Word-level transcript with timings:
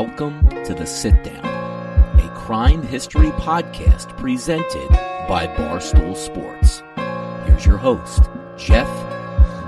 Welcome 0.00 0.48
to 0.62 0.74
The 0.74 0.86
Sit 0.86 1.24
Down, 1.24 1.44
a 1.44 2.32
crime 2.36 2.84
history 2.84 3.30
podcast 3.30 4.16
presented 4.16 4.88
by 5.26 5.52
Barstool 5.56 6.16
Sports. 6.16 6.84
Here's 7.44 7.66
your 7.66 7.78
host, 7.78 8.22
Jeff 8.56 8.86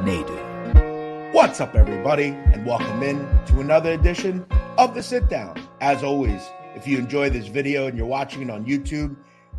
Nadu. 0.04 1.34
What's 1.34 1.60
up, 1.60 1.74
everybody, 1.74 2.26
and 2.26 2.64
welcome 2.64 3.02
in 3.02 3.18
to 3.46 3.58
another 3.58 3.90
edition 3.90 4.46
of 4.78 4.94
The 4.94 5.02
Sit 5.02 5.28
Down. 5.28 5.60
As 5.80 6.04
always, 6.04 6.48
if 6.76 6.86
you 6.86 6.98
enjoy 6.98 7.28
this 7.30 7.48
video 7.48 7.88
and 7.88 7.98
you're 7.98 8.06
watching 8.06 8.42
it 8.42 8.50
on 8.50 8.64
YouTube, 8.64 9.16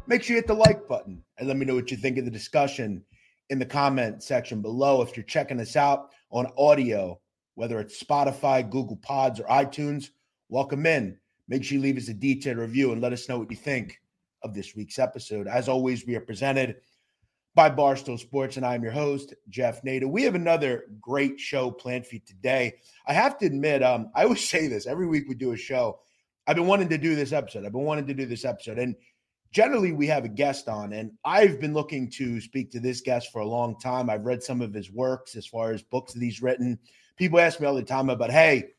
make 0.08 0.24
sure 0.24 0.38
you 0.38 0.42
hit 0.42 0.48
the 0.48 0.54
like 0.54 0.88
button 0.88 1.22
and 1.38 1.50
let 1.50 1.58
me 1.58 1.66
know 1.66 1.76
what 1.76 1.92
you 1.92 1.98
think 1.98 2.18
of 2.18 2.24
the 2.24 2.32
discussion 2.32 3.04
in 3.50 3.60
the 3.60 3.66
comment 3.66 4.24
section 4.24 4.62
below. 4.62 5.02
If 5.02 5.18
you're 5.18 5.26
checking 5.26 5.60
us 5.60 5.76
out 5.76 6.12
on 6.32 6.48
audio, 6.58 7.20
whether 7.56 7.82
it's 7.82 8.02
Spotify, 8.02 8.70
Google 8.70 8.96
Pods, 8.96 9.42
or 9.42 9.48
iTunes, 9.48 10.12
welcome 10.52 10.86
in. 10.86 11.18
Make 11.48 11.64
sure 11.64 11.78
you 11.78 11.82
leave 11.82 11.98
us 11.98 12.10
a 12.10 12.14
detailed 12.14 12.58
review 12.58 12.92
and 12.92 13.02
let 13.02 13.14
us 13.14 13.28
know 13.30 13.40
what 13.40 13.50
you 13.50 13.56
think 13.56 14.00
of 14.44 14.54
this 14.54 14.76
week's 14.76 15.00
episode. 15.00 15.48
As 15.48 15.70
always, 15.70 16.06
we 16.06 16.16
are 16.16 16.22
presented 16.22 16.76
by 17.56 17.70
Barstool 17.70 18.20
Sports, 18.20 18.58
and 18.58 18.66
I'm 18.66 18.84
your 18.84 18.92
host, 18.92 19.34
Jeff 19.50 19.82
Nadu. 19.82 20.12
We 20.12 20.24
have 20.24 20.36
another 20.36 20.88
great 21.00 21.40
show 21.40 21.72
planned 21.72 22.06
for 22.06 22.16
you 22.16 22.22
today. 22.28 22.74
I 23.08 23.14
have 23.14 23.38
to 23.40 23.46
admit, 23.46 23.82
um, 23.82 24.12
I 24.14 24.24
always 24.24 24.48
say 24.50 24.68
this 24.68 24.88
every 24.88 25.08
week 25.08 25.24
we 25.30 25.36
do 25.36 25.54
a 25.54 25.58
show. 25.58 26.00
I've 26.46 26.58
been 26.58 26.68
wanting 26.68 26.90
to 26.90 26.98
do 26.98 27.16
this 27.16 27.32
episode. 27.32 27.66
I've 27.66 27.72
been 27.72 27.84
wanting 27.84 28.08
to 28.08 28.14
do 28.14 28.26
this 28.26 28.44
episode. 28.44 28.78
And 28.78 28.96
generally, 29.54 29.94
we 29.94 30.08
have 30.08 30.26
a 30.26 30.30
guest 30.30 30.68
on, 30.68 30.92
and 30.92 31.14
I've 31.24 31.62
been 31.62 31.74
looking 31.74 32.10
to 32.12 32.42
speak 32.42 32.72
to 32.72 32.82
this 32.82 33.00
guest 33.00 33.32
for 33.32 33.40
a 33.40 33.48
long 33.48 33.80
time. 33.80 34.10
I've 34.10 34.26
read 34.26 34.44
some 34.44 34.62
of 34.62 34.74
his 34.74 34.92
works 34.92 35.38
as 35.38 35.48
far 35.48 35.72
as 35.72 35.82
books 35.82 36.12
that 36.12 36.22
he's 36.22 36.42
written. 36.42 36.78
People 37.16 37.40
ask 37.40 37.62
me 37.62 37.68
all 37.68 37.76
the 37.76 37.84
time 37.84 38.10
about, 38.10 38.32
hey, 38.32 38.72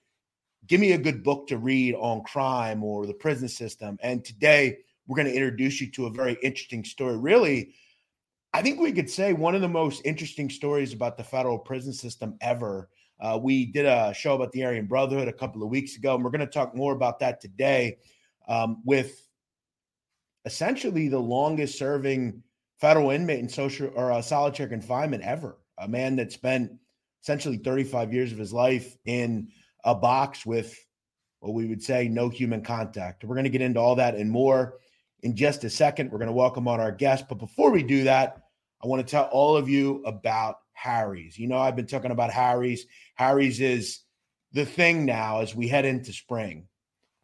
give 0.67 0.81
me 0.81 0.93
a 0.93 0.99
good 0.99 1.23
book 1.23 1.49
to 1.49 1.59
read 1.59 1.95
on 1.95 2.23
crime 2.23 2.83
or 2.83 3.06
the 3.06 3.15
prison 3.15 3.49
system. 3.49 3.99
And 4.03 4.25
today 4.25 4.78
we're 5.06 5.17
going 5.17 5.28
to 5.28 5.34
introduce 5.34 5.81
you 5.81 5.91
to 5.93 6.06
a 6.06 6.11
very 6.11 6.37
interesting 6.43 6.84
story. 6.84 7.17
Really, 7.17 7.75
I 8.53 8.62
think 8.62 8.81
we 8.81 8.93
could 8.93 9.11
say 9.11 9.33
one 9.33 9.55
of 9.55 9.61
the 9.61 9.69
most 9.69 10.03
interesting 10.05 10.51
stories 10.51 10.93
about 10.93 11.17
the 11.17 11.25
federal 11.25 11.59
prison 11.59 11.93
system 11.93 12.37
ever. 12.41 12.89
Uh, 13.21 13.39
we 13.41 13.67
did 13.67 13.87
a 13.87 14.12
show 14.15 14.34
about 14.34 14.53
the 14.53 14.65
Aryan 14.65 14.87
Brotherhood 14.87 15.28
a 15.28 15.33
couple 15.33 15.62
of 15.62 15.71
weeks 15.71 15.97
ago, 15.97 16.15
and 16.15 16.25
we're 16.25 16.31
going 16.31 16.41
to 16.41 16.47
talk 16.47 16.75
more 16.75 16.93
about 16.93 17.21
that 17.21 17.41
today 17.41 17.99
um, 18.49 18.83
with 18.84 19.27
essentially 20.45 21.09
the 21.09 21.19
longest 21.19 21.78
serving 21.78 22.43
federal 22.81 23.11
inmate 23.11 23.39
in 23.39 23.49
social 23.49 23.91
or 23.95 24.11
uh, 24.11 24.21
solitary 24.21 24.69
confinement 24.69 25.22
ever. 25.22 25.59
A 25.78 25.89
man 25.89 26.17
that 26.17 26.33
spent 26.33 26.72
essentially 27.22 27.56
35 27.56 28.12
years 28.12 28.33
of 28.33 28.39
his 28.39 28.53
life 28.53 28.97
in 29.05 29.49
a 29.84 29.94
box 29.94 30.47
with 30.47 30.76
what 31.41 31.54
we 31.54 31.66
would 31.66 31.82
say 31.82 32.09
no 32.09 32.28
human 32.28 32.62
contact. 32.62 33.25
We're 33.25 33.34
going 33.34 33.44
to 33.44 33.50
get 33.50 33.62
into 33.62 33.81
all 33.81 33.97
that 33.97 34.15
and 34.15 34.31
more 34.31 34.78
in 35.22 35.34
just 35.37 35.65
a 35.65 35.70
second. 35.70 36.10
We're 36.10 36.19
going 36.19 36.28
to 36.28 36.32
welcome 36.32 36.69
on 36.69 36.81
our 36.81 36.93
guest. 36.93 37.26
But 37.28 37.38
before 37.38 37.70
we 37.70 37.82
do 37.82 38.04
that, 38.04 38.42
I 38.82 38.87
want 38.87 39.06
to 39.06 39.10
tell 39.10 39.25
all 39.25 39.56
of 39.56 39.69
you 39.69 40.03
about 40.04 40.56
Harry's. 40.72 41.38
You 41.38 41.48
know, 41.48 41.59
I've 41.59 41.76
been 41.76 41.87
talking 41.87 42.10
about 42.10 42.32
Harry's. 42.32 42.87
Harry's 43.15 43.60
is 43.60 44.00
the 44.53 44.65
thing 44.65 45.04
now 45.04 45.41
as 45.41 45.54
we 45.54 45.69
head 45.69 45.84
into 45.84 46.12
spring. 46.12 46.66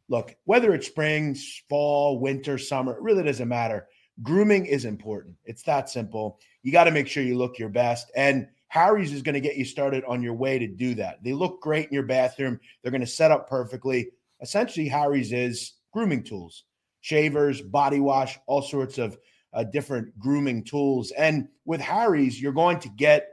Look, 0.09 0.35
whether 0.45 0.73
it's 0.75 0.87
spring, 0.87 1.37
fall, 1.69 2.19
winter, 2.19 2.57
summer, 2.59 2.93
it 2.95 3.03
really 3.03 3.25
doesn't 3.25 3.49
matter. 3.49 3.89
Grooming 4.23 4.67
is 4.67 4.85
important. 4.85 5.37
It's 5.45 5.63
that 5.65 5.91
simple. 5.91 6.41
You 6.63 6.73
got 6.73 6.85
to 6.85 6.91
make 6.91 7.07
sure 7.07 7.23
you 7.23 7.37
look 7.37 7.59
your 7.59 7.69
best. 7.69 8.11
And 8.17 8.49
Harry's 8.69 9.13
is 9.13 9.23
going 9.23 9.35
to 9.35 9.41
get 9.41 9.57
you 9.57 9.65
started 9.65 10.05
on 10.05 10.23
your 10.23 10.35
way 10.35 10.59
to 10.59 10.67
do 10.67 10.95
that. 10.95 11.23
They 11.23 11.33
look 11.33 11.61
great 11.61 11.89
in 11.89 11.95
your 11.95 12.03
bathroom. 12.05 12.61
They're 12.83 12.93
going 12.93 13.01
to 13.01 13.07
set 13.07 13.31
up 13.31 13.49
perfectly. 13.49 14.11
Essentially, 14.41 14.89
Harry's 14.89 15.33
is 15.33 15.73
grooming 15.93 16.23
tools, 16.23 16.65
shavers, 17.01 17.61
body 17.61 17.99
wash, 17.99 18.39
all 18.47 18.63
sorts 18.63 18.99
of 18.99 19.19
uh, 19.55 19.65
different 19.65 20.17
grooming 20.19 20.65
tools. 20.65 21.11
And 21.13 21.49
with 21.65 21.81
Harry's, 21.81 22.41
you're 22.41 22.53
going 22.53 22.79
to 22.81 22.89
get 22.91 23.29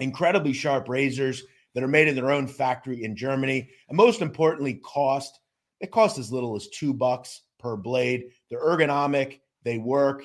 incredibly 0.00 0.52
sharp 0.52 0.88
razors 0.88 1.42
that 1.74 1.84
are 1.84 1.88
made 1.88 2.08
in 2.08 2.14
their 2.14 2.30
own 2.30 2.46
factory 2.46 3.04
in 3.04 3.16
Germany. 3.16 3.68
And 3.88 3.96
most 3.96 4.22
importantly, 4.22 4.80
cost. 4.84 5.40
It 5.80 5.90
costs 5.90 6.18
as 6.18 6.32
little 6.32 6.56
as 6.56 6.68
two 6.68 6.94
bucks 6.94 7.42
per 7.58 7.76
blade. 7.76 8.30
They're 8.48 8.64
ergonomic, 8.64 9.40
they 9.64 9.78
work. 9.78 10.24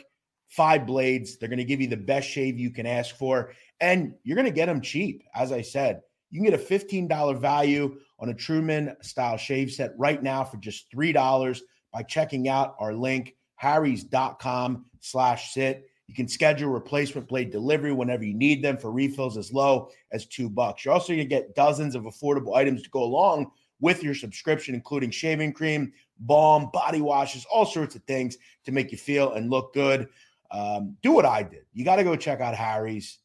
Five 0.49 0.85
blades. 0.85 1.37
They're 1.37 1.49
going 1.49 1.57
to 1.57 1.65
give 1.65 1.81
you 1.81 1.87
the 1.87 1.97
best 1.97 2.27
shave 2.27 2.59
you 2.59 2.71
can 2.71 2.85
ask 2.85 3.15
for. 3.15 3.53
And 3.79 4.13
you're 4.23 4.35
going 4.35 4.45
to 4.45 4.51
get 4.51 4.65
them 4.65 4.81
cheap. 4.81 5.23
As 5.33 5.51
I 5.51 5.61
said, 5.61 6.01
you 6.31 6.41
can 6.41 6.49
get 6.49 6.59
a 6.59 6.63
$15 6.63 7.39
value 7.39 7.97
on 8.19 8.29
a 8.29 8.33
Truman 8.33 8.95
style 9.01 9.37
shave 9.37 9.71
set 9.71 9.93
right 9.97 10.21
now 10.21 10.43
for 10.43 10.57
just 10.57 10.91
$3 10.91 11.59
by 11.91 12.03
checking 12.03 12.49
out 12.49 12.75
our 12.79 12.93
link, 12.93 13.35
harrys.com 13.55 14.85
slash 14.99 15.53
sit. 15.53 15.89
You 16.07 16.15
can 16.15 16.27
schedule 16.27 16.69
replacement 16.69 17.27
blade 17.27 17.51
delivery 17.51 17.93
whenever 17.93 18.25
you 18.25 18.33
need 18.33 18.63
them 18.63 18.77
for 18.77 18.91
refills 18.91 19.37
as 19.37 19.53
low 19.53 19.89
as 20.11 20.25
two 20.25 20.49
bucks. 20.49 20.83
You're 20.83 20.93
also 20.93 21.13
going 21.13 21.19
to 21.19 21.25
get 21.25 21.55
dozens 21.55 21.93
of 21.95 22.03
affordable 22.03 22.55
items 22.55 22.81
to 22.81 22.89
go 22.89 23.03
along 23.03 23.51
with 23.79 24.03
your 24.03 24.15
subscription, 24.15 24.75
including 24.75 25.11
shaving 25.11 25.53
cream, 25.53 25.93
balm, 26.19 26.69
body 26.73 27.01
washes, 27.01 27.45
all 27.51 27.65
sorts 27.65 27.95
of 27.95 28.03
things 28.03 28.37
to 28.65 28.71
make 28.71 28.91
you 28.91 28.97
feel 28.97 29.33
and 29.33 29.49
look 29.49 29.73
good. 29.73 30.07
Um, 30.51 30.97
do 31.01 31.11
what 31.11 31.25
I 31.25 31.43
did. 31.43 31.65
You 31.73 31.85
got 31.85 31.97
to 31.97 32.03
go 32.03 32.15
check 32.15 32.41
out 32.41 32.55
Harry's. 32.55 33.19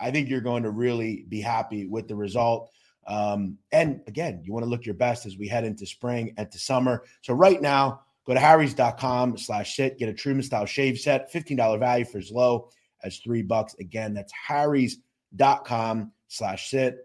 I 0.00 0.10
think 0.10 0.28
you're 0.28 0.40
going 0.40 0.62
to 0.64 0.70
really 0.70 1.24
be 1.28 1.40
happy 1.40 1.86
with 1.86 2.08
the 2.08 2.16
result. 2.16 2.70
Um, 3.06 3.58
and 3.72 4.00
again, 4.06 4.42
you 4.44 4.52
want 4.52 4.64
to 4.64 4.70
look 4.70 4.84
your 4.84 4.94
best 4.94 5.26
as 5.26 5.36
we 5.36 5.46
head 5.48 5.64
into 5.64 5.86
spring 5.86 6.34
and 6.36 6.50
to 6.50 6.58
summer. 6.58 7.04
So 7.22 7.34
right 7.34 7.60
now, 7.60 8.00
go 8.26 8.34
to 8.34 8.40
harrys.com 8.40 9.38
slash 9.38 9.76
sit, 9.76 9.98
get 9.98 10.08
a 10.08 10.14
Truman 10.14 10.42
style 10.42 10.66
shave 10.66 10.98
set, 10.98 11.32
$15 11.32 11.78
value 11.78 12.04
for 12.04 12.18
as 12.18 12.30
low 12.30 12.68
as 13.04 13.18
three 13.18 13.42
bucks. 13.42 13.74
Again, 13.78 14.12
that's 14.12 14.32
harrys.com 14.32 16.12
slash 16.28 16.70
sit. 16.70 16.98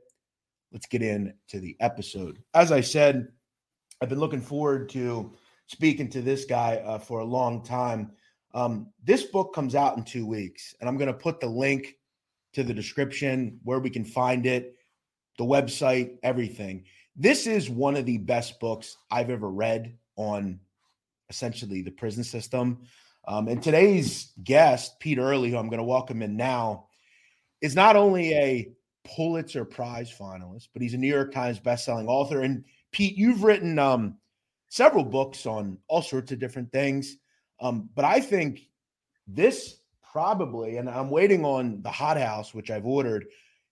Let's 0.71 0.87
get 0.87 1.03
into 1.03 1.59
the 1.59 1.75
episode. 1.79 2.39
As 2.53 2.71
I 2.71 2.81
said, 2.81 3.27
I've 4.01 4.09
been 4.09 4.19
looking 4.19 4.41
forward 4.41 4.89
to 4.89 5.31
speaking 5.67 6.09
to 6.09 6.21
this 6.21 6.45
guy 6.45 6.77
uh, 6.77 6.97
for 6.97 7.19
a 7.19 7.25
long 7.25 7.63
time. 7.63 8.11
Um, 8.53 8.87
this 9.03 9.23
book 9.23 9.53
comes 9.53 9.75
out 9.75 9.97
in 9.97 10.03
two 10.03 10.25
weeks, 10.25 10.75
and 10.79 10.89
I'm 10.89 10.97
going 10.97 11.07
to 11.07 11.13
put 11.13 11.39
the 11.39 11.47
link 11.47 11.97
to 12.53 12.63
the 12.63 12.73
description 12.73 13.59
where 13.63 13.79
we 13.79 13.89
can 13.89 14.03
find 14.03 14.45
it, 14.45 14.75
the 15.37 15.45
website, 15.45 16.17
everything. 16.23 16.83
This 17.15 17.47
is 17.47 17.69
one 17.69 17.95
of 17.95 18.05
the 18.05 18.17
best 18.17 18.59
books 18.59 18.97
I've 19.09 19.29
ever 19.29 19.49
read 19.49 19.97
on 20.15 20.59
essentially 21.29 21.81
the 21.81 21.91
prison 21.91 22.23
system. 22.23 22.83
Um, 23.27 23.47
and 23.47 23.61
today's 23.61 24.33
guest, 24.43 24.99
Pete 24.99 25.17
Earley, 25.17 25.51
who 25.51 25.57
I'm 25.57 25.69
going 25.69 25.77
to 25.77 25.83
welcome 25.83 26.21
in 26.21 26.35
now, 26.35 26.87
is 27.61 27.75
not 27.75 27.95
only 27.95 28.33
a 28.33 28.71
Pulitzer 29.03 29.65
Prize 29.65 30.11
finalist, 30.11 30.69
but 30.73 30.81
he's 30.81 30.93
a 30.93 30.97
New 30.97 31.07
York 31.07 31.31
Times 31.31 31.59
bestselling 31.59 32.07
author. 32.07 32.41
And 32.41 32.65
Pete, 32.91 33.15
you've 33.15 33.43
written 33.43 33.79
um, 33.79 34.17
several 34.69 35.03
books 35.03 35.45
on 35.45 35.77
all 35.87 36.01
sorts 36.01 36.31
of 36.31 36.39
different 36.39 36.71
things. 36.71 37.17
Um, 37.61 37.89
but 37.95 38.05
I 38.05 38.19
think 38.19 38.67
this 39.27 39.77
probably, 40.11 40.77
and 40.77 40.89
I'm 40.89 41.09
waiting 41.09 41.45
on 41.45 41.81
the 41.81 41.91
Hot 41.91 42.17
House, 42.17 42.53
which 42.53 42.69
I've 42.69 42.85
ordered. 42.85 43.25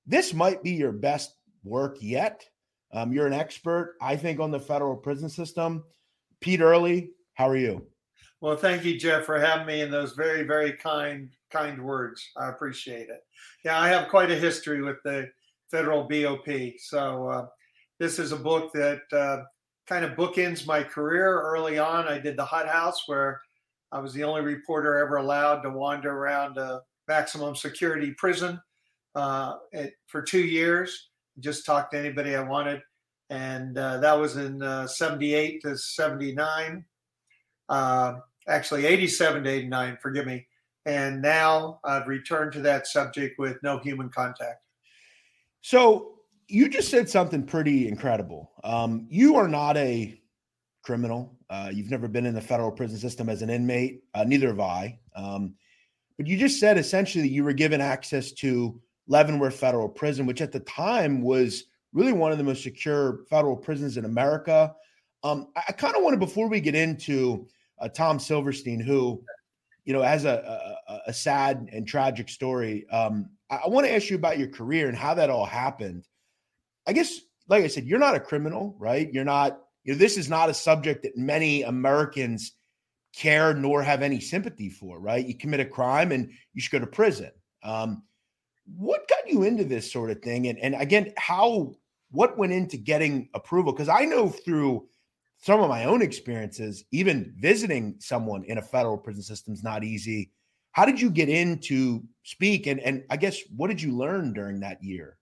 This 0.06 0.34
might 0.34 0.64
be 0.64 0.72
your 0.72 0.92
best 0.92 1.36
work 1.64 1.98
yet. 2.00 2.46
Um, 2.94 3.12
you're 3.12 3.28
an 3.28 3.34
expert, 3.34 3.96
I 4.02 4.16
think, 4.16 4.40
on 4.40 4.52
the 4.52 4.60
federal 4.60 4.96
prison 4.96 5.30
system. 5.30 5.84
Pete 6.40 6.62
Earley, 6.62 7.12
how 7.34 7.50
are 7.50 7.58
you? 7.58 7.86
Well, 8.42 8.56
thank 8.56 8.86
you, 8.86 8.98
Jeff, 8.98 9.26
for 9.26 9.38
having 9.38 9.68
me 9.68 9.82
and 9.82 9.92
those 9.92 10.14
very, 10.14 10.44
very 10.44 10.74
kind, 10.74 11.30
kind 11.52 11.84
words. 11.84 12.26
I 12.38 12.48
appreciate 12.48 13.10
it. 13.10 13.22
Yeah, 13.66 13.80
I 13.80 13.90
have 13.90 14.08
quite 14.08 14.32
a 14.32 14.36
history 14.36 14.82
with 14.82 14.98
the 15.04 15.30
federal 15.70 16.08
BOP. 16.08 16.48
So 16.78 17.28
uh, 17.28 17.48
this 18.00 18.18
is 18.18 18.32
a 18.32 18.38
book 18.38 18.72
that 18.74 19.02
uh, 19.12 19.44
kind 19.88 20.06
of 20.06 20.12
bookends 20.12 20.66
my 20.66 20.84
career. 20.84 21.42
Early 21.42 21.78
on, 21.78 22.08
I 22.08 22.18
did 22.18 22.38
the 22.38 22.46
Hot 22.46 22.68
House, 22.68 23.04
where 23.08 23.42
I 23.92 24.00
was 24.00 24.14
the 24.14 24.24
only 24.24 24.42
reporter 24.42 24.98
ever 24.98 25.18
allowed 25.18 25.62
to 25.62 25.70
wander 25.70 26.12
around 26.12 26.58
a 26.58 26.82
maximum 27.08 27.56
security 27.56 28.14
prison 28.18 28.60
uh, 29.16 29.56
it, 29.72 29.94
for 30.08 30.22
two 30.22 30.44
years. 30.44 31.10
Just 31.40 31.66
talk 31.66 31.90
to 31.92 31.98
anybody 31.98 32.36
I 32.36 32.42
wanted, 32.42 32.82
and 33.30 33.78
uh, 33.78 33.98
that 33.98 34.14
was 34.14 34.36
in 34.36 34.62
uh, 34.62 34.88
'78 34.88 35.62
to 35.62 35.78
'79 35.78 36.86
actually 38.50 38.86
87 38.86 39.44
to 39.44 39.50
89, 39.50 39.98
forgive 40.02 40.26
me. 40.26 40.46
And 40.86 41.22
now 41.22 41.80
I've 41.84 42.08
returned 42.08 42.52
to 42.54 42.62
that 42.62 42.88
subject 42.88 43.38
with 43.38 43.62
no 43.64 43.80
human 43.80 44.10
contact. 44.10 44.64
So 45.62 46.20
you 46.48 46.68
just 46.68 46.90
said 46.90 47.10
something 47.10 47.44
pretty 47.44 47.88
incredible. 47.88 48.52
Um, 48.64 49.08
you 49.10 49.36
are 49.36 49.48
not 49.48 49.78
a 49.78 50.20
criminal. 50.82 51.38
Uh, 51.50 51.70
you've 51.74 51.92
never 51.92 52.08
been 52.08 52.26
in 52.26 52.34
the 52.34 52.42
federal 52.42 52.72
prison 52.72 52.98
system 52.98 53.30
as 53.30 53.42
an 53.42 53.50
inmate. 53.50 54.04
Uh, 54.14 54.24
neither 54.24 54.48
have 54.48 54.60
I. 54.60 55.00
Um, 55.16 55.56
but 56.18 56.28
you 56.28 56.38
just 56.38 56.60
said 56.60 56.78
essentially 56.78 57.28
you 57.28 57.44
were 57.44 57.54
given 57.54 57.82
access 57.82 58.32
to 58.34 58.80
Leavenworth 59.08 59.56
Federal 59.56 59.90
Prison, 59.90 60.26
which 60.26 60.42
at 60.42 60.52
the 60.52 60.60
time 60.62 61.22
was 61.22 61.66
really 61.94 62.14
one 62.14 62.32
of 62.32 62.38
the 62.38 62.44
most 62.44 62.64
secure 62.64 63.22
federal 63.30 63.56
prisons 63.56 63.98
in 63.98 64.06
America. 64.06 64.74
Um, 65.24 65.48
I, 65.56 65.64
I 65.70 65.72
kind 65.72 65.96
of 65.96 66.04
wanted, 66.04 66.20
before 66.20 66.48
we 66.48 66.60
get 66.60 66.76
into 66.76 67.48
uh, 67.80 67.90
Tom 67.90 68.20
Silverstein, 68.20 68.80
who 68.80 69.24
you 69.86 69.94
know 69.94 70.02
has 70.02 70.26
a, 70.26 70.78
a, 70.88 71.00
a 71.08 71.14
sad 71.14 71.70
and 71.72 71.88
tragic 71.88 72.30
story. 72.30 72.88
Um, 72.90 73.30
I, 73.50 73.62
I 73.66 73.68
want 73.70 73.88
to 73.88 73.94
ask 73.94 74.10
you 74.10 74.16
about 74.16 74.38
your 74.38 74.50
career 74.50 74.88
and 74.88 74.98
how 74.98 75.14
that 75.16 75.30
all 75.30 75.46
happened. 75.46 76.08
I 76.86 76.94
guess, 76.94 77.20
like 77.48 77.64
I 77.64 77.68
said, 77.68 77.86
you're 77.86 78.00
not 78.00 78.16
a 78.16 78.20
criminal, 78.20 78.76
right? 78.78 79.12
You're 79.12 79.24
not. 79.26 79.62
Know, 79.92 79.98
this 79.98 80.18
is 80.18 80.30
not 80.30 80.50
a 80.50 80.54
subject 80.54 81.04
that 81.04 81.18
many 81.18 81.64
Americans 81.64 82.54
care 83.16 83.54
nor 83.54 83.82
have 83.82 84.02
any 84.02 84.20
sympathy 84.20 84.70
for, 84.70 85.00
right? 85.00 85.26
You 85.26 85.36
commit 85.36 85.60
a 85.60 85.66
crime 85.66 86.12
and 86.12 86.32
you 86.54 86.62
should 86.62 86.72
go 86.72 86.80
to 86.80 86.88
prison. 86.88 87.32
Um, 87.64 88.04
what 88.78 89.08
got 89.10 89.30
you 89.30 89.44
into 89.44 89.64
this 89.64 89.92
sort 89.92 90.12
of 90.12 90.22
thing? 90.22 90.48
And 90.48 90.60
and 90.60 90.76
again, 90.76 91.14
how 91.18 91.74
what 92.12 92.38
went 92.38 92.54
into 92.54 92.78
getting 92.78 93.30
approval? 93.34 93.74
Because 93.74 93.90
I 93.90 94.06
know 94.06 94.30
through 94.30 94.88
some 95.38 95.62
of 95.62 95.70
my 95.70 95.86
own 95.86 96.02
experiences, 96.02 96.84
even 96.92 97.34
visiting 97.38 97.96
someone 98.00 98.44
in 98.44 98.58
a 98.58 98.62
federal 98.62 98.98
prison 98.98 99.24
system 99.24 99.54
is 99.54 99.64
not 99.64 99.84
easy. 99.84 100.32
How 100.72 100.86
did 100.86 101.00
you 101.00 101.10
get 101.10 101.30
in 101.30 101.60
to 101.62 102.04
speak? 102.24 102.68
And, 102.68 102.80
and 102.82 103.04
I 103.10 103.18
guess 103.18 103.40
what 103.56 103.70
did 103.70 103.82
you 103.82 103.96
learn 103.96 104.34
during 104.34 104.60
that 104.60 104.84
year? 104.84 105.18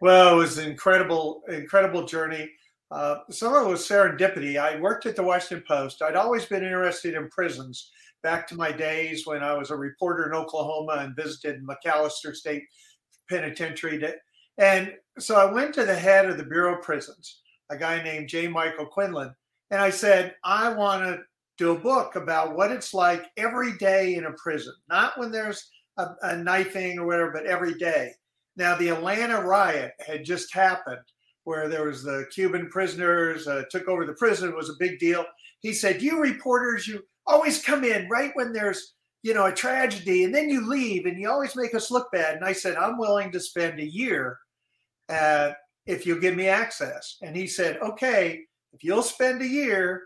Well, 0.00 0.32
it 0.34 0.36
was 0.36 0.58
an 0.58 0.70
incredible, 0.70 1.42
incredible 1.48 2.04
journey. 2.04 2.50
Uh, 2.90 3.18
some 3.30 3.54
of 3.54 3.66
it 3.66 3.70
was 3.70 3.86
serendipity. 3.86 4.58
I 4.58 4.80
worked 4.80 5.06
at 5.06 5.16
the 5.16 5.22
Washington 5.22 5.64
Post. 5.68 6.00
I'd 6.00 6.16
always 6.16 6.46
been 6.46 6.62
interested 6.62 7.14
in 7.14 7.28
prisons 7.28 7.90
back 8.22 8.46
to 8.48 8.56
my 8.56 8.72
days 8.72 9.26
when 9.26 9.42
I 9.42 9.54
was 9.54 9.70
a 9.70 9.76
reporter 9.76 10.26
in 10.26 10.34
Oklahoma 10.34 10.96
and 11.00 11.14
visited 11.14 11.62
McAlester 11.62 12.34
State 12.34 12.64
Penitentiary. 13.28 14.02
And 14.56 14.94
so 15.18 15.36
I 15.36 15.52
went 15.52 15.74
to 15.74 15.84
the 15.84 15.94
head 15.94 16.28
of 16.28 16.38
the 16.38 16.44
Bureau 16.44 16.76
of 16.76 16.82
Prisons, 16.82 17.42
a 17.70 17.76
guy 17.76 18.02
named 18.02 18.28
J. 18.28 18.48
Michael 18.48 18.86
Quinlan, 18.86 19.34
and 19.70 19.80
I 19.80 19.90
said, 19.90 20.34
I 20.44 20.72
want 20.72 21.04
to 21.04 21.20
do 21.58 21.72
a 21.72 21.78
book 21.78 22.16
about 22.16 22.56
what 22.56 22.72
it's 22.72 22.94
like 22.94 23.26
every 23.36 23.76
day 23.76 24.14
in 24.14 24.24
a 24.24 24.32
prison, 24.32 24.74
not 24.88 25.18
when 25.18 25.30
there's 25.30 25.70
a, 25.98 26.06
a 26.22 26.36
knifing 26.36 26.98
or 26.98 27.06
whatever, 27.06 27.32
but 27.32 27.46
every 27.46 27.74
day. 27.74 28.12
Now, 28.56 28.76
the 28.76 28.88
Atlanta 28.88 29.40
riot 29.40 29.92
had 30.04 30.24
just 30.24 30.54
happened 30.54 30.98
where 31.48 31.68
there 31.68 31.86
was 31.86 32.02
the 32.02 32.26
Cuban 32.30 32.68
prisoners 32.68 33.48
uh, 33.48 33.62
took 33.70 33.88
over 33.88 34.04
the 34.04 34.12
prison. 34.12 34.50
It 34.50 34.56
was 34.56 34.70
a 34.70 34.78
big 34.78 34.98
deal. 34.98 35.24
He 35.60 35.72
said, 35.72 36.02
"You 36.02 36.20
reporters, 36.20 36.86
you 36.86 37.02
always 37.26 37.64
come 37.64 37.84
in 37.84 38.08
right 38.08 38.32
when 38.34 38.52
there's 38.52 38.94
you 39.22 39.34
know 39.34 39.46
a 39.46 39.52
tragedy, 39.52 40.24
and 40.24 40.34
then 40.34 40.50
you 40.50 40.68
leave, 40.68 41.06
and 41.06 41.18
you 41.18 41.30
always 41.30 41.56
make 41.56 41.74
us 41.74 41.90
look 41.90 42.12
bad." 42.12 42.36
And 42.36 42.44
I 42.44 42.52
said, 42.52 42.76
"I'm 42.76 42.98
willing 42.98 43.32
to 43.32 43.40
spend 43.40 43.80
a 43.80 43.86
year 43.86 44.38
uh, 45.08 45.52
if 45.86 46.06
you'll 46.06 46.20
give 46.20 46.36
me 46.36 46.48
access." 46.48 47.16
And 47.22 47.34
he 47.34 47.46
said, 47.46 47.78
"Okay." 47.78 48.44
if 48.72 48.84
you'll 48.84 49.02
spend 49.02 49.42
a 49.42 49.46
year, 49.46 50.04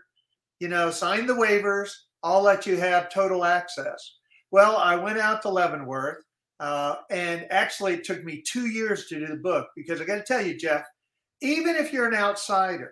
you 0.59 0.67
know, 0.67 0.91
sign 0.91 1.27
the 1.27 1.33
waivers, 1.33 1.91
I'll 2.23 2.41
let 2.41 2.65
you 2.65 2.77
have 2.77 3.11
total 3.11 3.45
access. 3.45 4.17
Well, 4.51 4.77
I 4.77 4.95
went 4.95 5.19
out 5.19 5.41
to 5.43 5.49
Leavenworth, 5.49 6.23
uh, 6.59 6.95
and 7.09 7.45
actually 7.51 7.95
it 7.95 8.03
took 8.03 8.23
me 8.23 8.41
two 8.41 8.67
years 8.67 9.07
to 9.07 9.19
do 9.19 9.27
the 9.27 9.37
book 9.37 9.67
because 9.75 9.99
I 9.99 10.05
got 10.05 10.15
to 10.15 10.23
tell 10.23 10.41
you, 10.45 10.57
Jeff, 10.57 10.83
even 11.43 11.75
if 11.75 11.91
you're 11.91 12.07
an 12.07 12.15
outsider, 12.15 12.91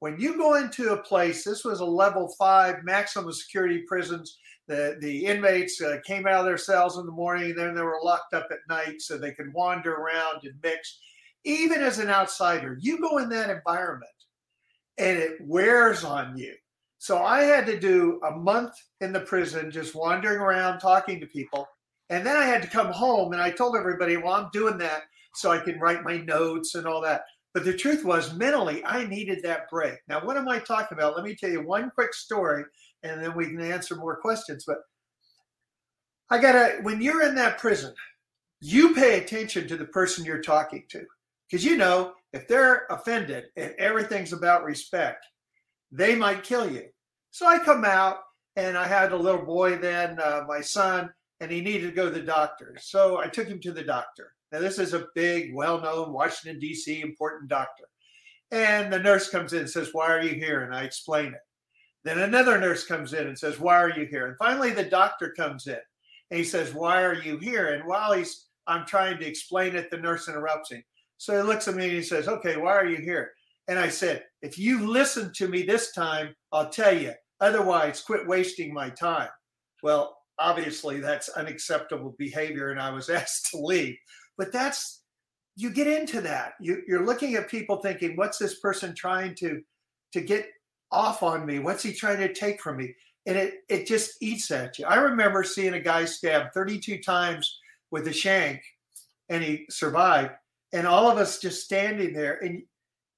when 0.00 0.18
you 0.18 0.38
go 0.38 0.54
into 0.54 0.92
a 0.92 1.02
place, 1.02 1.44
this 1.44 1.64
was 1.64 1.80
a 1.80 1.84
level 1.84 2.34
five 2.38 2.82
maximum 2.82 3.30
security 3.32 3.84
prisons. 3.86 4.38
The, 4.66 4.96
the 5.00 5.26
inmates 5.26 5.80
uh, 5.82 5.98
came 6.06 6.26
out 6.26 6.40
of 6.40 6.46
their 6.46 6.56
cells 6.56 6.96
in 6.96 7.04
the 7.04 7.12
morning, 7.12 7.50
and 7.50 7.58
then 7.58 7.74
they 7.74 7.82
were 7.82 8.00
locked 8.02 8.32
up 8.32 8.48
at 8.50 8.58
night 8.68 9.02
so 9.02 9.18
they 9.18 9.32
could 9.32 9.52
wander 9.52 9.94
around 9.94 10.40
and 10.44 10.54
mix. 10.62 10.98
Even 11.44 11.82
as 11.82 11.98
an 11.98 12.08
outsider, 12.08 12.78
you 12.80 12.98
go 13.00 13.18
in 13.18 13.28
that 13.28 13.50
environment 13.50 14.10
and 14.98 15.18
it 15.18 15.36
wears 15.40 16.02
on 16.02 16.36
you. 16.36 16.54
So 16.98 17.22
I 17.22 17.42
had 17.42 17.66
to 17.66 17.80
do 17.80 18.20
a 18.26 18.30
month 18.30 18.72
in 19.00 19.12
the 19.12 19.20
prison, 19.20 19.70
just 19.70 19.94
wandering 19.94 20.38
around 20.38 20.80
talking 20.80 21.20
to 21.20 21.26
people. 21.26 21.66
And 22.10 22.26
then 22.26 22.36
I 22.36 22.44
had 22.44 22.62
to 22.62 22.68
come 22.68 22.92
home 22.92 23.32
and 23.32 23.40
I 23.40 23.50
told 23.50 23.76
everybody, 23.76 24.16
well, 24.16 24.34
I'm 24.34 24.50
doing 24.52 24.78
that 24.78 25.02
so 25.34 25.50
I 25.50 25.58
can 25.58 25.78
write 25.78 26.04
my 26.04 26.18
notes 26.18 26.74
and 26.74 26.86
all 26.86 27.00
that. 27.02 27.22
But 27.52 27.64
the 27.64 27.76
truth 27.76 28.04
was, 28.04 28.34
mentally, 28.34 28.84
I 28.84 29.06
needed 29.06 29.42
that 29.42 29.68
break. 29.70 29.96
Now, 30.08 30.24
what 30.24 30.36
am 30.36 30.48
I 30.48 30.60
talking 30.60 30.96
about? 30.96 31.16
Let 31.16 31.24
me 31.24 31.34
tell 31.34 31.50
you 31.50 31.66
one 31.66 31.90
quick 31.90 32.14
story 32.14 32.64
and 33.02 33.22
then 33.22 33.34
we 33.34 33.46
can 33.46 33.60
answer 33.60 33.96
more 33.96 34.20
questions. 34.20 34.64
But 34.66 34.78
I 36.30 36.40
got 36.40 36.52
to, 36.52 36.78
when 36.82 37.00
you're 37.00 37.26
in 37.26 37.34
that 37.36 37.58
prison, 37.58 37.92
you 38.60 38.94
pay 38.94 39.18
attention 39.18 39.66
to 39.68 39.76
the 39.76 39.86
person 39.86 40.24
you're 40.24 40.42
talking 40.42 40.84
to. 40.90 41.04
Because 41.50 41.64
you 41.64 41.76
know, 41.76 42.12
if 42.32 42.46
they're 42.46 42.86
offended 42.90 43.46
and 43.56 43.74
everything's 43.78 44.32
about 44.32 44.64
respect, 44.64 45.26
they 45.90 46.14
might 46.14 46.44
kill 46.44 46.70
you. 46.70 46.84
So 47.32 47.46
I 47.46 47.58
come 47.58 47.84
out 47.84 48.18
and 48.56 48.78
I 48.78 48.86
had 48.86 49.12
a 49.12 49.16
little 49.16 49.44
boy 49.44 49.78
then, 49.78 50.20
uh, 50.20 50.42
my 50.46 50.60
son, 50.60 51.10
and 51.40 51.50
he 51.50 51.60
needed 51.60 51.86
to 51.86 51.92
go 51.92 52.04
to 52.04 52.10
the 52.14 52.20
doctor. 52.20 52.76
So 52.80 53.18
I 53.18 53.26
took 53.26 53.48
him 53.48 53.60
to 53.60 53.72
the 53.72 53.82
doctor. 53.82 54.34
Now, 54.52 54.58
this 54.58 54.78
is 54.78 54.94
a 54.94 55.06
big, 55.14 55.54
well 55.54 55.80
known 55.80 56.12
Washington, 56.12 56.60
D.C., 56.60 57.00
important 57.00 57.48
doctor. 57.48 57.84
And 58.50 58.92
the 58.92 58.98
nurse 58.98 59.30
comes 59.30 59.52
in 59.52 59.60
and 59.60 59.70
says, 59.70 59.90
Why 59.92 60.08
are 60.08 60.22
you 60.22 60.34
here? 60.34 60.62
And 60.62 60.74
I 60.74 60.82
explain 60.82 61.26
it. 61.26 61.40
Then 62.02 62.18
another 62.18 62.58
nurse 62.58 62.84
comes 62.84 63.12
in 63.12 63.26
and 63.26 63.38
says, 63.38 63.60
Why 63.60 63.76
are 63.76 63.96
you 63.96 64.06
here? 64.06 64.26
And 64.26 64.36
finally, 64.38 64.70
the 64.70 64.84
doctor 64.84 65.32
comes 65.36 65.66
in 65.66 65.78
and 66.30 66.38
he 66.38 66.44
says, 66.44 66.74
Why 66.74 67.02
are 67.04 67.14
you 67.14 67.36
here? 67.38 67.74
And 67.74 67.84
while 67.86 68.12
he's 68.12 68.46
I'm 68.66 68.86
trying 68.86 69.18
to 69.18 69.26
explain 69.26 69.74
it, 69.74 69.90
the 69.90 69.98
nurse 69.98 70.28
interrupts 70.28 70.70
him. 70.70 70.82
So 71.18 71.36
he 71.36 71.42
looks 71.42 71.68
at 71.68 71.74
me 71.74 71.84
and 71.84 71.92
he 71.92 72.02
says, 72.02 72.28
Okay, 72.28 72.56
why 72.56 72.72
are 72.72 72.86
you 72.86 72.96
here? 72.96 73.32
And 73.68 73.78
I 73.78 73.88
said, 73.88 74.24
If 74.42 74.58
you 74.58 74.90
listen 74.90 75.32
to 75.34 75.48
me 75.48 75.62
this 75.62 75.92
time, 75.92 76.34
I'll 76.52 76.70
tell 76.70 76.96
you. 76.96 77.12
Otherwise, 77.40 78.02
quit 78.02 78.26
wasting 78.26 78.72
my 78.72 78.90
time. 78.90 79.28
Well, 79.82 80.16
obviously, 80.38 81.00
that's 81.00 81.28
unacceptable 81.30 82.14
behavior, 82.18 82.70
and 82.70 82.80
I 82.80 82.90
was 82.90 83.08
asked 83.10 83.50
to 83.50 83.58
leave. 83.58 83.96
But 84.40 84.52
that's, 84.52 85.02
you 85.54 85.70
get 85.70 85.86
into 85.86 86.20
that. 86.22 86.54
You, 86.60 86.82
you're 86.88 87.04
looking 87.04 87.34
at 87.34 87.48
people 87.48 87.76
thinking, 87.76 88.16
What's 88.16 88.38
this 88.38 88.58
person 88.58 88.94
trying 88.94 89.36
to, 89.36 89.60
to 90.14 90.20
get 90.20 90.48
off 90.90 91.22
on 91.22 91.46
me? 91.46 91.58
What's 91.58 91.82
he 91.82 91.92
trying 91.92 92.18
to 92.18 92.32
take 92.32 92.60
from 92.60 92.78
me? 92.78 92.94
and 93.26 93.36
it 93.36 93.54
it 93.68 93.86
just 93.86 94.16
eats 94.20 94.50
at 94.50 94.78
you. 94.78 94.86
I 94.86 94.96
remember 94.96 95.44
seeing 95.44 95.74
a 95.74 95.80
guy 95.80 96.04
stabbed 96.04 96.54
32 96.54 96.98
times 96.98 97.58
with 97.90 98.06
a 98.06 98.12
shank, 98.12 98.62
and 99.28 99.42
he 99.42 99.66
survived. 99.68 100.32
And 100.72 100.86
all 100.86 101.10
of 101.10 101.18
us 101.18 101.40
just 101.40 101.64
standing 101.64 102.12
there, 102.12 102.38
and 102.42 102.62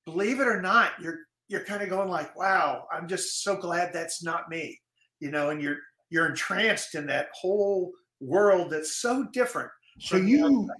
believe 0.07 0.41
it 0.41 0.49
or 0.49 0.61
not, 0.61 0.93
you're 1.01 1.21
you're 1.49 1.65
kind 1.65 1.83
of 1.83 1.89
going 1.89 2.09
like, 2.09 2.37
"Wow, 2.37 2.87
I'm 2.93 3.09
just 3.09 3.43
so 3.43 3.57
glad 3.57 3.93
that's 3.93 4.23
not 4.23 4.49
me," 4.49 4.81
you 5.21 5.31
know. 5.31 5.51
And 5.51 5.63
you're 5.63 5.79
you're 6.11 6.29
entranced 6.29 6.95
in 6.95 7.07
that 7.07 7.29
whole 7.33 7.93
world 8.21 8.71
that's 8.71 8.97
so 8.97 9.25
different. 9.33 9.71
So 9.99 10.17
you 10.17 10.71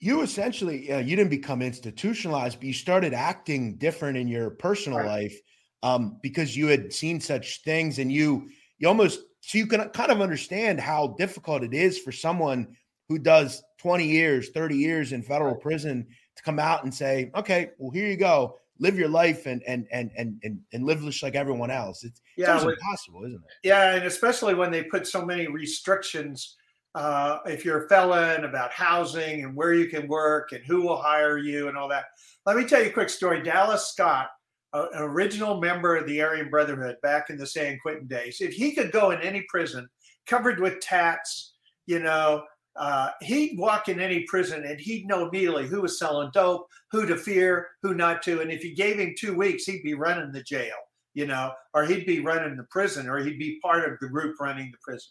you 0.00 0.22
essentially 0.22 0.90
uh, 0.90 0.98
you 0.98 1.14
didn't 1.14 1.30
become 1.30 1.62
institutionalized, 1.62 2.58
but 2.58 2.66
you 2.66 2.72
started 2.72 3.14
acting 3.14 3.76
different 3.76 4.16
in 4.16 4.28
your 4.28 4.50
personal 4.50 4.98
right. 4.98 5.06
life 5.06 5.40
um, 5.82 6.18
because 6.22 6.56
you 6.56 6.66
had 6.66 6.92
seen 6.92 7.20
such 7.20 7.62
things 7.62 7.98
and 7.98 8.10
you 8.10 8.48
you 8.78 8.88
almost 8.88 9.20
so 9.40 9.58
you 9.58 9.66
can 9.66 9.88
kind 9.90 10.10
of 10.10 10.20
understand 10.20 10.80
how 10.80 11.08
difficult 11.18 11.62
it 11.62 11.74
is 11.74 11.98
for 11.98 12.12
someone 12.12 12.76
who 13.08 13.18
does 13.18 13.62
20 13.78 14.06
years 14.06 14.50
30 14.50 14.76
years 14.76 15.12
in 15.12 15.22
federal 15.22 15.54
prison 15.54 16.06
to 16.36 16.42
come 16.42 16.58
out 16.58 16.84
and 16.84 16.94
say 16.94 17.30
okay 17.34 17.70
well 17.78 17.90
here 17.90 18.06
you 18.06 18.16
go. 18.16 18.56
Live 18.82 18.98
your 18.98 19.10
life 19.10 19.44
and 19.44 19.62
and 19.64 19.86
and 19.92 20.10
and 20.16 20.40
and, 20.42 20.58
and 20.72 20.84
live 20.86 21.02
just 21.02 21.22
like 21.22 21.34
everyone 21.34 21.70
else. 21.70 22.02
It's, 22.02 22.22
yeah, 22.38 22.56
it's 22.56 22.64
impossible 22.64 23.24
isn't 23.26 23.34
it? 23.44 23.68
Yeah 23.68 23.96
and 23.96 24.06
especially 24.06 24.54
when 24.54 24.70
they 24.70 24.84
put 24.84 25.06
so 25.06 25.24
many 25.24 25.46
restrictions 25.48 26.56
uh, 26.94 27.38
if 27.46 27.64
you're 27.64 27.84
a 27.84 27.88
felon 27.88 28.44
about 28.44 28.72
housing 28.72 29.44
and 29.44 29.54
where 29.54 29.74
you 29.74 29.86
can 29.86 30.08
work 30.08 30.52
and 30.52 30.64
who 30.64 30.82
will 30.82 31.00
hire 31.00 31.38
you 31.38 31.68
and 31.68 31.76
all 31.76 31.88
that 31.88 32.06
let 32.46 32.56
me 32.56 32.64
tell 32.64 32.82
you 32.82 32.88
a 32.88 32.92
quick 32.92 33.08
story 33.08 33.42
dallas 33.42 33.88
scott 33.88 34.28
an 34.72 34.88
original 34.94 35.60
member 35.60 35.96
of 35.96 36.06
the 36.06 36.22
Aryan 36.22 36.48
Brotherhood 36.48 36.96
back 37.02 37.30
in 37.30 37.36
the 37.36 37.46
San 37.46 37.78
Quentin 37.80 38.06
days, 38.06 38.40
if 38.40 38.52
he 38.52 38.72
could 38.72 38.92
go 38.92 39.10
in 39.10 39.20
any 39.20 39.44
prison 39.48 39.88
covered 40.26 40.60
with 40.60 40.80
tats, 40.80 41.54
you 41.86 41.98
know, 41.98 42.44
uh, 42.76 43.10
he'd 43.20 43.58
walk 43.58 43.88
in 43.88 44.00
any 44.00 44.24
prison 44.28 44.64
and 44.64 44.80
he'd 44.80 45.06
know 45.06 45.26
immediately 45.26 45.66
who 45.66 45.82
was 45.82 45.98
selling 45.98 46.30
dope, 46.32 46.66
who 46.92 47.04
to 47.04 47.16
fear, 47.16 47.68
who 47.82 47.94
not 47.94 48.22
to. 48.22 48.40
And 48.40 48.50
if 48.50 48.64
you 48.64 48.74
gave 48.76 48.98
him 48.98 49.14
two 49.18 49.36
weeks, 49.36 49.64
he'd 49.64 49.82
be 49.82 49.94
running 49.94 50.30
the 50.30 50.42
jail, 50.42 50.76
you 51.14 51.26
know, 51.26 51.52
or 51.74 51.84
he'd 51.84 52.06
be 52.06 52.20
running 52.20 52.56
the 52.56 52.66
prison, 52.70 53.08
or 53.08 53.18
he'd 53.18 53.38
be 53.38 53.58
part 53.60 53.90
of 53.90 53.98
the 54.00 54.08
group 54.08 54.36
running 54.40 54.70
the 54.70 54.78
prison. 54.82 55.10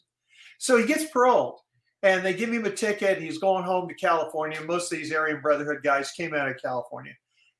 So 0.58 0.78
he 0.78 0.86
gets 0.86 1.12
paroled 1.12 1.60
and 2.04 2.26
they 2.26 2.34
give 2.34 2.52
him 2.52 2.66
a 2.66 2.72
ticket. 2.72 3.22
He's 3.22 3.38
going 3.38 3.64
home 3.64 3.88
to 3.88 3.94
California. 3.94 4.62
Most 4.62 4.92
of 4.92 4.98
these 4.98 5.14
Aryan 5.14 5.42
Brotherhood 5.42 5.84
guys 5.84 6.12
came 6.12 6.34
out 6.34 6.50
of 6.50 6.62
California 6.62 7.14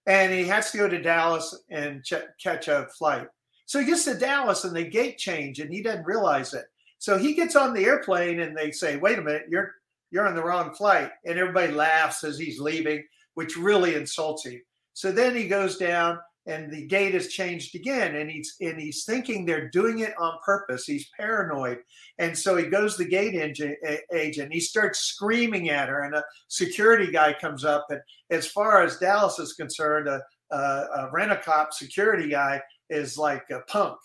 and 0.06 0.34
he 0.34 0.46
has 0.46 0.72
to 0.72 0.78
go 0.78 0.88
to 0.88 1.02
Dallas 1.02 1.56
and 1.70 2.04
ch- 2.04 2.14
catch 2.42 2.68
a 2.68 2.88
flight. 2.98 3.28
So 3.66 3.80
he 3.80 3.86
gets 3.86 4.06
to 4.06 4.16
Dallas 4.16 4.64
and 4.64 4.76
they 4.76 4.86
gate 4.86 5.18
change 5.18 5.60
and 5.60 5.72
he 5.72 5.84
doesn't 5.84 6.06
realize 6.06 6.54
it. 6.54 6.66
So 6.98 7.18
he 7.18 7.34
gets 7.34 7.56
on 7.56 7.74
the 7.74 7.86
airplane 7.86 8.40
and 8.40 8.58
they 8.58 8.72
say, 8.72 8.98
"Wait 8.98 9.20
a 9.20 9.22
minute, 9.22 9.46
you're 9.50 9.76
you're 10.12 10.28
on 10.28 10.36
the 10.36 10.44
wrong 10.44 10.74
flight." 10.74 11.12
And 11.26 11.38
everybody 11.38 11.72
laughs 11.72 12.24
as 12.24 12.38
he's 12.38 12.60
leaving, 12.60 13.06
which 13.36 13.56
really 13.56 13.96
insults 13.96 14.46
him. 14.46 14.62
So 14.94 15.12
then 15.12 15.36
he 15.36 15.48
goes 15.48 15.78
down 15.78 16.20
and 16.50 16.72
the 16.72 16.86
gate 16.88 17.14
has 17.14 17.28
changed 17.28 17.76
again 17.76 18.16
and 18.16 18.30
he's 18.30 18.56
and 18.60 18.80
he's 18.80 19.06
thinking 19.06 19.46
they're 19.46 19.70
doing 19.70 20.00
it 20.00 20.14
on 20.20 20.34
purpose. 20.46 20.86
He's 20.86 21.10
paranoid. 21.18 21.80
And 22.18 22.38
so 22.38 22.58
he 22.58 22.66
goes 22.66 22.98
the 22.98 23.06
gate 23.06 23.36
agent, 23.36 23.78
agent. 24.12 24.52
He 24.52 24.60
starts 24.60 25.00
screaming 25.00 25.70
at 25.70 25.90
her 25.90 26.02
and 26.02 26.16
a 26.16 26.24
security 26.48 27.12
guy 27.12 27.34
comes 27.34 27.64
up. 27.64 27.86
And 27.90 28.02
as 28.30 28.48
far 28.48 28.82
as 28.82 28.98
dallas 28.98 29.40
is 29.40 29.54
concerned 29.54 30.08
a, 30.08 30.22
a, 30.52 30.58
a 30.58 31.10
rent-a-cop 31.14 31.74
security 31.74 32.30
guy 32.30 32.62
is 32.90 33.18
like 33.18 33.46
a 33.52 33.60
punk. 33.72 33.98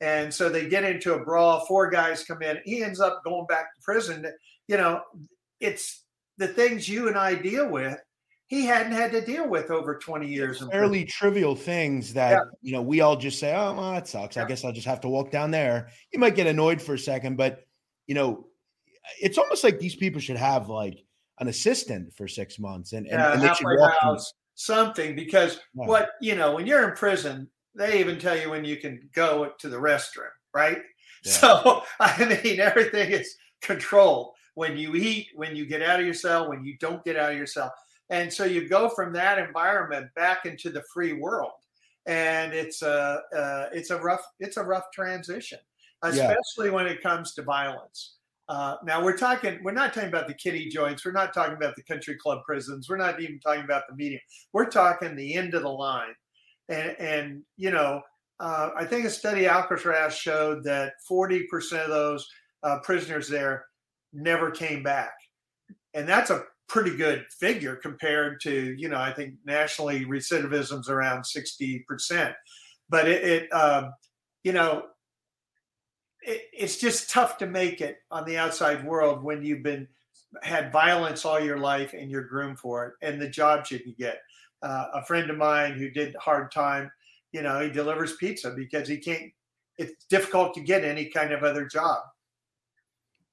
And 0.00 0.34
so 0.34 0.48
they 0.48 0.68
get 0.68 0.84
into 0.84 1.14
a 1.14 1.24
brawl. 1.24 1.64
Four 1.66 1.88
guys 1.88 2.24
come 2.24 2.42
in. 2.42 2.58
He 2.64 2.82
ends 2.82 2.98
up 2.98 3.22
going 3.24 3.46
back 3.46 3.74
to 3.74 3.82
prison. 3.82 4.26
You 4.66 4.76
know 4.76 5.00
it's 5.62 6.04
the 6.38 6.48
things 6.48 6.88
you 6.88 7.08
and 7.08 7.16
i 7.16 7.34
deal 7.34 7.68
with 7.68 7.98
he 8.52 8.66
hadn't 8.66 8.92
had 8.92 9.10
to 9.12 9.22
deal 9.22 9.48
with 9.48 9.70
over 9.70 9.96
20 9.96 10.28
years. 10.28 10.62
Fairly 10.70 11.06
trivial 11.06 11.56
things 11.56 12.12
that, 12.12 12.32
yeah. 12.32 12.40
you 12.60 12.72
know, 12.72 12.82
we 12.82 13.00
all 13.00 13.16
just 13.16 13.38
say, 13.38 13.54
oh, 13.54 13.72
well, 13.72 13.92
that 13.92 14.06
sucks. 14.06 14.36
Yeah. 14.36 14.44
I 14.44 14.46
guess 14.46 14.62
I'll 14.62 14.74
just 14.74 14.86
have 14.86 15.00
to 15.00 15.08
walk 15.08 15.30
down 15.30 15.50
there. 15.50 15.88
You 16.12 16.18
might 16.18 16.34
get 16.34 16.46
annoyed 16.46 16.82
for 16.82 16.92
a 16.92 16.98
second, 16.98 17.38
but, 17.38 17.64
you 18.06 18.14
know, 18.14 18.48
it's 19.22 19.38
almost 19.38 19.64
like 19.64 19.78
these 19.78 19.96
people 19.96 20.20
should 20.20 20.36
have 20.36 20.68
like 20.68 21.02
an 21.40 21.48
assistant 21.48 22.12
for 22.12 22.28
six 22.28 22.58
months 22.58 22.92
and, 22.92 23.06
yeah, 23.06 23.32
and, 23.32 23.40
and 23.40 23.50
they 23.50 23.54
should 23.54 23.64
walk 23.64 23.98
house, 24.02 24.34
something 24.54 25.16
because 25.16 25.58
what, 25.72 26.10
you 26.20 26.34
know, 26.34 26.54
when 26.54 26.66
you're 26.66 26.86
in 26.86 26.94
prison, 26.94 27.48
they 27.74 28.00
even 28.00 28.18
tell 28.18 28.36
you 28.36 28.50
when 28.50 28.66
you 28.66 28.76
can 28.76 29.08
go 29.14 29.52
to 29.60 29.68
the 29.70 29.78
restroom, 29.78 30.28
right? 30.52 30.82
So, 31.24 31.84
I 32.00 32.38
mean, 32.44 32.60
everything 32.60 33.12
is 33.12 33.34
controlled 33.62 34.34
when 34.56 34.76
you 34.76 34.94
eat, 34.94 35.28
when 35.36 35.56
you 35.56 35.64
get 35.64 35.80
out 35.80 36.00
of 36.00 36.04
your 36.04 36.12
cell, 36.12 36.50
when 36.50 36.66
you 36.66 36.76
don't 36.80 37.02
get 37.02 37.16
out 37.16 37.32
of 37.32 37.38
your 37.38 37.46
cell 37.46 37.72
and 38.12 38.32
so 38.32 38.44
you 38.44 38.68
go 38.68 38.88
from 38.88 39.12
that 39.14 39.38
environment 39.38 40.06
back 40.14 40.46
into 40.46 40.70
the 40.70 40.84
free 40.94 41.14
world. 41.14 41.50
And 42.06 42.52
it's 42.52 42.82
a 42.82 43.22
uh, 43.36 43.66
it's 43.72 43.90
a 43.90 44.00
rough 44.00 44.24
it's 44.40 44.56
a 44.56 44.62
rough 44.62 44.84
transition 44.92 45.58
especially 46.02 46.66
yeah. 46.66 46.72
when 46.72 46.86
it 46.86 47.02
comes 47.02 47.34
to 47.34 47.42
violence. 47.42 48.16
Uh, 48.48 48.76
now 48.84 49.02
we're 49.02 49.16
talking 49.16 49.58
we're 49.62 49.72
not 49.72 49.94
talking 49.94 50.08
about 50.08 50.26
the 50.26 50.34
kitty 50.34 50.68
joints. 50.68 51.04
We're 51.04 51.12
not 51.12 51.32
talking 51.32 51.54
about 51.54 51.76
the 51.76 51.82
country 51.84 52.16
club 52.16 52.40
prisons. 52.44 52.88
We're 52.88 52.96
not 52.96 53.20
even 53.20 53.38
talking 53.40 53.64
about 53.64 53.84
the 53.88 53.94
medium 53.94 54.20
we're 54.52 54.68
talking 54.68 55.14
the 55.14 55.34
end 55.34 55.54
of 55.54 55.62
the 55.62 55.68
line. 55.68 56.14
And 56.68 56.96
and 56.98 57.42
you 57.56 57.70
know 57.70 58.02
uh, 58.40 58.70
i 58.76 58.84
think 58.84 59.04
a 59.04 59.10
study 59.10 59.46
alcatraz 59.46 60.16
showed 60.16 60.64
that 60.64 60.94
40% 61.08 61.44
of 61.84 61.90
those 61.90 62.28
uh, 62.62 62.78
prisoners 62.82 63.28
there 63.28 63.66
never 64.12 64.50
came 64.50 64.82
back. 64.82 65.12
And 65.94 66.08
that's 66.08 66.30
a 66.30 66.44
pretty 66.72 66.96
good 66.96 67.26
figure 67.38 67.76
compared 67.76 68.40
to 68.40 68.74
you 68.78 68.88
know 68.88 68.98
I 68.98 69.12
think 69.12 69.34
nationally 69.44 70.06
recidivism's 70.06 70.88
around 70.88 71.24
sixty 71.24 71.80
percent, 71.80 72.34
but 72.88 73.06
it, 73.06 73.22
it 73.24 73.50
um, 73.50 73.92
you 74.42 74.52
know 74.52 74.84
it, 76.22 76.40
it's 76.52 76.78
just 76.78 77.10
tough 77.10 77.36
to 77.38 77.46
make 77.46 77.82
it 77.82 77.98
on 78.10 78.24
the 78.24 78.38
outside 78.38 78.84
world 78.86 79.22
when 79.22 79.44
you've 79.44 79.62
been 79.62 79.86
had 80.42 80.72
violence 80.72 81.26
all 81.26 81.38
your 81.38 81.58
life 81.58 81.92
and 81.92 82.10
you're 82.10 82.24
groomed 82.24 82.58
for 82.58 82.86
it 82.86 82.94
and 83.02 83.20
the 83.20 83.28
jobs 83.28 83.70
you 83.70 83.78
can 83.78 83.94
get. 83.98 84.20
Uh, 84.62 84.86
a 84.94 85.04
friend 85.04 85.28
of 85.28 85.36
mine 85.36 85.74
who 85.74 85.90
did 85.90 86.14
hard 86.20 86.50
time, 86.52 86.90
you 87.32 87.42
know, 87.42 87.60
he 87.60 87.68
delivers 87.68 88.16
pizza 88.16 88.50
because 88.56 88.88
he 88.88 88.96
can't. 88.96 89.30
It's 89.76 90.06
difficult 90.06 90.54
to 90.54 90.60
get 90.60 90.84
any 90.84 91.06
kind 91.06 91.32
of 91.32 91.42
other 91.42 91.66
job. 91.66 91.98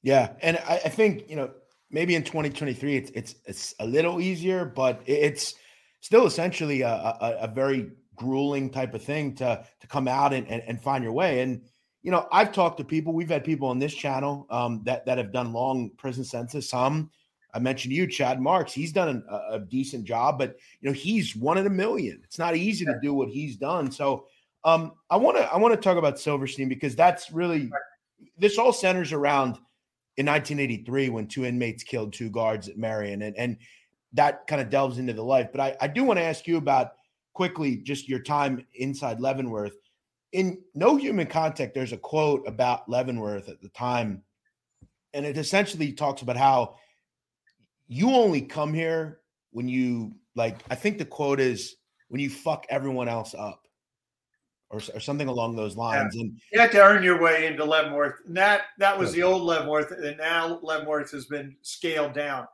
Yeah, 0.02 0.34
and 0.42 0.58
I, 0.58 0.82
I 0.86 0.90
think 0.90 1.30
you 1.30 1.38
know 1.38 1.52
maybe 1.92 2.16
in 2.16 2.24
2023 2.24 2.96
it's 2.96 3.12
it's 3.12 3.36
it's 3.46 3.76
a 3.80 3.86
little 3.86 4.22
easier, 4.22 4.66
but 4.66 5.02
it's 5.06 5.56
still 6.02 6.26
essentially 6.26 6.82
a, 6.82 6.90
a, 6.90 7.38
a 7.42 7.48
very 7.48 7.92
grueling 8.16 8.70
type 8.70 8.94
of 8.94 9.04
thing 9.04 9.34
to 9.36 9.66
to 9.80 9.88
come 9.88 10.08
out 10.08 10.34
and, 10.34 10.48
and, 10.48 10.62
and, 10.68 10.82
find 10.82 11.04
your 11.04 11.14
way. 11.14 11.42
And 11.42 11.62
you 12.04 12.12
know, 12.12 12.28
I've 12.32 12.52
talked 12.52 12.78
to 12.78 12.84
people. 12.84 13.14
We've 13.14 13.30
had 13.30 13.44
people 13.44 13.70
on 13.70 13.80
this 13.80 13.94
channel 13.94 14.46
um, 14.50 14.82
that 14.86 15.06
that 15.06 15.18
have 15.18 15.32
done 15.32 15.54
long 15.54 15.92
prison 15.98 16.24
sentences. 16.24 16.70
Some 16.70 17.10
I 17.54 17.60
mentioned 17.60 17.94
you, 17.94 18.08
Chad 18.08 18.40
Marks. 18.40 18.74
He's 18.74 18.92
done 18.92 19.24
a, 19.30 19.56
a 19.56 19.60
decent 19.60 20.06
job, 20.06 20.38
but 20.38 20.58
you 20.82 20.90
know, 20.90 20.94
he's 20.94 21.36
one 21.36 21.58
in 21.58 21.66
a 21.66 21.72
million. 21.72 22.22
It's 22.24 22.40
not 22.40 22.56
easy 22.56 22.86
to 22.86 23.00
do 23.02 23.14
what 23.14 23.30
he's 23.30 23.58
done. 23.58 23.92
So 23.92 24.28
um, 24.64 24.94
I 25.10 25.18
want 25.18 25.38
to 25.38 25.44
I 25.52 25.58
want 25.58 25.74
to 25.74 25.82
talk 25.82 25.98
about 25.98 26.20
Silverstein 26.20 26.70
because 26.70 26.96
that's 26.96 27.32
really 27.32 27.70
this 28.38 28.58
all 28.58 28.74
centers 28.74 29.14
around 29.14 29.58
in 30.20 30.26
1983 30.26 31.08
when 31.08 31.28
two 31.28 31.46
inmates 31.46 31.82
killed 31.82 32.12
two 32.12 32.30
guards 32.30 32.68
at 32.68 32.78
Marion. 32.78 33.22
And, 33.22 33.38
and 33.38 33.58
that 34.12 34.46
kind 34.48 34.62
of 34.62 34.70
delves 34.70 34.98
into 34.98 35.14
the 35.14 35.24
life. 35.24 35.48
But 35.54 35.62
I, 35.62 35.78
I 35.80 35.88
do 35.88 36.04
want 36.04 36.20
to 36.20 36.26
ask 36.26 36.46
you 36.46 36.58
about 36.58 36.92
quickly 37.34 37.78
just 37.78 38.10
your 38.10 38.20
time 38.20 38.66
inside 38.76 39.22
Leavenworth. 39.22 39.78
In 40.34 40.60
No 40.76 40.98
Human 40.98 41.26
Contact, 41.26 41.74
there's 41.74 41.94
a 41.94 41.98
quote 41.98 42.46
about 42.46 42.90
Leavenworth 42.90 43.48
at 43.48 43.62
the 43.62 43.70
time. 43.70 44.22
And 45.14 45.26
it 45.26 45.38
essentially 45.38 45.94
talks 45.94 46.22
about 46.22 46.36
how 46.36 46.76
you 47.88 48.12
only 48.12 48.42
come 48.42 48.74
here 48.74 49.22
when 49.52 49.70
you, 49.70 50.12
like, 50.36 50.58
I 50.70 50.76
think 50.76 50.98
the 50.98 51.06
quote 51.06 51.40
is 51.40 51.78
when 52.10 52.20
you 52.20 52.30
fuck 52.30 52.66
everyone 52.70 53.08
else 53.08 53.34
up 53.34 53.69
or, 54.70 54.80
or 54.94 55.00
something 55.00 55.28
along 55.28 55.56
those 55.56 55.76
lines. 55.76 56.16
Yeah. 56.16 56.22
And 56.22 56.42
you 56.52 56.60
had 56.60 56.72
to 56.74 56.84
earn 56.84 57.04
your 57.04 57.22
way 57.22 57.48
into 57.48 57.66
Leavenworth. 57.66 58.16
And 58.26 58.38
that 58.38 58.64
that 58.78 58.98
was 58.98 59.12
the 59.12 59.24
old 59.24 59.44
Leavenworth, 59.44 59.92
and 59.92 60.18
now 60.18 60.60
Leavenworth 60.62 61.12
has 61.12 61.26
been 61.26 61.56
scaled 61.62 62.14
down. 62.14 62.46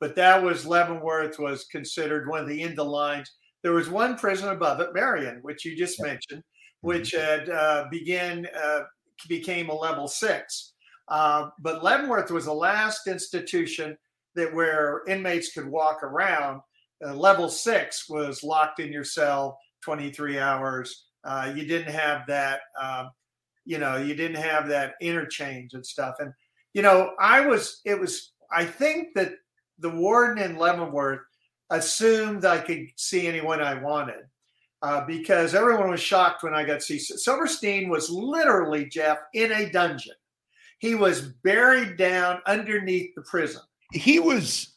But 0.00 0.16
that 0.16 0.42
was 0.42 0.66
Leavenworth 0.66 1.38
was 1.38 1.64
considered 1.64 2.28
one 2.28 2.40
of 2.40 2.48
the 2.48 2.62
end 2.62 2.78
of 2.78 2.86
lines. 2.86 3.30
There 3.62 3.72
was 3.72 3.88
one 3.88 4.16
prison 4.16 4.50
above 4.50 4.80
it, 4.80 4.92
Marion, 4.92 5.38
which 5.42 5.64
you 5.64 5.76
just 5.76 5.98
yeah. 5.98 6.06
mentioned, 6.06 6.40
mm-hmm. 6.40 6.88
which 6.88 7.12
had 7.12 7.48
uh, 7.48 7.86
began 7.90 8.46
uh, 8.62 8.80
became 9.28 9.68
a 9.68 9.74
level 9.74 10.06
six. 10.06 10.72
Uh, 11.08 11.50
but 11.60 11.84
Leavenworth 11.84 12.30
was 12.30 12.46
the 12.46 12.54
last 12.54 13.06
institution 13.06 13.96
that 14.34 14.52
where 14.52 15.02
inmates 15.06 15.52
could 15.52 15.68
walk 15.68 16.02
around. 16.02 16.60
Uh, 17.04 17.14
level 17.14 17.48
six 17.48 18.08
was 18.08 18.42
locked 18.42 18.80
in 18.80 18.92
your 18.92 19.04
cell 19.04 19.58
23 19.82 20.38
hours 20.38 21.06
uh, 21.24 21.52
you 21.54 21.66
didn't 21.66 21.92
have 21.92 22.26
that 22.26 22.60
um, 22.80 23.10
you 23.64 23.78
know, 23.78 23.96
you 23.96 24.14
didn't 24.14 24.42
have 24.42 24.68
that 24.68 24.94
interchange 25.00 25.74
and 25.74 25.84
stuff. 25.84 26.16
And, 26.18 26.32
you 26.72 26.82
know, 26.82 27.12
I 27.18 27.46
was, 27.46 27.80
it 27.84 27.98
was, 27.98 28.32
I 28.52 28.64
think 28.64 29.14
that 29.14 29.32
the 29.78 29.90
warden 29.90 30.42
in 30.42 30.56
Leavenworth 30.56 31.20
assumed 31.70 32.44
I 32.44 32.58
could 32.58 32.88
see 32.96 33.26
anyone 33.26 33.60
I 33.60 33.74
wanted. 33.74 34.24
Uh, 34.82 35.02
because 35.06 35.54
everyone 35.54 35.88
was 35.88 36.00
shocked 36.00 36.42
when 36.42 36.52
I 36.52 36.62
got 36.62 36.82
see 36.82 36.98
Silverstein 36.98 37.88
was 37.88 38.10
literally 38.10 38.84
Jeff 38.84 39.16
in 39.32 39.50
a 39.50 39.70
dungeon. 39.70 40.12
He 40.78 40.94
was 40.94 41.22
buried 41.42 41.96
down 41.96 42.42
underneath 42.44 43.14
the 43.14 43.22
prison. 43.22 43.62
He 43.92 44.20
was 44.20 44.74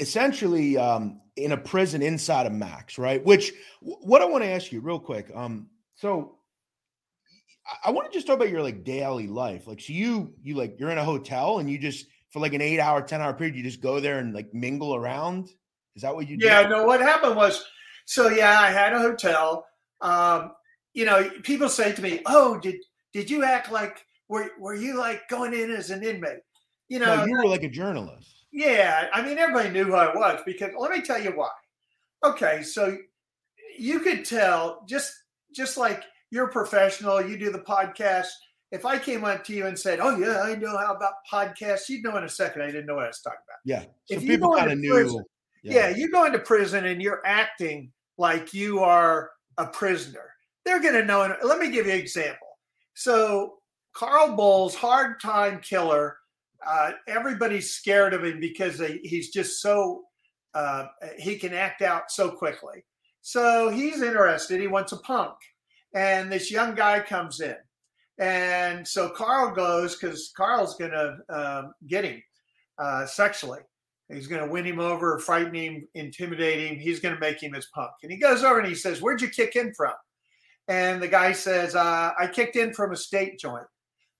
essentially 0.00 0.76
um, 0.76 1.20
in 1.36 1.52
a 1.52 1.56
prison 1.56 2.02
inside 2.02 2.46
of 2.46 2.52
Max, 2.52 2.98
right? 2.98 3.24
Which 3.24 3.52
what 3.80 4.22
I 4.22 4.24
want 4.24 4.44
to 4.44 4.50
ask 4.50 4.70
you 4.72 4.80
real 4.80 4.98
quick. 4.98 5.30
Um, 5.34 5.68
so 5.94 6.36
I 7.84 7.90
want 7.90 8.10
to 8.10 8.16
just 8.16 8.26
talk 8.26 8.36
about 8.36 8.50
your 8.50 8.62
like 8.62 8.84
daily 8.84 9.26
life. 9.26 9.66
Like, 9.66 9.80
so 9.80 9.92
you 9.92 10.34
you 10.42 10.54
like 10.54 10.76
you're 10.78 10.90
in 10.90 10.98
a 10.98 11.04
hotel 11.04 11.58
and 11.58 11.70
you 11.70 11.78
just 11.78 12.06
for 12.30 12.40
like 12.40 12.52
an 12.52 12.60
eight 12.60 12.80
hour, 12.80 13.00
ten 13.02 13.20
hour 13.20 13.32
period, 13.32 13.56
you 13.56 13.62
just 13.62 13.80
go 13.80 14.00
there 14.00 14.18
and 14.18 14.34
like 14.34 14.52
mingle 14.52 14.94
around. 14.94 15.48
Is 15.96 16.02
that 16.02 16.14
what 16.14 16.28
you? 16.28 16.36
Yeah. 16.40 16.68
No. 16.68 16.84
What 16.84 17.00
happened 17.00 17.36
was, 17.36 17.64
so 18.04 18.28
yeah, 18.28 18.60
I 18.60 18.70
had 18.70 18.92
a 18.92 18.98
hotel. 18.98 19.66
Um, 20.00 20.52
you 20.92 21.04
know, 21.04 21.30
people 21.42 21.68
say 21.68 21.92
to 21.92 22.02
me, 22.02 22.20
"Oh, 22.26 22.58
did 22.58 22.76
did 23.12 23.30
you 23.30 23.44
act 23.44 23.72
like 23.72 24.04
were 24.28 24.50
were 24.58 24.74
you 24.74 24.98
like 24.98 25.28
going 25.28 25.54
in 25.54 25.70
as 25.70 25.90
an 25.90 26.02
inmate?" 26.02 26.40
You 26.88 26.98
know, 26.98 27.16
no, 27.16 27.24
you 27.24 27.36
were 27.36 27.46
like 27.46 27.62
a 27.62 27.68
journalist. 27.68 28.33
Yeah, 28.54 29.08
I 29.12 29.20
mean, 29.20 29.36
everybody 29.36 29.70
knew 29.70 29.82
who 29.82 29.94
I 29.94 30.14
was 30.14 30.40
because 30.46 30.70
let 30.78 30.92
me 30.92 31.02
tell 31.02 31.20
you 31.20 31.32
why. 31.32 31.50
Okay, 32.24 32.62
so 32.62 32.96
you 33.76 33.98
could 33.98 34.24
tell 34.24 34.84
just 34.88 35.12
just 35.52 35.76
like 35.76 36.04
you're 36.30 36.46
a 36.46 36.52
professional, 36.52 37.20
you 37.20 37.36
do 37.36 37.50
the 37.50 37.58
podcast. 37.58 38.28
If 38.70 38.86
I 38.86 38.96
came 38.96 39.24
on 39.24 39.42
to 39.42 39.52
you 39.52 39.66
and 39.66 39.76
said, 39.76 39.98
"Oh 40.00 40.16
yeah, 40.16 40.42
I 40.42 40.54
know 40.54 40.78
how 40.78 40.94
about 40.94 41.14
podcasts," 41.30 41.88
you'd 41.88 42.04
know 42.04 42.16
in 42.16 42.22
a 42.22 42.28
second 42.28 42.62
I 42.62 42.66
didn't 42.66 42.86
know 42.86 42.94
what 42.94 43.04
I 43.04 43.08
was 43.08 43.20
talking 43.20 43.40
about. 43.48 43.58
Yeah, 43.64 43.82
so 44.04 44.14
if 44.14 44.20
people 44.20 44.54
kind 44.54 44.70
of 44.70 44.78
knew. 44.78 44.92
Prison, 44.92 45.24
yeah. 45.64 45.88
yeah, 45.88 45.96
you 45.96 46.08
go 46.12 46.24
into 46.24 46.38
prison 46.38 46.84
and 46.84 47.02
you're 47.02 47.22
acting 47.26 47.90
like 48.18 48.54
you 48.54 48.78
are 48.78 49.30
a 49.58 49.66
prisoner. 49.66 50.30
They're 50.64 50.80
going 50.80 50.94
to 50.94 51.04
know. 51.04 51.36
Let 51.42 51.58
me 51.58 51.70
give 51.70 51.86
you 51.86 51.92
an 51.92 51.98
example. 51.98 52.46
So 52.94 53.54
Carl 53.94 54.36
Boles, 54.36 54.76
hard 54.76 55.20
time 55.20 55.60
killer 55.60 56.18
uh, 56.66 56.92
everybody's 57.08 57.72
scared 57.72 58.14
of 58.14 58.24
him 58.24 58.40
because 58.40 58.78
they, 58.78 58.98
he's 59.02 59.30
just 59.30 59.60
so 59.60 60.04
uh, 60.54 60.86
he 61.18 61.36
can 61.36 61.52
act 61.52 61.82
out 61.82 62.10
so 62.10 62.30
quickly. 62.30 62.84
So 63.22 63.70
he's 63.70 64.02
interested. 64.02 64.60
He 64.60 64.66
wants 64.66 64.92
a 64.92 64.98
punk, 64.98 65.34
and 65.94 66.30
this 66.30 66.50
young 66.50 66.74
guy 66.74 67.00
comes 67.00 67.40
in, 67.40 67.56
and 68.18 68.86
so 68.86 69.08
Carl 69.08 69.54
goes 69.54 69.96
because 69.96 70.32
Carl's 70.36 70.76
to 70.92 71.16
um, 71.30 71.72
get 71.86 72.04
him 72.04 72.22
uh, 72.78 73.06
sexually. 73.06 73.60
He's 74.12 74.28
to 74.44 74.50
win 74.50 74.66
him 74.66 74.80
over, 74.80 75.18
frighten 75.18 75.54
him, 75.54 75.88
intimidate 75.94 76.70
him. 76.70 76.78
He's 76.78 77.00
to 77.14 77.20
make 77.20 77.42
him 77.42 77.54
his 77.54 77.66
punk. 77.74 77.92
And 78.02 78.12
he 78.12 78.18
goes 78.18 78.44
over 78.44 78.58
and 78.58 78.68
he 78.68 78.74
says, 78.74 79.00
"Where'd 79.00 79.22
you 79.22 79.28
kick 79.28 79.56
in 79.56 79.72
from?" 79.74 79.94
And 80.68 81.02
the 81.02 81.08
guy 81.08 81.32
says, 81.32 81.74
uh, 81.74 82.12
"I 82.18 82.26
kicked 82.26 82.56
in 82.56 82.74
from 82.74 82.92
a 82.92 82.96
state 82.96 83.38
joint." 83.38 83.66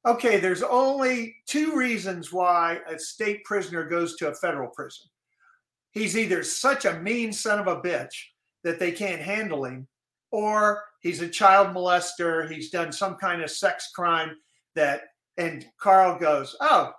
Okay, 0.07 0.39
there's 0.39 0.63
only 0.63 1.37
two 1.47 1.77
reasons 1.77 2.33
why 2.33 2.81
a 2.89 2.99
state 2.99 3.45
prisoner 3.45 3.85
goes 3.85 4.17
to 4.17 4.29
a 4.29 4.35
federal 4.35 4.69
prison. 4.69 5.07
He's 5.93 6.17
either 6.17 6.43
such 6.43 6.85
a 6.85 7.01
mean 7.01 7.33
son 7.33 7.59
of 7.59 7.67
a 7.67 7.81
bitch 7.81 8.15
that 8.65 8.79
they 8.79 8.93
can't 8.93 9.23
handle 9.23 9.65
him, 9.65 9.87
or 10.31 10.83
he's 11.01 11.23
a 11.23 11.29
child 11.29 11.69
molester. 11.69 12.51
He's 12.51 12.71
done 12.71 12.93
some 12.93 13.15
kind 13.15 13.43
of 13.43 13.51
sex 13.51 13.91
crime 13.95 14.37
that, 14.75 15.03
and 15.37 15.65
Carl 15.79 16.19
goes, 16.19 16.57
Oh, 16.61 16.93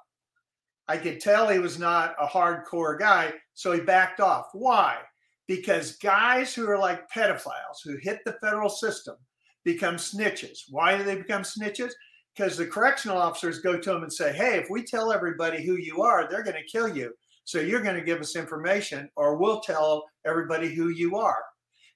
I 0.88 0.98
could 0.98 1.20
tell 1.20 1.50
he 1.50 1.60
was 1.60 1.80
not 1.80 2.16
a 2.20 2.28
hardcore 2.28 2.98
guy. 2.98 3.34
So 3.54 3.72
he 3.72 3.82
backed 3.82 4.20
off. 4.20 4.48
Why? 4.54 5.00
Because 5.48 5.98
guys 5.98 6.54
who 6.54 6.70
are 6.70 6.78
like 6.78 7.10
pedophiles 7.10 7.84
who 7.84 7.98
hit 7.98 8.20
the 8.26 8.38
federal 8.41 8.70
system 8.70 9.15
become 9.63 9.96
snitches. 9.96 10.60
Why 10.70 10.98
do 10.98 11.04
they 11.04 11.15
become 11.15 11.41
snitches? 11.41 11.91
Because 12.36 12.58
the 12.58 12.65
correctional 12.65 13.17
officers 13.17 13.60
go 13.60 13.80
to 13.80 13.89
them 13.91 14.04
and 14.04 14.12
say, 14.12 14.34
hey, 14.34 14.58
if 14.58 14.69
we 14.69 14.84
tell 14.84 15.12
everybody 15.12 15.63
who 15.63 15.76
you 15.76 16.02
are, 16.02 16.28
they're 16.30 16.43
going 16.43 16.58
to 16.58 16.63
kill 16.69 16.95
you. 16.95 17.13
So 17.45 17.60
you're 17.60 17.82
going 17.82 17.95
to 17.95 18.02
give 18.02 18.19
us 18.19 18.36
information, 18.36 19.10
or 19.15 19.38
we'll 19.38 19.62
tell 19.62 20.04
everybody 20.26 20.74
who 20.74 20.89
you 20.89 21.15
are. 21.15 21.43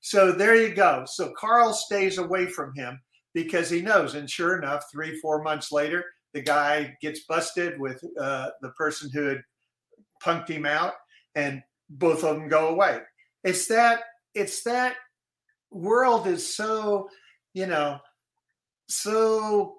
So 0.01 0.31
there 0.31 0.55
you 0.55 0.73
go. 0.73 1.03
So 1.05 1.33
Carl 1.37 1.73
stays 1.73 2.19
away 2.19 2.45
from 2.45 2.73
him 2.75 2.99
because 3.33 3.69
he 3.69 3.81
knows. 3.81 4.15
And 4.15 4.29
sure 4.29 4.57
enough, 4.57 4.83
three, 4.91 5.19
four 5.19 5.41
months 5.41 5.71
later, 5.71 6.05
the 6.33 6.41
guy 6.41 6.95
gets 7.01 7.21
busted 7.25 7.79
with 7.79 8.01
uh, 8.19 8.49
the 8.61 8.69
person 8.69 9.09
who 9.11 9.23
had 9.23 9.41
punked 10.23 10.49
him 10.49 10.65
out, 10.65 10.93
and 11.35 11.61
both 11.89 12.23
of 12.23 12.35
them 12.35 12.47
go 12.47 12.69
away. 12.69 12.99
It's 13.43 13.67
that, 13.67 14.01
it's 14.35 14.63
that 14.63 14.95
world 15.71 16.27
is 16.27 16.55
so, 16.55 17.09
you 17.53 17.65
know, 17.65 17.97
so 18.87 19.78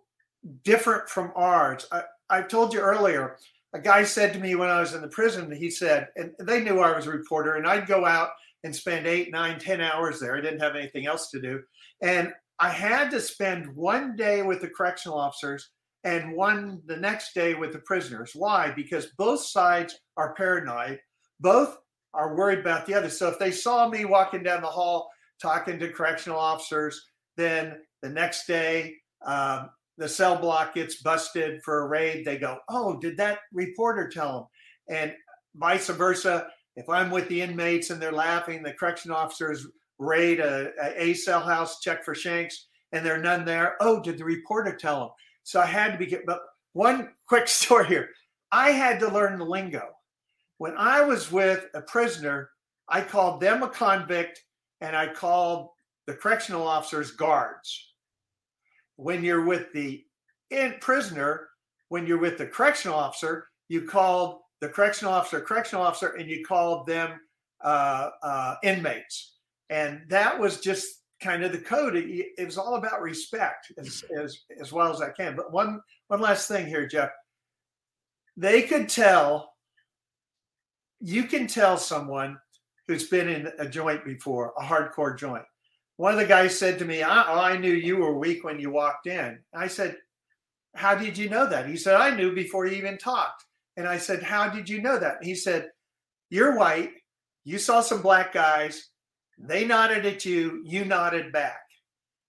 different 0.64 1.08
from 1.08 1.32
ours. 1.36 1.86
I, 1.92 2.02
I 2.28 2.42
told 2.42 2.72
you 2.72 2.80
earlier, 2.80 3.36
a 3.72 3.80
guy 3.80 4.04
said 4.04 4.32
to 4.32 4.40
me 4.40 4.54
when 4.54 4.68
I 4.68 4.80
was 4.80 4.94
in 4.94 5.02
the 5.02 5.08
prison, 5.08 5.50
he 5.52 5.70
said, 5.70 6.08
and 6.16 6.32
they 6.40 6.62
knew 6.62 6.80
I 6.80 6.94
was 6.94 7.06
a 7.06 7.10
reporter, 7.10 7.54
and 7.54 7.66
I'd 7.66 7.86
go 7.86 8.04
out 8.04 8.30
and 8.64 8.74
spend 8.74 9.06
eight, 9.06 9.30
nine, 9.32 9.58
ten 9.58 9.80
hours 9.80 10.20
there. 10.20 10.36
I 10.36 10.40
didn't 10.40 10.60
have 10.60 10.76
anything 10.76 11.06
else 11.06 11.30
to 11.30 11.40
do. 11.40 11.62
And 12.02 12.32
I 12.58 12.68
had 12.68 13.10
to 13.12 13.20
spend 13.20 13.74
one 13.74 14.16
day 14.16 14.42
with 14.42 14.60
the 14.60 14.68
correctional 14.68 15.18
officers 15.18 15.70
and 16.04 16.34
one 16.34 16.82
the 16.86 16.96
next 16.96 17.34
day 17.34 17.54
with 17.54 17.72
the 17.72 17.78
prisoners. 17.80 18.32
Why? 18.34 18.72
Because 18.74 19.06
both 19.18 19.40
sides 19.40 19.98
are 20.16 20.34
paranoid. 20.34 20.98
Both 21.40 21.78
are 22.12 22.36
worried 22.36 22.58
about 22.58 22.86
the 22.86 22.94
other. 22.94 23.08
So 23.08 23.28
if 23.28 23.38
they 23.38 23.50
saw 23.50 23.88
me 23.88 24.04
walking 24.04 24.42
down 24.42 24.62
the 24.62 24.68
hall 24.68 25.10
talking 25.40 25.78
to 25.78 25.88
correctional 25.92 26.38
officers, 26.38 27.02
then 27.36 27.78
the 28.02 28.08
next 28.08 28.46
day 28.46 28.96
um, 29.24 29.70
the 30.00 30.08
cell 30.08 30.34
block 30.34 30.74
gets 30.74 31.02
busted 31.02 31.62
for 31.62 31.80
a 31.80 31.86
raid, 31.86 32.24
they 32.24 32.38
go, 32.38 32.58
"Oh, 32.70 32.98
did 32.98 33.18
that 33.18 33.40
reporter 33.52 34.08
tell 34.08 34.50
them?" 34.88 34.96
And 34.96 35.14
vice 35.54 35.88
versa. 35.90 36.48
If 36.74 36.88
I'm 36.88 37.10
with 37.10 37.28
the 37.28 37.42
inmates 37.42 37.90
and 37.90 38.00
they're 38.00 38.10
laughing, 38.10 38.62
the 38.62 38.72
correction 38.72 39.10
officers 39.10 39.66
raid 39.98 40.40
a, 40.40 40.72
a, 40.82 41.10
a 41.10 41.14
cell 41.14 41.40
house, 41.40 41.80
check 41.80 42.02
for 42.02 42.14
shanks, 42.14 42.68
and 42.92 43.04
there 43.04 43.14
are 43.14 43.22
none 43.22 43.44
there. 43.44 43.76
Oh, 43.80 44.00
did 44.00 44.16
the 44.16 44.24
reporter 44.24 44.74
tell 44.74 45.00
them? 45.00 45.08
So 45.42 45.60
I 45.60 45.66
had 45.66 45.92
to 45.92 45.98
be. 45.98 46.16
But 46.26 46.40
one 46.72 47.12
quick 47.28 47.46
story 47.60 47.86
here: 47.86 48.08
I 48.50 48.70
had 48.70 49.00
to 49.00 49.08
learn 49.12 49.38
the 49.38 49.44
lingo. 49.44 49.90
When 50.56 50.74
I 50.78 51.02
was 51.02 51.30
with 51.30 51.66
a 51.74 51.82
prisoner, 51.82 52.48
I 52.88 53.02
called 53.02 53.42
them 53.42 53.62
a 53.62 53.68
convict, 53.68 54.42
and 54.80 54.96
I 54.96 55.12
called 55.12 55.68
the 56.06 56.14
correctional 56.14 56.66
officers 56.66 57.10
guards 57.10 57.89
when 59.00 59.24
you're 59.24 59.44
with 59.44 59.72
the 59.72 60.04
in 60.50 60.74
prisoner, 60.80 61.48
when 61.88 62.06
you're 62.06 62.18
with 62.18 62.38
the 62.38 62.46
correctional 62.46 62.96
officer, 62.96 63.48
you 63.68 63.82
called 63.82 64.40
the 64.60 64.68
correctional 64.68 65.12
officer 65.14 65.40
correctional 65.40 65.84
officer, 65.84 66.16
and 66.16 66.28
you 66.28 66.44
called 66.44 66.86
them 66.86 67.18
uh, 67.64 68.10
uh, 68.22 68.54
inmates, 68.62 69.36
and 69.70 70.02
that 70.08 70.38
was 70.38 70.60
just 70.60 71.02
kind 71.22 71.44
of 71.44 71.52
the 71.52 71.58
code. 71.58 71.96
It, 71.96 72.26
it 72.38 72.44
was 72.44 72.58
all 72.58 72.76
about 72.76 73.00
respect 73.00 73.72
as, 73.78 74.04
as 74.16 74.40
as 74.60 74.72
well 74.72 74.92
as 74.92 75.00
I 75.00 75.10
can. 75.10 75.36
But 75.36 75.52
one 75.52 75.80
one 76.08 76.20
last 76.20 76.48
thing 76.48 76.66
here, 76.66 76.86
Jeff. 76.86 77.10
They 78.36 78.62
could 78.62 78.88
tell. 78.88 79.54
You 81.02 81.24
can 81.24 81.46
tell 81.46 81.78
someone 81.78 82.38
who's 82.86 83.08
been 83.08 83.28
in 83.28 83.50
a 83.58 83.66
joint 83.66 84.04
before, 84.04 84.52
a 84.58 84.62
hardcore 84.62 85.16
joint 85.16 85.44
one 86.00 86.14
of 86.14 86.18
the 86.18 86.24
guys 86.24 86.58
said 86.58 86.78
to 86.78 86.86
me, 86.86 87.02
I, 87.02 87.50
I 87.50 87.58
knew 87.58 87.74
you 87.74 87.98
were 87.98 88.16
weak 88.18 88.42
when 88.42 88.58
you 88.58 88.70
walked 88.70 89.06
in. 89.06 89.38
I 89.54 89.66
said, 89.66 89.98
How 90.74 90.94
did 90.94 91.18
you 91.18 91.28
know 91.28 91.46
that? 91.46 91.68
He 91.68 91.76
said, 91.76 91.96
I 91.96 92.16
knew 92.16 92.34
before 92.34 92.64
you 92.64 92.74
even 92.76 92.96
talked. 92.96 93.44
And 93.76 93.86
I 93.86 93.98
said, 93.98 94.22
How 94.22 94.48
did 94.48 94.66
you 94.66 94.80
know 94.80 94.98
that? 94.98 95.18
He 95.20 95.34
said, 95.34 95.68
You're 96.30 96.56
white. 96.56 96.92
You 97.44 97.58
saw 97.58 97.82
some 97.82 98.00
black 98.00 98.32
guys. 98.32 98.88
They 99.38 99.66
nodded 99.66 100.06
at 100.06 100.24
you. 100.24 100.62
You 100.64 100.86
nodded 100.86 101.32
back. 101.32 101.60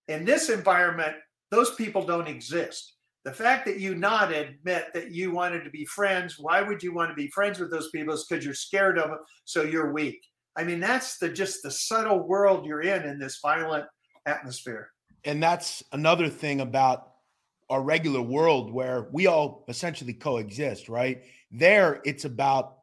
In 0.10 0.26
this 0.26 0.50
environment, 0.50 1.16
those 1.50 1.74
people 1.76 2.06
don't 2.06 2.28
exist. 2.28 2.96
The 3.24 3.32
fact 3.32 3.66
that 3.68 3.80
you 3.80 3.96
nodded 3.96 4.58
meant 4.66 4.88
that 4.94 5.12
you 5.14 5.32
wanted 5.32 5.64
to 5.64 5.70
be 5.70 5.86
friends. 5.86 6.36
Why 6.38 6.62
would 6.62 6.84
you 6.84 6.94
want 6.94 7.10
to 7.10 7.16
be 7.16 7.30
friends 7.30 7.58
with 7.58 7.72
those 7.72 7.90
people? 7.92 8.16
It's 8.16 8.26
because 8.26 8.44
you're 8.44 8.54
scared 8.54 9.00
of 9.00 9.12
them, 9.12 9.20
so 9.46 9.64
you're 9.64 9.94
weak. 9.94 10.20
I 10.56 10.64
mean, 10.64 10.80
that's 10.80 11.18
the 11.18 11.30
just 11.30 11.64
the 11.64 11.72
subtle 11.72 12.28
world 12.28 12.66
you're 12.66 12.82
in 12.82 13.04
in 13.04 13.20
this 13.20 13.40
violent 13.42 13.86
atmosphere. 14.26 14.90
And 15.24 15.42
that's 15.42 15.84
another 15.92 16.30
thing 16.30 16.62
about 16.62 17.12
our 17.70 17.82
regular 17.82 18.22
world 18.22 18.74
where 18.74 19.08
we 19.14 19.28
all 19.28 19.64
essentially 19.70 20.14
coexist, 20.14 20.90
right? 20.90 21.24
There, 21.52 22.02
it's 22.04 22.26
about 22.26 22.80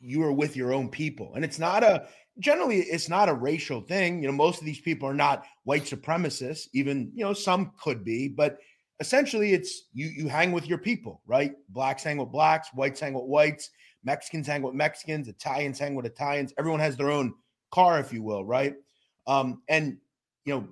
you 0.00 0.22
are 0.22 0.32
with 0.32 0.56
your 0.56 0.74
own 0.74 0.90
people. 0.90 1.32
And 1.34 1.44
it's 1.44 1.58
not 1.58 1.82
a 1.82 2.06
generally 2.38 2.80
it's 2.80 3.08
not 3.08 3.28
a 3.28 3.34
racial 3.34 3.80
thing. 3.80 4.22
You 4.22 4.28
know, 4.28 4.34
most 4.34 4.60
of 4.60 4.66
these 4.66 4.80
people 4.80 5.08
are 5.08 5.14
not 5.14 5.46
white 5.64 5.84
supremacists, 5.84 6.68
even, 6.74 7.10
you 7.14 7.24
know, 7.24 7.32
some 7.32 7.72
could 7.82 8.04
be, 8.04 8.28
but 8.28 8.58
essentially 9.00 9.52
it's 9.54 9.88
you 9.92 10.08
you 10.08 10.28
hang 10.28 10.52
with 10.52 10.68
your 10.68 10.78
people, 10.78 11.22
right? 11.26 11.52
Blacks 11.70 12.02
hang 12.02 12.18
with 12.18 12.30
blacks, 12.30 12.68
whites 12.74 13.00
hang 13.00 13.14
with 13.14 13.24
whites, 13.24 13.70
Mexicans 14.04 14.46
hang 14.46 14.62
with 14.62 14.74
Mexicans, 14.74 15.28
Italians 15.28 15.78
hang 15.78 15.94
with 15.94 16.06
Italians. 16.06 16.52
Everyone 16.58 16.80
has 16.80 16.96
their 16.96 17.10
own 17.10 17.34
car, 17.70 17.98
if 18.00 18.12
you 18.12 18.22
will, 18.22 18.44
right? 18.44 18.74
Um, 19.26 19.62
and 19.68 19.98
you 20.44 20.54
know, 20.54 20.68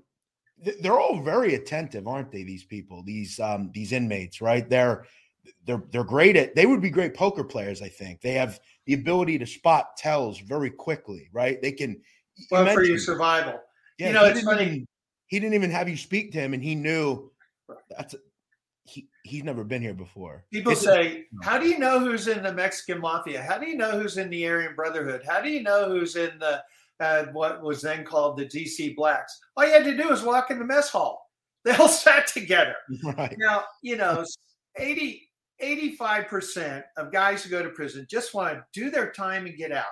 th- 0.65 0.79
they're 0.81 0.99
all 0.99 1.21
very 1.21 1.55
attentive, 1.55 2.09
aren't 2.09 2.33
they? 2.33 2.43
These 2.43 2.65
people, 2.65 3.03
these 3.03 3.39
um, 3.41 3.71
these 3.75 3.93
inmates, 3.93 4.41
right? 4.41 4.69
They're 4.69 5.05
they're 5.67 5.85
they're 5.91 6.05
great 6.05 6.37
at. 6.37 6.55
They 6.55 6.67
would 6.67 6.81
be 6.81 6.91
great 6.91 7.15
poker 7.15 7.45
players. 7.45 7.83
I 7.83 7.89
think 7.89 8.21
they 8.21 8.33
have 8.33 8.61
the 8.87 8.95
ability 8.95 9.39
to 9.39 9.47
spot 9.47 9.97
tells 9.97 10.39
very 10.39 10.71
quickly, 10.71 11.29
right? 11.33 11.61
They 11.61 11.73
can. 11.73 12.01
Well, 12.51 12.73
for 12.73 12.85
your 12.85 12.99
survival. 12.99 13.61
Yeah, 13.99 14.09
you 14.09 14.13
know, 14.15 14.25
it's 14.27 14.43
funny. 14.43 14.65
Even, 14.65 14.87
he 15.27 15.41
didn't 15.41 15.55
even 15.55 15.71
have 15.71 15.89
you 15.89 15.97
speak 15.97 16.33
to 16.33 16.39
him, 16.39 16.55
and 16.55 16.63
he 16.63 16.75
knew 16.75 17.31
that's 17.91 18.15
he 18.89 19.09
he's 19.25 19.45
never 19.45 19.65
been 19.65 19.83
here 19.83 19.95
before. 19.95 20.45
People 20.53 20.73
it's 20.73 20.83
say, 20.83 21.27
"How 21.43 21.59
do 21.59 21.69
you 21.69 21.79
know 21.79 22.01
who's 22.01 22.29
in 22.29 22.43
the 22.43 22.53
Mexican 22.53 23.01
mafia? 23.01 23.43
How 23.43 23.59
do 23.59 23.69
you 23.69 23.77
know 23.77 23.99
who's 23.99 24.19
in 24.19 24.31
the 24.31 24.47
Aryan 24.47 24.75
Brotherhood? 24.75 25.23
How 25.27 25.41
do 25.41 25.51
you 25.51 25.63
know 25.63 25.89
who's 25.89 26.17
in 26.17 26.39
the 26.39 26.63
uh, 27.01 27.27
what 27.33 27.63
was 27.63 27.83
then 27.83 28.05
called 28.05 28.37
the 28.37 28.47
DC 28.47 28.97
Blacks?" 28.97 29.39
All 29.57 29.67
you 29.67 29.73
had 29.73 29.85
to 29.85 29.97
do 29.97 30.09
was 30.09 30.23
walk 30.23 30.51
in 30.51 30.59
the 30.59 30.65
mess 30.65 30.91
hall. 30.91 31.25
They 31.65 31.75
all 31.75 31.89
sat 31.89 32.29
together. 32.29 32.77
Right. 33.03 33.35
Now, 33.37 33.65
you 33.83 33.97
know, 33.97 34.25
80, 34.77 35.29
85% 35.61 36.85
of 36.97 37.13
guys 37.13 37.43
who 37.43 37.51
go 37.51 37.63
to 37.63 37.69
prison 37.71 38.07
just 38.09 38.33
want 38.33 38.55
to 38.55 38.65
do 38.73 38.91
their 38.91 39.11
time 39.11 39.45
and 39.45 39.57
get 39.57 39.73
out. 39.73 39.85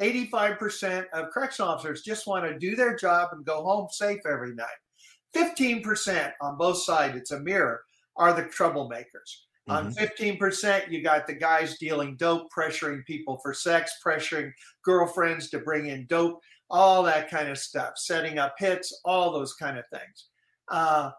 85% 0.00 1.06
of 1.12 1.30
correction 1.30 1.64
officers 1.64 2.02
just 2.02 2.26
want 2.26 2.44
to 2.44 2.58
do 2.58 2.74
their 2.74 2.96
job 2.96 3.30
and 3.32 3.44
go 3.44 3.62
home 3.62 3.88
safe 3.90 4.20
every 4.24 4.54
night. 4.54 4.68
15% 5.36 6.32
on 6.40 6.56
both 6.56 6.78
sides, 6.78 7.16
it's 7.16 7.30
a 7.30 7.40
mirror, 7.40 7.82
are 8.20 8.34
the 8.34 8.44
troublemakers. 8.44 9.46
Mm-hmm. 9.68 9.72
On 9.72 9.94
15%, 9.94 10.90
you 10.90 11.02
got 11.02 11.26
the 11.26 11.32
guys 11.32 11.78
dealing 11.78 12.16
dope, 12.16 12.48
pressuring 12.56 13.04
people 13.06 13.40
for 13.42 13.54
sex, 13.54 13.94
pressuring 14.04 14.52
girlfriends 14.84 15.48
to 15.50 15.58
bring 15.58 15.86
in 15.86 16.06
dope, 16.06 16.38
all 16.68 17.02
that 17.02 17.30
kind 17.30 17.48
of 17.48 17.58
stuff, 17.58 17.94
setting 17.96 18.38
up 18.38 18.54
hits, 18.58 19.00
all 19.04 19.32
those 19.32 19.54
kind 19.54 19.78
of 19.78 19.84
things. 19.92 20.26
Uh, 20.70 21.10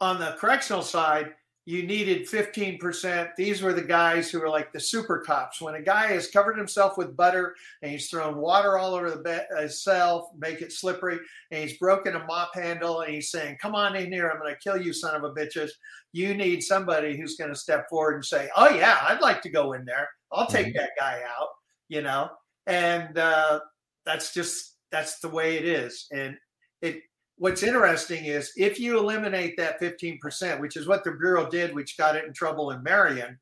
on 0.00 0.20
the 0.20 0.36
correctional 0.38 0.82
side, 0.82 1.34
you 1.68 1.82
needed 1.82 2.26
15%. 2.26 3.28
These 3.36 3.60
were 3.60 3.74
the 3.74 3.82
guys 3.82 4.30
who 4.30 4.40
were 4.40 4.48
like 4.48 4.72
the 4.72 4.80
super 4.80 5.18
cops. 5.18 5.60
When 5.60 5.74
a 5.74 5.82
guy 5.82 6.06
has 6.06 6.30
covered 6.30 6.56
himself 6.56 6.96
with 6.96 7.14
butter 7.14 7.54
and 7.82 7.92
he's 7.92 8.08
thrown 8.08 8.38
water 8.38 8.78
all 8.78 8.94
over 8.94 9.10
the 9.10 9.18
bed, 9.18 9.48
himself, 9.54 10.30
make 10.38 10.62
it 10.62 10.72
slippery, 10.72 11.18
and 11.50 11.62
he's 11.62 11.76
broken 11.76 12.16
a 12.16 12.24
mop 12.24 12.54
handle 12.54 13.02
and 13.02 13.12
he's 13.12 13.30
saying, 13.30 13.58
Come 13.60 13.74
on 13.74 13.96
in 13.96 14.10
here, 14.10 14.30
I'm 14.30 14.40
going 14.40 14.50
to 14.50 14.58
kill 14.58 14.80
you, 14.80 14.94
son 14.94 15.14
of 15.14 15.24
a 15.24 15.34
bitches. 15.34 15.68
You 16.14 16.32
need 16.32 16.62
somebody 16.62 17.18
who's 17.18 17.36
going 17.36 17.50
to 17.50 17.60
step 17.60 17.86
forward 17.90 18.14
and 18.14 18.24
say, 18.24 18.48
Oh, 18.56 18.70
yeah, 18.70 19.00
I'd 19.02 19.20
like 19.20 19.42
to 19.42 19.50
go 19.50 19.74
in 19.74 19.84
there. 19.84 20.08
I'll 20.32 20.46
take 20.46 20.68
mm-hmm. 20.68 20.78
that 20.78 20.92
guy 20.98 21.20
out, 21.38 21.48
you 21.90 22.00
know? 22.00 22.30
And 22.66 23.18
uh, 23.18 23.60
that's 24.06 24.32
just, 24.32 24.78
that's 24.90 25.18
the 25.18 25.28
way 25.28 25.58
it 25.58 25.66
is. 25.66 26.06
And 26.12 26.34
it, 26.80 27.02
what's 27.38 27.62
interesting 27.62 28.24
is 28.24 28.52
if 28.56 28.78
you 28.78 28.98
eliminate 28.98 29.56
that 29.56 29.80
15%, 29.80 30.60
which 30.60 30.76
is 30.76 30.86
what 30.86 31.04
the 31.04 31.12
Bureau 31.12 31.48
did, 31.48 31.74
which 31.74 31.96
got 31.96 32.16
it 32.16 32.24
in 32.24 32.32
trouble 32.32 32.70
in 32.70 32.82
Marion, 32.82 33.38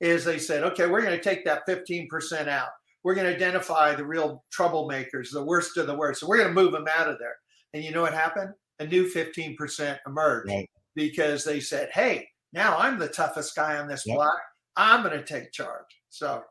is 0.00 0.24
they 0.24 0.38
said, 0.38 0.62
okay, 0.64 0.86
we're 0.86 1.02
going 1.02 1.16
to 1.16 1.22
take 1.22 1.44
that 1.44 1.66
15% 1.66 2.48
out. 2.48 2.68
We're 3.02 3.14
going 3.14 3.26
to 3.26 3.34
identify 3.34 3.94
the 3.94 4.04
real 4.04 4.44
troublemakers, 4.56 5.30
the 5.32 5.44
worst 5.44 5.76
of 5.76 5.86
the 5.86 5.96
worst. 5.96 6.20
So 6.20 6.28
we're 6.28 6.38
going 6.38 6.54
to 6.54 6.62
move 6.62 6.72
them 6.72 6.86
out 6.96 7.08
of 7.08 7.18
there. 7.18 7.36
And 7.74 7.82
you 7.82 7.92
know 7.92 8.02
what 8.02 8.14
happened? 8.14 8.52
A 8.80 8.86
new 8.86 9.10
15% 9.10 9.98
emerged 10.06 10.50
right. 10.50 10.68
because 10.94 11.44
they 11.44 11.60
said, 11.60 11.90
hey, 11.92 12.28
now 12.52 12.76
I'm 12.76 12.98
the 12.98 13.08
toughest 13.08 13.54
guy 13.54 13.78
on 13.78 13.88
this 13.88 14.04
yep. 14.06 14.16
block. 14.16 14.38
I'm 14.76 15.02
going 15.02 15.18
to 15.18 15.24
take 15.24 15.52
charge. 15.52 15.86
So 16.10 16.42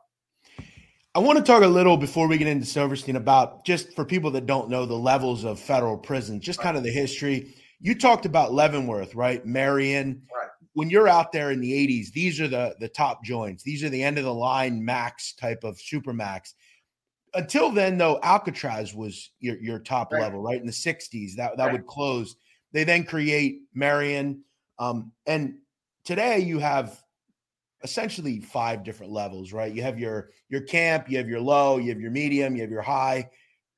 I 1.18 1.20
want 1.20 1.36
to 1.36 1.42
talk 1.42 1.64
a 1.64 1.66
little 1.66 1.96
before 1.96 2.28
we 2.28 2.38
get 2.38 2.46
into 2.46 2.64
Silverstein 2.64 3.16
about 3.16 3.64
just 3.64 3.92
for 3.96 4.04
people 4.04 4.30
that 4.30 4.46
don't 4.46 4.70
know 4.70 4.86
the 4.86 4.94
levels 4.94 5.42
of 5.42 5.58
federal 5.58 5.98
prison, 5.98 6.40
just 6.40 6.60
kind 6.60 6.76
of 6.76 6.84
the 6.84 6.92
history. 6.92 7.56
You 7.80 7.98
talked 7.98 8.24
about 8.24 8.52
Leavenworth, 8.52 9.16
right? 9.16 9.44
Marion. 9.44 10.22
Right. 10.32 10.48
When 10.74 10.90
you're 10.90 11.08
out 11.08 11.32
there 11.32 11.50
in 11.50 11.60
the 11.60 11.72
80s, 11.72 12.12
these 12.12 12.40
are 12.40 12.46
the 12.46 12.76
the 12.78 12.88
top 12.88 13.24
joints. 13.24 13.64
These 13.64 13.82
are 13.82 13.88
the 13.88 14.00
end 14.00 14.18
of 14.18 14.22
the 14.26 14.32
line 14.32 14.84
max 14.84 15.32
type 15.32 15.64
of 15.64 15.80
super 15.80 16.12
max. 16.12 16.54
Until 17.34 17.72
then, 17.72 17.98
though, 17.98 18.20
Alcatraz 18.22 18.94
was 18.94 19.32
your, 19.40 19.56
your 19.56 19.80
top 19.80 20.12
right. 20.12 20.22
level, 20.22 20.40
right? 20.40 20.60
In 20.60 20.66
the 20.66 20.72
60s, 20.72 21.34
that, 21.34 21.56
that 21.56 21.64
right. 21.64 21.72
would 21.72 21.86
close. 21.88 22.36
They 22.72 22.84
then 22.84 23.02
create 23.02 23.62
Marion. 23.74 24.44
Um, 24.78 25.10
and 25.26 25.56
today 26.04 26.38
you 26.38 26.60
have 26.60 27.02
essentially 27.82 28.40
five 28.40 28.84
different 28.84 29.12
levels, 29.12 29.52
right? 29.52 29.72
You 29.72 29.82
have 29.82 29.98
your 29.98 30.30
your 30.48 30.62
camp, 30.62 31.08
you 31.08 31.18
have 31.18 31.28
your 31.28 31.40
low, 31.40 31.78
you 31.78 31.90
have 31.90 32.00
your 32.00 32.10
medium, 32.10 32.56
you 32.56 32.62
have 32.62 32.70
your 32.70 32.82
high, 32.82 33.28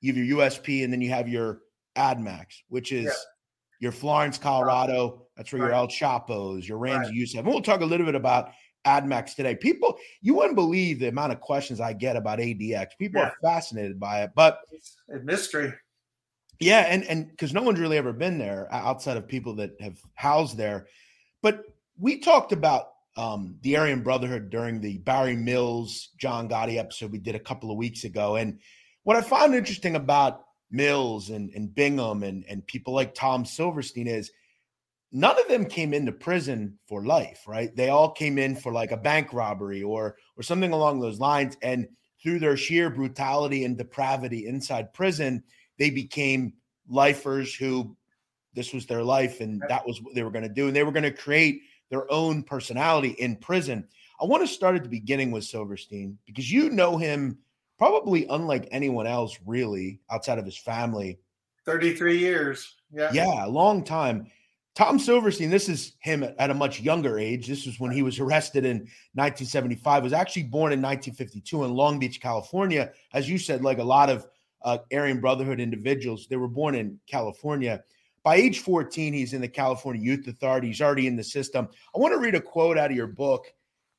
you 0.01 0.13
have 0.13 0.25
your 0.25 0.39
USP, 0.39 0.85
and 0.85 0.93
then 0.93 1.01
you 1.01 1.11
have 1.11 1.29
your 1.29 1.61
AdMax, 1.97 2.47
which 2.69 2.93
is 2.93 3.07
yeah. 3.07 3.13
your 3.81 3.93
Florence, 3.93 4.39
Colorado. 4.39 5.27
That's 5.37 5.53
where 5.53 5.63
right. 5.63 5.69
your 5.69 5.75
El 5.75 5.89
Chapos, 5.89 6.67
your 6.67 6.79
Ramzi 6.79 7.05
right. 7.05 7.15
Yousef. 7.15 7.39
And 7.39 7.49
we'll 7.49 7.63
talk 7.63 7.81
a 7.81 7.87
little 7.87 8.07
bit 8.07 8.15
about 8.15 8.51
AdMax 8.87 9.35
today. 9.35 9.55
People, 9.55 9.99
you 10.23 10.35
wouldn't 10.35 10.57
believe 10.57 11.01
the 11.01 11.09
amount 11.09 11.33
of 11.33 11.41
questions 11.41 11.81
I 11.81 11.93
get 11.93 12.17
about 12.17 12.39
ADX. 12.39 12.89
People 12.99 13.21
yeah. 13.21 13.29
are 13.29 13.35
fascinated 13.43 14.01
by 14.01 14.23
it, 14.23 14.31
but 14.35 14.61
it's 14.73 14.97
a 15.15 15.19
mystery. 15.19 15.73
Yeah, 16.59 16.81
and 16.81 17.05
and 17.05 17.29
because 17.31 17.55
no 17.55 17.63
one's 17.63 17.81
really 17.81 17.97
ever 17.97 18.13
been 18.13 18.39
there 18.39 18.69
outside 18.71 19.17
of 19.17 19.27
people 19.27 19.55
that 19.57 19.81
have 19.81 19.99
housed 20.15 20.59
there. 20.59 20.87
But 21.43 21.63
we 21.99 22.19
talked 22.19 22.53
about 22.53 22.89
um, 23.17 23.57
the 23.63 23.77
Aryan 23.77 24.03
Brotherhood 24.03 24.51
during 24.51 24.81
the 24.81 24.99
Barry 24.99 25.37
Mills 25.37 26.11
John 26.19 26.49
Gotti 26.49 26.79
episode 26.79 27.13
we 27.13 27.19
did 27.19 27.35
a 27.35 27.41
couple 27.41 27.71
of 27.71 27.77
weeks 27.77 28.05
ago. 28.05 28.37
And 28.37 28.59
what 29.03 29.17
I 29.17 29.21
found 29.21 29.55
interesting 29.55 29.97
about 29.97 30.45
Mills 30.71 31.31
and, 31.31 31.51
and 31.55 31.75
Bingham 31.75 32.23
and, 32.23 32.45
and 32.49 32.67
people 32.67 32.95
like 32.95 33.15
Tom 33.15 33.45
Silverstein 33.45 34.07
is 34.07 34.31
none 35.13 35.39
of 35.39 35.49
them 35.49 35.65
came 35.65 35.93
into 35.93 36.13
prison 36.13 36.79
for 36.87 37.05
life, 37.05 37.43
right? 37.47 37.75
They 37.75 37.89
all 37.89 38.11
came 38.13 38.39
in 38.39 38.55
for 38.55 38.73
like 38.73 38.93
a 38.93 38.97
bank 38.97 39.33
robbery 39.33 39.83
or 39.83 40.17
or 40.37 40.43
something 40.43 40.73
along 40.73 41.01
those 41.01 41.19
lines. 41.19 41.57
And 41.63 41.89
through 42.23 42.39
their 42.39 42.57
sheer 42.57 42.91
brutality 42.91 43.65
and 43.65 43.77
depravity 43.77 44.47
inside 44.47 44.93
prison, 44.93 45.43
they 45.79 45.91
became 45.91 46.53
lifers 46.89 47.55
who 47.55 47.97
this 48.55 48.73
was 48.73 48.87
their 48.87 49.03
life 49.03 49.41
and 49.41 49.63
that 49.69 49.87
was 49.87 50.03
what 50.03 50.15
they 50.15 50.23
were 50.23 50.31
going 50.31 50.47
to 50.47 50.49
do. 50.49 50.67
And 50.67 50.77
they 50.77 50.83
were 50.83 50.93
going 50.93 51.05
to 51.05 51.11
create 51.11 51.63
their 51.91 52.11
own 52.11 52.43
personality 52.43 53.11
in 53.11 53.37
prison. 53.37 53.87
I 54.21 54.25
want 54.25 54.43
to 54.43 54.47
start 54.47 54.77
at 54.77 54.83
the 54.83 54.89
beginning 54.89 55.31
with 55.31 55.45
Silverstein 55.45 56.19
because 56.27 56.51
you 56.51 56.71
know 56.71 56.97
him 56.97 57.39
probably 57.79 58.27
unlike 58.29 58.69
anyone 58.71 59.07
else, 59.07 59.39
really, 59.47 60.01
outside 60.11 60.39
of 60.39 60.45
his 60.45 60.59
family. 60.59 61.19
33 61.65 62.19
years. 62.19 62.77
Yeah. 62.93 63.11
Yeah, 63.13 63.47
a 63.47 63.49
long 63.49 63.85
time. 63.85 64.27
Tom 64.77 64.99
Silverstein, 64.99 65.51
this 65.51 65.69
is 65.69 65.97
him 66.01 66.25
at 66.39 66.51
a 66.51 66.55
much 66.55 66.81
younger 66.81 67.19
age. 67.19 67.47
This 67.47 67.67
was 67.67 67.81
when 67.81 67.91
he 67.91 68.03
was 68.03 68.21
arrested 68.21 68.65
in 68.65 68.79
1975. 69.15 70.03
Was 70.03 70.13
actually 70.13 70.45
born 70.45 70.73
in 70.73 70.81
1952 70.81 71.65
in 71.65 71.73
Long 71.73 71.99
Beach, 71.99 72.21
California. 72.21 72.93
As 73.13 73.29
you 73.29 73.37
said, 73.37 73.63
like 73.63 73.79
a 73.79 73.85
lot 73.85 74.11
of 74.11 74.27
uh, 74.63 74.79
Aryan 74.93 75.21
Brotherhood 75.21 75.59
individuals, 75.59 76.27
they 76.29 76.37
were 76.37 76.49
born 76.49 76.75
in 76.75 77.01
California. 77.07 77.83
By 78.23 78.37
age 78.37 78.61
14, 78.61 79.15
he's 79.15 79.33
in 79.33 79.41
the 79.41 79.49
California 79.49 80.03
Youth 80.03 80.27
Authority. 80.27 80.69
He's 80.69 80.83
already 80.83 81.07
in 81.07 81.17
the 81.17 81.25
system. 81.25 81.69
I 81.95 81.99
want 81.99 82.13
to 82.13 82.19
read 82.19 82.35
a 82.35 82.41
quote 82.41 82.77
out 82.77 82.91
of 82.91 82.97
your 82.97 83.07
book, 83.07 83.47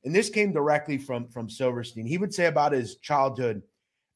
and 0.04 0.14
this 0.14 0.30
came 0.30 0.52
directly 0.52 0.98
from, 0.98 1.28
from 1.28 1.50
Silverstein. 1.50 2.06
He 2.06 2.18
would 2.18 2.34
say 2.34 2.46
about 2.46 2.72
his 2.72 2.98
childhood 2.98 3.64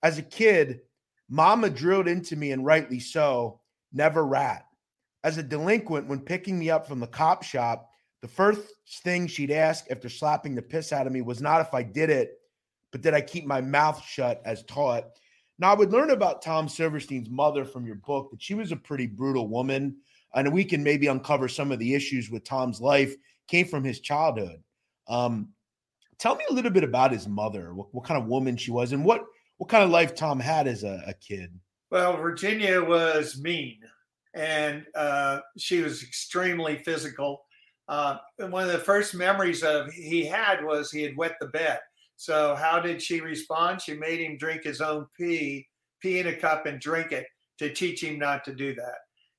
As 0.04 0.18
a 0.18 0.24
kid, 0.24 0.82
mama 1.28 1.70
drilled 1.70 2.08
into 2.08 2.36
me, 2.36 2.52
and 2.52 2.66
rightly 2.66 3.00
so, 3.00 3.62
never 3.92 4.26
rat. 4.26 4.66
As 5.24 5.40
a 5.40 5.44
delinquent, 5.44 6.08
when 6.08 6.20
picking 6.20 6.60
me 6.60 6.70
up 6.70 6.88
from 6.88 7.00
the 7.00 7.08
cop 7.08 7.42
shop, 7.42 7.90
the 8.22 8.28
first 8.28 8.62
thing 9.04 9.26
she'd 9.26 9.52
ask 9.52 9.86
after 9.90 10.10
slapping 10.10 10.54
the 10.54 10.62
piss 10.62 10.94
out 10.94 11.08
of 11.08 11.14
me 11.14 11.22
was 11.22 11.42
not 11.42 11.62
if 11.62 11.74
I 11.74 11.82
did 11.82 12.12
it, 12.12 12.40
but 12.92 13.02
did 13.02 13.16
I 13.16 13.22
keep 13.22 13.46
my 13.46 13.62
mouth 13.62 14.04
shut 14.06 14.42
as 14.46 14.64
taught. 14.64 15.06
Now, 15.58 15.72
I 15.72 15.76
would 15.76 15.92
learn 15.92 16.12
about 16.12 16.42
Tom 16.42 16.68
Silverstein's 16.68 17.30
mother 17.30 17.64
from 17.64 17.86
your 17.86 17.96
book, 17.96 18.32
that 18.32 18.42
she 18.42 18.56
was 18.56 18.72
a 18.72 18.78
pretty 18.78 19.08
brutal 19.08 19.48
woman. 19.48 19.98
And 20.34 20.52
we 20.52 20.66
can 20.66 20.84
maybe 20.84 21.08
uncover 21.08 21.48
some 21.48 21.72
of 21.72 21.80
the 21.80 21.96
issues 21.96 22.30
with 22.30 22.44
Tom's 22.44 22.82
life 22.82 23.16
came 23.48 23.68
from 23.68 23.84
his 23.84 24.02
childhood. 24.02 24.62
Um, 25.08 25.50
tell 26.18 26.36
me 26.36 26.44
a 26.50 26.54
little 26.54 26.72
bit 26.72 26.84
about 26.84 27.12
his 27.12 27.28
mother, 27.28 27.74
what, 27.74 27.94
what, 27.94 28.04
kind 28.04 28.22
of 28.22 28.28
woman 28.28 28.58
she 28.58 28.72
was, 28.72 28.92
and 28.92 29.06
what, 29.06 29.24
what 29.58 29.70
kind 29.70 29.84
of 29.84 29.92
life 29.92 30.14
Tom 30.14 30.40
had 30.40 30.68
as 30.68 30.84
a, 30.84 31.04
a 31.08 31.14
kid. 31.14 31.58
Well, 31.90 32.18
Virginia 32.18 32.84
was 32.84 33.40
mean, 33.40 33.80
and 34.34 34.86
uh, 34.96 35.40
she 35.58 35.82
was 35.82 36.04
extremely 36.04 36.80
physical. 36.80 37.46
Uh, 37.88 38.18
one 38.40 38.66
of 38.66 38.72
the 38.72 38.80
first 38.80 39.14
memories 39.14 39.64
of 39.64 39.92
he 39.92 40.26
had 40.26 40.66
was 40.66 40.92
he 40.92 41.04
had 41.04 41.16
wet 41.16 41.36
the 41.40 41.48
bed. 41.48 41.80
So 42.18 42.56
how 42.56 42.80
did 42.80 43.02
she 43.02 43.22
respond? 43.22 43.82
She 43.82 43.94
made 43.94 44.20
him 44.20 44.38
drink 44.38 44.64
his 44.64 44.82
own 44.82 45.08
pee, 45.18 45.68
pee 46.02 46.20
in 46.20 46.28
a 46.28 46.36
cup 46.36 46.66
and 46.66 46.80
drink 46.80 47.12
it 47.12 47.26
to 47.60 47.74
teach 47.74 48.04
him 48.04 48.20
not 48.20 48.44
to 48.46 48.54
do 48.54 48.74
that. 48.76 48.96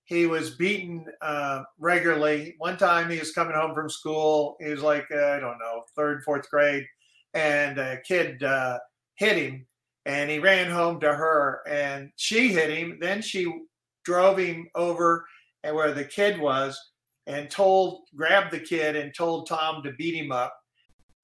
he 0.06 0.26
was 0.26 0.50
beaten 0.50 1.04
uh, 1.20 1.64
regularly. 1.78 2.54
One 2.58 2.76
time 2.76 3.10
he 3.10 3.18
was 3.18 3.32
coming 3.32 3.56
home 3.56 3.74
from 3.74 3.90
school. 3.90 4.56
He 4.60 4.70
was 4.70 4.80
like, 4.80 5.06
uh, 5.12 5.30
I 5.30 5.40
don't 5.40 5.58
know, 5.58 5.82
third, 5.96 6.22
fourth 6.22 6.48
grade. 6.48 6.86
And 7.34 7.78
a 7.78 8.00
kid 8.02 8.42
uh, 8.42 8.78
hit 9.16 9.36
him 9.36 9.66
and 10.06 10.30
he 10.30 10.38
ran 10.38 10.70
home 10.70 11.00
to 11.00 11.12
her 11.12 11.60
and 11.68 12.10
she 12.16 12.48
hit 12.48 12.70
him. 12.70 12.98
Then 13.00 13.20
she 13.20 13.52
drove 14.04 14.38
him 14.38 14.68
over 14.76 15.26
and 15.64 15.74
where 15.74 15.92
the 15.92 16.04
kid 16.04 16.40
was 16.40 16.80
and 17.26 17.50
told, 17.50 18.02
grabbed 18.14 18.52
the 18.52 18.60
kid 18.60 18.94
and 18.94 19.12
told 19.12 19.48
Tom 19.48 19.82
to 19.82 19.92
beat 19.94 20.14
him 20.14 20.30
up. 20.30 20.56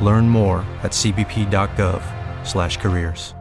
Learn 0.00 0.28
more 0.28 0.64
at 0.82 0.92
cbp.gov/careers. 0.92 3.34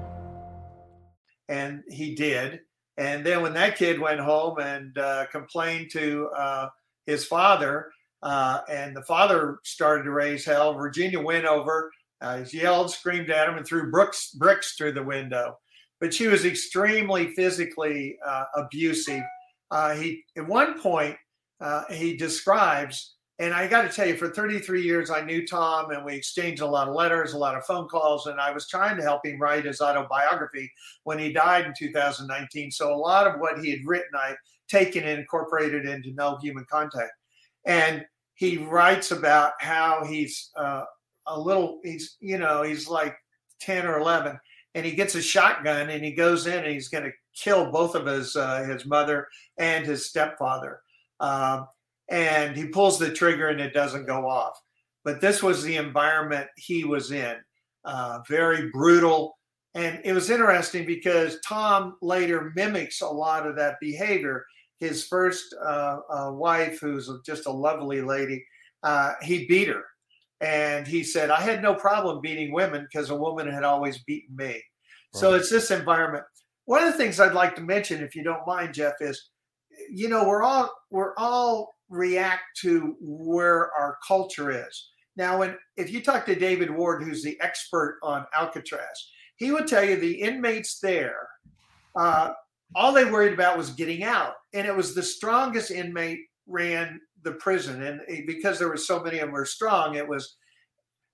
And 1.50 1.84
he 1.90 2.16
did 2.16 2.62
and 2.98 3.26
then 3.26 3.42
when 3.42 3.54
that 3.54 3.78
kid 3.78 4.00
went 4.00 4.20
home 4.20 4.60
and 4.60 4.98
uh, 4.98 5.26
complained 5.32 5.90
to 5.94 6.30
uh, 6.38 6.70
his 7.06 7.26
father, 7.26 7.92
uh, 8.22 8.60
and 8.70 8.96
the 8.96 9.04
father 9.04 9.58
started 9.64 10.04
to 10.04 10.12
raise 10.12 10.46
hell, 10.46 10.76
Virginia 10.76 11.20
went 11.20 11.46
over, 11.46 11.92
uh, 12.22 12.44
yelled, 12.52 12.92
screamed 12.92 13.32
at 13.32 13.50
him, 13.50 13.58
and 13.58 13.66
threw 13.66 13.90
bricks, 13.90 14.32
bricks 14.32 14.76
through 14.76 14.94
the 14.94 15.04
window. 15.04 15.58
But 16.00 16.14
she 16.14 16.28
was 16.28 16.46
extremely 16.46 17.34
physically 17.34 18.18
uh, 18.26 18.46
abusive. 18.56 19.24
Uh, 19.72 19.96
he 19.96 20.24
at 20.38 20.48
one 20.48 20.80
point 20.80 21.18
he 21.90 22.16
describes 22.16 23.16
and 23.40 23.54
I 23.54 23.68
got 23.68 23.82
to 23.82 23.90
tell 23.90 24.08
you, 24.08 24.16
for 24.16 24.30
33 24.30 24.84
years, 24.84 25.10
I 25.10 25.22
knew 25.22 25.46
Tom 25.46 25.90
and 25.90 26.06
we 26.06 26.14
exchanged 26.14 26.62
a 26.62 26.68
lot 26.68 26.88
of 26.88 26.94
letters, 26.94 27.34
a 27.34 27.38
lot 27.38 27.56
of 27.56 27.66
phone 27.66 27.88
calls, 27.88 28.28
and 28.28 28.40
I 28.40 28.52
was 28.52 28.68
trying 28.68 28.96
to 28.98 29.04
help 29.04 29.26
him 29.26 29.40
write 29.40 29.66
his 29.66 29.82
autobiography 29.82 30.72
when 31.04 31.18
he 31.18 31.34
died 31.34 31.66
in 31.66 31.74
2019. 31.76 32.70
So 32.72 32.94
a 32.94 32.96
lot 32.96 33.26
of 33.26 33.40
what 33.40 33.60
he 33.60 33.72
had 33.72 33.80
written, 33.86 34.12
I 34.16 34.36
taken 34.70 35.04
and 35.04 35.20
incorporated 35.20 35.86
into 35.86 36.14
No 36.14 36.38
Human 36.38 36.66
Contact. 36.70 37.12
And 37.66 38.06
he 38.36 38.58
writes 38.58 39.12
about 39.12 39.54
how 39.60 40.06
he's 40.06 40.52
uh, 40.56 40.84
a 41.26 41.40
little, 41.40 41.80
he's, 41.84 42.18
you 42.20 42.38
know, 42.38 42.62
he's 42.62 42.88
like 42.88 43.16
10 43.62 43.88
or 43.88 44.00
11, 44.00 44.38
and 44.76 44.86
he 44.86 44.92
gets 44.92 45.16
a 45.16 45.22
shotgun 45.22 45.90
and 45.90 46.04
he 46.04 46.14
goes 46.14 46.46
in 46.48 46.64
and 46.64 46.74
he's 46.74 46.90
going 46.90 47.04
to 47.04 47.12
kill 47.36 47.72
both 47.72 47.96
of 47.96 48.06
his, 48.06 48.36
uh, 48.36 48.64
his 48.64 48.86
mother 48.86 49.28
and 49.58 49.86
his 49.86 50.06
stepfather. 50.06 50.82
Um, 51.20 51.68
and 52.14 52.56
he 52.56 52.68
pulls 52.68 53.00
the 53.00 53.12
trigger 53.12 53.48
and 53.48 53.60
it 53.60 53.74
doesn't 53.74 54.06
go 54.06 54.30
off. 54.30 54.56
But 55.04 55.20
this 55.20 55.42
was 55.42 55.64
the 55.64 55.78
environment 55.78 56.48
he 56.56 56.84
was 56.84 57.12
in, 57.12 57.36
uh, 57.86 58.20
very 58.30 58.70
brutal. 58.70 59.36
And 59.74 60.00
it 60.06 60.14
was 60.14 60.30
interesting 60.30 60.86
because 60.86 61.40
Tom 61.46 61.96
later 62.04 62.54
mimics 62.56 63.02
a 63.02 63.08
lot 63.08 63.48
of 63.48 63.56
that 63.56 63.80
behavior. 63.82 64.46
His 64.80 65.08
first 65.08 65.56
uh, 65.60 65.98
uh, 66.08 66.32
wife, 66.34 66.80
who's 66.80 67.10
just 67.26 67.48
a 67.48 67.52
lovely 67.52 68.02
lady, 68.02 68.46
uh, 68.84 69.14
he 69.24 69.48
beat 69.48 69.70
her. 69.70 69.84
And 70.40 70.86
he 70.86 71.04
said, 71.04 71.32
I 71.32 71.42
had 71.42 71.64
no 71.64 71.74
problem 71.74 72.22
beating 72.22 72.54
women 72.54 72.84
because 72.84 73.10
a 73.10 73.16
woman 73.16 73.52
had 73.52 73.64
always 73.64 74.04
beaten 74.04 74.36
me. 74.36 74.46
Right. 74.46 74.62
So 75.14 75.34
it's 75.34 75.50
this 75.50 75.72
environment. 75.72 76.26
One 76.66 76.84
of 76.84 76.92
the 76.92 76.98
things 76.98 77.20
I'd 77.20 77.34
like 77.34 77.56
to 77.56 77.62
mention, 77.62 78.04
if 78.04 78.16
you 78.16 78.24
don't 78.24 78.46
mind, 78.46 78.76
Jeff, 78.76 78.94
is 79.00 79.30
you 79.90 80.10
know 80.10 80.26
we're 80.26 80.44
all 80.44 80.72
we're 80.92 81.14
all 81.18 81.73
react 81.90 82.44
to 82.62 82.96
where 83.00 83.72
our 83.74 83.98
culture 84.08 84.52
is. 84.52 84.90
Now, 85.16 85.40
when 85.40 85.58
if 85.78 85.92
you 85.92 86.02
talk 86.02 86.26
to 86.26 86.36
David 86.36 86.72
Ward, 86.72 87.04
who's 87.04 87.24
the 87.24 87.40
expert 87.42 88.00
on 88.02 88.26
Alcatraz, 88.36 89.10
he 89.36 89.52
would 89.52 89.68
tell 89.68 89.84
you 89.84 89.96
the 89.96 90.22
inmates 90.22 90.80
there, 90.80 91.28
uh, 91.96 92.32
all 92.76 92.94
they 92.94 93.06
worried 93.06 93.34
about 93.34 93.58
was 93.58 93.70
getting 93.72 94.04
out, 94.04 94.34
and 94.54 94.66
it 94.66 94.76
was 94.76 94.96
the 94.96 95.04
strongest 95.04 95.70
inmate 95.70 96.20
ran 96.48 97.00
the 97.24 97.34
prison, 97.34 97.84
and 97.84 98.02
because 98.28 98.60
there 98.60 98.68
were 98.68 98.78
so 98.78 99.02
many 99.02 99.20
of 99.20 99.28
them 99.28 99.32
were 99.32 99.46
strong, 99.46 99.96
it 99.96 100.08
was 100.08 100.36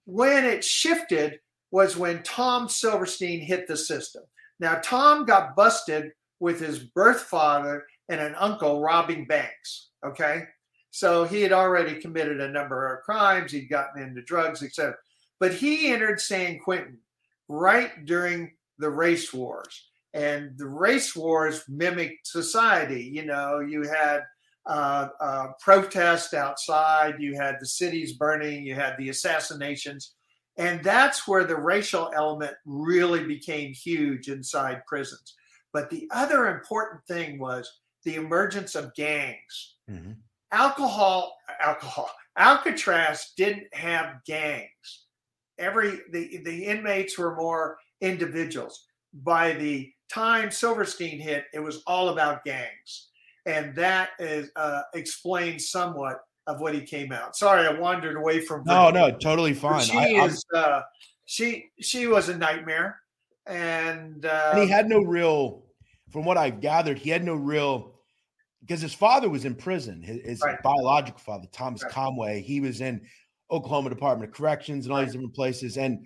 when 0.06 0.46
it 0.46 0.64
shifted 0.64 1.40
was 1.72 1.96
when 1.96 2.24
Tom 2.24 2.68
Silverstein 2.68 3.42
hit 3.42 3.68
the 3.68 3.78
system. 3.78 4.24
Now, 4.60 4.80
Tom 4.84 5.26
got 5.26 5.56
busted 5.56 6.12
with 6.40 6.60
his 6.60 6.80
birth 6.80 7.22
father 7.22 7.86
and 8.10 8.20
an 8.20 8.36
uncle 8.36 8.82
robbing 8.82 9.26
banks. 9.26 9.90
Okay. 10.06 10.44
So 10.92 11.26
he 11.26 11.42
had 11.42 11.52
already 11.52 12.00
committed 12.00 12.40
a 12.40 12.52
number 12.52 12.94
of 12.94 13.04
crimes. 13.04 13.52
He'd 13.52 13.70
gotten 13.70 14.02
into 14.02 14.22
drugs, 14.22 14.64
etc. 14.64 14.96
But 15.40 15.54
he 15.54 15.92
entered 15.92 16.20
San 16.20 16.60
Quentin 16.60 16.98
right 17.48 18.06
during 18.06 18.54
the 18.78 18.90
race 18.90 19.34
wars. 19.34 19.90
And 20.14 20.58
the 20.58 20.68
race 20.68 21.16
wars 21.16 21.64
mimicked 21.68 22.28
society. 22.28 23.04
You 23.04 23.26
know, 23.26 23.60
you 23.60 23.84
had 23.84 24.22
uh, 24.66 25.10
uh, 25.20 25.48
protest 25.62 26.34
outside, 26.34 27.16
you 27.20 27.36
had 27.36 27.58
the 27.60 27.66
cities 27.66 28.14
burning, 28.14 28.66
you 28.66 28.76
had 28.76 28.96
the 28.98 29.10
assassinations. 29.10 30.16
And 30.58 30.84
that's 30.84 31.28
where 31.28 31.44
the 31.44 31.56
racial 31.56 32.12
element 32.16 32.54
really 32.66 33.24
became 33.24 33.72
huge 33.72 34.28
inside 34.28 34.82
prisons. 34.88 35.36
But 35.72 35.90
the 35.90 36.10
other 36.12 36.48
important 36.48 37.06
thing 37.06 37.40
was 37.40 37.72
the 38.04 38.16
emergence 38.16 38.76
of 38.76 38.94
gangs. 38.96 39.76
Mm-hmm 39.90 40.12
alcohol 40.52 41.38
alcohol 41.62 42.10
alcatraz 42.38 43.34
didn't 43.38 43.74
have 43.74 44.24
gangs. 44.26 45.06
Every 45.58 46.00
the 46.12 46.42
the 46.44 46.66
inmates 46.66 47.18
were 47.18 47.36
more 47.36 47.78
individuals. 48.02 48.86
By 49.14 49.54
the 49.54 49.92
time 50.12 50.50
silverstein 50.50 51.20
hit 51.20 51.46
it 51.54 51.60
was 51.60 51.84
all 51.86 52.10
about 52.10 52.44
gangs. 52.44 53.10
And 53.46 53.76
that 53.76 54.10
is 54.20 54.50
uh, 54.56 54.82
explains 54.94 55.70
somewhat 55.70 56.22
of 56.48 56.62
what 56.62 56.74
he 56.74 56.82
came 56.82 57.12
out. 57.12 57.36
Sorry 57.36 57.68
i 57.68 57.74
wandered 57.74 58.16
away 58.16 58.42
from 58.42 58.64
no 58.66 58.90
no 58.90 59.12
totally 59.12 59.54
fine. 59.54 59.82
she 59.82 59.98
I, 59.98 60.26
is 60.26 60.44
uh, 60.56 60.82
she 61.26 61.70
she 61.80 62.08
was 62.08 62.30
a 62.30 62.38
nightmare. 62.38 63.00
And, 63.46 64.28
uh, 64.28 64.52
and 64.54 64.62
he 64.62 64.70
had 64.70 64.88
no 64.88 65.00
real 65.00 65.64
from 66.12 66.24
what 66.24 66.38
i've 66.38 66.60
gathered 66.60 67.00
he 67.00 67.10
had 67.10 67.24
no 67.24 67.34
real 67.34 67.99
because 68.70 68.82
his 68.84 68.94
father 68.94 69.30
was 69.30 69.46
in 69.46 69.56
prison. 69.56 70.00
His, 70.00 70.22
his 70.22 70.42
right. 70.42 70.62
biological 70.62 71.20
father, 71.20 71.48
Thomas 71.52 71.84
right. 71.84 71.92
Conway, 71.92 72.40
he 72.40 72.62
was 72.62 72.82
in 72.82 73.02
Oklahoma 73.50 73.90
Department 73.90 74.30
of 74.30 74.38
Corrections 74.38 74.86
and 74.86 74.94
all 74.94 75.00
right. 75.00 75.06
these 75.06 75.14
different 75.14 75.34
places. 75.34 75.78
And 75.78 76.06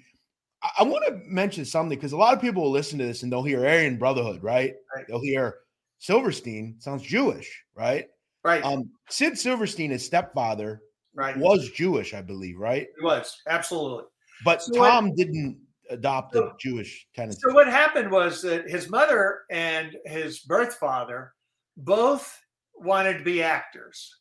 I, 0.64 0.70
I 0.80 0.84
want 0.84 1.06
to 1.08 1.20
mention 1.26 1.66
something 1.66 1.98
because 1.98 2.14
a 2.14 2.18
lot 2.18 2.34
of 2.34 2.40
people 2.40 2.64
will 2.64 2.72
listen 2.72 2.98
to 3.00 3.06
this 3.06 3.22
and 3.22 3.32
they'll 3.32 3.44
hear 3.44 3.66
Aryan 3.66 3.98
Brotherhood, 3.98 4.42
right? 4.42 4.76
They'll 5.10 5.22
hear 5.22 5.56
Silverstein 6.00 6.76
sounds 6.80 7.04
Jewish, 7.04 7.64
right? 7.76 8.08
Right. 8.46 8.64
Um, 8.64 8.90
Sid 9.10 9.38
Silverstein, 9.38 9.92
his 9.92 10.06
stepfather, 10.06 10.82
right. 11.16 11.36
was 11.38 11.70
Jewish, 11.72 12.14
I 12.14 12.22
believe, 12.22 12.58
right? 12.58 12.88
He 12.98 13.04
was 13.04 13.42
absolutely. 13.46 14.06
But 14.46 14.62
So 14.62 14.80
what- 14.80 14.90
Tom 14.90 15.14
didn't 15.16 15.60
adopt 15.90 16.34
a 16.36 16.38
So- 16.38 16.54
Jewish 16.62 17.08
tendency. 17.14 17.42
So 17.46 17.54
what 17.54 17.68
happened 17.68 18.10
was 18.10 18.42
that 18.44 18.70
his 18.70 18.90
mother 18.90 19.42
and 19.52 19.98
his 20.06 20.40
birth 20.40 20.76
father 20.76 21.34
both 21.76 22.40
wanted 22.84 23.18
to 23.18 23.24
be 23.24 23.44
actors. 23.44 24.16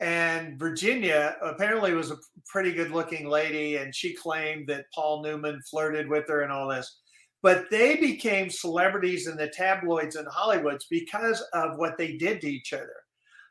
And 0.00 0.58
Virginia 0.58 1.36
apparently 1.42 1.94
was 1.94 2.10
a 2.10 2.18
pretty 2.46 2.72
good 2.72 2.90
looking 2.90 3.28
lady, 3.28 3.76
and 3.76 3.94
she 3.94 4.14
claimed 4.14 4.66
that 4.66 4.86
Paul 4.92 5.22
Newman 5.22 5.60
flirted 5.70 6.08
with 6.08 6.28
her 6.28 6.42
and 6.42 6.52
all 6.52 6.68
this. 6.68 6.98
But 7.42 7.66
they 7.70 7.96
became 7.96 8.50
celebrities 8.50 9.26
in 9.26 9.36
the 9.36 9.48
tabloids 9.48 10.16
and 10.16 10.26
Hollywoods 10.28 10.84
because 10.90 11.40
of 11.52 11.78
what 11.78 11.98
they 11.98 12.16
did 12.16 12.40
to 12.40 12.50
each 12.50 12.72
other. 12.72 12.94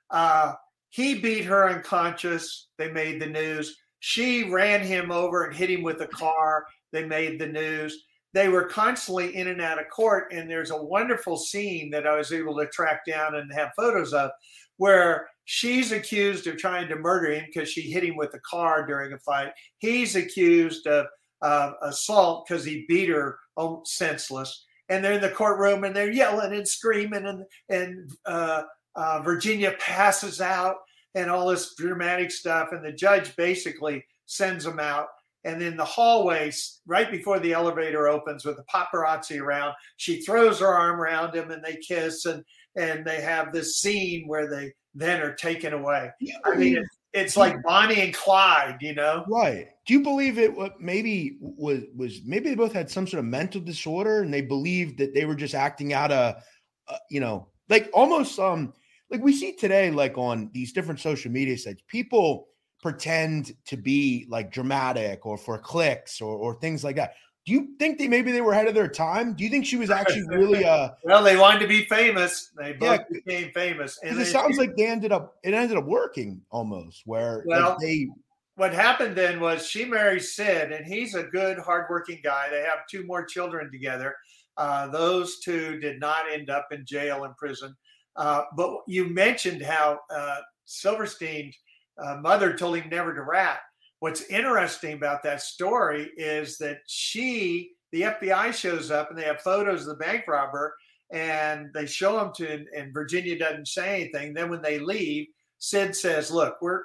Uh, 0.09 0.53
he 0.89 1.19
beat 1.19 1.45
her 1.45 1.69
unconscious. 1.69 2.67
They 2.77 2.91
made 2.91 3.21
the 3.21 3.27
news. 3.27 3.77
She 3.99 4.49
ran 4.49 4.81
him 4.81 5.11
over 5.11 5.45
and 5.45 5.55
hit 5.55 5.69
him 5.69 5.83
with 5.83 6.01
a 6.01 6.07
car. 6.07 6.65
They 6.91 7.05
made 7.05 7.39
the 7.39 7.47
news. 7.47 7.97
They 8.33 8.47
were 8.47 8.65
constantly 8.65 9.35
in 9.35 9.47
and 9.47 9.61
out 9.61 9.79
of 9.79 9.89
court. 9.89 10.31
And 10.31 10.49
there's 10.49 10.71
a 10.71 10.81
wonderful 10.81 11.37
scene 11.37 11.89
that 11.91 12.07
I 12.07 12.15
was 12.15 12.31
able 12.31 12.57
to 12.57 12.67
track 12.67 13.01
down 13.05 13.35
and 13.35 13.51
have 13.53 13.71
photos 13.75 14.13
of 14.13 14.31
where 14.77 15.27
she's 15.45 15.91
accused 15.91 16.47
of 16.47 16.57
trying 16.57 16.87
to 16.87 16.95
murder 16.95 17.31
him 17.33 17.45
because 17.45 17.69
she 17.69 17.81
hit 17.81 18.03
him 18.03 18.15
with 18.15 18.33
a 18.33 18.39
car 18.39 18.85
during 18.85 19.13
a 19.13 19.17
fight. 19.19 19.51
He's 19.79 20.15
accused 20.15 20.87
of 20.87 21.05
uh, 21.41 21.73
assault 21.81 22.47
because 22.47 22.63
he 22.63 22.85
beat 22.87 23.09
her 23.09 23.37
oh, 23.57 23.81
senseless. 23.85 24.65
And 24.89 25.03
they're 25.03 25.13
in 25.13 25.21
the 25.21 25.29
courtroom 25.29 25.83
and 25.83 25.95
they're 25.95 26.11
yelling 26.11 26.53
and 26.53 26.67
screaming, 26.67 27.25
and 27.25 27.45
and 27.69 28.11
uh, 28.25 28.63
uh, 28.95 29.21
Virginia 29.23 29.73
passes 29.79 30.41
out 30.41 30.75
and 31.15 31.29
all 31.29 31.47
this 31.47 31.75
dramatic 31.75 32.29
stuff. 32.31 32.69
And 32.71 32.83
the 32.83 32.91
judge 32.91 33.35
basically 33.35 34.03
sends 34.25 34.65
them 34.65 34.79
out. 34.79 35.07
And 35.43 35.61
in 35.61 35.75
the 35.75 35.85
hallways, 35.85 36.81
right 36.85 37.09
before 37.09 37.39
the 37.39 37.53
elevator 37.53 38.07
opens 38.07 38.45
with 38.45 38.57
the 38.57 38.63
paparazzi 38.63 39.41
around, 39.41 39.73
she 39.97 40.21
throws 40.21 40.59
her 40.59 40.67
arm 40.67 41.01
around 41.01 41.35
him 41.35 41.51
and 41.51 41.63
they 41.63 41.77
kiss 41.77 42.25
and 42.25 42.43
and 42.75 43.05
they 43.05 43.21
have 43.21 43.51
this 43.51 43.79
scene 43.79 44.27
where 44.27 44.49
they 44.49 44.71
then 44.95 45.21
are 45.21 45.33
taken 45.33 45.73
away. 45.73 46.09
I 46.45 46.49
mean, 46.51 46.57
believe- 46.57 46.77
it, 46.77 46.85
it's 47.13 47.35
like 47.35 47.61
Bonnie 47.63 47.99
and 48.01 48.13
Clyde, 48.13 48.77
you 48.79 48.95
know? 48.95 49.25
right? 49.27 49.67
Do 49.85 49.93
you 49.93 50.01
believe 50.01 50.37
it? 50.37 50.55
What 50.55 50.79
maybe 50.79 51.37
was 51.41 51.81
was 51.95 52.21
maybe 52.23 52.49
they 52.49 52.55
both 52.55 52.71
had 52.71 52.89
some 52.89 53.07
sort 53.07 53.19
of 53.19 53.25
mental 53.25 53.59
disorder, 53.59 54.21
and 54.21 54.33
they 54.33 54.41
believed 54.41 54.97
that 54.99 55.13
they 55.13 55.25
were 55.25 55.35
just 55.35 55.55
acting 55.55 55.91
out 55.91 56.11
a, 56.11 56.41
a 56.87 56.95
you 57.09 57.19
know, 57.19 57.49
like 57.67 57.89
almost 57.93 58.39
um 58.39 58.73
like 59.09 59.21
we 59.21 59.33
see 59.33 59.53
today, 59.53 59.91
like 59.91 60.17
on 60.17 60.49
these 60.53 60.71
different 60.71 61.01
social 61.01 61.31
media 61.31 61.57
sites, 61.57 61.83
people 61.87 62.47
pretend 62.81 63.53
to 63.65 63.77
be 63.77 64.25
like 64.29 64.51
dramatic 64.51 65.25
or 65.25 65.37
for 65.37 65.57
clicks 65.57 66.21
or 66.21 66.35
or 66.35 66.55
things 66.59 66.83
like 66.83 66.95
that. 66.95 67.13
Do 67.45 67.53
you 67.53 67.69
think 67.79 67.97
they 67.97 68.07
maybe 68.07 68.31
they 68.31 68.41
were 68.41 68.51
ahead 68.53 68.67
of 68.67 68.75
their 68.75 68.87
time? 68.87 69.33
Do 69.33 69.43
you 69.43 69.49
think 69.49 69.65
she 69.65 69.75
was 69.77 69.89
actually 69.99 70.27
really 70.29 70.63
uh 70.65 70.89
Well, 71.03 71.23
they 71.23 71.37
wanted 71.37 71.59
to 71.59 71.67
be 71.67 71.85
famous. 71.85 72.51
They 72.57 72.73
both 72.73 73.01
Yeah. 73.11 73.19
became 73.25 73.51
famous. 73.53 73.99
And 74.03 74.11
it 74.13 74.19
they- 74.19 74.25
sounds 74.25 74.57
like 74.57 74.75
they 74.75 74.85
ended 74.87 75.11
up 75.11 75.37
it 75.43 75.53
ended 75.53 75.77
up 75.77 75.85
working 75.85 76.41
almost 76.51 77.03
where 77.05 77.37
like, 77.45 77.59
Well, 77.61 77.77
they 77.79 78.09
what 78.55 78.73
happened 78.73 79.15
then 79.15 79.39
was 79.39 79.65
she 79.65 79.85
marries 79.85 80.35
Sid, 80.35 80.71
and 80.71 80.85
he's 80.85 81.15
a 81.15 81.23
good, 81.23 81.57
hardworking 81.57 82.19
guy. 82.23 82.47
They 82.49 82.59
have 82.61 82.85
two 82.89 83.03
more 83.05 83.25
children 83.25 83.71
together. 83.71 84.13
Uh, 84.57 84.87
those 84.89 85.39
two 85.39 85.79
did 85.79 85.99
not 85.99 86.29
end 86.31 86.49
up 86.49 86.67
in 86.71 86.85
jail 86.85 87.23
and 87.23 87.35
prison. 87.37 87.75
Uh, 88.17 88.43
but 88.55 88.81
you 88.87 89.05
mentioned 89.09 89.61
how 89.63 89.99
uh, 90.13 90.39
Silverstein's 90.65 91.55
uh, 91.97 92.17
mother 92.17 92.55
told 92.55 92.77
him 92.77 92.89
never 92.89 93.13
to 93.13 93.21
rat. 93.21 93.59
What's 93.99 94.23
interesting 94.29 94.93
about 94.93 95.23
that 95.23 95.41
story 95.41 96.09
is 96.17 96.57
that 96.57 96.79
she, 96.87 97.71
the 97.91 98.01
FBI 98.03 98.53
shows 98.53 98.89
up 98.89 99.09
and 99.09 99.19
they 99.19 99.25
have 99.25 99.41
photos 99.41 99.81
of 99.81 99.87
the 99.87 100.03
bank 100.03 100.23
robber 100.27 100.73
and 101.11 101.69
they 101.73 101.85
show 101.85 102.17
them 102.17 102.31
to, 102.35 102.51
and, 102.51 102.67
and 102.75 102.93
Virginia 102.93 103.37
doesn't 103.37 103.67
say 103.67 104.01
anything. 104.01 104.33
Then 104.33 104.49
when 104.49 104.61
they 104.61 104.79
leave, 104.79 105.27
Sid 105.59 105.95
says, 105.95 106.31
"Look, 106.31 106.57
we're 106.61 106.81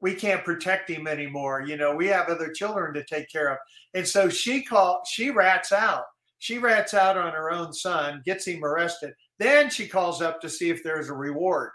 we 0.00 0.14
can't 0.14 0.44
protect 0.44 0.90
him 0.90 1.06
anymore. 1.06 1.62
You 1.62 1.76
know, 1.76 1.94
we 1.94 2.06
have 2.08 2.28
other 2.28 2.50
children 2.50 2.94
to 2.94 3.04
take 3.04 3.30
care 3.30 3.52
of." 3.52 3.58
And 3.94 4.06
so 4.06 4.28
she 4.28 4.62
call 4.62 5.02
she 5.06 5.30
rats 5.30 5.72
out. 5.72 6.04
She 6.38 6.58
rats 6.58 6.94
out 6.94 7.16
on 7.16 7.32
her 7.32 7.50
own 7.50 7.72
son, 7.72 8.22
gets 8.24 8.46
him 8.46 8.64
arrested. 8.64 9.14
Then 9.38 9.70
she 9.70 9.86
calls 9.86 10.20
up 10.20 10.40
to 10.40 10.50
see 10.50 10.70
if 10.70 10.82
there's 10.82 11.08
a 11.08 11.14
reward. 11.14 11.70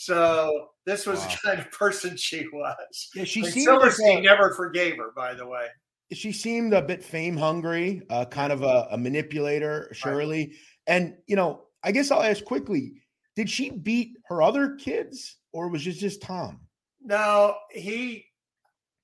So 0.00 0.68
this 0.86 1.06
was 1.06 1.18
Wow. 1.18 1.28
the 1.28 1.48
kind 1.48 1.58
of 1.58 1.72
person 1.72 2.16
she 2.16 2.46
was. 2.52 3.10
yeah, 3.16 3.24
she 3.24 3.40
And 3.40 3.52
seemed 3.52 3.66
like 3.66 3.80
Silverstein 3.80 4.18
a- 4.18 4.22
never 4.22 4.54
forgave 4.54 4.96
her, 4.96 5.10
by 5.16 5.34
the 5.34 5.44
way. 5.44 5.66
she 6.12 6.30
seemed 6.30 6.72
a 6.72 6.80
bit 6.80 7.02
fame 7.02 7.36
hungry, 7.36 8.02
uh, 8.08 8.24
kind 8.26 8.52
of 8.52 8.62
a, 8.62 8.86
a 8.92 8.96
manipulator, 8.96 9.88
surely. 9.92 10.54
And 10.86 11.16
you 11.26 11.34
know, 11.34 11.64
I 11.82 11.90
guess 11.90 12.12
I'll 12.12 12.22
ask 12.22 12.44
quickly: 12.44 12.92
Did 13.34 13.50
she 13.50 13.70
beat 13.70 14.16
her 14.26 14.40
other 14.40 14.76
kids, 14.76 15.38
or 15.52 15.68
was 15.68 15.84
it 15.84 15.94
just 15.94 16.22
Tom? 16.22 16.60
No, 17.02 17.56
he, 17.72 18.24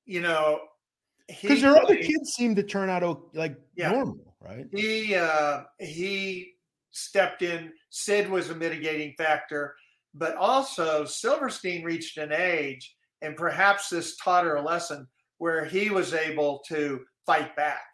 you 0.07 0.21
know, 0.21 0.61
Because 1.27 1.61
her 1.63 1.77
other 1.77 1.97
kids 1.97 2.35
seemed 2.35 2.55
to 2.55 2.63
turn 2.63 2.89
out 2.89 3.35
like 3.35 3.57
Yeah. 3.75 3.91
normal, 3.91 4.37
right? 4.41 4.67
he 4.71 5.17
uh, 5.17 5.65
he 5.81 6.53
stepped 6.93 7.43
in. 7.43 7.73
Sid 7.91 8.31
was 8.31 8.51
a 8.51 8.55
mitigating 8.55 9.13
factor, 9.19 9.75
but 10.15 10.37
also 10.37 11.05
Silverstein 11.05 11.85
reached 11.85 12.17
an 12.19 12.33
age, 12.33 12.97
and 13.23 13.37
perhaps 13.37 13.89
this 13.89 14.17
taught 14.17 14.45
her 14.45 14.57
a 14.57 14.63
lesson 14.63 15.07
where 15.39 15.65
he 15.65 15.91
was 15.91 16.15
able 16.15 16.63
to 16.69 17.05
fight 17.27 17.55
back. 17.57 17.85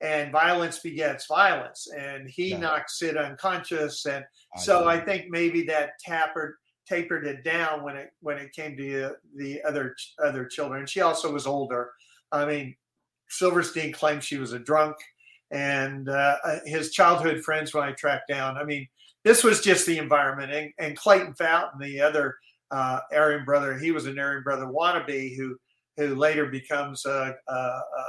And 0.00 0.32
violence 0.32 0.80
begets 0.80 1.26
violence, 1.26 1.86
and 1.96 2.28
he 2.28 2.50
Yeah. 2.50 2.58
knocked 2.58 2.90
Sid 2.90 3.16
unconscious. 3.16 4.04
And 4.06 4.24
so 4.56 4.88
I 4.88 4.98
think 4.98 5.30
maybe 5.30 5.62
that 5.66 5.92
tapered 6.04 6.56
tapered 6.88 7.24
it 7.24 7.44
down 7.44 7.84
when 7.84 7.96
it 7.96 8.10
when 8.20 8.36
it 8.38 8.52
came 8.52 8.76
to 8.76 9.14
the 9.36 9.62
other 9.62 9.94
other 10.18 10.44
children. 10.44 10.84
She 10.86 11.00
also 11.00 11.32
was 11.32 11.46
older. 11.46 11.92
I 12.32 12.44
mean, 12.44 12.76
Silverstein 13.28 13.92
claimed 13.92 14.24
she 14.24 14.38
was 14.38 14.52
a 14.52 14.58
drunk, 14.58 14.96
and 15.52 16.08
uh, 16.08 16.38
uh, 16.42 16.58
his 16.64 16.90
childhood 16.90 17.44
friends 17.44 17.72
when 17.72 17.84
I 17.84 17.92
tracked 17.92 18.26
down. 18.28 18.58
I 18.58 18.64
mean, 18.64 18.88
this 19.24 19.44
was 19.44 19.60
just 19.60 19.86
the 19.86 19.98
environment. 19.98 20.52
And, 20.52 20.72
and 20.78 20.96
Clayton 20.96 21.34
Fountain, 21.34 21.80
the 21.80 22.00
other 22.00 22.36
uh, 22.70 23.00
Aryan 23.12 23.44
brother, 23.44 23.78
he 23.78 23.92
was 23.92 24.06
an 24.06 24.18
Aryan 24.18 24.42
brother 24.42 24.66
wannabe 24.66 25.36
who 25.36 25.56
who 25.98 26.14
later 26.14 26.46
becomes 26.46 27.04
a, 27.04 27.34
a, 27.48 27.52
a, 27.52 28.04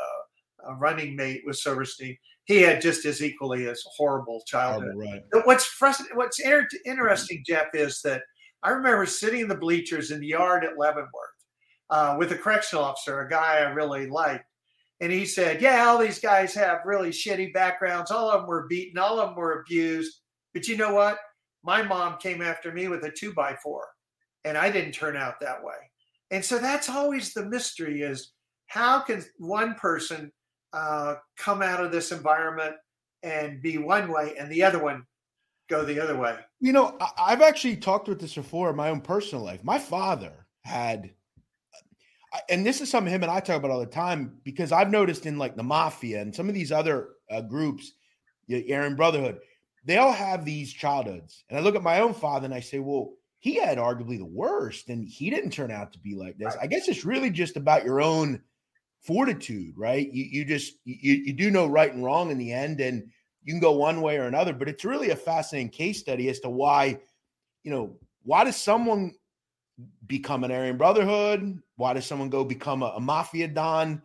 a 0.69 0.75
running 0.75 1.15
mate 1.17 1.41
with 1.45 1.57
Silverstein. 1.57 2.17
He 2.45 2.61
had 2.61 2.81
just 2.81 3.05
as 3.05 3.21
equally 3.21 3.67
as 3.67 3.83
horrible 3.97 4.41
childhood. 4.47 4.93
Horrible, 4.93 5.11
right? 5.11 5.45
What's 5.45 5.69
frust- 5.79 6.13
what's 6.13 6.39
inter- 6.39 6.67
interesting, 6.85 7.43
Jeff, 7.45 7.67
is 7.73 8.01
that 8.03 8.21
I 8.63 8.69
remember 8.69 9.05
sitting 9.05 9.41
in 9.41 9.47
the 9.49 9.55
bleachers 9.55 10.11
in 10.11 10.21
the 10.21 10.27
yard 10.27 10.63
at 10.63 10.77
Leavenworth 10.77 11.09
uh, 11.89 12.15
with 12.17 12.31
a 12.31 12.37
correctional 12.37 12.85
officer, 12.85 13.19
a 13.19 13.29
guy 13.29 13.57
I 13.57 13.71
really 13.71 14.07
liked, 14.07 14.45
and 15.01 15.11
he 15.11 15.25
said, 15.25 15.61
"Yeah, 15.61 15.85
all 15.85 15.97
these 15.97 16.19
guys 16.19 16.53
have 16.53 16.79
really 16.85 17.09
shitty 17.09 17.53
backgrounds. 17.53 18.11
All 18.11 18.29
of 18.29 18.41
them 18.41 18.49
were 18.49 18.67
beaten. 18.67 18.97
All 18.97 19.19
of 19.19 19.29
them 19.29 19.37
were 19.37 19.61
abused. 19.61 20.21
But 20.53 20.67
you 20.67 20.77
know 20.77 20.93
what? 20.93 21.19
My 21.63 21.81
mom 21.81 22.17
came 22.17 22.41
after 22.41 22.71
me 22.71 22.87
with 22.87 23.03
a 23.05 23.11
two 23.11 23.33
by 23.33 23.55
four, 23.55 23.87
and 24.43 24.57
I 24.57 24.69
didn't 24.69 24.93
turn 24.93 25.15
out 25.15 25.39
that 25.39 25.63
way. 25.63 25.75
And 26.31 26.43
so 26.43 26.57
that's 26.57 26.89
always 26.89 27.33
the 27.33 27.45
mystery: 27.45 28.01
is 28.01 28.33
how 28.67 28.99
can 28.99 29.23
one 29.37 29.75
person 29.75 30.31
uh, 30.73 31.15
come 31.37 31.61
out 31.61 31.83
of 31.83 31.91
this 31.91 32.11
environment 32.11 32.75
and 33.23 33.61
be 33.61 33.77
one 33.77 34.11
way, 34.11 34.35
and 34.37 34.51
the 34.51 34.63
other 34.63 34.79
one 34.79 35.05
go 35.69 35.85
the 35.85 35.99
other 35.99 36.17
way? 36.17 36.37
You 36.59 36.73
know, 36.73 36.97
I've 37.17 37.41
actually 37.41 37.77
talked 37.77 38.07
with 38.07 38.19
this 38.19 38.35
before 38.35 38.69
in 38.69 38.75
my 38.75 38.89
own 38.89 39.01
personal 39.01 39.43
life. 39.43 39.63
My 39.63 39.79
father 39.79 40.47
had, 40.63 41.11
and 42.49 42.65
this 42.65 42.81
is 42.81 42.89
something 42.89 43.13
him 43.13 43.23
and 43.23 43.31
I 43.31 43.39
talk 43.39 43.57
about 43.57 43.71
all 43.71 43.79
the 43.79 43.85
time 43.85 44.39
because 44.43 44.71
I've 44.71 44.91
noticed 44.91 45.25
in 45.25 45.37
like 45.37 45.55
the 45.55 45.63
mafia 45.63 46.21
and 46.21 46.35
some 46.35 46.49
of 46.49 46.55
these 46.55 46.71
other 46.71 47.09
uh, 47.31 47.41
groups, 47.41 47.93
the 48.47 48.73
Aryan 48.73 48.95
Brotherhood, 48.95 49.39
they 49.83 49.97
all 49.97 50.11
have 50.13 50.45
these 50.45 50.71
childhoods. 50.71 51.43
And 51.49 51.57
I 51.57 51.61
look 51.61 51.75
at 51.75 51.83
my 51.83 51.99
own 51.99 52.13
father 52.13 52.45
and 52.45 52.53
I 52.53 52.59
say, 52.61 52.79
well, 52.79 53.13
he 53.39 53.55
had 53.55 53.77
arguably 53.77 54.17
the 54.17 54.25
worst, 54.25 54.87
and 54.87 55.05
he 55.05 55.29
didn't 55.29 55.51
turn 55.51 55.69
out 55.69 55.91
to 55.91 55.99
be 55.99 56.15
like 56.15 56.37
this. 56.37 56.55
I 56.61 56.67
guess 56.67 56.87
it's 56.87 57.03
really 57.03 57.29
just 57.29 57.57
about 57.57 57.83
your 57.83 58.01
own 58.01 58.41
fortitude, 59.01 59.73
right? 59.77 60.09
You 60.13 60.23
you 60.23 60.45
just 60.45 60.75
you 60.85 61.15
you 61.15 61.33
do 61.33 61.51
know 61.51 61.67
right 61.67 61.93
and 61.93 62.05
wrong 62.05 62.31
in 62.31 62.37
the 62.37 62.53
end, 62.53 62.79
and 62.79 63.03
you 63.43 63.53
can 63.53 63.59
go 63.59 63.73
one 63.73 63.99
way 63.99 64.17
or 64.17 64.27
another. 64.27 64.53
But 64.53 64.69
it's 64.69 64.85
really 64.85 65.09
a 65.09 65.15
fascinating 65.17 65.71
case 65.71 65.99
study 65.99 66.29
as 66.29 66.39
to 66.39 66.49
why, 66.49 66.99
you 67.63 67.71
know, 67.71 67.97
why 68.23 68.45
does 68.45 68.55
someone 68.55 69.13
become 70.07 70.45
an 70.45 70.51
Aryan 70.51 70.77
Brotherhood? 70.77 71.59
Why 71.75 71.91
does 71.91 72.05
someone 72.05 72.29
go 72.29 72.45
become 72.45 72.81
a, 72.81 72.93
a 72.95 72.99
mafia 73.01 73.49
don? 73.49 74.01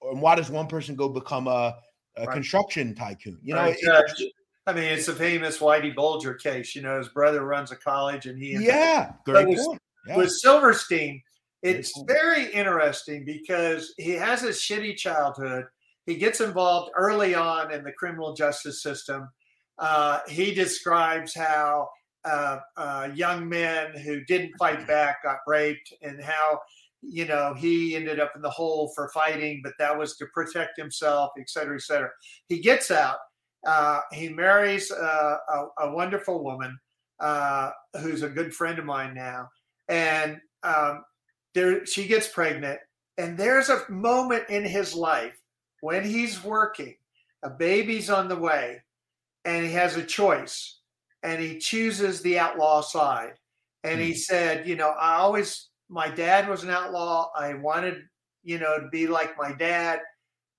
Or 0.00 0.14
why 0.16 0.34
does 0.34 0.48
one 0.50 0.66
person 0.66 0.94
go 0.96 1.10
become 1.10 1.46
a, 1.46 1.76
a 2.16 2.24
Right. 2.24 2.32
construction 2.32 2.94
tycoon? 2.94 3.38
You 3.42 3.54
know, 3.54 3.60
Right, 3.60 3.76
it-. 3.78 4.32
I 4.68 4.74
mean, 4.74 4.84
it's 4.84 5.08
a 5.08 5.14
famous 5.14 5.60
Whitey 5.60 5.94
Bulger 5.94 6.34
case. 6.34 6.74
You 6.74 6.82
know, 6.82 6.98
his 6.98 7.08
brother 7.08 7.42
runs 7.42 7.72
a 7.72 7.76
college, 7.76 8.26
and 8.26 8.38
he 8.38 8.52
yeah, 8.52 9.12
great 9.24 9.46
point. 9.46 9.80
Yeah. 10.06 10.18
with 10.18 10.30
Silverstein, 10.30 11.22
It's 11.62 11.98
very 12.06 12.52
interesting 12.52 13.24
because 13.24 13.94
he 13.96 14.10
has 14.10 14.42
a 14.42 14.50
shitty 14.50 14.98
childhood. 14.98 15.64
He 16.04 16.16
gets 16.16 16.42
involved 16.42 16.92
early 16.94 17.34
on 17.34 17.72
in 17.72 17.82
the 17.82 17.92
criminal 17.92 18.34
justice 18.34 18.82
system. 18.82 19.30
Uh, 19.78 20.20
he 20.28 20.52
describes 20.52 21.34
how 21.34 21.88
uh, 22.26 22.58
uh, 22.76 23.08
young 23.14 23.48
men 23.48 23.96
who 23.96 24.22
didn't 24.26 24.52
fight 24.58 24.86
back 24.86 25.22
got 25.22 25.38
raped 25.46 25.94
and 26.02 26.22
how 26.22 26.60
you 27.00 27.24
know 27.24 27.54
he 27.54 27.96
ended 27.96 28.20
up 28.20 28.32
in 28.34 28.42
the 28.42 28.50
hole 28.50 28.90
for 28.94 29.08
fighting 29.14 29.60
but 29.62 29.72
that 29.78 29.96
was 29.96 30.16
to 30.16 30.26
protect 30.34 30.76
himself 30.76 31.30
et 31.38 31.48
cetera 31.48 31.76
et 31.76 31.80
cetera 31.82 32.10
he 32.48 32.58
gets 32.58 32.90
out 32.90 33.18
uh, 33.68 34.00
he 34.12 34.28
marries 34.28 34.90
uh, 34.90 35.36
a, 35.48 35.86
a, 35.86 35.90
wonderful 35.90 36.42
woman 36.42 36.78
uh, 37.20 37.70
who's 38.00 38.22
a 38.22 38.28
good 38.28 38.54
friend 38.54 38.78
of 38.78 38.84
mine 38.84 39.12
now 39.14 39.48
and 39.88 40.38
um, 40.62 41.04
there 41.54 41.84
she 41.84 42.06
gets 42.06 42.28
pregnant 42.28 42.80
and 43.18 43.36
there's 43.36 43.68
a 43.68 43.84
moment 43.90 44.44
in 44.48 44.64
his 44.64 44.94
life 44.94 45.36
when 45.80 46.04
he's 46.04 46.42
working 46.42 46.94
a 47.42 47.50
baby's 47.50 48.10
on 48.10 48.28
the 48.28 48.36
way 48.36 48.82
and 49.44 49.64
he 49.64 49.72
has 49.72 49.96
a 49.96 50.04
choice 50.04 50.78
and 51.22 51.40
he 51.40 51.58
chooses 51.58 52.20
the 52.22 52.38
outlaw 52.38 52.80
side. 52.80 53.34
And 53.84 54.00
he 54.00 54.12
hmm. 54.12 54.18
said, 54.18 54.68
you 54.68 54.76
know, 54.76 54.90
I 54.90 55.16
always, 55.16 55.68
my 55.88 56.08
dad 56.08 56.48
was 56.48 56.64
an 56.64 56.70
outlaw. 56.70 57.30
I 57.36 57.54
wanted, 57.54 58.02
you 58.42 58.58
know, 58.58 58.78
to 58.78 58.88
be 58.88 59.06
like 59.06 59.38
my 59.38 59.52
dad. 59.52 60.00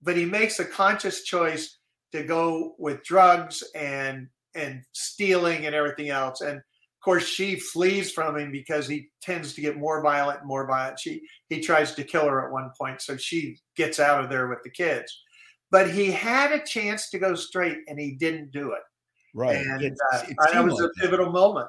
But 0.01 0.15
he 0.15 0.25
makes 0.25 0.59
a 0.59 0.65
conscious 0.65 1.23
choice 1.23 1.78
to 2.11 2.23
go 2.23 2.75
with 2.77 3.03
drugs 3.03 3.63
and 3.75 4.27
and 4.55 4.83
stealing 4.93 5.65
and 5.65 5.75
everything 5.75 6.09
else. 6.09 6.41
And 6.41 6.57
of 6.57 7.03
course, 7.03 7.25
she 7.25 7.55
flees 7.55 8.11
from 8.11 8.37
him 8.37 8.51
because 8.51 8.87
he 8.87 9.09
tends 9.21 9.53
to 9.53 9.61
get 9.61 9.77
more 9.77 10.01
violent 10.01 10.39
and 10.39 10.47
more 10.47 10.67
violent. 10.67 10.99
She 10.99 11.21
he 11.49 11.61
tries 11.61 11.93
to 11.95 12.03
kill 12.03 12.27
her 12.27 12.45
at 12.45 12.51
one 12.51 12.71
point, 12.77 13.01
so 13.01 13.15
she 13.15 13.57
gets 13.75 13.99
out 13.99 14.23
of 14.23 14.29
there 14.29 14.47
with 14.47 14.63
the 14.63 14.69
kids. 14.69 15.21
But 15.71 15.89
he 15.89 16.11
had 16.11 16.51
a 16.51 16.65
chance 16.65 17.09
to 17.11 17.19
go 17.19 17.35
straight, 17.35 17.77
and 17.87 17.99
he 17.99 18.11
didn't 18.11 18.51
do 18.51 18.71
it. 18.73 18.81
Right. 19.33 19.57
And 19.57 19.81
it, 19.81 19.93
uh, 20.11 20.23
that 20.51 20.63
was 20.63 20.73
like 20.73 20.89
a 20.89 21.01
pivotal 21.01 21.27
that. 21.27 21.31
moment. 21.31 21.67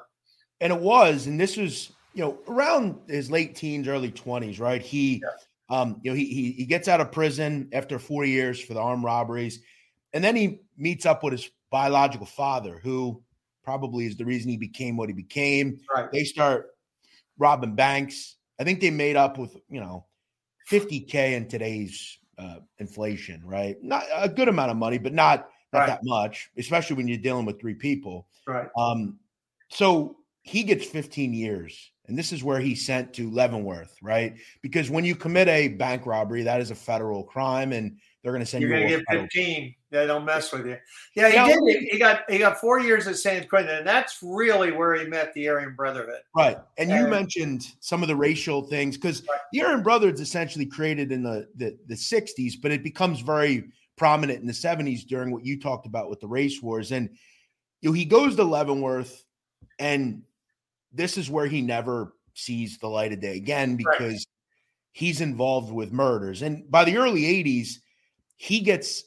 And 0.59 0.73
it 0.73 0.79
was, 0.79 1.27
and 1.27 1.39
this 1.39 1.57
was, 1.57 1.91
you 2.13 2.23
know, 2.23 2.37
around 2.47 2.99
his 3.07 3.31
late 3.31 3.55
teens, 3.55 3.87
early 3.87 4.11
20s, 4.11 4.59
right? 4.59 4.81
He 4.81 5.23
yeah. 5.23 5.79
um, 5.79 5.99
you 6.03 6.11
know, 6.11 6.17
he, 6.17 6.25
he 6.25 6.51
he 6.51 6.65
gets 6.65 6.87
out 6.87 6.99
of 6.99 7.11
prison 7.11 7.69
after 7.73 7.99
four 7.99 8.25
years 8.25 8.59
for 8.59 8.73
the 8.73 8.81
armed 8.81 9.03
robberies, 9.03 9.61
and 10.13 10.23
then 10.23 10.35
he 10.35 10.59
meets 10.77 11.05
up 11.05 11.23
with 11.23 11.33
his 11.33 11.49
biological 11.71 12.25
father, 12.25 12.79
who 12.83 13.21
probably 13.63 14.05
is 14.05 14.17
the 14.17 14.25
reason 14.25 14.49
he 14.49 14.57
became 14.57 14.97
what 14.97 15.09
he 15.09 15.13
became. 15.13 15.79
Right. 15.93 16.11
They 16.11 16.23
start 16.23 16.71
robbing 17.37 17.75
banks. 17.75 18.37
I 18.59 18.63
think 18.63 18.81
they 18.81 18.89
made 18.89 19.15
up 19.15 19.37
with, 19.37 19.55
you 19.69 19.79
know, 19.79 20.05
50K 20.69 21.33
in 21.33 21.47
today's 21.47 22.19
uh, 22.37 22.57
inflation, 22.79 23.41
right? 23.45 23.77
Not 23.81 24.03
a 24.13 24.29
good 24.29 24.47
amount 24.47 24.71
of 24.71 24.77
money, 24.77 24.97
but 24.97 25.13
not 25.13 25.47
not 25.73 25.79
right. 25.79 25.87
that 25.87 26.01
much, 26.03 26.49
especially 26.57 26.97
when 26.97 27.07
you're 27.07 27.17
dealing 27.17 27.45
with 27.45 27.59
three 27.59 27.73
people. 27.73 28.27
Right. 28.45 28.67
Um, 28.77 29.19
so 29.69 30.17
he 30.41 30.63
gets 30.63 30.85
15 30.85 31.33
years, 31.33 31.91
and 32.07 32.17
this 32.17 32.33
is 32.33 32.43
where 32.43 32.59
he's 32.59 32.85
sent 32.85 33.13
to 33.13 33.29
Leavenworth, 33.31 33.95
right? 34.01 34.35
Because 34.61 34.89
when 34.89 35.05
you 35.05 35.15
commit 35.15 35.47
a 35.47 35.69
bank 35.69 36.05
robbery, 36.05 36.43
that 36.43 36.59
is 36.59 36.71
a 36.71 36.75
federal 36.75 37.23
crime, 37.23 37.71
and 37.71 37.97
they're 38.21 38.33
going 38.33 38.43
to 38.43 38.45
send 38.45 38.63
you're 38.63 38.75
you. 38.75 38.87
You're 38.87 38.89
going 38.89 39.05
to 39.05 39.13
get 39.13 39.21
15. 39.33 39.75
They 39.91 40.07
don't 40.07 40.23
mess 40.23 40.53
with 40.53 40.65
you. 40.65 40.77
Yeah, 41.15 41.29
he 41.29 41.35
now, 41.35 41.47
did. 41.47 41.83
He 41.91 41.99
got 41.99 42.21
he 42.29 42.37
got 42.37 42.61
four 42.61 42.79
years 42.79 43.07
at 43.07 43.17
San 43.17 43.45
Quentin, 43.49 43.75
and 43.75 43.85
that's 43.85 44.19
really 44.23 44.71
where 44.71 44.95
he 44.95 45.05
met 45.05 45.33
the 45.33 45.49
Aryan 45.49 45.75
Brotherhood. 45.75 46.21
Right, 46.33 46.57
and, 46.77 46.89
and 46.89 47.01
you 47.01 47.07
mentioned 47.09 47.67
some 47.81 48.01
of 48.01 48.07
the 48.07 48.15
racial 48.15 48.63
things 48.63 48.95
because 48.95 49.21
right. 49.27 49.39
the 49.51 49.63
Aryan 49.63 49.83
Brotherhood 49.83 50.15
is 50.15 50.21
essentially 50.21 50.65
created 50.65 51.11
in 51.11 51.23
the, 51.23 51.45
the 51.57 51.77
the 51.87 51.95
60s, 51.95 52.53
but 52.61 52.71
it 52.71 52.83
becomes 52.83 53.19
very 53.19 53.65
prominent 53.97 54.39
in 54.39 54.47
the 54.47 54.53
70s 54.53 55.05
during 55.05 55.29
what 55.29 55.45
you 55.45 55.59
talked 55.59 55.85
about 55.85 56.09
with 56.09 56.21
the 56.21 56.27
race 56.27 56.61
wars. 56.61 56.93
And 56.93 57.09
you 57.81 57.89
know, 57.89 57.93
he 57.93 58.05
goes 58.05 58.37
to 58.37 58.45
Leavenworth, 58.45 59.25
and 59.77 60.23
this 60.93 61.17
is 61.17 61.29
where 61.29 61.47
he 61.47 61.61
never 61.61 62.13
sees 62.33 62.77
the 62.77 62.87
light 62.87 63.11
of 63.11 63.19
day 63.19 63.35
again 63.35 63.75
because 63.75 64.13
right. 64.13 64.25
he's 64.93 65.19
involved 65.19 65.73
with 65.73 65.91
murders. 65.91 66.43
And 66.43 66.71
by 66.71 66.85
the 66.85 66.95
early 66.95 67.23
80s, 67.23 67.79
he 68.37 68.61
gets 68.61 69.03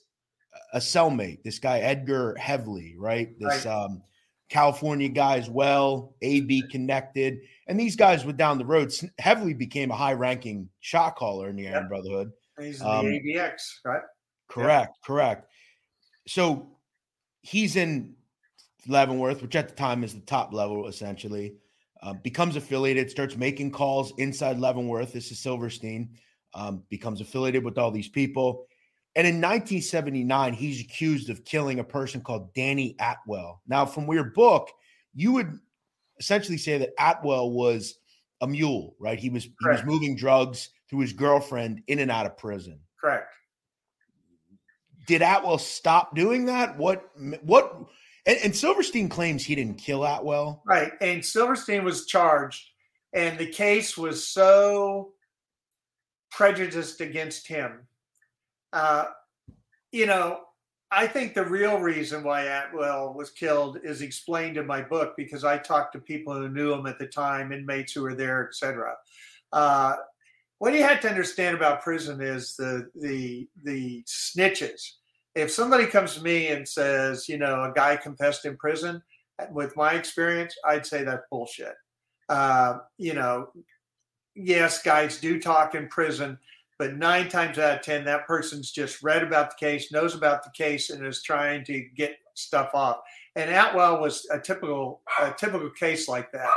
a 0.74 0.78
cellmate, 0.78 1.42
this 1.44 1.58
guy 1.58 1.78
Edgar 1.78 2.36
Hevely, 2.38 2.94
right? 2.98 3.38
This 3.38 3.64
right. 3.64 3.66
um 3.66 4.02
California 4.50 5.08
guy 5.08 5.38
as 5.38 5.48
well, 5.48 6.14
AB 6.20 6.64
connected. 6.70 7.40
And 7.66 7.80
these 7.80 7.96
guys 7.96 8.24
were 8.24 8.32
down 8.32 8.58
the 8.58 8.66
road. 8.66 8.88
Hevely 9.20 9.56
became 9.56 9.90
a 9.90 9.96
high 9.96 10.12
ranking 10.12 10.68
shot 10.80 11.16
caller 11.16 11.48
in 11.48 11.56
the 11.56 11.62
yep. 11.62 11.88
Brotherhood. 11.88 12.30
He's 12.60 12.82
um, 12.82 13.06
the 13.06 13.20
ABX, 13.20 13.52
right? 13.84 14.02
Correct, 14.48 14.96
yeah. 15.00 15.06
correct. 15.06 15.50
So 16.28 16.76
he's 17.42 17.76
in 17.76 18.14
Leavenworth, 18.86 19.42
which 19.42 19.56
at 19.56 19.68
the 19.68 19.74
time 19.74 20.04
is 20.04 20.14
the 20.14 20.20
top 20.20 20.52
level 20.52 20.88
essentially. 20.88 21.54
Uh, 22.02 22.12
becomes 22.12 22.56
affiliated, 22.56 23.10
starts 23.10 23.36
making 23.36 23.70
calls 23.70 24.12
inside 24.18 24.58
Leavenworth. 24.58 25.12
This 25.12 25.30
is 25.30 25.38
Silverstein. 25.38 26.10
Um, 26.52 26.84
becomes 26.90 27.20
affiliated 27.20 27.64
with 27.64 27.78
all 27.78 27.90
these 27.90 28.08
people. 28.08 28.66
And 29.16 29.26
in 29.26 29.36
1979, 29.36 30.54
he's 30.54 30.80
accused 30.80 31.30
of 31.30 31.44
killing 31.44 31.78
a 31.78 31.84
person 31.84 32.20
called 32.20 32.52
Danny 32.54 32.96
Atwell. 32.98 33.62
Now, 33.66 33.86
from 33.86 34.10
your 34.10 34.24
book, 34.24 34.70
you 35.14 35.32
would 35.32 35.58
essentially 36.18 36.58
say 36.58 36.78
that 36.78 36.94
Atwell 36.98 37.50
was 37.50 37.96
a 38.40 38.46
mule, 38.46 38.96
right? 38.98 39.18
He 39.18 39.30
was 39.30 39.44
Correct. 39.62 39.80
he 39.80 39.84
was 39.84 39.84
moving 39.84 40.16
drugs 40.16 40.70
through 40.90 41.00
his 41.00 41.12
girlfriend 41.12 41.82
in 41.86 42.00
and 42.00 42.10
out 42.10 42.26
of 42.26 42.36
prison. 42.36 42.80
Correct 43.00 43.28
did 45.06 45.22
Atwell 45.22 45.58
stop 45.58 46.14
doing 46.14 46.46
that? 46.46 46.76
What 46.78 47.10
what 47.42 47.76
and, 48.26 48.38
and, 48.42 48.56
Silverstein 48.56 49.08
claims 49.08 49.44
he 49.44 49.54
didn't 49.54 49.78
kill 49.78 50.04
Atwell. 50.04 50.62
Right. 50.66 50.92
And 51.00 51.24
Silverstein 51.24 51.84
was 51.84 52.06
charged 52.06 52.70
and 53.12 53.38
the 53.38 53.46
case 53.46 53.98
was 53.98 54.26
so 54.26 55.12
prejudiced 56.30 57.00
against 57.00 57.46
him. 57.46 57.86
Uh, 58.74 59.04
you 59.92 60.04
know, 60.04 60.40
I 60.90 61.06
think 61.06 61.34
the 61.34 61.44
real 61.44 61.78
reason 61.78 62.22
why 62.22 62.42
Atwell 62.42 63.14
was 63.14 63.30
killed 63.30 63.78
is 63.82 64.02
explained 64.02 64.56
in 64.56 64.66
my 64.66 64.82
book 64.82 65.14
because 65.16 65.44
I 65.44 65.56
talked 65.58 65.92
to 65.94 66.00
people 66.00 66.34
who 66.34 66.48
knew 66.48 66.72
him 66.72 66.86
at 66.86 66.98
the 66.98 67.06
time, 67.06 67.52
inmates 67.52 67.92
who 67.92 68.02
were 68.02 68.14
there, 68.14 68.46
etc. 68.46 68.94
Uh, 69.52 69.94
what 70.58 70.74
you 70.74 70.82
have 70.82 71.00
to 71.00 71.08
understand 71.08 71.56
about 71.56 71.82
prison 71.82 72.20
is 72.20 72.56
the 72.56 72.90
the 72.94 73.48
the 73.62 74.02
snitches. 74.04 74.82
If 75.34 75.50
somebody 75.50 75.86
comes 75.86 76.14
to 76.14 76.22
me 76.22 76.48
and 76.48 76.68
says, 76.68 77.28
you 77.28 77.38
know, 77.38 77.64
a 77.64 77.72
guy 77.74 77.96
confessed 77.96 78.44
in 78.44 78.56
prison, 78.56 79.02
with 79.50 79.76
my 79.76 79.94
experience, 79.94 80.56
I'd 80.64 80.86
say 80.86 81.04
that's 81.04 81.24
bullshit. 81.30 81.74
Uh, 82.28 82.78
you 82.98 83.14
know, 83.14 83.48
yes, 84.34 84.82
guys 84.82 85.18
do 85.18 85.40
talk 85.40 85.74
in 85.74 85.88
prison, 85.88 86.38
but 86.78 86.96
nine 86.96 87.28
times 87.28 87.58
out 87.58 87.78
of 87.78 87.82
ten, 87.82 88.04
that 88.04 88.26
person's 88.26 88.70
just 88.70 89.02
read 89.02 89.22
about 89.22 89.50
the 89.50 89.66
case, 89.66 89.92
knows 89.92 90.14
about 90.14 90.42
the 90.42 90.50
case, 90.50 90.90
and 90.90 91.06
is 91.06 91.22
trying 91.22 91.64
to 91.64 91.84
get 91.96 92.16
stuff 92.34 92.70
off. 92.74 92.98
And 93.36 93.50
Atwell 93.50 94.00
was 94.00 94.26
a 94.32 94.38
typical 94.38 95.02
a 95.20 95.32
typical 95.32 95.70
case 95.70 96.08
like 96.08 96.30
that. 96.32 96.50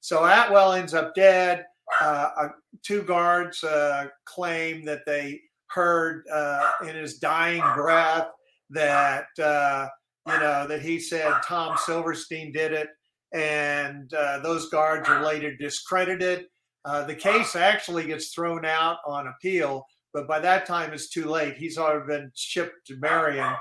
So 0.00 0.24
Atwell 0.24 0.72
ends 0.72 0.94
up 0.94 1.14
dead 1.14 1.64
uh, 2.00 2.30
uh, 2.36 2.48
two 2.82 3.02
guards 3.02 3.62
uh, 3.62 4.06
claim 4.24 4.84
that 4.84 5.04
they 5.06 5.40
heard 5.66 6.24
uh, 6.32 6.70
in 6.82 6.94
his 6.94 7.18
dying 7.18 7.62
breath 7.74 8.28
that 8.70 9.26
uh, 9.42 9.88
you 10.26 10.38
know 10.38 10.66
that 10.66 10.82
he 10.82 10.98
said 10.98 11.32
Tom 11.46 11.76
Silverstein 11.84 12.52
did 12.52 12.72
it, 12.72 12.88
and 13.32 14.12
uh, 14.14 14.38
those 14.40 14.68
guards 14.70 15.08
are 15.08 15.24
later 15.24 15.54
discredited. 15.56 16.46
The 16.84 17.14
case 17.14 17.56
actually 17.56 18.06
gets 18.06 18.34
thrown 18.34 18.64
out 18.64 18.98
on 19.06 19.28
appeal, 19.28 19.86
but 20.12 20.28
by 20.28 20.38
that 20.40 20.66
time 20.66 20.92
it's 20.92 21.08
too 21.08 21.26
late. 21.26 21.56
He's 21.56 21.78
already 21.78 22.06
been 22.06 22.32
shipped 22.34 22.86
to 22.86 22.96
Marion 22.96 23.54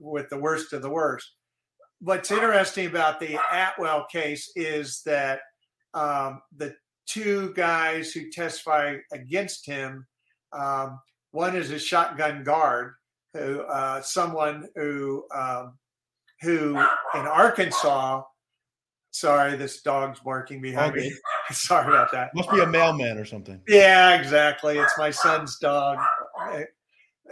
with 0.00 0.28
the 0.30 0.38
worst 0.38 0.72
of 0.72 0.82
the 0.82 0.90
worst. 0.90 1.32
What's 2.00 2.30
interesting 2.30 2.86
about 2.86 3.20
the 3.20 3.38
Atwell 3.52 4.06
case 4.10 4.50
is 4.56 5.02
that 5.06 5.40
um, 5.94 6.42
the 6.56 6.74
two 7.06 7.52
guys 7.54 8.12
who 8.12 8.30
testify 8.30 8.96
against 9.12 9.66
him. 9.66 10.06
Um, 10.52 11.00
one 11.32 11.56
is 11.56 11.70
a 11.70 11.78
shotgun 11.78 12.44
guard, 12.44 12.94
who 13.32 13.60
uh, 13.62 14.00
someone 14.02 14.68
who 14.74 15.24
um, 15.34 15.78
who 16.42 16.76
in 17.14 17.26
Arkansas. 17.26 18.22
Sorry, 19.14 19.54
this 19.56 19.80
dog's 19.80 20.18
barking 20.18 20.60
behind 20.60 20.96
okay. 20.96 21.08
me. 21.08 21.14
sorry 21.52 21.86
about 21.86 22.10
that. 22.10 22.34
Must 22.34 22.50
be 22.50 22.58
a 22.58 22.66
mailman 22.66 23.16
or 23.16 23.24
something. 23.24 23.60
Yeah, 23.68 24.18
exactly. 24.18 24.76
It's 24.76 24.98
my 24.98 25.12
son's 25.12 25.56
dog. 25.60 25.98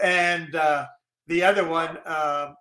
And 0.01 0.55
uh, 0.55 0.87
the 1.27 1.43
other 1.43 1.67
one 1.67 1.99
uh, 2.07 2.53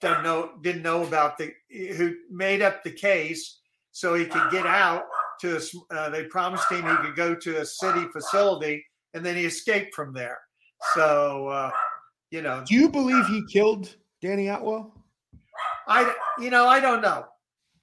didn't 0.00 0.22
know 0.22 0.52
didn't 0.62 0.82
know 0.82 1.02
about 1.02 1.36
the 1.36 1.52
who 1.96 2.14
made 2.30 2.62
up 2.62 2.84
the 2.84 2.92
case 2.92 3.58
so 3.90 4.14
he 4.14 4.24
could 4.24 4.52
get 4.52 4.66
out 4.66 5.02
to 5.40 5.56
a, 5.56 5.94
uh, 5.94 6.10
they 6.10 6.22
promised 6.26 6.70
him 6.70 6.88
he 6.88 6.96
could 7.04 7.16
go 7.16 7.34
to 7.34 7.60
a 7.60 7.66
city 7.66 8.06
facility, 8.12 8.84
and 9.14 9.26
then 9.26 9.34
he 9.34 9.46
escaped 9.46 9.96
from 9.96 10.14
there. 10.14 10.38
So, 10.94 11.48
uh, 11.48 11.72
you 12.30 12.40
know, 12.40 12.62
Do 12.64 12.76
you 12.76 12.88
believe 12.88 13.26
he 13.26 13.42
killed 13.52 13.96
Danny 14.22 14.46
Atwell? 14.46 14.94
I, 15.88 16.14
you 16.38 16.50
know, 16.50 16.68
I 16.68 16.78
don't 16.78 17.02
know. 17.02 17.26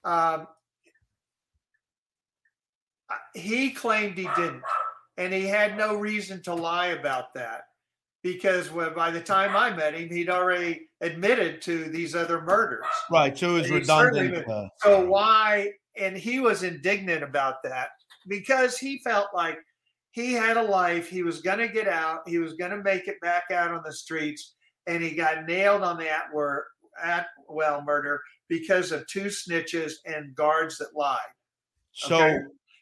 Um, 0.06 0.48
he 3.34 3.72
claimed 3.72 4.18
he 4.18 4.28
didn't, 4.36 4.64
and 5.18 5.34
he 5.34 5.46
had 5.48 5.78
no 5.78 5.96
reason 5.96 6.42
to 6.44 6.54
lie 6.54 6.88
about 6.88 7.34
that 7.36 7.64
because 8.24 8.72
when, 8.72 8.94
by 8.94 9.12
the 9.12 9.22
time 9.22 9.56
I 9.56 9.76
met 9.76 9.94
him, 9.94 10.10
he'd 10.10 10.30
already 10.30 10.88
admitted 11.02 11.62
to 11.64 11.86
these 11.86 12.16
other 12.16 12.42
murders. 12.42 12.86
Right. 13.10 13.38
So 13.38 13.56
it 13.56 13.62
was 13.62 13.70
And 13.70 13.80
he 13.80 13.84
certainly 13.86 14.28
redundant. 14.28 14.50
Uh, 14.50 14.68
So 14.78 15.06
why? 15.06 15.72
And 15.98 16.16
he 16.16 16.40
was 16.40 16.64
indignant 16.64 17.24
about 17.24 17.64
that 17.64 17.90
because 18.28 18.78
he 18.78 19.00
felt 19.00 19.28
like 19.34 19.58
he 20.12 20.34
had 20.34 20.58
a 20.58 20.64
life. 20.64 21.10
He 21.10 21.24
was 21.24 21.42
going 21.42 21.60
to 21.60 21.68
get 21.68 21.88
out. 21.88 22.28
He 22.28 22.38
was 22.38 22.54
going 22.54 22.72
to 22.72 22.84
make 22.84 23.08
it 23.08 23.20
back 23.22 23.44
out 23.52 23.72
on 23.72 23.82
the 23.84 23.94
streets, 23.94 24.54
and 24.88 25.02
he 25.02 25.16
got 25.16 25.46
nailed 25.46 25.82
on 25.82 25.98
the 25.98 26.08
Atwell, 26.08 26.64
Atwell 27.04 27.82
murder 27.84 28.22
because 28.48 28.92
of 28.92 29.08
two 29.08 29.26
snitches 29.26 29.94
and 30.06 30.36
guards 30.36 30.78
that 30.78 30.96
lied. 30.96 31.20
so 31.94 32.16
Okay. 32.18 32.38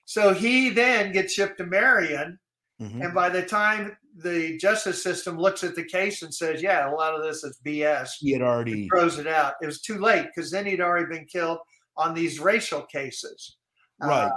So 0.09 0.33
he 0.33 0.71
then 0.71 1.11
gets 1.11 1.33
shipped 1.35 1.59
to 1.59 1.67
Marion, 1.67 2.39
Mhm. 2.81 3.05
and 3.05 3.13
by 3.13 3.29
the 3.29 3.43
time 3.43 3.95
the 4.17 4.57
justice 4.57 5.03
system 5.03 5.37
looks 5.37 5.63
at 5.63 5.75
the 5.75 5.83
case 5.83 6.23
and 6.23 6.33
says, 6.33 6.63
"Yeah, 6.63 6.89
a 6.89 6.95
lot 6.95 7.13
of 7.13 7.21
this 7.21 7.43
is 7.43 7.59
BS," 7.63 8.15
he 8.19 8.31
had 8.31 8.41
already. 8.41 8.87
throws 8.89 9.19
it 9.19 9.27
out. 9.27 9.53
It 9.61 9.67
was 9.67 9.81
too 9.83 9.99
late 9.99 10.25
because 10.25 10.49
then 10.49 10.65
he'd 10.65 10.81
already 10.81 11.05
been 11.05 11.27
killed 11.27 11.59
on 11.95 12.15
these 12.15 12.39
racial 12.39 12.81
cases. 12.87 13.57
Right. 14.01 14.23
Uh, 14.25 14.31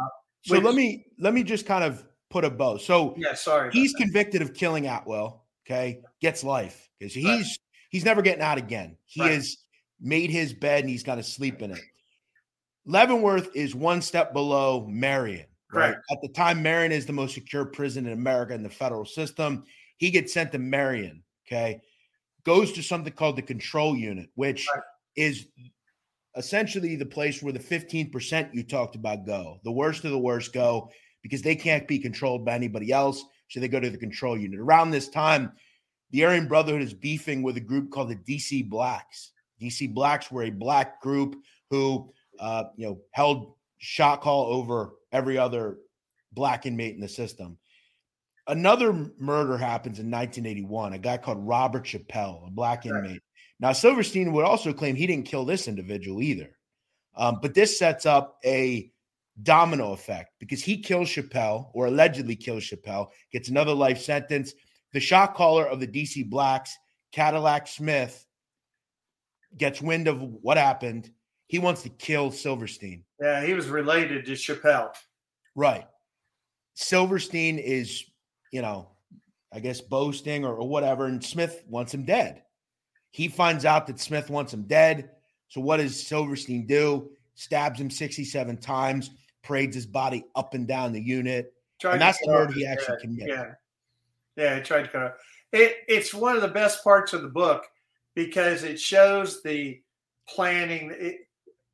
so 0.44 0.56
which- 0.56 0.62
let 0.64 0.74
me 0.74 1.06
let 1.18 1.32
me 1.32 1.42
just 1.42 1.64
kind 1.64 1.84
of 1.84 2.04
put 2.28 2.44
a 2.44 2.50
bow. 2.50 2.76
So 2.76 3.14
yeah, 3.16 3.32
sorry. 3.32 3.70
he's 3.72 3.94
convicted 3.94 4.42
of 4.42 4.52
killing 4.52 4.86
Atwell. 4.86 5.46
Okay, 5.64 6.02
gets 6.20 6.44
life 6.44 6.86
because 6.98 7.14
he's 7.14 7.24
Right. 7.24 7.46
he's 7.88 8.04
never 8.04 8.20
getting 8.20 8.42
out 8.42 8.58
again. 8.58 8.98
He 9.06 9.22
Right. 9.22 9.30
has 9.32 9.56
made 9.98 10.28
his 10.28 10.52
bed 10.52 10.80
and 10.80 10.90
he's 10.90 11.02
got 11.02 11.14
to 11.14 11.22
sleep 11.22 11.62
in 11.62 11.70
it. 11.70 11.80
Leavenworth 12.84 13.48
is 13.56 13.74
one 13.74 14.02
step 14.02 14.34
below 14.34 14.86
Marion. 14.86 15.46
Right. 15.72 15.92
Correct. 15.92 16.04
At 16.10 16.18
the 16.22 16.28
time, 16.28 16.62
Marion 16.62 16.92
is 16.92 17.06
the 17.06 17.12
most 17.12 17.34
secure 17.34 17.64
prison 17.64 18.06
in 18.06 18.12
America 18.12 18.54
in 18.54 18.62
the 18.62 18.68
federal 18.70 19.04
system. 19.04 19.64
He 19.96 20.10
gets 20.10 20.32
sent 20.32 20.52
to 20.52 20.58
Marion. 20.58 21.22
Okay, 21.46 21.80
goes 22.44 22.72
to 22.72 22.82
something 22.82 23.12
called 23.12 23.36
the 23.36 23.42
control 23.42 23.96
unit, 23.96 24.30
which 24.34 24.66
Right. 24.74 24.82
is 25.16 25.46
essentially 26.36 26.96
the 26.96 27.06
place 27.06 27.42
where 27.42 27.52
the 27.52 27.58
15% 27.58 28.54
you 28.54 28.62
talked 28.62 28.96
about 28.96 29.26
go. 29.26 29.60
The 29.64 29.72
worst 29.72 30.04
of 30.04 30.12
the 30.12 30.18
worst 30.18 30.52
go 30.52 30.90
because 31.22 31.42
they 31.42 31.54
can't 31.54 31.86
be 31.86 31.98
controlled 31.98 32.44
by 32.44 32.54
anybody 32.54 32.90
else. 32.90 33.24
So 33.48 33.60
they 33.60 33.68
go 33.68 33.80
to 33.80 33.90
the 33.90 33.98
control 33.98 34.38
unit. 34.38 34.58
Around 34.58 34.90
this 34.90 35.08
time, 35.08 35.52
the 36.10 36.24
Aryan 36.24 36.48
Brotherhood 36.48 36.82
is 36.82 36.94
beefing 36.94 37.42
with 37.42 37.56
a 37.56 37.60
group 37.60 37.90
called 37.90 38.08
the 38.08 38.16
DC 38.16 38.68
Blacks. 38.68 39.32
DC 39.60 39.92
Blacks 39.92 40.30
were 40.30 40.44
a 40.44 40.50
black 40.50 41.00
group 41.02 41.36
who, 41.70 42.10
uh, 42.38 42.64
you 42.76 42.86
know, 42.86 43.00
held 43.12 43.54
shot 43.78 44.20
call 44.22 44.46
over 44.46 44.94
every 45.12 45.38
other 45.38 45.78
black 46.32 46.66
inmate 46.66 46.94
in 46.94 47.00
the 47.00 47.08
system. 47.08 47.58
Another 48.48 48.92
murder 49.18 49.56
happens 49.56 49.98
in 49.98 50.10
1981. 50.10 50.94
A 50.94 50.98
guy 50.98 51.16
called 51.16 51.46
Robert 51.46 51.84
Chappelle, 51.84 52.46
a 52.48 52.50
black 52.50 52.84
Right. 52.84 53.04
inmate. 53.04 53.22
Now, 53.60 53.72
Silverstein 53.72 54.32
would 54.32 54.44
also 54.44 54.72
claim 54.72 54.96
he 54.96 55.06
didn't 55.06 55.26
kill 55.26 55.44
this 55.44 55.68
individual 55.68 56.20
either. 56.20 56.58
Um, 57.14 57.38
but 57.40 57.54
this 57.54 57.78
sets 57.78 58.06
up 58.06 58.38
a 58.44 58.90
domino 59.42 59.92
effect 59.92 60.32
because 60.40 60.64
he 60.64 60.78
kills 60.78 61.08
Chappelle 61.08 61.70
or 61.72 61.86
allegedly 61.86 62.34
kills 62.34 62.64
Chappelle, 62.64 63.10
gets 63.30 63.48
another 63.48 63.74
life 63.74 64.00
sentence. 64.00 64.54
The 64.92 65.00
shot 65.00 65.34
caller 65.34 65.66
of 65.66 65.78
the 65.78 65.86
DC 65.86 66.28
Blacks, 66.28 66.76
Cadillac 67.12 67.68
Smith, 67.68 68.26
gets 69.56 69.80
wind 69.80 70.08
of 70.08 70.20
what 70.20 70.56
happened. 70.56 71.10
He 71.52 71.58
wants 71.58 71.82
to 71.82 71.90
kill 71.90 72.30
Silverstein. 72.30 73.04
yeah, 73.20 73.44
he 73.44 73.52
was 73.52 73.68
related 73.68 74.24
to 74.24 74.32
Chappelle. 74.32 74.94
Right. 75.54 75.86
Silverstein 76.72 77.58
is, 77.58 78.06
you 78.52 78.62
know, 78.62 78.88
I 79.52 79.60
guess 79.60 79.82
boasting 79.82 80.46
or, 80.46 80.54
or 80.54 80.66
whatever, 80.66 81.04
and 81.04 81.22
Smith 81.22 81.62
wants 81.68 81.92
him 81.92 82.06
dead. 82.06 82.40
He 83.10 83.28
finds 83.28 83.66
out 83.66 83.86
that 83.88 84.00
Smith 84.00 84.30
wants 84.30 84.54
him 84.54 84.62
dead. 84.62 85.10
So 85.48 85.60
what 85.60 85.76
does 85.76 86.06
Silverstein 86.06 86.64
do? 86.64 87.10
Stabs 87.34 87.78
him 87.78 87.90
67 87.90 88.56
times, 88.56 89.10
parades 89.44 89.74
his 89.74 89.84
body 89.84 90.24
up 90.34 90.54
and 90.54 90.66
down 90.66 90.92
the 90.92 91.02
unit. 91.02 91.52
Tried 91.82 91.92
And 91.92 92.00
that's 92.00 92.18
the 92.20 92.32
murder 92.32 92.54
he 92.54 92.64
actually 92.64 92.98
committed. 92.98 93.28
Yeah, 93.28 93.52
yeah, 94.36 94.56
he 94.56 94.62
tried 94.62 94.84
to 94.84 94.88
cut 94.88 95.02
off. 95.02 95.12
It, 95.52 95.76
it's 95.86 96.14
one 96.14 96.34
of 96.34 96.40
the 96.40 96.48
best 96.48 96.82
parts 96.82 97.12
of 97.12 97.20
the 97.20 97.28
book 97.28 97.66
because 98.14 98.64
it 98.64 98.80
shows 98.80 99.42
the 99.42 99.82
planning. 100.26 100.94
It, 100.98 101.16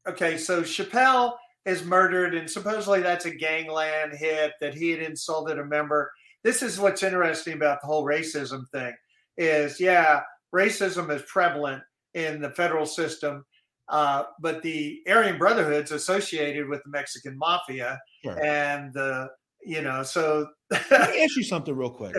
okay, 0.09 0.37
so 0.39 0.63
Chappelle 0.63 1.35
is 1.67 1.85
murdered, 1.85 2.35
and 2.35 2.51
supposedly 2.51 3.01
that's 3.01 3.27
a 3.27 3.35
gangland 3.35 4.13
hit 4.15 4.53
that 4.61 4.75
he 4.75 4.91
had 4.91 5.01
insulted 5.01 5.59
a 5.59 5.65
member. 5.65 6.11
This 6.43 6.63
is 6.63 6.79
what's 6.81 7.03
interesting 7.03 7.55
about 7.55 7.81
the 7.81 7.87
whole 7.87 8.05
racism 8.05 8.69
thing. 8.71 8.95
Is 9.37 9.79
yeah, 9.79 10.23
racism 10.55 11.15
is 11.15 11.23
prevalent 11.23 11.83
in 12.15 12.41
the 12.41 12.51
federal 12.51 12.87
system, 12.87 13.45
uh, 13.89 14.25
but 14.41 14.63
the 14.63 15.01
Aryan 15.09 15.39
Brotherhood's 15.39 15.93
associated 15.93 16.69
with 16.69 16.83
the 16.85 16.91
Mexican 16.91 17.37
mafia, 17.39 18.01
Sure. 18.25 18.43
and 18.45 18.93
the 18.95 19.29
you 19.65 19.83
know 19.83 20.03
so 20.05 20.47
Let 20.71 20.91
me 20.91 21.23
ask 21.25 21.37
you 21.37 21.43
something 21.43 21.75
real 21.75 21.91
quick. 21.91 22.17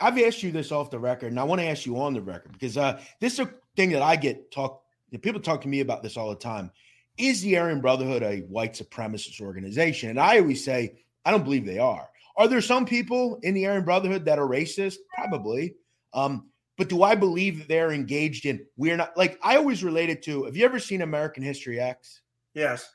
I've 0.00 0.18
asked 0.18 0.42
you 0.42 0.50
this 0.50 0.72
off 0.72 0.90
the 0.90 0.98
record, 0.98 1.28
and 1.30 1.40
I 1.40 1.44
want 1.44 1.60
to 1.60 1.66
ask 1.66 1.86
you 1.86 1.98
on 2.00 2.14
the 2.14 2.22
record 2.22 2.52
because 2.52 2.76
uh, 2.76 3.00
this 3.20 3.34
is 3.34 3.40
a 3.40 3.50
thing 3.76 3.90
that 3.90 4.02
I 4.02 4.16
get 4.16 4.50
talk. 4.50 4.82
People 5.20 5.40
talk 5.40 5.60
to 5.60 5.68
me 5.68 5.80
about 5.80 6.02
this 6.02 6.16
all 6.16 6.30
the 6.30 6.36
time. 6.36 6.70
Is 7.18 7.42
the 7.42 7.58
Aryan 7.58 7.80
Brotherhood 7.80 8.22
a 8.22 8.40
white 8.40 8.74
supremacist 8.74 9.40
organization? 9.40 10.10
And 10.10 10.20
I 10.20 10.38
always 10.38 10.64
say 10.64 11.04
I 11.24 11.30
don't 11.30 11.44
believe 11.44 11.66
they 11.66 11.78
are. 11.78 12.08
Are 12.36 12.48
there 12.48 12.60
some 12.60 12.86
people 12.86 13.38
in 13.42 13.54
the 13.54 13.66
Aryan 13.66 13.84
Brotherhood 13.84 14.24
that 14.24 14.38
are 14.38 14.48
racist? 14.48 14.96
Probably. 15.14 15.74
Um, 16.14 16.48
but 16.78 16.88
do 16.88 17.02
I 17.02 17.14
believe 17.14 17.58
that 17.58 17.68
they're 17.68 17.92
engaged 17.92 18.46
in? 18.46 18.64
We're 18.76 18.96
not 18.96 19.16
like 19.16 19.38
I 19.42 19.56
always 19.56 19.84
relate 19.84 20.10
it 20.10 20.22
to. 20.24 20.44
Have 20.44 20.56
you 20.56 20.64
ever 20.64 20.78
seen 20.78 21.02
American 21.02 21.42
History 21.42 21.78
X? 21.78 22.20
yes 22.54 22.90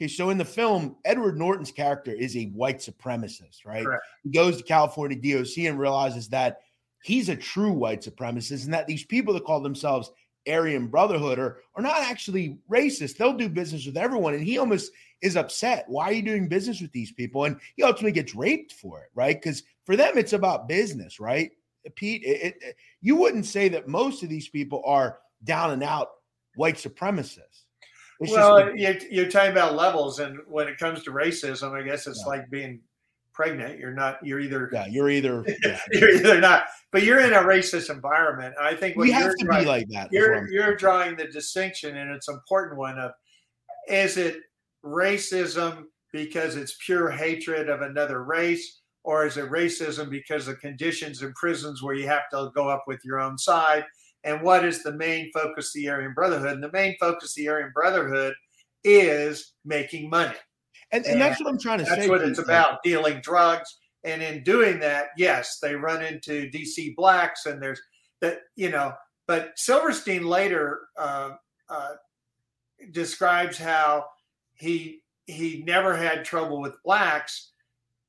Okay, 0.00 0.08
so 0.08 0.30
in 0.30 0.38
the 0.38 0.46
film, 0.46 0.96
Edward 1.04 1.36
Norton's 1.36 1.70
character 1.70 2.10
is 2.10 2.34
a 2.34 2.46
white 2.46 2.78
supremacist, 2.78 3.66
right? 3.66 3.84
Correct. 3.84 4.02
He 4.24 4.30
goes 4.30 4.56
to 4.56 4.62
California 4.62 5.14
DOC 5.14 5.66
and 5.66 5.78
realizes 5.78 6.28
that 6.28 6.60
he's 7.02 7.28
a 7.28 7.36
true 7.36 7.72
white 7.72 8.00
supremacist 8.00 8.64
and 8.64 8.72
that 8.72 8.86
these 8.86 9.04
people 9.04 9.34
that 9.34 9.44
call 9.44 9.60
themselves 9.60 10.10
Aryan 10.48 10.86
Brotherhood 10.86 11.38
are, 11.38 11.58
are 11.74 11.82
not 11.82 12.02
actually 12.02 12.58
racist. 12.70 13.16
They'll 13.16 13.32
do 13.32 13.48
business 13.48 13.86
with 13.86 13.96
everyone. 13.96 14.34
And 14.34 14.42
he 14.42 14.58
almost 14.58 14.92
is 15.22 15.36
upset. 15.36 15.84
Why 15.88 16.04
are 16.06 16.12
you 16.12 16.22
doing 16.22 16.48
business 16.48 16.80
with 16.80 16.92
these 16.92 17.12
people? 17.12 17.44
And 17.44 17.60
he 17.76 17.82
ultimately 17.82 18.12
gets 18.12 18.34
raped 18.34 18.72
for 18.72 19.00
it, 19.00 19.10
right? 19.14 19.40
Because 19.40 19.62
for 19.84 19.96
them, 19.96 20.16
it's 20.16 20.32
about 20.32 20.68
business, 20.68 21.20
right? 21.20 21.50
Pete, 21.94 22.22
it, 22.24 22.56
it, 22.60 22.76
you 23.00 23.16
wouldn't 23.16 23.46
say 23.46 23.68
that 23.68 23.88
most 23.88 24.22
of 24.22 24.28
these 24.28 24.48
people 24.48 24.82
are 24.84 25.18
down 25.44 25.70
and 25.70 25.82
out 25.82 26.10
white 26.56 26.76
supremacists. 26.76 27.64
It's 28.20 28.32
well, 28.32 28.58
just 28.58 28.76
you're, 28.76 29.10
you're 29.10 29.30
talking 29.30 29.52
about 29.52 29.76
levels, 29.76 30.18
and 30.18 30.38
when 30.46 30.68
it 30.68 30.76
comes 30.76 31.02
to 31.04 31.10
racism, 31.10 31.72
I 31.72 31.82
guess 31.82 32.06
it's 32.06 32.22
Yeah. 32.26 32.32
like 32.32 32.50
being 32.50 32.80
pregnant. 33.32 33.78
You're 33.78 33.94
not. 33.94 34.18
You're 34.22 34.40
either. 34.40 34.70
yeah, 34.72 34.86
you're 34.86 35.10
either 35.10 35.44
yeah, 35.64 35.80
You're 35.92 36.14
either 36.14 36.40
not. 36.40 36.64
But 36.92 37.04
you're 37.04 37.20
in 37.20 37.32
a 37.32 37.38
racist 37.38 37.90
environment. 37.90 38.54
I 38.60 38.74
think 38.74 38.96
what 38.96 39.04
we 39.04 39.12
have 39.12 39.34
to 39.36 39.44
drawing, 39.44 39.64
be 39.64 39.68
like 39.68 39.88
that. 39.88 40.08
you're 40.12 40.50
you're 40.50 40.76
drawing 40.76 41.16
the 41.16 41.26
distinction, 41.26 41.96
and 41.96 42.10
it's 42.10 42.28
an 42.28 42.34
important 42.34 42.78
one 42.78 42.98
of 42.98 43.12
is 43.88 44.16
it 44.16 44.38
racism 44.84 45.84
because 46.12 46.56
it's 46.56 46.76
pure 46.84 47.10
hatred 47.10 47.68
of 47.68 47.82
another 47.82 48.24
race, 48.24 48.80
or 49.04 49.26
is 49.26 49.36
it 49.36 49.50
racism 49.50 50.10
because 50.10 50.48
of 50.48 50.60
conditions 50.60 51.22
in 51.22 51.32
prisons 51.34 51.82
where 51.82 51.94
you 51.94 52.06
have 52.06 52.28
to 52.32 52.50
go 52.54 52.68
up 52.68 52.84
with 52.86 53.00
your 53.04 53.20
own 53.20 53.38
side? 53.38 53.84
And 54.24 54.42
what 54.42 54.64
is 54.64 54.82
the 54.82 54.92
main 54.92 55.30
focus 55.32 55.68
of 55.68 55.80
the 55.80 55.88
Aryan 55.88 56.12
Brotherhood? 56.12 56.52
And 56.52 56.62
the 56.62 56.72
main 56.72 56.94
focus 57.00 57.30
of 57.30 57.36
the 57.36 57.48
Aryan 57.48 57.72
Brotherhood 57.74 58.34
is 58.84 59.54
making 59.64 60.10
money. 60.10 60.36
And, 60.92 61.04
and 61.06 61.20
that's 61.20 61.40
what 61.40 61.48
I'm 61.48 61.58
trying 61.58 61.78
to 61.78 61.84
That's 61.84 61.96
say. 61.96 62.08
That's 62.08 62.10
what 62.10 62.22
it's 62.22 62.38
about, 62.38 62.82
dealing 62.82 63.20
drugs. 63.20 63.78
And 64.04 64.22
in 64.22 64.42
doing 64.42 64.80
that, 64.80 65.08
yes, 65.16 65.58
they 65.60 65.74
run 65.74 66.02
into 66.02 66.50
DC 66.50 66.96
blacks, 66.96 67.46
and 67.46 67.62
there's 67.62 67.80
that, 68.20 68.40
you 68.56 68.70
know. 68.70 68.94
But 69.26 69.52
Silverstein 69.56 70.24
later 70.24 70.80
uh, 70.96 71.32
uh, 71.68 71.90
describes 72.92 73.58
how 73.58 74.06
he 74.54 75.02
he 75.26 75.62
never 75.66 75.96
had 75.96 76.24
trouble 76.24 76.60
with 76.60 76.82
blacks, 76.82 77.52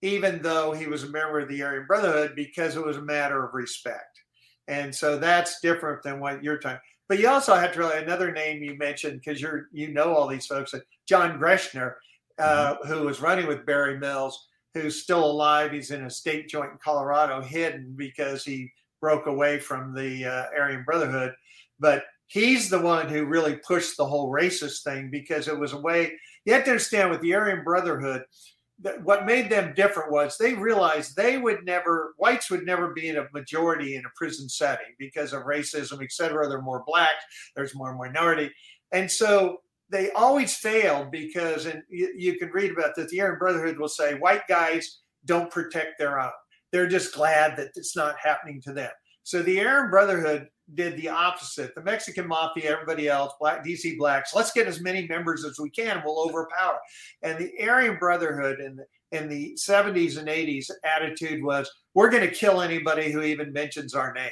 even 0.02 0.42
though 0.42 0.72
he 0.72 0.88
was 0.88 1.04
a 1.04 1.10
member 1.10 1.40
of 1.40 1.50
the 1.50 1.62
Aryan 1.62 1.86
Brotherhood, 1.86 2.34
because 2.36 2.76
it 2.78 2.86
was 2.86 2.98
a 2.98 3.02
matter 3.02 3.44
of 3.44 3.54
respect. 3.54 4.22
And 4.68 4.96
so 4.96 5.18
that's 5.18 5.60
different 5.60 6.02
than 6.04 6.20
what 6.20 6.44
you're 6.44 6.58
talking. 6.58 6.80
But 7.10 7.20
you 7.20 7.28
also 7.28 7.56
have 7.56 7.74
to 7.74 7.92
another 7.92 8.32
name 8.32 8.64
you 8.64 8.78
mentioned 8.78 9.20
because 9.20 9.42
you're 9.42 9.68
you 9.74 9.90
know 9.90 10.16
all 10.16 10.28
these 10.28 10.46
folks. 10.46 10.74
John 11.06 11.38
Greshner 11.38 11.96
uh, 12.42 12.76
mm-hmm. 12.76 12.88
who 12.88 13.06
was 13.06 13.22
running 13.22 13.48
with 13.48 13.66
Barry 13.66 13.98
Mills, 14.00 14.48
who's 14.74 15.02
still 15.02 15.24
alive. 15.24 15.72
He's 15.72 15.92
in 15.92 16.06
a 16.06 16.10
state 16.10 16.50
joint 16.50 16.72
in 16.72 16.78
Colorado, 16.84 17.42
hidden 17.42 17.94
because 17.96 18.44
he 18.44 18.72
broke 19.00 19.28
away 19.28 19.60
from 19.60 19.94
the 19.94 20.26
uh, 20.26 20.46
Aryan 20.58 20.84
Brotherhood. 20.84 21.34
But 21.80 22.04
he's 22.28 22.70
the 22.70 22.80
one 22.80 23.10
who 23.10 23.26
really 23.26 23.58
pushed 23.58 23.98
the 23.98 24.06
whole 24.06 24.32
racist 24.32 24.84
thing 24.84 25.10
because 25.12 25.48
it 25.48 25.58
was 25.58 25.74
a 25.74 25.80
way 25.80 26.14
you 26.46 26.54
have 26.54 26.64
to 26.64 26.72
understand 26.72 27.10
with 27.10 27.22
the 27.22 27.34
Aryan 27.36 27.64
Brotherhood, 27.64 28.24
what 29.04 29.28
made 29.28 29.50
them 29.50 29.74
different 29.76 30.12
was 30.12 30.38
they 30.38 30.56
realized 30.56 31.16
they 31.16 31.38
would 31.38 31.64
never 31.66 32.16
whites 32.18 32.50
would 32.50 32.66
never 32.66 32.94
be 32.94 33.10
in 33.10 33.18
a 33.18 33.28
majority 33.32 33.96
in 33.96 34.06
a 34.06 34.12
prison 34.16 34.50
setting 34.50 34.96
because 34.98 35.34
of 35.34 35.44
racism, 35.44 36.04
et 36.04 36.12
cetera. 36.12 36.50
They're 36.50 36.62
more 36.62 36.84
black, 36.88 37.12
there's 37.56 37.76
more 37.76 37.96
minority. 37.96 38.52
And 38.92 39.10
so 39.10 39.62
they 39.92 40.12
always 40.12 40.56
failed 40.56 41.12
because, 41.12 41.66
and 41.66 41.84
you, 41.90 42.14
you 42.16 42.38
can 42.38 42.50
read 42.50 42.72
about 42.72 42.96
that. 42.96 43.10
The 43.10 43.22
Aryan 43.22 43.38
Brotherhood 43.38 43.78
will 43.78 43.90
say 43.90 44.16
white 44.16 44.48
guys 44.48 45.00
don't 45.26 45.52
protect 45.52 46.00
their 46.00 46.20
own. 46.20 46.32
They're 46.72 46.88
just 46.88 47.14
glad 47.14 47.58
that 47.58 47.72
it's 47.76 47.96
not 47.96 48.16
happening 48.22 48.62
to 48.62 48.74
them. 48.74 48.92
So 49.24 49.42
the 49.42 49.60
Aryan 49.60 49.92
Brotherhood 49.92 50.48
did 50.74 50.96
the 50.96 51.10
opposite. 51.10 51.76
The 51.76 51.84
Mexican 51.84 52.28
mafia, 52.28 52.72
everybody 52.72 53.10
else, 53.10 53.34
black 53.40 53.66
DC 53.66 53.98
blacks, 53.98 54.34
let's 54.34 54.54
get 54.54 54.68
as 54.68 54.82
many 54.82 55.08
members 55.08 55.44
as 55.44 55.60
we 55.60 55.70
can. 55.70 56.02
We'll 56.06 56.20
overpower. 56.20 56.80
And 57.22 57.38
the 57.38 57.52
Aryan 57.62 57.98
Brotherhood 58.00 58.60
in 58.62 58.78
the 58.78 58.86
in 59.12 59.28
the 59.28 59.58
70s 59.60 60.18
and 60.18 60.30
80s 60.30 60.72
attitude 60.86 61.44
was 61.44 61.70
we're 61.94 62.10
going 62.10 62.26
to 62.26 62.34
kill 62.34 62.62
anybody 62.62 63.12
who 63.12 63.22
even 63.22 63.52
mentions 63.52 63.94
our 63.94 64.14
name. 64.14 64.32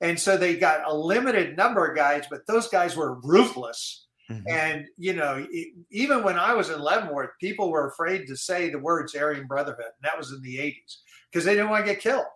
And 0.00 0.18
so 0.18 0.36
they 0.36 0.56
got 0.56 0.88
a 0.90 0.92
limited 0.92 1.56
number 1.56 1.86
of 1.86 1.96
guys, 1.96 2.24
but 2.28 2.46
those 2.48 2.66
guys 2.66 2.96
were 2.96 3.20
ruthless. 3.22 4.07
Mm-hmm. 4.30 4.48
And 4.48 4.86
you 4.96 5.14
know, 5.14 5.46
even 5.90 6.22
when 6.22 6.38
I 6.38 6.54
was 6.54 6.70
in 6.70 6.80
Leavenworth, 6.80 7.30
people 7.40 7.70
were 7.70 7.88
afraid 7.88 8.26
to 8.26 8.36
say 8.36 8.68
the 8.68 8.78
words 8.78 9.14
Aryan 9.14 9.46
Brotherhood, 9.46 9.84
and 9.84 10.04
that 10.04 10.18
was 10.18 10.32
in 10.32 10.42
the 10.42 10.58
80s 10.58 10.98
because 11.30 11.44
they 11.44 11.54
didn't 11.54 11.70
want 11.70 11.86
to 11.86 11.92
get 11.92 12.02
killed. 12.02 12.26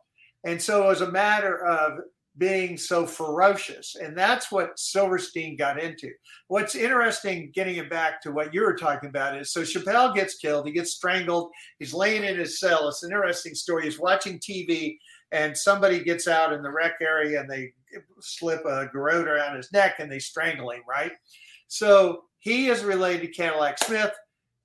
And 0.44 0.60
so 0.60 0.84
it 0.84 0.88
was 0.88 1.02
a 1.02 1.12
matter 1.12 1.64
of 1.64 1.98
being 2.38 2.78
so 2.78 3.06
ferocious. 3.06 3.94
And 3.94 4.16
that's 4.16 4.50
what 4.50 4.78
Silverstein 4.78 5.54
got 5.54 5.78
into. 5.78 6.10
What's 6.48 6.74
interesting, 6.74 7.52
getting 7.54 7.76
it 7.76 7.90
back 7.90 8.22
to 8.22 8.32
what 8.32 8.54
you 8.54 8.62
were 8.62 8.74
talking 8.74 9.10
about, 9.10 9.36
is 9.36 9.52
so 9.52 9.60
Chappelle 9.60 10.14
gets 10.14 10.36
killed, 10.36 10.66
he 10.66 10.72
gets 10.72 10.92
strangled, 10.92 11.50
he's 11.78 11.92
laying 11.92 12.24
in 12.24 12.38
his 12.38 12.58
cell. 12.58 12.88
It's 12.88 13.02
an 13.02 13.10
interesting 13.10 13.54
story. 13.54 13.84
He's 13.84 14.00
watching 14.00 14.38
TV, 14.38 14.96
and 15.30 15.56
somebody 15.56 16.02
gets 16.02 16.26
out 16.26 16.54
in 16.54 16.62
the 16.62 16.70
rec 16.70 16.94
area 17.02 17.40
and 17.40 17.50
they 17.50 17.72
slip 18.20 18.64
a 18.64 18.88
garrote 18.92 19.28
around 19.28 19.56
his 19.56 19.70
neck 19.72 19.96
and 19.98 20.10
they 20.10 20.18
strangle 20.18 20.70
him, 20.70 20.82
right? 20.88 21.12
So 21.72 22.24
he 22.40 22.68
is 22.68 22.84
related 22.84 23.22
to 23.22 23.32
Cadillac 23.32 23.78
Smith. 23.78 24.12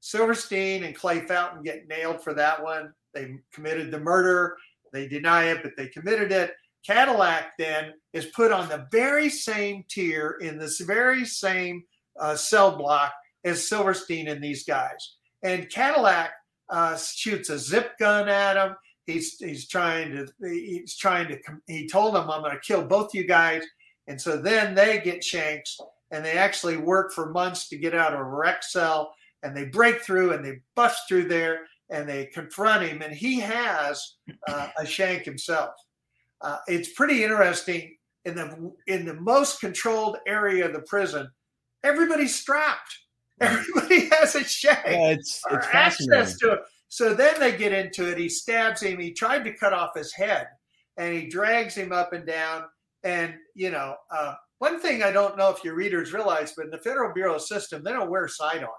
Silverstein 0.02 0.84
and 0.84 0.94
Clay 0.94 1.22
Fountain 1.22 1.64
get 1.64 1.88
nailed 1.88 2.22
for 2.22 2.34
that 2.34 2.62
one. 2.62 2.92
They 3.14 3.38
committed 3.54 3.92
the 3.92 4.00
murder. 4.02 4.58
They 4.92 5.08
deny 5.08 5.46
it, 5.46 5.64
but 5.64 5.72
they 5.78 5.88
committed 5.88 6.34
it. 6.34 6.52
Cadillac 6.86 7.54
then 7.58 7.94
is 8.12 8.26
put 8.26 8.52
on 8.52 8.68
the 8.68 8.88
very 8.92 9.30
same 9.30 9.86
tier 9.90 10.38
in 10.42 10.60
this 10.60 10.82
very 10.82 11.24
same 11.24 11.82
uh, 12.20 12.36
cell 12.36 12.78
block 12.78 13.14
as 13.46 13.70
Silverstein 13.70 14.28
and 14.28 14.44
these 14.44 14.66
guys. 14.66 15.16
And 15.44 15.70
Cadillac 15.70 16.32
uh, 16.70 16.98
shoots 16.98 17.50
a 17.50 17.58
zip 17.58 17.98
gun 18.00 18.28
at 18.28 18.58
him. 18.58 18.76
He's 19.06 19.38
he's 19.40 19.70
trying 19.70 20.12
to 20.12 20.28
he's 20.42 20.98
trying 20.98 21.30
to 21.30 21.40
he 21.68 21.88
told 21.88 22.18
him 22.18 22.30
I'm 22.30 22.42
going 22.42 22.52
to 22.52 22.60
kill 22.60 22.84
both 22.84 23.14
you 23.14 23.26
guys. 23.26 23.64
And 24.08 24.20
so 24.20 24.36
then 24.36 24.76
they 24.76 25.00
get 25.00 25.24
shanks 25.24 25.80
and 26.12 26.24
they 26.24 26.34
actually 26.34 26.78
work 26.78 27.12
for 27.12 27.32
months 27.32 27.68
to 27.70 27.78
get 27.78 27.94
out 27.94 28.14
of 28.14 28.20
a 28.20 28.24
rec 28.24 28.64
cell 28.64 29.14
and 29.44 29.56
they 29.56 29.66
break 29.66 30.02
through 30.02 30.34
and 30.34 30.44
they 30.44 30.60
bust 30.76 31.04
through 31.08 31.28
there 31.28 31.62
and 31.90 32.08
they 32.08 32.26
confront 32.26 32.84
him 32.84 33.02
and 33.02 33.14
he 33.14 33.40
has 33.40 34.16
uh, 34.48 34.70
a 34.78 34.86
shank 34.86 35.24
himself 35.24 35.72
uh, 36.42 36.58
it's 36.68 36.94
pretty 36.94 37.24
interesting 37.24 37.96
in 38.26 38.36
the 38.36 38.74
in 38.88 39.06
the 39.06 39.14
most 39.16 39.60
controlled 39.60 40.18
area 40.28 40.66
of 40.66 40.74
the 40.74 40.82
prison. 40.82 41.30
Everybody's 41.84 42.36
strapped. 42.36 43.00
Everybody 43.40 44.10
has 44.12 44.36
a 44.36 44.44
shank 44.44 44.86
yeah, 44.86 45.10
it's, 45.10 45.42
it's 45.52 45.68
access 45.72 46.38
to 46.40 46.54
it. 46.54 46.60
So 46.90 47.14
then 47.14 47.40
they 47.40 47.56
get 47.56 47.74
into 47.74 48.10
it. 48.10 48.18
He 48.18 48.30
stabs 48.30 48.82
him. 48.82 49.00
He 49.00 49.14
tried 49.14 49.44
to 49.44 49.54
cut 49.54 49.74
off 49.74 49.96
his 49.96 50.14
head, 50.14 50.48
and 50.98 51.14
he 51.14 51.28
drags 51.28 51.76
him 51.76 51.92
up 51.92 52.14
and 52.14 52.26
down. 52.26 52.66
And 53.04 53.36
you 53.56 53.72
know, 53.72 53.96
uh, 54.12 54.36
one 54.60 54.80
thing 54.80 55.04
I 55.04 55.12
don't 55.12 55.38
know 55.38 55.50
if 55.50 55.64
your 55.64 55.76
readers 55.76 56.14
realize, 56.14 56.54
but 56.56 56.66
in 56.66 56.72
the 56.72 56.80
Federal 56.80 57.14
Bureau 57.14 57.38
system, 57.38 57.84
they 57.84 57.92
don't 57.92 58.10
wear 58.10 58.28
sidearms. 58.28 58.72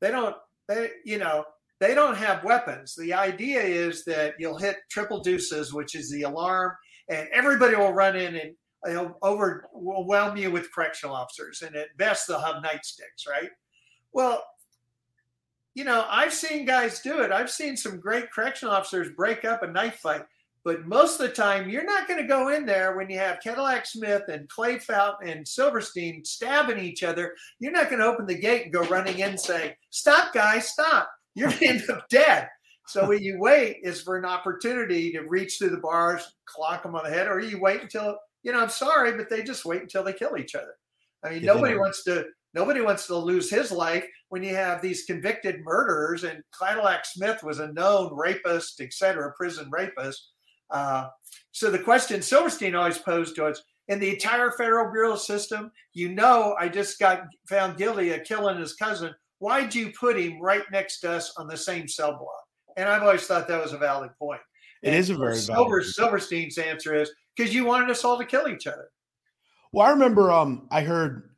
They 0.00 0.10
don't. 0.10 0.36
They 0.68 0.90
you 1.04 1.18
know 1.18 1.44
they 1.80 1.94
don't 1.94 2.16
have 2.16 2.44
weapons. 2.44 2.94
The 2.96 3.14
idea 3.14 3.60
is 3.60 4.04
that 4.04 4.34
you'll 4.38 4.58
hit 4.58 4.76
triple 4.90 5.20
deuces, 5.20 5.72
which 5.72 5.94
is 5.94 6.10
the 6.10 6.22
alarm, 6.22 6.72
and 7.08 7.28
everybody 7.32 7.74
will 7.74 7.92
run 7.92 8.16
in 8.16 8.36
and 8.36 8.54
overwhelm 9.22 10.36
you 10.36 10.50
with 10.50 10.72
correctional 10.72 11.14
officers. 11.14 11.62
And 11.62 11.76
at 11.76 11.96
best, 11.96 12.28
they'll 12.28 12.40
have 12.40 12.62
nightsticks, 12.62 13.28
right? 13.28 13.50
Well, 14.12 14.42
you 15.74 15.84
know, 15.84 16.04
I've 16.08 16.32
seen 16.32 16.66
guys 16.66 17.00
do 17.00 17.20
it. 17.22 17.32
I've 17.32 17.50
seen 17.50 17.76
some 17.76 17.98
great 17.98 18.30
correctional 18.30 18.74
officers 18.74 19.08
break 19.16 19.44
up 19.44 19.62
a 19.62 19.66
knife 19.66 19.96
fight. 19.96 20.22
But 20.64 20.86
most 20.86 21.20
of 21.20 21.26
the 21.26 21.34
time, 21.34 21.68
you're 21.68 21.84
not 21.84 22.06
going 22.06 22.20
to 22.20 22.28
go 22.28 22.50
in 22.50 22.64
there 22.64 22.96
when 22.96 23.10
you 23.10 23.18
have 23.18 23.40
Cadillac 23.42 23.84
Smith 23.84 24.22
and 24.28 24.48
Clay 24.48 24.78
Fountain 24.78 25.28
and 25.28 25.48
Silverstein 25.48 26.24
stabbing 26.24 26.78
each 26.78 27.02
other. 27.02 27.34
You're 27.58 27.72
not 27.72 27.88
going 27.88 27.98
to 27.98 28.06
open 28.06 28.26
the 28.26 28.38
gate 28.38 28.64
and 28.64 28.72
go 28.72 28.84
running 28.84 29.18
in 29.18 29.30
and 29.30 29.40
say, 29.40 29.76
Stop, 29.90 30.32
guys, 30.32 30.68
stop 30.68 31.08
you're 31.34 31.48
going 31.48 31.58
to 31.58 31.66
end 31.66 31.90
up 31.90 32.08
dead. 32.08 32.48
So 32.86 33.06
what 33.06 33.22
you 33.22 33.38
wait 33.38 33.78
is 33.82 34.02
for 34.02 34.18
an 34.18 34.24
opportunity 34.24 35.12
to 35.12 35.22
reach 35.22 35.56
through 35.58 35.70
the 35.70 35.78
bars, 35.78 36.36
clock 36.46 36.82
them 36.82 36.94
on 36.94 37.04
the 37.04 37.10
head, 37.10 37.28
or 37.28 37.40
you 37.40 37.60
wait 37.60 37.80
until 37.80 38.18
you 38.42 38.52
know. 38.52 38.60
I'm 38.60 38.68
sorry, 38.68 39.16
but 39.16 39.30
they 39.30 39.42
just 39.42 39.64
wait 39.64 39.82
until 39.82 40.02
they 40.02 40.12
kill 40.12 40.36
each 40.36 40.54
other. 40.54 40.74
I 41.24 41.30
mean, 41.30 41.42
yeah, 41.42 41.54
nobody 41.54 41.76
wants 41.76 42.02
to. 42.04 42.26
Nobody 42.54 42.82
wants 42.82 43.06
to 43.06 43.16
lose 43.16 43.48
his 43.48 43.72
life 43.72 44.04
when 44.28 44.42
you 44.42 44.54
have 44.54 44.82
these 44.82 45.04
convicted 45.04 45.64
murderers. 45.64 46.24
And 46.24 46.42
Cadillac 46.60 47.06
Smith 47.06 47.42
was 47.42 47.60
a 47.60 47.72
known 47.72 48.14
rapist, 48.14 48.80
et 48.80 48.92
cetera, 48.92 49.32
prison 49.38 49.70
rapist. 49.70 50.31
Uh, 50.72 51.08
so 51.52 51.70
the 51.70 51.78
question 51.78 52.22
Silverstein 52.22 52.74
always 52.74 52.98
posed 52.98 53.36
to 53.36 53.46
us 53.46 53.62
in 53.88 54.00
the 54.00 54.10
entire 54.10 54.50
federal 54.50 54.90
bureau 54.90 55.16
system, 55.16 55.70
you 55.92 56.08
know, 56.08 56.56
I 56.58 56.68
just 56.68 56.98
got 56.98 57.24
found 57.48 57.76
guilty 57.76 58.12
of 58.12 58.24
killing 58.24 58.58
his 58.58 58.74
cousin 58.74 59.14
why'd 59.42 59.74
you 59.74 59.90
put 59.98 60.16
him 60.16 60.40
right 60.40 60.62
next 60.70 61.00
to 61.00 61.10
us 61.10 61.34
on 61.36 61.48
the 61.48 61.56
same 61.56 61.88
cell 61.88 62.12
block? 62.12 62.44
And 62.76 62.88
I've 62.88 63.02
always 63.02 63.26
thought 63.26 63.48
that 63.48 63.60
was 63.60 63.72
a 63.72 63.78
valid 63.78 64.12
point. 64.16 64.40
It 64.82 64.88
and 64.88 64.96
is 64.96 65.10
a 65.10 65.16
very 65.16 65.36
Silver, 65.36 65.80
valid 65.80 65.86
Silverstein's 65.86 66.58
answer 66.58 66.94
is 66.94 67.10
because 67.36 67.52
you 67.52 67.64
wanted 67.64 67.90
us 67.90 68.04
all 68.04 68.16
to 68.18 68.24
kill 68.24 68.48
each 68.48 68.68
other. 68.68 68.88
Well, 69.72 69.86
I 69.86 69.90
remember 69.90 70.30
um, 70.30 70.68
I 70.70 70.82
heard 70.82 71.30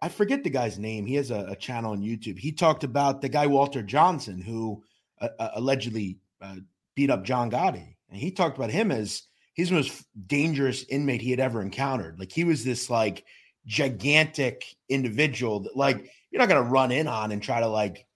I 0.00 0.08
forget 0.08 0.44
the 0.44 0.50
guy's 0.50 0.78
name. 0.78 1.04
He 1.04 1.14
has 1.16 1.30
a, 1.32 1.46
a 1.48 1.56
channel 1.56 1.92
on 1.92 2.00
YouTube. 2.00 2.38
He 2.38 2.52
talked 2.52 2.84
about 2.84 3.20
the 3.20 3.28
guy 3.28 3.46
Walter 3.46 3.82
Johnson 3.82 4.40
who 4.40 4.82
uh, 5.20 5.28
uh 5.38 5.48
allegedly 5.54 6.18
uh, 6.40 6.56
beat 6.94 7.10
up 7.10 7.24
John 7.24 7.50
Gotti, 7.50 7.93
and 8.14 8.22
he 8.22 8.30
talked 8.30 8.56
about 8.56 8.70
him 8.70 8.92
as 8.92 9.24
his 9.54 9.72
most 9.72 10.04
dangerous 10.28 10.84
inmate 10.84 11.20
he 11.20 11.32
had 11.32 11.40
ever 11.40 11.60
encountered. 11.60 12.16
Like 12.16 12.30
he 12.30 12.44
was 12.44 12.64
this 12.64 12.88
like 12.88 13.24
gigantic 13.66 14.64
individual 14.88 15.60
that 15.60 15.76
like 15.76 16.12
you're 16.30 16.38
not 16.38 16.48
going 16.48 16.62
to 16.62 16.70
run 16.70 16.92
in 16.92 17.08
on 17.08 17.32
and 17.32 17.42
try 17.42 17.58
to 17.58 17.66
like 17.66 18.06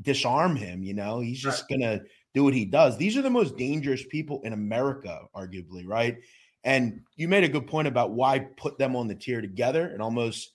disarm 0.00 0.56
him. 0.56 0.82
You 0.82 0.94
know, 0.94 1.20
he's 1.20 1.38
just 1.38 1.66
right. 1.70 1.78
going 1.78 1.98
to 1.98 2.04
do 2.32 2.44
what 2.44 2.54
he 2.54 2.64
does. 2.64 2.96
These 2.96 3.18
are 3.18 3.22
the 3.22 3.28
most 3.28 3.58
dangerous 3.58 4.02
people 4.06 4.40
in 4.42 4.54
America, 4.54 5.20
arguably, 5.36 5.86
right? 5.86 6.16
And 6.64 7.02
you 7.16 7.28
made 7.28 7.44
a 7.44 7.48
good 7.48 7.66
point 7.66 7.88
about 7.88 8.12
why 8.12 8.38
put 8.38 8.78
them 8.78 8.96
on 8.96 9.06
the 9.06 9.14
tier 9.14 9.42
together 9.42 9.86
and 9.86 10.00
almost, 10.00 10.50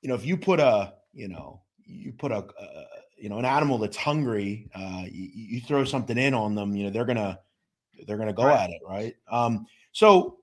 you 0.00 0.08
know, 0.08 0.14
if 0.14 0.24
you 0.24 0.38
put 0.38 0.58
a, 0.58 0.94
you 1.12 1.28
know, 1.28 1.60
you 1.84 2.12
put 2.12 2.32
a, 2.32 2.38
a 2.38 2.91
you 3.22 3.28
know, 3.28 3.38
an 3.38 3.44
animal 3.44 3.78
that's 3.78 3.96
hungry, 3.96 4.68
uh, 4.74 5.04
you, 5.08 5.30
you, 5.32 5.60
throw 5.60 5.84
something 5.84 6.18
in 6.18 6.34
on 6.34 6.56
them, 6.56 6.74
you 6.74 6.82
know, 6.82 6.90
they're 6.90 7.04
gonna, 7.04 7.38
they're 8.04 8.18
gonna 8.18 8.32
go 8.32 8.46
right. 8.46 8.64
at 8.64 8.70
it, 8.70 8.80
right? 8.84 9.14
Um, 9.30 9.66
so 9.92 10.38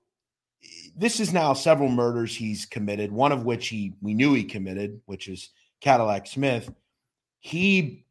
this 0.96 1.20
is 1.20 1.30
now 1.30 1.52
several 1.52 1.90
murders 1.90 2.34
he's 2.34 2.64
committed, 2.64 3.12
one 3.12 3.32
of 3.32 3.44
which 3.44 3.68
he 3.68 3.92
we 4.00 4.14
knew 4.14 4.32
he 4.32 4.44
committed, 4.44 4.98
which 5.04 5.28
is 5.28 5.50
Cadillac 5.82 6.26
Smith. 6.26 6.72
He 7.40 8.06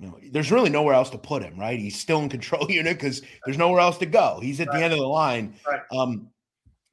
you 0.00 0.08
know, 0.08 0.18
there's 0.32 0.50
really 0.50 0.70
nowhere 0.70 0.94
else 0.94 1.10
to 1.10 1.18
put 1.18 1.44
him, 1.44 1.56
right? 1.56 1.78
He's 1.78 2.00
still 2.00 2.22
in 2.22 2.28
control 2.28 2.66
unit 2.68 2.98
because 2.98 3.22
there's 3.44 3.58
nowhere 3.58 3.80
else 3.80 3.98
to 3.98 4.06
go. 4.06 4.40
He's 4.42 4.58
at 4.58 4.66
right. 4.66 4.78
the 4.78 4.84
end 4.84 4.94
of 4.94 4.98
the 4.98 5.06
line. 5.06 5.54
Right. 5.64 5.80
Um, 5.92 6.28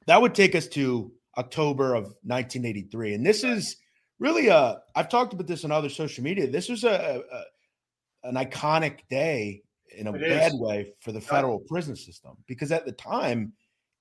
that 0.06 0.22
would 0.22 0.36
take 0.36 0.54
us 0.54 0.68
to 0.68 1.10
October 1.36 1.94
of 1.94 2.04
1983, 2.22 3.14
and 3.14 3.26
this 3.26 3.42
is 3.42 3.78
really 4.20 4.50
uh, 4.50 4.76
I've 4.94 5.08
talked 5.08 5.32
about 5.32 5.48
this 5.48 5.64
on 5.64 5.72
other 5.72 5.88
social 5.88 6.22
media. 6.22 6.46
This 6.46 6.68
was 6.68 6.84
a, 6.84 7.24
a 7.32 8.28
an 8.28 8.36
iconic 8.36 9.00
day 9.08 9.62
in 9.96 10.06
a 10.06 10.14
it 10.14 10.20
bad 10.20 10.52
is. 10.52 10.60
way 10.60 10.92
for 11.00 11.10
the 11.10 11.20
federal 11.20 11.58
prison 11.58 11.96
system 11.96 12.36
because 12.46 12.70
at 12.70 12.86
the 12.86 12.92
time 12.92 13.52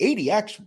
ADX 0.01 0.63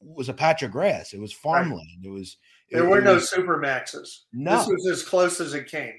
was 0.00 0.28
a 0.28 0.34
patch 0.34 0.62
of 0.62 0.70
grass. 0.70 1.12
It 1.12 1.20
was 1.20 1.32
farmland. 1.32 1.88
Right. 2.02 2.10
It 2.10 2.12
was. 2.12 2.36
There 2.70 2.84
it, 2.84 2.88
were 2.88 2.98
it 2.98 3.04
no 3.04 3.14
was, 3.14 3.30
super 3.30 3.56
maxes. 3.56 4.26
No. 4.32 4.58
This 4.58 4.66
was 4.68 4.86
as 4.86 5.02
close 5.02 5.40
as 5.40 5.54
it 5.54 5.70
came. 5.70 5.94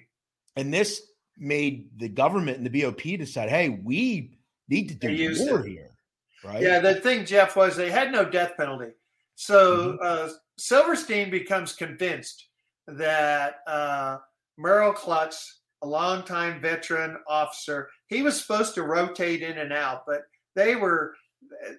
And 0.56 0.72
this 0.74 1.02
made 1.38 1.90
the 1.98 2.10
government 2.10 2.58
and 2.58 2.66
the 2.66 2.84
BOP 2.84 3.02
decide, 3.02 3.50
hey, 3.50 3.70
we 3.70 4.38
need 4.68 4.90
to 4.90 4.96
do 4.96 5.08
more 5.46 5.66
it. 5.66 5.70
here. 5.70 5.96
Right. 6.44 6.62
Yeah, 6.62 6.80
the 6.80 6.96
thing, 6.96 7.26
Jeff, 7.26 7.56
was 7.56 7.76
they 7.76 7.90
had 7.90 8.12
no 8.12 8.24
death 8.24 8.54
penalty. 8.56 8.92
So 9.36 9.94
mm-hmm. 9.94 9.98
uh, 10.02 10.30
Silverstein 10.58 11.32
becomes 11.32 11.74
convinced 11.74 12.49
that 12.98 13.56
uh, 13.68 14.18
Merle 14.58 14.94
Clutts, 14.94 15.44
a 15.82 15.88
longtime 15.88 16.62
veteran 16.62 17.18
officer, 17.28 17.90
he 18.08 18.22
was 18.22 18.40
supposed 18.40 18.76
to 18.76 18.84
rotate 18.84 19.42
in 19.42 19.58
and 19.58 19.72
out, 19.72 20.04
but 20.06 20.22
they 20.56 20.76
were, 20.76 21.16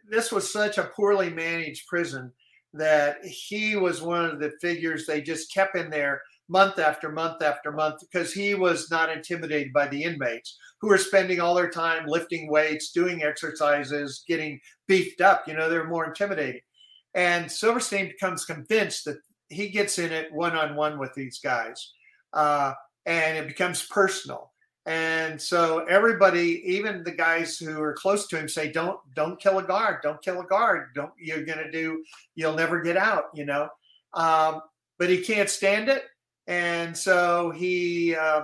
this 0.09 0.33
was 0.33 0.53
such 0.53 0.79
a 0.79 0.91
poorly 0.97 1.31
managed 1.31 1.87
prison 1.87 2.33
that 2.73 3.19
he 3.25 3.77
was 3.77 4.01
one 4.01 4.25
of 4.25 4.39
the 4.39 4.53
figures 4.61 5.05
they 5.05 5.21
just 5.21 5.53
kept 5.53 5.77
in 5.77 5.91
there 5.91 6.23
month 6.49 6.79
after 6.79 7.11
month 7.11 7.43
after 7.43 7.71
month 7.71 8.01
because 8.01 8.33
he 8.33 8.55
was 8.55 8.91
not 8.91 9.11
intimidated 9.11 9.73
by 9.73 9.87
the 9.87 10.03
inmates 10.03 10.59
who 10.81 10.89
were 10.89 10.99
spending 10.99 11.41
all 11.41 11.55
their 11.55 11.71
time 11.71 12.07
lifting 12.07 12.51
weights, 12.51 12.91
doing 12.91 13.23
exercises, 13.23 14.25
getting 14.27 14.59
beefed 14.89 15.21
up. 15.21 15.47
You 15.47 15.55
know, 15.55 15.69
they're 15.69 15.85
more 15.85 16.07
intimidating. 16.07 16.61
And 17.15 17.51
Silverstein 17.51 18.09
becomes 18.09 18.45
convinced 18.45 19.05
that 19.05 19.19
he 19.51 19.69
gets 19.69 19.99
in 19.99 20.13
it 20.13 20.33
one 20.33 20.57
on 20.57 20.75
one 20.77 20.99
with 20.99 21.13
these 21.15 21.39
guys, 21.41 21.93
uh, 22.33 22.73
and 23.05 23.37
it 23.37 23.49
becomes 23.49 23.87
personal. 23.87 24.53
And 24.87 25.41
so 25.41 25.81
everybody, 25.91 26.63
even 26.65 27.05
the 27.05 27.13
guys 27.13 27.59
who 27.59 27.81
are 27.83 27.93
close 27.93 28.27
to 28.29 28.39
him, 28.39 28.49
say, 28.49 28.73
"Don't, 28.73 28.99
don't 29.15 29.39
kill 29.39 29.59
a 29.59 29.63
guard. 29.63 29.99
Don't 30.03 30.23
kill 30.23 30.41
a 30.41 30.47
guard. 30.47 30.95
Don't. 30.95 31.13
You're 31.19 31.45
gonna 31.45 31.71
do. 31.71 32.03
You'll 32.35 32.55
never 32.55 32.81
get 32.81 32.97
out." 32.97 33.25
You 33.35 33.45
know. 33.45 33.69
Um, 34.15 34.63
but 34.99 35.11
he 35.11 35.23
can't 35.23 35.51
stand 35.51 35.89
it, 35.89 36.05
and 36.47 36.97
so 36.97 37.51
he 37.51 38.15
uh, 38.15 38.43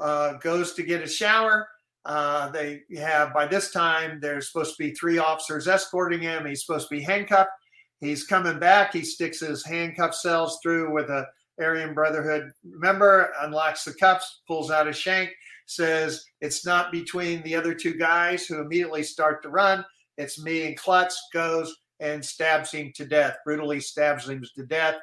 uh, 0.00 0.34
goes 0.34 0.72
to 0.74 0.82
get 0.82 1.02
a 1.02 1.08
shower. 1.08 1.68
Uh, 2.04 2.50
they 2.50 2.82
have 2.96 3.32
by 3.32 3.46
this 3.46 3.70
time 3.70 4.20
there's 4.20 4.50
supposed 4.50 4.76
to 4.76 4.82
be 4.82 4.94
three 4.94 5.18
officers 5.18 5.68
escorting 5.68 6.20
him. 6.20 6.46
He's 6.46 6.64
supposed 6.64 6.88
to 6.88 6.94
be 6.94 7.02
handcuffed. 7.02 7.50
He's 8.00 8.24
coming 8.24 8.58
back. 8.58 8.92
He 8.92 9.02
sticks 9.02 9.40
his 9.40 9.64
handcuff 9.64 10.14
cells 10.14 10.58
through 10.62 10.92
with 10.92 11.08
a 11.10 11.26
Aryan 11.60 11.94
Brotherhood 11.94 12.50
member, 12.64 13.32
unlocks 13.40 13.84
the 13.84 13.94
cuffs, 13.94 14.42
pulls 14.46 14.70
out 14.70 14.88
a 14.88 14.92
shank, 14.92 15.30
says 15.66 16.24
it's 16.40 16.66
not 16.66 16.92
between 16.92 17.42
the 17.42 17.54
other 17.54 17.74
two 17.74 17.94
guys 17.94 18.46
who 18.46 18.60
immediately 18.60 19.02
start 19.02 19.42
to 19.42 19.48
run. 19.48 19.84
It's 20.18 20.42
me 20.42 20.66
and 20.66 20.78
Clutts 20.78 21.14
goes 21.32 21.74
and 22.00 22.24
stabs 22.24 22.72
him 22.72 22.92
to 22.96 23.06
death, 23.06 23.36
brutally 23.44 23.80
stabs 23.80 24.28
him 24.28 24.44
to 24.56 24.66
death. 24.66 24.96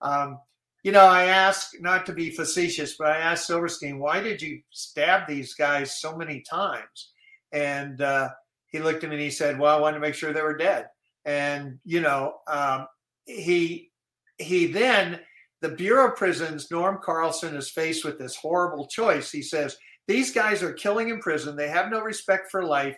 Um, 0.00 0.38
you 0.82 0.92
know, 0.92 1.04
I 1.04 1.24
asked 1.24 1.76
not 1.80 2.06
to 2.06 2.12
be 2.12 2.30
facetious, 2.30 2.96
but 2.96 3.08
I 3.08 3.18
asked 3.18 3.46
Silverstein, 3.46 3.98
why 3.98 4.20
did 4.20 4.40
you 4.40 4.60
stab 4.70 5.26
these 5.26 5.54
guys 5.54 6.00
so 6.00 6.16
many 6.16 6.40
times? 6.40 7.12
And 7.52 8.00
uh, 8.00 8.30
he 8.68 8.78
looked 8.78 9.04
at 9.04 9.10
me 9.10 9.16
and 9.16 9.22
he 9.22 9.30
said, 9.30 9.58
well, 9.58 9.76
I 9.76 9.80
wanted 9.80 9.96
to 9.96 10.00
make 10.00 10.14
sure 10.14 10.32
they 10.32 10.42
were 10.42 10.56
dead. 10.56 10.86
And, 11.28 11.78
you 11.84 12.00
know, 12.00 12.36
um, 12.46 12.86
he, 13.26 13.90
he 14.38 14.66
then, 14.66 15.20
the 15.60 15.68
Bureau 15.68 16.08
of 16.08 16.16
Prisons, 16.16 16.70
Norm 16.70 17.00
Carlson 17.02 17.54
is 17.54 17.68
faced 17.68 18.02
with 18.02 18.18
this 18.18 18.34
horrible 18.34 18.86
choice. 18.86 19.30
He 19.30 19.42
says, 19.42 19.76
these 20.06 20.32
guys 20.32 20.62
are 20.62 20.72
killing 20.72 21.10
in 21.10 21.20
prison. 21.20 21.54
They 21.54 21.68
have 21.68 21.90
no 21.90 22.00
respect 22.00 22.50
for 22.50 22.64
life. 22.64 22.96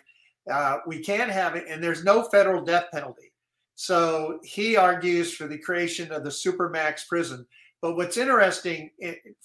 Uh, 0.49 0.77
we 0.87 0.99
can't 0.99 1.29
have 1.29 1.57
it. 1.57 1.65
And 1.67 1.83
there's 1.83 2.05
no 2.05 2.23
federal 2.29 2.63
death 2.63 2.85
penalty. 2.93 3.33
So 3.75 4.39
he 4.43 4.77
argues 4.77 5.33
for 5.33 5.47
the 5.47 5.57
creation 5.57 6.11
of 6.13 6.23
the 6.23 6.29
supermax 6.29 7.07
prison. 7.09 7.45
But 7.81 7.97
what's 7.97 8.15
interesting 8.15 8.91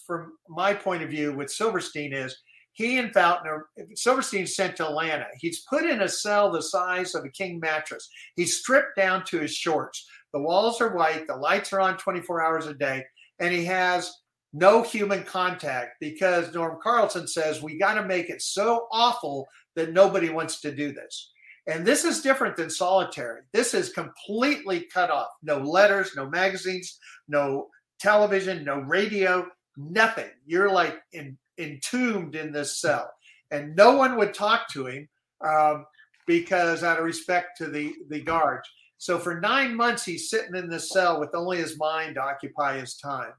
from 0.07 0.35
my 0.49 0.75
point 0.75 1.03
of 1.03 1.11
view 1.11 1.33
with 1.33 1.51
Silverstein 1.51 2.13
is 2.13 2.37
he 2.77 2.99
and 2.99 3.13
Fountain 3.15 3.63
Silverstein 3.95 4.47
sent 4.47 4.77
to 4.77 4.87
Atlanta. 4.87 5.25
He's 5.39 5.65
put 5.65 5.87
in 5.87 6.03
a 6.03 6.09
cell 6.09 6.53
the 6.53 6.61
size 6.61 7.15
of 7.15 7.25
a 7.25 7.31
king 7.31 7.59
mattress. 7.59 8.07
He's 8.37 8.59
stripped 8.59 8.97
down 8.97 9.25
to 9.29 9.41
his 9.41 9.55
shorts. 9.55 10.07
The 10.35 10.43
walls 10.43 10.83
are 10.83 10.95
white, 10.95 11.27
the 11.27 11.37
lights 11.37 11.73
are 11.73 11.81
on 11.81 11.97
24 11.97 12.45
hours 12.45 12.67
a 12.67 12.75
day, 12.75 13.03
and 13.39 13.53
he 13.53 13.65
has 13.65 14.13
no 14.53 14.83
human 14.83 15.23
contact 15.23 15.93
because 16.01 16.53
Norm 16.53 16.79
Carlson 16.83 17.27
says 17.27 17.63
we 17.63 17.79
got 17.79 17.95
to 17.95 18.05
make 18.05 18.29
it 18.29 18.43
so 18.43 18.89
awful 18.93 19.49
that 19.75 19.95
nobody 19.95 20.29
wants 20.29 20.61
to 20.61 20.71
do 20.71 20.93
this. 20.93 21.33
And 21.67 21.85
this 21.85 22.05
is 22.05 22.21
different 22.21 22.57
than 22.57 22.69
solitary. 22.69 23.41
This 23.55 23.73
is 23.73 23.89
completely 23.89 24.87
cut 24.93 25.11
off. 25.11 25.29
No 25.43 25.59
letters, 25.61 26.13
no 26.15 26.29
magazines, 26.29 26.99
no 27.27 27.69
television, 27.99 28.65
no 28.65 28.81
radio, 28.81 29.47
nothing. 29.79 30.31
You're 30.45 30.71
like 30.71 31.01
in, 31.13 31.39
entombed 31.59 32.35
in 32.35 32.53
this 32.53 32.81
cell. 32.81 33.11
And 33.51 33.77
no 33.77 33.97
one 33.97 34.17
would 34.17 34.35
talk 34.35 34.69
to 34.73 34.87
him 34.87 35.09
um, 35.47 35.87
because, 36.27 36.83
out 36.83 36.99
of 36.99 37.05
respect 37.05 37.57
to 37.59 37.69
the, 37.69 37.95
the 38.09 38.21
guards. 38.21 38.69
So 38.99 39.19
for 39.19 39.41
nine 39.41 39.77
months, 39.77 40.05
he's 40.05 40.31
sitting 40.31 40.57
in 40.57 40.69
this 40.69 40.91
cell 40.91 41.21
with 41.21 41.35
only 41.35 41.59
his 41.59 41.79
mind 41.79 42.15
to 42.15 42.23
occupy 42.23 42.79
his 42.79 42.97
time. 42.97 43.33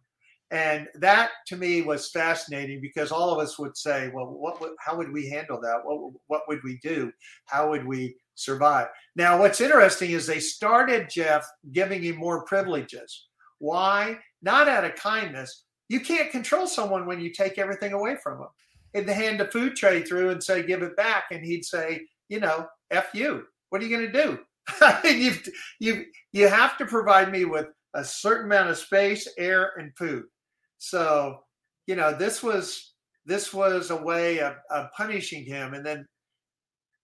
And 0.49 0.87
that 0.95 1.31
to 1.47 1.57
me 1.57 1.81
was 1.81 2.09
fascinating 2.09 2.79
because 2.79 3.11
all 3.11 3.33
of 3.33 3.39
us 3.39 3.59
would 3.59 3.75
say, 3.75 4.09
well, 4.13 4.27
what 4.27 4.61
would, 4.61 4.71
how 4.79 4.95
would 4.95 5.11
we 5.11 5.29
handle 5.29 5.59
that? 5.59 5.81
What, 5.83 6.13
what 6.27 6.41
would 6.47 6.63
we 6.63 6.77
do? 6.77 7.11
How 7.45 7.69
would 7.69 7.85
we 7.85 8.15
survive? 8.35 8.87
Now, 9.17 9.39
what's 9.39 9.59
interesting 9.59 10.11
is 10.11 10.25
they 10.25 10.39
started 10.39 11.09
Jeff 11.09 11.45
giving 11.73 12.01
him 12.01 12.15
more 12.15 12.45
privileges. 12.45 13.27
Why? 13.59 14.19
not 14.41 14.67
out 14.67 14.85
of 14.85 14.95
kindness. 14.95 15.63
You 15.89 15.99
can't 15.99 16.31
control 16.31 16.67
someone 16.67 17.05
when 17.05 17.21
you 17.21 17.31
take 17.31 17.57
everything 17.57 17.93
away 17.93 18.17
from 18.21 18.39
them. 18.39 18.49
And 18.93 19.07
they 19.07 19.13
hand 19.13 19.39
the 19.39 19.45
food 19.45 19.75
tray 19.75 20.01
through 20.01 20.29
and 20.29 20.43
say, 20.43 20.63
give 20.63 20.81
it 20.81 20.95
back. 20.95 21.25
And 21.31 21.45
he'd 21.45 21.65
say, 21.65 22.01
you 22.29 22.39
know, 22.39 22.67
F 22.91 23.09
you. 23.13 23.45
What 23.69 23.81
are 23.81 23.85
you 23.85 23.95
going 23.95 24.11
to 24.11 24.23
do? 24.23 24.39
you 25.07 25.33
you 25.79 26.05
you 26.33 26.47
have 26.47 26.77
to 26.77 26.85
provide 26.85 27.31
me 27.31 27.45
with 27.45 27.67
a 27.93 28.03
certain 28.03 28.45
amount 28.45 28.69
of 28.69 28.77
space, 28.77 29.27
air, 29.37 29.71
and 29.77 29.95
food. 29.97 30.25
So, 30.77 31.39
you 31.85 31.95
know, 31.95 32.13
this 32.13 32.43
was 32.43 32.93
this 33.25 33.53
was 33.53 33.91
a 33.91 33.95
way 33.95 34.39
of, 34.39 34.55
of 34.69 34.91
punishing 34.95 35.43
him 35.43 35.73
and 35.73 35.85
then 35.85 36.05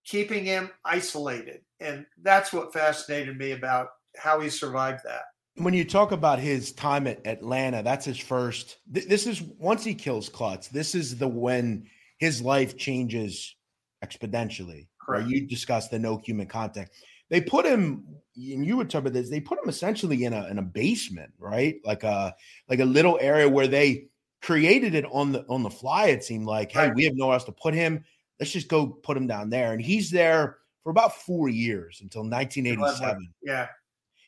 keeping 0.06 0.46
him 0.46 0.70
isolated. 0.86 1.62
And 1.80 2.06
that's 2.22 2.54
what 2.54 2.74
fascinated 2.74 3.38
me 3.38 3.52
about 3.52 3.90
how 4.18 4.40
he 4.40 4.50
survived 4.50 5.02
that. 5.06 5.24
When 5.56 5.74
you 5.74 5.86
talk 5.86 6.12
about 6.12 6.40
his 6.40 6.72
time 6.72 7.06
at 7.06 7.26
Atlanta, 7.28 7.84
that's 7.84 8.06
his 8.06 8.18
first. 8.18 8.78
Th- 8.92 9.08
this 9.08 9.28
is 9.28 9.42
once 9.42 9.84
he 9.84 9.94
kills 9.94 10.30
Clutts. 10.30 10.70
This 10.70 10.96
is 10.96 11.18
the 11.18 11.28
when 11.28 11.86
his 12.18 12.42
life 12.42 12.78
changes 12.78 13.56
exponentially. 14.04 14.88
Right? 15.08 15.28
You 15.28 15.48
discussed 15.48 15.92
the 15.92 16.00
no 16.00 16.18
human 16.18 16.48
contact. 16.48 16.92
They 17.30 17.42
put 17.42 17.66
him, 17.66 18.04
and 18.36 18.66
you 18.66 18.78
would 18.78 18.90
talk 18.90 19.02
about 19.02 19.14
this. 19.14 19.30
They 19.30 19.42
put 19.42 19.60
him 19.60 19.70
essentially 19.70 20.24
in 20.24 20.34
a 20.34 20.48
in 20.48 20.58
a 20.58 20.64
basement, 20.64 21.34
right? 21.38 21.76
Like 21.84 22.04
a 22.04 22.36
like 22.68 22.80
a 22.80 22.86
little 22.86 23.18
area 23.22 23.50
where 23.50 23.68
they 23.68 24.08
created 24.42 24.96
it 24.96 25.06
on 25.12 25.32
the 25.32 25.46
on 25.50 25.64
the 25.64 25.70
fly. 25.70 26.08
It 26.08 26.24
seemed 26.24 26.46
like, 26.46 26.72
hey, 26.72 26.92
we 26.96 27.04
have 27.06 27.16
nowhere 27.16 27.36
else 27.36 27.44
to 27.46 27.52
put 27.52 27.74
him. 27.74 28.04
Let's 28.40 28.52
just 28.52 28.68
go 28.68 28.88
put 28.88 29.18
him 29.18 29.28
down 29.28 29.50
there, 29.50 29.74
and 29.74 29.82
he's 29.82 30.10
there 30.10 30.58
for 30.84 30.90
about 30.90 31.16
four 31.16 31.50
years 31.50 32.00
until 32.02 32.22
1987. 32.22 33.34
Yeah. 33.42 33.68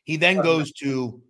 He 0.05 0.17
then 0.17 0.37
goes 0.37 0.71
to 0.73 1.21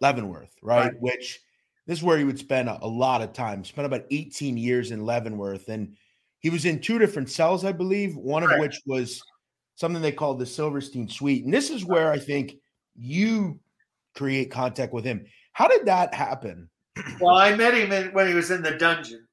Leavenworth, 0.00 0.54
right? 0.62 0.84
right? 0.84 1.00
Which 1.00 1.40
this 1.86 1.98
is 1.98 2.04
where 2.04 2.18
he 2.18 2.24
would 2.24 2.38
spend 2.38 2.68
a, 2.68 2.78
a, 2.82 2.86
lot 2.86 3.22
of 3.22 3.32
time. 3.32 3.64
Spent 3.64 3.86
about 3.86 4.04
18 4.10 4.56
years 4.56 4.90
in 4.90 5.04
Leavenworth, 5.04 5.68
and 5.68 5.96
he 6.40 6.50
was 6.50 6.64
in 6.64 6.80
two 6.80 6.98
different 6.98 7.30
cells, 7.30 7.64
I 7.64 7.72
believe. 7.72 8.16
One 8.16 8.42
of 8.42 8.50
right. 8.50 8.60
which 8.60 8.80
was 8.86 9.22
something 9.76 10.02
they 10.02 10.12
called 10.12 10.38
the 10.38 10.46
Silverstein 10.46 11.08
Suite, 11.08 11.44
and 11.44 11.52
this 11.52 11.70
is 11.70 11.84
where 11.84 12.12
I 12.12 12.18
think 12.18 12.56
you 12.94 13.58
create 14.14 14.50
contact 14.50 14.92
with 14.92 15.04
him. 15.04 15.24
How 15.52 15.68
did 15.68 15.86
that 15.86 16.14
happen? 16.14 16.68
Well, 17.20 17.36
I 17.36 17.54
met 17.54 17.74
him 17.74 17.92
in, 17.92 18.12
when 18.12 18.26
he 18.26 18.34
was 18.34 18.50
in 18.50 18.62
the 18.62 18.76
dungeon, 18.76 19.26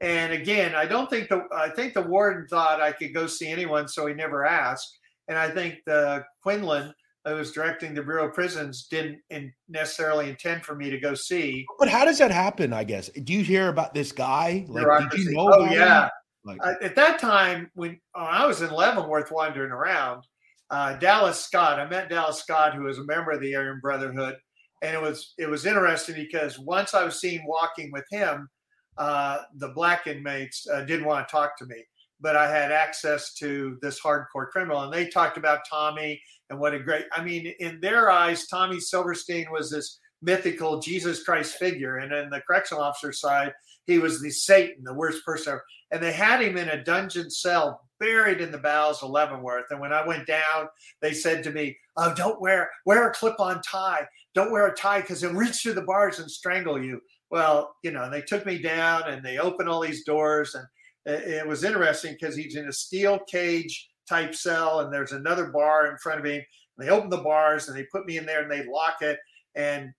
and 0.00 0.32
again, 0.32 0.74
I 0.74 0.86
don't 0.86 1.10
think 1.10 1.28
the 1.28 1.46
I 1.52 1.68
think 1.70 1.94
the 1.94 2.02
warden 2.02 2.46
thought 2.48 2.80
I 2.80 2.92
could 2.92 3.14
go 3.14 3.26
see 3.26 3.48
anyone, 3.48 3.86
so 3.86 4.06
he 4.06 4.14
never 4.14 4.44
asked. 4.44 4.98
And 5.28 5.36
I 5.36 5.50
think 5.50 5.80
the 5.84 6.24
Quinlan 6.42 6.94
I 7.24 7.32
was 7.32 7.52
directing 7.52 7.94
the 7.94 8.02
Bureau 8.02 8.28
of 8.28 8.34
Prisons 8.34 8.86
didn't 8.86 9.20
in 9.30 9.52
necessarily 9.68 10.28
intend 10.28 10.64
for 10.64 10.74
me 10.74 10.88
to 10.90 10.98
go 10.98 11.14
see. 11.14 11.66
But 11.78 11.88
how 11.88 12.04
does 12.04 12.18
that 12.18 12.30
happen? 12.30 12.72
I 12.72 12.84
guess. 12.84 13.08
Do 13.08 13.32
you 13.32 13.42
hear 13.42 13.68
about 13.68 13.94
this 13.94 14.12
guy? 14.12 14.64
Like, 14.68 15.10
did 15.10 15.24
you 15.24 15.32
know? 15.32 15.50
Oh 15.52 15.64
yeah. 15.64 16.08
Like, 16.44 16.58
uh, 16.62 16.74
at 16.80 16.94
that 16.94 17.18
time, 17.18 17.70
when 17.74 18.00
uh, 18.14 18.28
I 18.30 18.46
was 18.46 18.62
in 18.62 18.70
Leavenworth 18.70 19.30
wandering 19.30 19.72
around, 19.72 20.24
uh, 20.70 20.94
Dallas 20.96 21.44
Scott, 21.44 21.80
I 21.80 21.88
met 21.88 22.08
Dallas 22.08 22.38
Scott, 22.38 22.74
who 22.74 22.84
was 22.84 22.98
a 22.98 23.04
member 23.04 23.32
of 23.32 23.40
the 23.40 23.54
Aryan 23.54 23.80
Brotherhood, 23.80 24.36
and 24.82 24.94
it 24.94 25.02
was 25.02 25.34
it 25.38 25.48
was 25.48 25.66
interesting 25.66 26.14
because 26.14 26.58
once 26.58 26.94
I 26.94 27.04
was 27.04 27.20
seen 27.20 27.42
walking 27.46 27.90
with 27.92 28.04
him, 28.10 28.48
uh, 28.96 29.40
the 29.56 29.68
black 29.68 30.06
inmates 30.06 30.66
uh, 30.72 30.82
didn't 30.82 31.06
want 31.06 31.26
to 31.26 31.32
talk 31.32 31.58
to 31.58 31.66
me. 31.66 31.84
But 32.20 32.36
I 32.36 32.50
had 32.50 32.72
access 32.72 33.34
to 33.34 33.78
this 33.82 34.00
hardcore 34.00 34.48
criminal. 34.48 34.82
And 34.82 34.92
they 34.92 35.08
talked 35.08 35.36
about 35.36 35.60
Tommy 35.68 36.20
and 36.50 36.58
what 36.58 36.74
a 36.74 36.78
great, 36.78 37.04
I 37.12 37.22
mean, 37.22 37.52
in 37.60 37.80
their 37.80 38.10
eyes, 38.10 38.46
Tommy 38.46 38.80
Silverstein 38.80 39.46
was 39.50 39.70
this 39.70 39.98
mythical 40.22 40.80
Jesus 40.80 41.22
Christ 41.22 41.56
figure. 41.56 41.98
And 41.98 42.12
in 42.12 42.30
the 42.30 42.42
correctional 42.46 42.82
officer 42.82 43.12
side, 43.12 43.52
he 43.86 43.98
was 43.98 44.20
the 44.20 44.30
Satan, 44.30 44.84
the 44.84 44.94
worst 44.94 45.24
person 45.24 45.52
ever. 45.52 45.64
And 45.90 46.02
they 46.02 46.12
had 46.12 46.42
him 46.42 46.56
in 46.56 46.68
a 46.68 46.84
dungeon 46.84 47.30
cell 47.30 47.88
buried 48.00 48.40
in 48.40 48.52
the 48.52 48.58
bowels 48.58 49.02
of 49.02 49.10
Leavenworth. 49.10 49.66
And 49.70 49.80
when 49.80 49.92
I 49.92 50.06
went 50.06 50.26
down, 50.26 50.68
they 51.00 51.12
said 51.12 51.42
to 51.44 51.50
me, 51.50 51.76
Oh, 51.96 52.14
don't 52.14 52.40
wear 52.40 52.70
wear 52.84 53.08
a 53.08 53.14
clip-on 53.14 53.60
tie. 53.62 54.06
Don't 54.34 54.52
wear 54.52 54.66
a 54.66 54.74
tie 54.74 55.00
because 55.00 55.22
it'll 55.22 55.36
reach 55.36 55.62
through 55.62 55.74
the 55.74 55.82
bars 55.82 56.18
and 56.18 56.30
strangle 56.30 56.82
you. 56.82 57.00
Well, 57.30 57.74
you 57.82 57.90
know, 57.90 58.08
they 58.10 58.22
took 58.22 58.46
me 58.46 58.58
down 58.58 59.08
and 59.08 59.24
they 59.24 59.38
opened 59.38 59.68
all 59.68 59.80
these 59.80 60.04
doors 60.04 60.54
and 60.54 60.66
it 61.08 61.46
was 61.46 61.64
interesting 61.64 62.12
because 62.12 62.36
he's 62.36 62.56
in 62.56 62.68
a 62.68 62.72
steel 62.72 63.18
cage 63.20 63.88
type 64.08 64.34
cell 64.34 64.80
and 64.80 64.92
there's 64.92 65.12
another 65.12 65.46
bar 65.46 65.90
in 65.90 65.98
front 65.98 66.20
of 66.20 66.26
him. 66.26 66.42
They 66.78 66.90
open 66.90 67.10
the 67.10 67.18
bars 67.18 67.68
and 67.68 67.76
they 67.76 67.84
put 67.84 68.06
me 68.06 68.18
in 68.18 68.26
there 68.26 68.42
and 68.42 68.50
they 68.50 68.64
lock 68.64 68.98
it. 69.00 69.18
And 69.54 69.92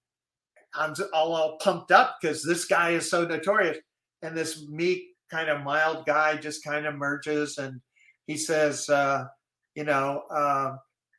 I'm 0.74 0.94
all, 1.14 1.34
all 1.34 1.58
pumped 1.58 1.92
up 1.92 2.18
because 2.22 2.44
this 2.44 2.66
guy 2.66 2.92
is 2.92 3.10
so 3.10 3.26
notorious. 3.26 3.78
And 4.22 4.36
this 4.36 4.68
meek, 4.68 5.04
kind 5.30 5.50
of 5.50 5.64
mild 5.64 6.06
guy 6.06 6.36
just 6.36 6.64
kind 6.64 6.86
of 6.88 6.96
merges 6.96 7.60
and 7.60 7.80
he 8.26 8.36
says, 8.38 8.90
uh, 8.90 9.26
you 9.76 9.84
know, 9.84 10.24
uh, 10.32 10.76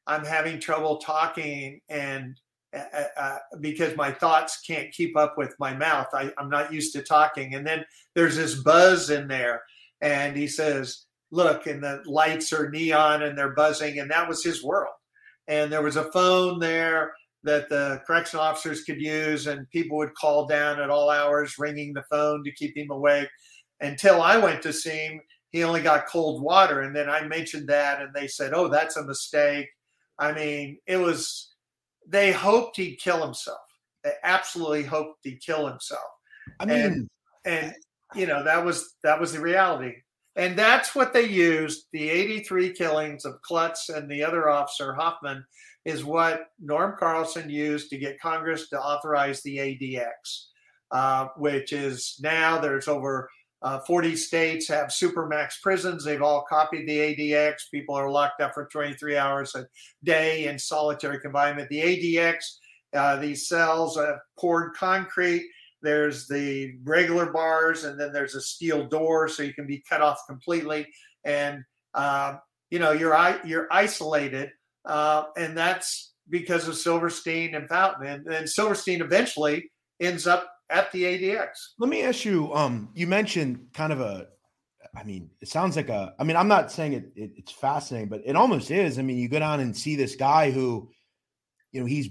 I'm 0.07 0.25
having 0.25 0.59
trouble 0.59 0.99
talking 0.99 1.81
and 1.89 2.37
uh, 2.73 3.05
uh, 3.17 3.39
because 3.61 3.97
my 3.97 4.13
thoughts 4.13 4.61
can't 4.61 4.93
keep 4.93 5.17
up 5.17 5.37
with 5.37 5.55
my 5.59 5.75
mouth. 5.75 6.07
I, 6.13 6.33
I'm 6.39 6.49
not 6.49 6.73
used 6.73 6.93
to 6.95 7.03
talking. 7.03 7.55
And 7.55 7.67
then 7.67 7.85
there's 8.15 8.37
this 8.37 8.55
buzz 8.55 9.11
in 9.11 9.27
there. 9.27 9.63
And 10.01 10.37
he 10.37 10.47
says, 10.47 11.05
look, 11.31 11.67
and 11.67 11.83
the 11.83 12.03
lights 12.07 12.53
are 12.53 12.71
neon 12.71 13.23
and 13.23 13.37
they're 13.37 13.55
buzzing. 13.55 13.99
And 13.99 14.11
that 14.11 14.29
was 14.29 14.43
his 14.43 14.65
world. 14.65 14.95
And 15.49 15.73
there 15.73 15.83
was 15.83 15.97
a 15.97 16.11
phone 16.13 16.59
there 16.59 17.13
that 17.43 17.69
the 17.69 18.03
correctional 18.07 18.45
officers 18.45 18.85
could 18.85 19.01
use, 19.01 19.47
and 19.47 19.71
people 19.71 19.97
would 19.97 20.15
call 20.15 20.47
down 20.47 20.81
at 20.81 20.91
all 20.91 21.09
hours, 21.09 21.59
ringing 21.59 21.95
the 21.95 22.05
phone 22.11 22.45
to 22.45 22.53
keep 22.53 22.77
him 22.77 22.91
awake. 22.91 23.29
Until 23.81 24.21
I 24.21 24.37
went 24.37 24.61
to 24.63 24.73
see 24.73 24.91
him, 24.91 25.21
he 25.51 25.65
only 25.65 25.81
got 25.81 26.07
cold 26.07 26.43
water. 26.43 26.83
And 26.83 26.95
then 26.95 27.09
I 27.09 27.27
mentioned 27.27 27.69
that, 27.69 28.03
and 28.03 28.13
they 28.15 28.27
said, 28.27 28.53
oh, 28.53 28.69
that's 28.69 28.97
a 28.97 29.07
mistake. 29.07 29.69
I 30.19 30.33
mean, 30.33 30.79
it 30.87 30.99
was, 30.99 31.55
they 32.07 32.31
hoped 32.31 32.77
he'd 32.77 32.97
kill 32.97 33.25
himself. 33.25 33.59
They 34.05 34.13
absolutely 34.23 34.83
hoped 34.83 35.21
he'd 35.23 35.41
kill 35.41 35.67
himself. 35.67 36.01
I 36.61 36.67
mean, 36.67 36.77
and, 36.77 37.09
and 37.47 37.75
you 38.15 38.27
know, 38.27 38.43
that 38.45 38.65
was, 38.65 38.95
that 39.03 39.21
was 39.21 39.33
the 39.33 39.41
reality. 39.41 39.95
And 40.37 40.57
that's 40.57 40.95
what 40.95 41.13
they 41.13 41.27
used. 41.27 41.87
The 41.93 42.09
83 42.09 42.73
killings 42.73 43.25
of 43.25 43.41
Clutts 43.49 43.95
and 43.95 44.11
the 44.11 44.23
other 44.23 44.49
officer, 44.49 44.95
Hoffman, 44.95 45.45
is 45.85 46.05
what 46.05 46.51
Norm 46.61 46.97
Carlson 46.99 47.51
used 47.51 47.91
to 47.91 47.99
get 47.99 48.21
Congress 48.21 48.69
to 48.69 48.81
authorize 48.81 49.43
the 49.43 49.57
ADX, 49.59 50.45
uh, 50.93 51.29
which 51.37 51.73
is 51.73 52.19
now 52.23 52.59
there's 52.59 52.89
over 52.89 53.29
uh, 53.63 53.81
40 53.81 54.17
states 54.17 54.67
have 54.69 54.89
supermax 54.89 55.61
prisons. 55.63 56.05
They've 56.05 56.23
all 56.23 56.45
copied 56.49 56.89
the 56.89 56.99
ADX. 56.99 57.71
People 57.71 57.95
are 57.95 58.11
locked 58.11 58.41
up 58.41 58.55
for 58.55 58.67
23 58.67 59.19
hours 59.19 59.55
a 59.55 59.67
day 60.03 60.47
in 60.47 60.59
solitary 60.59 61.21
confinement. 61.21 61.69
The 61.69 61.81
ADX, 61.81 62.37
uh, 62.95 63.17
these 63.17 63.49
cells 63.49 63.99
are 63.99 64.23
poured 64.39 64.75
concrete. 64.75 65.47
There's 65.83 66.29
the 66.29 66.75
regular 66.85 67.33
bars, 67.33 67.85
and 67.85 67.99
then 67.99 68.13
there's 68.13 68.35
a 68.35 68.41
steel 68.41 68.87
door, 68.87 69.29
so 69.29 69.43
you 69.43 69.55
can 69.55 69.67
be 69.67 69.83
cut 69.89 70.03
off 70.03 70.21
completely. 70.29 70.87
And 71.25 71.65
uh, 71.95 72.37
you 72.71 72.79
know 72.79 72.93
you're 72.93 73.41
you're 73.45 73.69
isolated 73.71 74.51
uh, 74.85 75.25
and 75.37 75.57
that's 75.57 76.15
because 76.29 76.69
of 76.69 76.77
Silverstein 76.77 77.55
and 77.55 77.69
Fountain. 77.69 78.07
And, 78.07 78.27
and 78.27 78.49
Silverstein 78.49 79.01
eventually 79.01 79.71
ends 80.01 80.27
up 80.27 80.51
at 80.71 80.91
the 80.93 81.03
ADX. 81.05 81.49
Let 81.79 81.91
me 81.91 82.03
ask 82.03 82.25
you. 82.25 82.53
Um, 82.55 82.91
you 82.95 83.07
mentioned 83.07 83.67
kind 83.75 83.93
of 83.93 84.01
a. 84.01 84.29
I 84.97 85.05
mean, 85.05 85.31
it 85.41 85.49
sounds 85.49 85.77
like 85.77 85.89
a. 85.89 86.15
I 86.19 86.25
mean, 86.25 86.37
I'm 86.37 86.49
not 86.49 86.73
saying 86.73 86.95
it, 86.95 87.13
it, 87.15 87.31
It's 87.37 87.53
fascinating, 87.53 88.09
but 88.09 88.23
it 88.25 88.37
almost 88.37 88.71
is. 88.71 88.99
I 88.99 89.03
mean, 89.03 89.19
you 89.19 89.29
go 89.29 89.39
down 89.39 89.61
and 89.61 89.77
see 89.77 89.97
this 89.97 90.17
guy 90.17 90.51
who, 90.51 90.91
you 91.73 91.81
know, 91.81 91.87
he's 91.87 92.09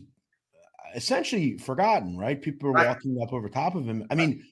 essentially 0.96 1.58
forgotten, 1.58 2.18
right? 2.18 2.42
People 2.42 2.70
are 2.70 2.74
right. 2.74 2.88
walking 2.88 3.20
up 3.22 3.34
over 3.34 3.50
top 3.50 3.76
of 3.76 3.86
him. 3.86 4.06
I 4.10 4.16
mean, 4.16 4.44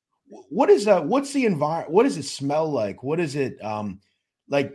what 0.49 0.69
is 0.69 0.85
that? 0.85 1.05
What's 1.05 1.33
the 1.33 1.45
environment? 1.45 1.91
What 1.91 2.03
does 2.03 2.17
it 2.17 2.23
smell 2.23 2.69
like? 2.69 3.03
What 3.03 3.19
is 3.19 3.35
it? 3.35 3.63
Um, 3.63 3.99
like 4.49 4.73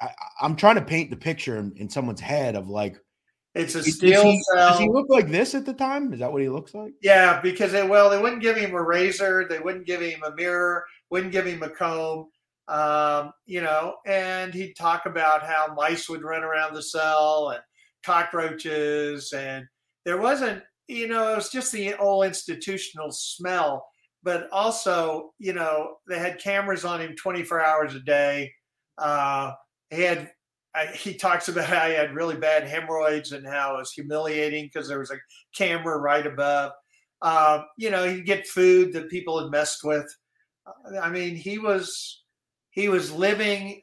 I, 0.00 0.10
am 0.42 0.56
trying 0.56 0.76
to 0.76 0.82
paint 0.82 1.10
the 1.10 1.16
picture 1.16 1.58
in, 1.58 1.72
in, 1.76 1.88
someone's 1.88 2.20
head 2.20 2.56
of 2.56 2.68
like 2.68 2.96
it's 3.54 3.74
a 3.74 3.82
steel 3.82 4.22
does 4.22 4.32
he, 4.32 4.42
cell. 4.52 4.70
Does 4.70 4.78
he 4.80 4.88
look 4.88 5.06
like 5.08 5.28
this 5.28 5.54
at 5.54 5.64
the 5.64 5.72
time? 5.72 6.12
Is 6.12 6.18
that 6.18 6.32
what 6.32 6.42
he 6.42 6.48
looks 6.48 6.74
like? 6.74 6.92
Yeah, 7.02 7.40
because 7.40 7.72
they 7.72 7.86
well, 7.86 8.10
they 8.10 8.18
wouldn't 8.18 8.42
give 8.42 8.56
him 8.56 8.74
a 8.74 8.82
razor, 8.82 9.46
they 9.48 9.60
wouldn't 9.60 9.86
give 9.86 10.00
him 10.00 10.22
a 10.24 10.34
mirror, 10.34 10.84
wouldn't 11.10 11.32
give 11.32 11.46
him 11.46 11.62
a 11.62 11.70
comb, 11.70 12.28
um, 12.68 13.32
you 13.46 13.62
know, 13.62 13.96
and 14.06 14.52
he'd 14.52 14.74
talk 14.74 15.06
about 15.06 15.44
how 15.44 15.74
mice 15.74 16.08
would 16.08 16.22
run 16.22 16.42
around 16.42 16.74
the 16.74 16.82
cell 16.82 17.50
and 17.50 17.62
cockroaches, 18.04 19.32
and 19.32 19.66
there 20.04 20.20
wasn't, 20.20 20.62
you 20.88 21.08
know, 21.08 21.32
it 21.32 21.36
was 21.36 21.50
just 21.50 21.72
the 21.72 21.94
old 21.94 22.26
institutional 22.26 23.10
smell. 23.10 23.86
But 24.22 24.48
also, 24.50 25.32
you 25.38 25.52
know, 25.52 25.96
they 26.08 26.18
had 26.18 26.40
cameras 26.40 26.84
on 26.84 27.00
him 27.00 27.14
24 27.16 27.62
hours 27.62 27.94
a 27.94 28.00
day. 28.00 28.52
Uh, 28.96 29.52
he 29.90 30.02
had 30.02 30.30
I, 30.74 30.86
he 30.86 31.14
talks 31.14 31.48
about 31.48 31.66
how 31.66 31.86
he 31.86 31.94
had 31.94 32.14
really 32.14 32.36
bad 32.36 32.66
hemorrhoids 32.66 33.32
and 33.32 33.46
how 33.46 33.74
it 33.74 33.78
was 33.78 33.92
humiliating 33.92 34.64
because 34.64 34.88
there 34.88 34.98
was 34.98 35.12
a 35.12 35.20
camera 35.54 35.98
right 35.98 36.26
above. 36.26 36.72
Uh, 37.22 37.62
you 37.78 37.90
know, 37.90 38.08
he'd 38.08 38.26
get 38.26 38.46
food 38.46 38.92
that 38.92 39.08
people 39.08 39.40
had 39.40 39.50
messed 39.50 39.84
with. 39.84 40.06
I 41.00 41.10
mean, 41.10 41.36
he 41.36 41.58
was 41.58 42.22
he 42.70 42.88
was 42.88 43.12
living 43.12 43.82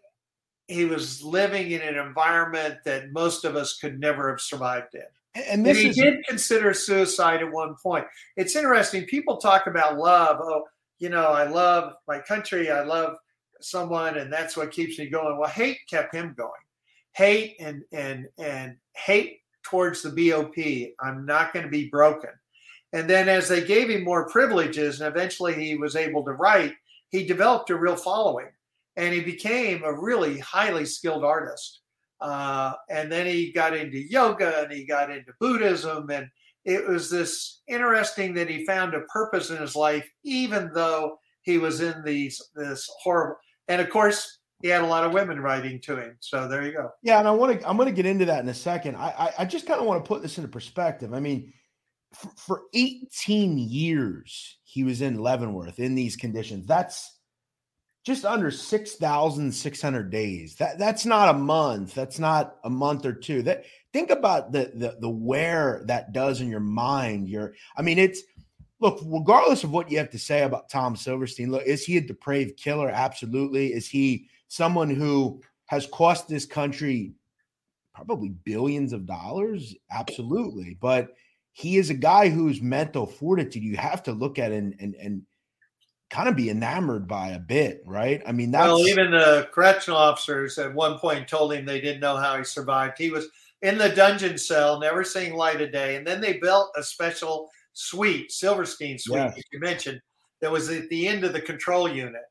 he 0.67 0.85
was 0.85 1.21
living 1.21 1.71
in 1.71 1.81
an 1.81 1.97
environment 1.97 2.77
that 2.85 3.11
most 3.11 3.45
of 3.45 3.55
us 3.55 3.77
could 3.77 3.99
never 3.99 4.29
have 4.29 4.39
survived 4.39 4.95
in. 4.95 5.01
And, 5.35 5.65
and 5.65 5.77
he 5.77 5.89
is... 5.89 5.95
did 5.95 6.25
consider 6.27 6.73
suicide 6.73 7.41
at 7.41 7.51
one 7.51 7.75
point. 7.81 8.05
It's 8.35 8.55
interesting. 8.55 9.05
People 9.05 9.37
talk 9.37 9.67
about 9.67 9.97
love. 9.97 10.39
Oh, 10.41 10.63
you 10.99 11.09
know, 11.09 11.27
I 11.27 11.47
love 11.47 11.93
my 12.07 12.19
country. 12.19 12.69
I 12.69 12.83
love 12.83 13.15
someone 13.61 14.17
and 14.17 14.31
that's 14.31 14.57
what 14.57 14.71
keeps 14.71 14.99
me 14.99 15.07
going. 15.07 15.37
Well, 15.37 15.49
hate 15.49 15.79
kept 15.89 16.13
him 16.13 16.33
going. 16.37 16.51
Hate 17.13 17.55
and 17.59 17.83
and 17.91 18.27
and 18.37 18.75
hate 18.95 19.39
towards 19.63 20.01
the 20.01 20.09
BOP. 20.09 20.55
I'm 20.99 21.25
not 21.25 21.53
going 21.53 21.65
to 21.65 21.71
be 21.71 21.89
broken. 21.89 22.31
And 22.93 23.09
then 23.09 23.29
as 23.29 23.47
they 23.47 23.63
gave 23.63 23.89
him 23.89 24.03
more 24.03 24.29
privileges 24.29 24.99
and 24.99 25.13
eventually 25.13 25.53
he 25.53 25.75
was 25.75 25.95
able 25.95 26.25
to 26.25 26.33
write, 26.33 26.73
he 27.09 27.25
developed 27.25 27.69
a 27.69 27.75
real 27.75 27.95
following 27.95 28.49
and 28.97 29.13
he 29.13 29.21
became 29.21 29.83
a 29.83 29.99
really 29.99 30.39
highly 30.39 30.85
skilled 30.85 31.23
artist. 31.23 31.80
Uh, 32.21 32.73
and 32.89 33.11
then 33.11 33.25
he 33.25 33.51
got 33.51 33.75
into 33.75 33.97
yoga 33.97 34.61
and 34.61 34.71
he 34.71 34.85
got 34.85 35.09
into 35.09 35.33
Buddhism. 35.39 36.09
And 36.09 36.27
it 36.65 36.87
was 36.87 37.09
this 37.09 37.61
interesting 37.67 38.33
that 38.35 38.49
he 38.49 38.65
found 38.65 38.93
a 38.93 39.01
purpose 39.01 39.49
in 39.49 39.57
his 39.57 39.75
life, 39.75 40.07
even 40.23 40.71
though 40.73 41.17
he 41.41 41.57
was 41.57 41.81
in 41.81 42.03
these 42.03 42.41
this 42.55 42.87
horrible 43.01 43.35
and 43.67 43.81
of 43.81 43.89
course 43.89 44.39
he 44.61 44.67
had 44.67 44.83
a 44.83 44.87
lot 44.87 45.03
of 45.03 45.11
women 45.11 45.39
writing 45.39 45.81
to 45.81 45.95
him. 45.95 46.15
So 46.19 46.47
there 46.47 46.63
you 46.63 46.71
go. 46.71 46.91
Yeah, 47.01 47.17
and 47.17 47.27
I 47.27 47.31
want 47.31 47.59
to 47.59 47.67
I'm 47.67 47.77
going 47.77 47.89
to 47.89 47.95
get 47.95 48.05
into 48.05 48.25
that 48.25 48.43
in 48.43 48.49
a 48.49 48.53
second. 48.53 48.95
I 48.95 49.09
I, 49.09 49.31
I 49.39 49.45
just 49.45 49.65
kind 49.65 49.79
of 49.79 49.87
want 49.87 50.03
to 50.03 50.07
put 50.07 50.21
this 50.21 50.37
into 50.37 50.49
perspective. 50.49 51.13
I 51.13 51.19
mean, 51.19 51.51
for, 52.13 52.29
for 52.37 52.61
18 52.73 53.57
years 53.57 54.59
he 54.63 54.83
was 54.83 55.01
in 55.01 55.19
Leavenworth 55.19 55.79
in 55.79 55.95
these 55.95 56.15
conditions. 56.15 56.67
That's 56.67 57.19
just 58.03 58.25
under 58.25 58.49
6,600 58.49 60.09
days. 60.09 60.55
That 60.55 60.79
that's 60.79 61.05
not 61.05 61.29
a 61.29 61.37
month. 61.37 61.93
That's 61.93 62.19
not 62.19 62.55
a 62.63 62.69
month 62.69 63.05
or 63.05 63.13
two. 63.13 63.41
That 63.43 63.65
think 63.93 64.09
about 64.09 64.51
the 64.51 64.71
the 64.75 64.97
the 64.99 65.09
wear 65.09 65.83
that 65.85 66.13
does 66.13 66.41
in 66.41 66.49
your 66.49 66.59
mind. 66.59 67.27
Your 67.27 67.53
I 67.77 67.81
mean 67.81 67.99
it's 67.99 68.23
look, 68.79 68.99
regardless 69.05 69.63
of 69.63 69.71
what 69.71 69.91
you 69.91 69.97
have 69.99 70.09
to 70.09 70.19
say 70.19 70.41
about 70.41 70.69
Tom 70.69 70.95
Silverstein, 70.95 71.51
look, 71.51 71.63
is 71.63 71.85
he 71.85 71.97
a 71.97 72.01
depraved 72.01 72.57
killer? 72.57 72.89
Absolutely. 72.89 73.73
Is 73.73 73.87
he 73.87 74.27
someone 74.47 74.89
who 74.89 75.41
has 75.67 75.85
cost 75.87 76.27
this 76.27 76.45
country 76.45 77.13
probably 77.93 78.29
billions 78.29 78.91
of 78.91 79.05
dollars? 79.05 79.75
Absolutely. 79.91 80.77
But 80.81 81.13
he 81.53 81.77
is 81.77 81.89
a 81.89 81.95
guy 81.95 82.29
whose 82.29 82.61
mental 82.61 83.05
fortitude 83.05 83.63
you 83.63 83.77
have 83.77 84.01
to 84.03 84.11
look 84.11 84.39
at 84.39 84.51
and 84.51 84.75
and 84.79 84.95
and 84.95 85.21
kind 86.11 86.27
of 86.27 86.35
be 86.35 86.49
enamored 86.49 87.07
by 87.07 87.29
a 87.29 87.39
bit, 87.39 87.81
right? 87.85 88.21
I 88.27 88.33
mean, 88.33 88.51
that's 88.51 88.67
well, 88.67 88.85
even 88.87 89.11
the 89.11 89.49
correctional 89.53 89.97
officers 89.97 90.57
at 90.57 90.73
one 90.73 90.99
point 90.99 91.27
told 91.27 91.53
him 91.53 91.65
they 91.65 91.79
didn't 91.81 92.01
know 92.01 92.17
how 92.17 92.37
he 92.37 92.43
survived. 92.43 92.97
He 92.97 93.09
was 93.09 93.29
in 93.61 93.77
the 93.77 93.89
dungeon 93.89 94.37
cell, 94.37 94.79
never 94.79 95.03
seeing 95.03 95.35
light 95.35 95.61
of 95.61 95.71
day, 95.71 95.95
and 95.95 96.05
then 96.05 96.19
they 96.19 96.33
built 96.33 96.71
a 96.75 96.83
special 96.83 97.49
suite, 97.73 98.31
Silverstein 98.31 98.99
suite, 98.99 99.17
yeah. 99.17 99.33
you 99.53 99.59
mentioned, 99.59 100.01
that 100.41 100.51
was 100.51 100.69
at 100.69 100.89
the 100.89 101.07
end 101.07 101.23
of 101.23 101.33
the 101.33 101.41
control 101.41 101.87
unit. 101.87 102.21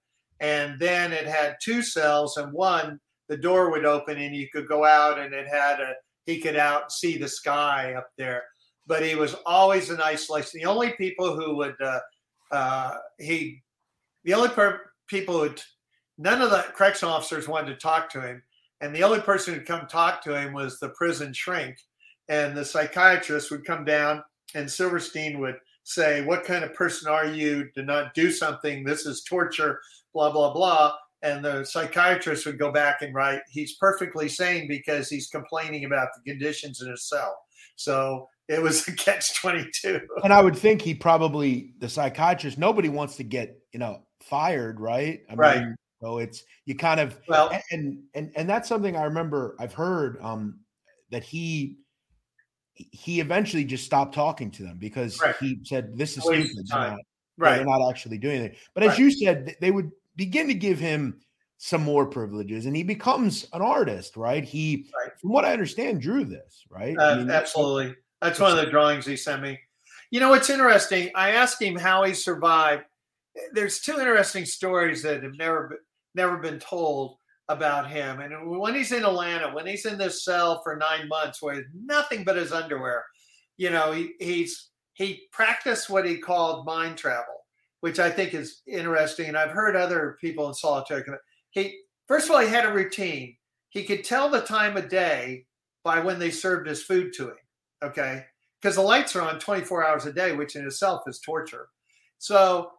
and 0.40 0.78
then 0.78 1.12
it 1.12 1.26
had 1.26 1.56
two 1.62 1.82
cells, 1.82 2.36
and 2.36 2.52
one 2.52 3.00
the 3.28 3.36
door 3.36 3.70
would 3.70 3.84
open 3.84 4.18
and 4.18 4.34
you 4.34 4.48
could 4.52 4.66
go 4.66 4.84
out, 4.84 5.18
and 5.18 5.32
it 5.32 5.46
had 5.46 5.80
a 5.80 5.94
he 6.26 6.40
could 6.40 6.56
out 6.56 6.92
see 6.92 7.16
the 7.16 7.28
sky 7.28 7.94
up 7.94 8.08
there. 8.18 8.42
But 8.86 9.04
he 9.04 9.14
was 9.14 9.36
always 9.46 9.90
in 9.90 10.00
isolation. 10.00 10.60
The 10.60 10.66
only 10.66 10.92
people 10.92 11.34
who 11.34 11.56
would 11.56 11.80
uh, 11.80 12.00
uh, 12.50 12.94
he, 13.18 13.62
the 14.24 14.34
only 14.34 14.48
per- 14.48 14.82
people 15.06 15.40
who 15.40 15.54
none 16.18 16.42
of 16.42 16.50
the 16.50 16.64
correction 16.74 17.08
officers 17.08 17.48
wanted 17.48 17.68
to 17.68 17.76
talk 17.76 18.10
to 18.10 18.20
him, 18.20 18.42
and 18.80 18.94
the 18.94 19.02
only 19.02 19.20
person 19.20 19.54
who'd 19.54 19.66
come 19.66 19.86
talk 19.86 20.22
to 20.22 20.38
him 20.38 20.52
was 20.52 20.78
the 20.78 20.90
prison 20.90 21.32
shrink, 21.32 21.76
and 22.28 22.56
the 22.56 22.64
psychiatrist 22.64 23.50
would 23.50 23.64
come 23.64 23.84
down, 23.84 24.22
and 24.54 24.70
Silverstein 24.70 25.40
would 25.40 25.56
say, 25.84 26.22
What 26.22 26.44
kind 26.44 26.64
of 26.64 26.74
person 26.74 27.10
are 27.10 27.26
you 27.26 27.68
to 27.74 27.82
not 27.82 28.14
do 28.14 28.30
something? 28.30 28.84
This 28.84 29.06
is 29.06 29.22
torture, 29.22 29.80
blah, 30.14 30.30
blah, 30.30 30.52
blah. 30.52 30.94
And 31.22 31.44
the 31.44 31.64
psychiatrist 31.64 32.46
would 32.46 32.58
go 32.58 32.72
back 32.72 33.02
and 33.02 33.14
write, 33.14 33.40
He's 33.50 33.76
perfectly 33.76 34.28
sane 34.28 34.68
because 34.68 35.08
he's 35.08 35.28
complaining 35.28 35.84
about 35.84 36.08
the 36.14 36.30
conditions 36.30 36.80
in 36.80 36.90
his 36.90 37.08
cell. 37.08 37.36
So 37.76 38.28
it 38.48 38.62
was 38.62 38.86
a 38.88 38.92
catch 38.92 39.40
22. 39.40 40.00
And 40.22 40.32
I 40.32 40.42
would 40.42 40.56
think 40.56 40.82
he 40.82 40.94
probably, 40.94 41.74
the 41.78 41.88
psychiatrist, 41.88 42.58
nobody 42.58 42.88
wants 42.88 43.16
to 43.16 43.24
get, 43.24 43.58
you 43.72 43.78
know, 43.78 44.02
fired, 44.22 44.80
right? 44.80 45.22
I 45.30 45.34
right. 45.34 45.60
Mean, 45.60 45.76
so 46.00 46.18
it's, 46.18 46.44
you 46.64 46.74
kind 46.74 47.00
of, 47.00 47.18
well, 47.28 47.52
and, 47.70 48.02
and, 48.14 48.32
and 48.34 48.48
that's 48.48 48.68
something 48.68 48.96
I 48.96 49.04
remember 49.04 49.56
I've 49.58 49.74
heard 49.74 50.18
um, 50.22 50.60
that 51.10 51.22
he, 51.22 51.76
he 52.74 53.20
eventually 53.20 53.64
just 53.64 53.84
stopped 53.84 54.14
talking 54.14 54.50
to 54.52 54.62
them 54.62 54.78
because 54.78 55.20
right. 55.20 55.36
he 55.38 55.58
said, 55.64 55.98
"This 55.98 56.16
is 56.16 56.22
stupid." 56.22 56.66
Not, 56.70 56.98
right, 57.36 57.56
they're 57.56 57.66
not 57.66 57.86
actually 57.90 58.16
doing 58.16 58.40
it. 58.40 58.56
But 58.72 58.84
as 58.84 58.90
right. 58.90 58.98
you 59.00 59.10
said, 59.10 59.54
they 59.60 59.70
would 59.70 59.90
begin 60.16 60.48
to 60.48 60.54
give 60.54 60.78
him 60.78 61.20
some 61.58 61.82
more 61.82 62.06
privileges, 62.06 62.64
and 62.64 62.74
he 62.74 62.82
becomes 62.82 63.46
an 63.52 63.60
artist. 63.60 64.16
Right? 64.16 64.44
He, 64.44 64.90
right. 64.96 65.12
from 65.20 65.30
what 65.30 65.44
I 65.44 65.52
understand, 65.52 66.00
drew 66.00 66.24
this. 66.24 66.64
Right? 66.70 66.96
Uh, 66.98 67.02
I 67.02 67.16
mean, 67.18 67.30
absolutely. 67.30 67.96
That's 68.22 68.40
one 68.40 68.50
of 68.50 68.64
the 68.64 68.70
drawings 68.70 69.04
he 69.04 69.16
sent 69.16 69.42
me. 69.42 69.58
You 70.10 70.20
know 70.20 70.30
what's 70.30 70.48
interesting? 70.48 71.10
I 71.14 71.32
asked 71.32 71.60
him 71.60 71.76
how 71.76 72.04
he 72.04 72.14
survived. 72.14 72.84
There's 73.52 73.80
two 73.80 73.98
interesting 73.98 74.44
stories 74.44 75.02
that 75.02 75.22
have 75.22 75.36
never 75.36 75.80
never 76.14 76.38
been 76.38 76.58
told 76.58 77.16
about 77.48 77.90
him. 77.90 78.20
And 78.20 78.58
when 78.58 78.74
he's 78.74 78.92
in 78.92 79.04
Atlanta, 79.04 79.52
when 79.52 79.66
he's 79.66 79.84
in 79.84 79.98
this 79.98 80.24
cell 80.24 80.60
for 80.62 80.76
nine 80.76 81.08
months 81.08 81.42
with 81.42 81.64
nothing 81.74 82.24
but 82.24 82.36
his 82.36 82.52
underwear, 82.52 83.04
you 83.56 83.70
know, 83.70 83.92
he, 83.92 84.12
he's 84.20 84.70
he 84.94 85.28
practiced 85.32 85.90
what 85.90 86.06
he 86.06 86.18
called 86.18 86.64
mind 86.64 86.96
travel, 86.96 87.44
which 87.80 87.98
I 87.98 88.10
think 88.10 88.34
is 88.34 88.62
interesting. 88.66 89.28
And 89.28 89.36
I've 89.36 89.50
heard 89.50 89.76
other 89.76 90.16
people 90.20 90.48
in 90.48 90.54
solitary. 90.54 91.02
He 91.50 91.78
first 92.06 92.26
of 92.26 92.34
all, 92.34 92.40
he 92.40 92.48
had 92.48 92.66
a 92.66 92.72
routine. 92.72 93.36
He 93.70 93.84
could 93.84 94.04
tell 94.04 94.28
the 94.28 94.40
time 94.40 94.76
of 94.76 94.88
day 94.88 95.46
by 95.84 96.00
when 96.00 96.18
they 96.18 96.30
served 96.30 96.68
his 96.68 96.82
food 96.82 97.12
to 97.14 97.28
him. 97.28 97.36
Okay, 97.82 98.24
because 98.60 98.76
the 98.76 98.82
lights 98.82 99.16
are 99.16 99.22
on 99.22 99.40
24 99.40 99.86
hours 99.86 100.06
a 100.06 100.12
day, 100.12 100.32
which 100.32 100.54
in 100.54 100.66
itself 100.66 101.02
is 101.06 101.18
torture. 101.18 101.68
So 102.18 102.72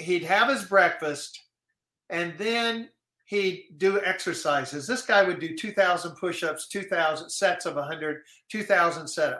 he'd 0.00 0.24
have 0.24 0.48
his 0.48 0.64
breakfast, 0.64 1.38
and 2.08 2.34
then 2.38 2.88
he'd 3.26 3.66
do 3.78 4.00
exercises. 4.02 4.86
This 4.86 5.02
guy 5.02 5.22
would 5.22 5.38
do 5.38 5.56
2,000 5.56 6.16
push 6.16 6.42
ups, 6.42 6.68
2,000 6.68 7.30
sets 7.30 7.66
of 7.66 7.76
100, 7.76 8.22
2,000 8.50 9.04
setups. 9.04 9.38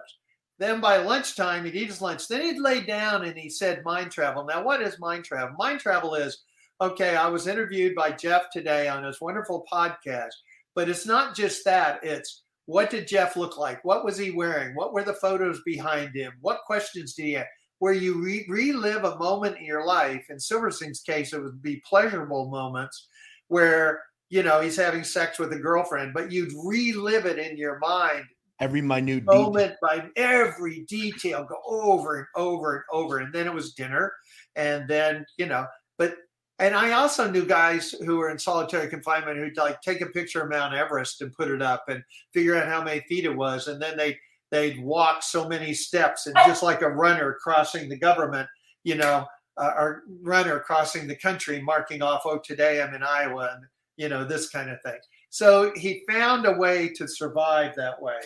Then 0.59 0.81
by 0.81 0.99
lunchtime, 0.99 1.65
he'd 1.65 1.75
eat 1.75 1.89
his 1.89 2.03
lunch. 2.03 2.29
Then 2.29 2.43
he'd 2.43 2.61
lay 2.61 2.83
down 2.83 3.25
and 3.25 3.37
he 3.37 3.49
said 3.49 3.83
mind 3.85 4.13
travel. 4.13 4.45
Now, 4.45 4.63
what 4.63 4.83
is 4.83 5.01
mind 5.01 5.25
travel? 5.25 5.57
Mind 5.59 5.81
travel 5.81 6.15
is 6.15 6.43
okay, 6.81 7.17
I 7.17 7.29
was 7.29 7.47
interviewed 7.47 7.95
by 7.95 8.13
Jeff 8.13 8.51
today 8.51 8.89
on 8.89 9.05
his 9.05 9.21
wonderful 9.21 9.65
podcast, 9.71 10.33
but 10.75 10.89
it's 10.89 11.07
not 11.07 11.35
just 11.35 11.65
that. 11.65 12.01
It's 12.03 12.43
what 12.67 12.91
did 12.91 13.09
Jeff 13.09 13.37
look 13.37 13.59
like? 13.59 13.85
What 13.85 14.05
was 14.05 14.17
he 14.17 14.31
wearing? 14.31 14.75
What 14.75 14.93
were 14.93 15.03
the 15.03 15.15
photos 15.15 15.61
behind 15.65 16.15
him? 16.15 16.33
What 16.41 16.61
questions 16.67 17.15
did 17.15 17.25
he 17.25 17.33
have? 17.33 17.47
Where 17.81 17.93
you 17.93 18.23
re- 18.23 18.47
relive 18.49 19.05
a 19.05 19.19
moment 19.19 19.59
in 19.59 19.65
your 19.65 19.85
life. 19.85 20.27
In 20.31 20.39
Silverstein's 20.39 21.01
case, 21.01 21.33
it 21.33 21.43
would 21.43 21.61
be 21.61 21.83
pleasurable 21.85 22.49
moments 22.49 23.09
where 23.49 24.03
you 24.29 24.43
know 24.43 24.61
he's 24.61 24.77
having 24.77 25.03
sex 25.03 25.39
with 25.39 25.53
a 25.53 25.59
girlfriend, 25.59 26.15
but 26.15 26.31
you'd 26.31 26.53
relive 26.65 27.27
it 27.27 27.39
in 27.39 27.57
your 27.57 27.79
mind 27.79 28.25
every 28.61 28.83
minute 28.83 29.25
moment 29.25 29.75
detail. 29.75 29.77
by 29.83 30.09
every 30.17 30.81
detail, 30.81 31.45
go 31.45 31.57
over 31.67 32.19
and 32.19 32.27
over 32.37 32.77
and 32.77 32.85
over, 32.93 33.19
and 33.19 33.33
then 33.35 33.47
it 33.47 33.55
was 33.55 33.75
dinner, 33.75 34.13
and 34.57 34.89
then 34.89 35.27
you 35.37 35.47
know, 35.47 35.67
but 35.99 36.15
and 36.59 36.75
I 36.75 36.93
also 36.93 37.31
knew 37.31 37.47
guys 37.47 37.93
who 38.05 38.19
were 38.19 38.31
in 38.31 38.39
solitary 38.39 38.89
confinement 38.89 39.39
who'd 39.39 39.57
like 39.57 39.81
take 39.81 40.03
a 40.03 40.07
picture 40.07 40.43
of 40.43 40.51
Mount 40.51 40.75
Everest 40.75 41.23
and 41.23 41.33
put 41.33 41.51
it 41.51 41.63
up 41.63 41.89
and 41.89 42.03
figure 42.35 42.55
out 42.55 42.69
how 42.69 42.85
many 42.85 43.01
feet 43.09 43.25
it 43.25 43.35
was, 43.35 43.67
and 43.67 43.81
then 43.81 43.97
they 43.97 44.19
they'd 44.51 44.83
walk 44.83 45.23
so 45.23 45.49
many 45.49 45.73
steps 45.73 46.27
and 46.27 46.37
just 46.47 46.63
like 46.63 46.83
a 46.83 46.89
runner 46.89 47.37
crossing 47.43 47.89
the 47.89 47.97
government, 47.97 48.49
you 48.85 48.97
know, 48.97 49.27
uh, 49.57 49.73
our 49.77 50.03
runner 50.23 50.61
crossing 50.61 51.07
the 51.07 51.17
country, 51.17 51.61
marking 51.61 52.03
off, 52.03 52.23
oh, 52.25 52.39
today 52.39 52.83
I'm 52.83 52.95
in 52.95 53.03
Iowa, 53.03 53.51
and 53.55 53.65
you 53.97 54.09
know 54.09 54.25
this 54.25 54.49
kind 54.49 54.71
of 54.71 54.81
thing. 54.83 54.99
So 55.29 55.73
he 55.77 56.03
found 56.09 56.47
a 56.47 56.53
way 56.53 56.89
to 56.97 57.07
survive 57.07 57.75
that 57.77 58.01
way. 58.01 58.21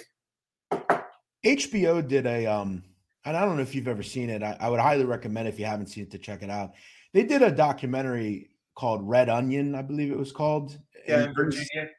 HBO 1.44 2.06
did 2.06 2.26
a 2.26 2.46
um, 2.46 2.82
and 3.24 3.36
I 3.36 3.44
don't 3.44 3.56
know 3.56 3.62
if 3.62 3.74
you've 3.74 3.88
ever 3.88 4.02
seen 4.02 4.30
it. 4.30 4.42
I, 4.42 4.56
I 4.60 4.68
would 4.68 4.80
highly 4.80 5.04
recommend 5.04 5.48
if 5.48 5.58
you 5.58 5.64
haven't 5.64 5.86
seen 5.86 6.04
it 6.04 6.10
to 6.12 6.18
check 6.18 6.42
it 6.42 6.50
out. 6.50 6.74
They 7.12 7.24
did 7.24 7.42
a 7.42 7.50
documentary 7.50 8.50
called 8.74 9.08
Red 9.08 9.28
Onion, 9.28 9.74
I 9.74 9.82
believe 9.82 10.10
it 10.10 10.18
was 10.18 10.32
called. 10.32 10.78
Yeah, 11.06 11.24
in 11.24 11.34
Virginia. 11.34 11.90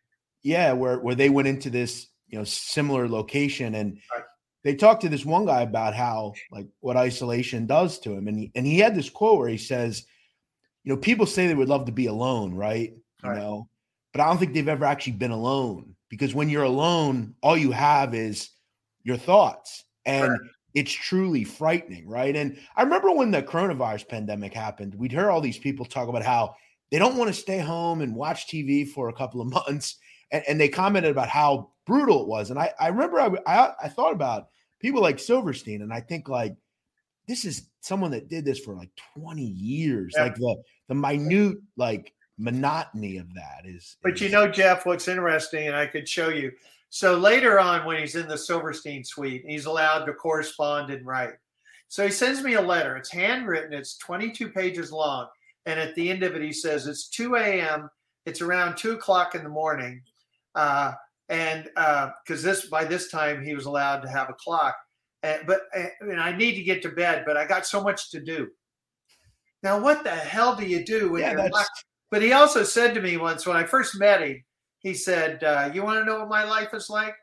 Yeah, 0.44 0.74
where 0.74 1.00
where 1.00 1.16
they 1.16 1.30
went 1.30 1.48
into 1.48 1.70
this 1.70 2.08
you 2.28 2.38
know 2.38 2.44
similar 2.44 3.08
location. 3.08 3.76
And 3.76 4.00
right. 4.14 4.24
they 4.64 4.76
talked 4.76 5.02
to 5.02 5.10
this 5.10 5.26
one 5.26 5.46
guy 5.46 5.62
about 5.62 5.94
how 5.94 6.34
like 6.52 6.68
what 6.80 6.98
isolation 6.98 7.66
does 7.66 8.00
to 8.00 8.14
him. 8.14 8.28
And 8.28 8.40
he, 8.40 8.52
and 8.56 8.66
he 8.66 8.80
had 8.80 8.96
this 8.96 9.10
quote 9.10 9.40
where 9.40 9.50
he 9.50 9.58
says 9.58 10.06
you 10.84 10.94
know 10.94 11.00
people 11.00 11.26
say 11.26 11.48
they 11.48 11.56
would 11.56 11.70
love 11.70 11.86
to 11.86 11.92
be 11.92 12.08
alone 12.08 12.54
right? 12.54 12.94
You 13.24 13.30
right. 13.30 13.38
know? 13.38 13.70
But 14.14 14.22
i 14.22 14.28
don't 14.28 14.38
think 14.38 14.54
they've 14.54 14.68
ever 14.68 14.86
actually 14.86 15.14
been 15.14 15.32
alone 15.32 15.96
because 16.10 16.34
when 16.34 16.50
you're 16.50 16.64
alone 16.64 17.36
all 17.42 17.58
you 17.58 17.72
have 17.72 18.14
is 18.16 18.50
your 19.04 19.18
thoughts. 19.18 19.84
And 20.06 20.32
right. 20.32 20.40
it's 20.74 20.92
truly 20.92 21.44
frightening 21.44 22.08
right? 22.08 22.36
And 22.36 22.60
i 22.76 22.84
remember 22.84 23.12
when 23.12 23.32
the 23.32 23.44
coronavirus 23.44 24.08
pandemic 24.08 24.54
happened 24.54 24.96
we'd 24.96 25.12
hear 25.12 25.30
all 25.30 25.42
these 25.42 25.58
people 25.58 25.86
talk 25.86 26.08
about 26.08 26.24
how 26.24 26.56
they 26.92 27.00
don't 27.00 27.18
want 27.18 27.28
to 27.28 27.34
stay 27.34 27.60
home 27.60 28.02
and 28.02 28.16
watch 28.16 28.48
tv 28.48 28.88
for 28.88 29.10
a 29.10 29.14
couple 29.14 29.42
of 29.42 29.52
months. 29.68 29.98
And, 30.32 30.44
and 30.48 30.62
they 30.62 30.70
commented 30.70 31.12
about 31.12 31.30
how 31.30 31.72
brutal 31.86 32.22
it 32.22 32.28
was 32.28 32.50
and 32.50 32.60
i, 32.60 32.72
I 32.80 32.88
remember 32.88 33.20
I, 33.20 33.30
I, 33.46 33.74
I 33.84 33.88
thought 33.90 34.14
about 34.14 34.50
people 34.86 35.02
like 35.02 35.18
Silverstein, 35.20 35.82
and 35.82 35.92
I 35.92 36.00
think 36.00 36.30
like 36.30 36.56
this 37.28 37.44
is 37.44 37.70
someone 37.82 38.12
that 38.12 38.30
did 38.30 38.46
this 38.46 38.60
for 38.60 38.76
like 38.76 38.92
20 39.18 39.42
years. 39.42 40.14
Yeah. 40.16 40.24
Like 40.24 40.36
the 40.36 40.62
the 40.88 40.96
minute 40.96 41.58
like 41.76 42.14
monotony 42.38 43.18
of 43.18 43.34
that 43.34 43.64
is. 43.66 43.98
But 44.04 44.14
is, 44.14 44.22
you 44.22 44.30
know, 44.30 44.48
Jeff, 44.48 44.86
what's 44.86 45.08
interesting, 45.08 45.68
and 45.68 45.76
I 45.76 45.88
could 45.88 46.08
show 46.08 46.30
you. 46.30 46.52
So 46.90 47.18
later 47.18 47.60
on, 47.60 47.86
when 47.86 48.00
he's 48.00 48.16
in 48.16 48.28
the 48.28 48.38
Silverstein 48.38 49.04
suite, 49.04 49.44
he's 49.48 49.66
allowed 49.66 50.06
to 50.06 50.14
correspond 50.14 50.92
and 50.92 51.06
write. 51.06 51.34
So 51.88 52.06
he 52.06 52.12
sends 52.12 52.44
me 52.44 52.54
a 52.54 52.62
letter. 52.62 52.96
It's 52.96 53.12
handwritten. 53.12 53.74
It's 53.74 53.98
22 53.98 54.50
pages 54.50 54.92
long, 54.92 55.28
and 55.66 55.80
at 55.80 55.96
the 55.96 56.10
end 56.10 56.24
of 56.24 56.36
it, 56.36 56.42
he 56.42 56.54
says 56.54 56.88
it's 56.88 57.10
2 57.10 57.36
a.m. 57.36 57.90
It's 58.26 58.42
around 58.42 58.78
two 58.78 58.94
o'clock 58.94 59.36
in 59.36 59.44
the 59.44 59.50
morning. 59.50 60.02
Uh, 60.54 60.94
and 61.30 61.64
because 61.64 62.46
uh, 62.46 62.48
this 62.48 62.68
by 62.68 62.86
this 62.86 63.10
time 63.10 63.44
he 63.44 63.56
was 63.56 63.66
allowed 63.66 64.02
to 64.02 64.10
have 64.10 64.30
a 64.30 64.34
clock. 64.34 64.76
And, 65.24 65.46
but 65.48 65.62
and 66.02 66.22
I 66.22 66.36
need 66.36 66.56
to 66.56 66.64
get 66.64 66.82
to 66.84 66.90
bed, 66.90 67.24
but 67.26 67.36
I 67.36 67.48
got 67.48 67.66
so 67.66 67.82
much 67.82 68.12
to 68.12 68.20
do. 68.20 68.48
Now, 69.64 69.82
what 69.82 70.04
the 70.04 70.12
hell 70.12 70.56
do 70.56 70.66
you 70.66 70.86
do 70.86 71.12
when 71.12 71.22
yeah, 71.22 71.32
you're 71.32 71.50
locked? 71.50 71.86
But 72.12 72.22
he 72.22 72.34
also 72.34 72.64
said 72.64 72.94
to 72.94 73.02
me 73.02 73.18
once 73.18 73.48
when 73.48 73.58
I 73.58 73.64
first 73.64 74.00
met 74.00 74.22
him, 74.22 74.44
he 74.80 74.94
said, 74.94 75.44
uh, 75.44 75.72
"You 75.74 75.84
want 75.84 76.00
to 76.00 76.06
know 76.06 76.20
what 76.20 76.30
my 76.30 76.44
life 76.44 76.74
is 76.74 76.90
like?" 76.90 77.16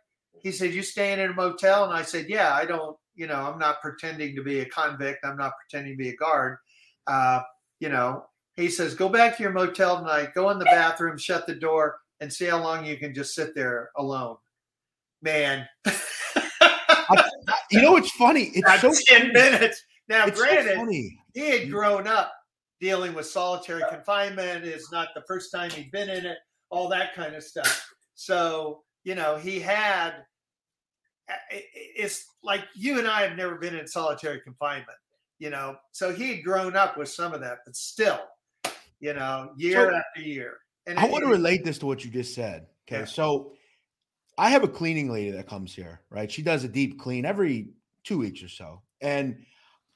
He 0.43 0.51
said, 0.51 0.75
"You 0.75 0.83
staying 0.83 1.21
in 1.21 1.31
a 1.31 1.35
motel?" 1.35 1.85
And 1.85 1.95
I 1.95 2.03
said, 2.03 2.27
"Yeah, 2.29 2.53
I 2.53 2.65
don't. 2.65 2.97
You 3.15 3.29
know, 3.29 3.37
I'm 3.37 3.59
not 3.59 3.81
pretending 3.81 4.35
to 4.35 4.43
be 4.43 4.61
a 4.61 4.65
convict. 4.65 5.25
I'm 5.25 5.37
not 5.37 5.53
pretending 5.61 5.93
to 5.93 5.97
be 5.97 6.09
a 6.09 6.17
guard. 6.17 6.59
Uh, 7.07 7.43
you 7.79 7.89
know." 7.89 8.27
He 8.57 8.69
says, 8.69 8.95
"Go 8.95 9.09
back 9.09 9.37
to 9.37 9.43
your 9.43 9.53
motel 9.53 9.99
tonight. 9.99 10.35
Go 10.35 10.51
in 10.51 10.59
the 10.59 10.65
bathroom, 10.65 11.17
shut 11.17 11.47
the 11.47 11.55
door, 11.55 12.01
and 12.23 12.33
see 12.33 12.47
how 12.47 12.63
long 12.63 12.87
you 12.87 12.97
can 12.97 13.13
just 13.13 13.35
sit 13.35 13.53
there 13.53 13.91
alone. 13.97 14.37
Man. 15.23 15.67
I, 15.85 17.25
you 17.73 17.83
know, 17.83 17.97
it's 17.97 18.13
funny. 18.13 18.53
It's 18.55 18.81
so 18.81 18.93
10 19.07 19.21
funny. 19.21 19.33
minutes. 19.33 19.83
Now, 20.09 20.27
it's 20.27 20.39
granted, 20.39 20.77
so 20.77 20.87
he 21.35 21.51
had 21.51 21.71
grown 21.71 22.07
up 22.07 22.33
dealing 22.81 23.13
with 23.13 23.27
solitary 23.27 23.83
confinement. 23.91 24.65
It's 24.65 24.93
not 24.93 25.09
the 25.17 25.23
first 25.27 25.51
time 25.51 25.71
he'd 25.71 25.91
been 25.91 26.09
in 26.09 26.25
it, 26.25 26.39
all 26.71 26.89
that 26.91 27.13
kind 27.15 27.35
of 27.35 27.43
stuff. 27.43 27.93
So, 28.15 28.83
you 29.03 29.17
know, 29.17 29.37
he 29.37 29.59
had, 29.59 30.13
it's 31.51 32.27
like 32.45 32.63
you 32.77 33.01
and 33.01 33.09
I 33.09 33.23
have 33.23 33.37
never 33.37 33.57
been 33.57 33.75
in 33.75 33.89
solitary 33.89 34.41
confinement, 34.41 34.99
you 35.41 35.51
know, 35.51 35.77
so 35.91 36.15
he 36.15 36.37
had 36.37 36.45
grown 36.45 36.77
up 36.77 36.97
with 36.97 37.09
some 37.09 37.33
of 37.33 37.41
that, 37.41 37.59
but 37.67 37.75
still, 37.75 38.21
you 39.01 39.13
know, 39.13 39.53
year 39.57 39.91
so, 39.91 39.97
after 39.97 40.21
year. 40.29 40.59
And 40.87 40.99
I 40.99 41.07
want 41.07 41.25
to 41.25 41.31
relate 41.31 41.65
this 41.65 41.79
to 41.79 41.87
what 41.87 42.05
you 42.05 42.11
just 42.11 42.35
said. 42.35 42.67
Okay. 42.89 43.01
Yeah. 43.01 43.05
So 43.05 43.53
I 44.39 44.51
have 44.51 44.65
a 44.65 44.69
cleaning 44.69 45.11
lady 45.11 45.31
that 45.31 45.47
comes 45.47 45.75
here, 45.75 46.01
right? 46.11 46.31
She 46.31 46.43
does 46.43 46.65
a 46.65 46.69
deep 46.69 46.99
clean 46.99 47.25
every 47.25 47.69
two 48.05 48.19
weeks 48.19 48.43
or 48.43 48.49
so. 48.49 48.83
And 49.01 49.45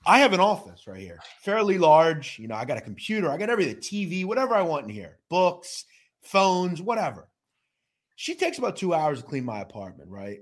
I 0.05 0.21
have 0.21 0.33
an 0.33 0.41
office 0.41 0.87
right 0.87 1.01
here, 1.01 1.19
fairly 1.43 1.79
large. 1.79 2.39
You 2.39 2.49
know, 2.49 2.55
I 2.55 2.65
got 2.65 2.79
a 2.79 2.83
computer, 2.83 3.31
I 3.31 3.37
got 3.37 3.51
everything, 3.51 3.77
TV, 3.77 4.25
whatever 4.25 4.55
I 4.55 4.63
want 4.63 4.85
in 4.85 4.91
here, 4.91 5.19
books, 5.29 5.85
phones, 6.23 6.81
whatever. 6.81 7.29
She 8.15 8.35
takes 8.35 8.59
about 8.59 8.77
two 8.77 8.95
hours 8.95 9.21
to 9.21 9.27
clean 9.27 9.45
my 9.45 9.61
apartment, 9.61 10.11
right? 10.11 10.39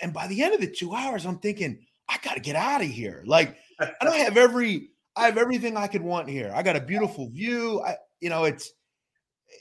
And 0.00 0.12
by 0.12 0.26
the 0.26 0.42
end 0.42 0.54
of 0.54 0.60
the 0.60 0.70
two 0.70 0.94
hours, 0.94 1.26
I'm 1.26 1.38
thinking, 1.38 1.78
I 2.08 2.18
got 2.22 2.34
to 2.34 2.40
get 2.40 2.56
out 2.56 2.80
of 2.80 2.86
here. 2.86 3.22
Like, 3.26 3.56
I 3.78 3.92
don't 4.02 4.16
have 4.24 4.36
every, 4.36 4.90
I 5.16 5.26
have 5.26 5.36
everything 5.36 5.76
I 5.76 5.86
could 5.86 6.02
want 6.02 6.28
here. 6.28 6.52
I 6.54 6.62
got 6.62 6.76
a 6.76 6.80
beautiful 6.80 7.28
view. 7.28 7.82
I, 7.82 7.96
you 8.20 8.30
know, 8.30 8.44
it's, 8.44 8.72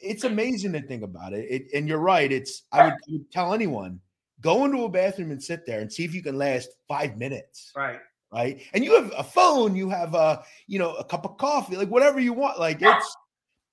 it's 0.01 0.23
amazing 0.23 0.73
to 0.73 0.81
think 0.81 1.03
about 1.03 1.33
it. 1.33 1.45
it 1.49 1.67
and 1.73 1.87
you're 1.87 1.99
right. 1.99 2.31
It's, 2.31 2.63
I 2.71 2.85
would, 2.85 2.93
I 2.93 3.11
would 3.11 3.31
tell 3.31 3.53
anyone, 3.53 3.99
go 4.41 4.65
into 4.65 4.83
a 4.83 4.89
bathroom 4.89 5.31
and 5.31 5.41
sit 5.41 5.65
there 5.65 5.79
and 5.81 5.91
see 5.91 6.03
if 6.03 6.13
you 6.13 6.23
can 6.23 6.37
last 6.37 6.69
five 6.87 7.17
minutes. 7.17 7.71
Right 7.75 7.99
right? 8.33 8.61
And 8.73 8.83
you 8.83 8.95
have 8.95 9.13
a 9.15 9.23
phone, 9.23 9.75
you 9.75 9.89
have 9.89 10.15
a, 10.15 10.43
you 10.67 10.79
know, 10.79 10.95
a 10.95 11.03
cup 11.03 11.25
of 11.25 11.37
coffee, 11.37 11.77
like 11.77 11.89
whatever 11.89 12.19
you 12.19 12.33
want. 12.33 12.59
Like 12.59 12.81
it's 12.81 13.15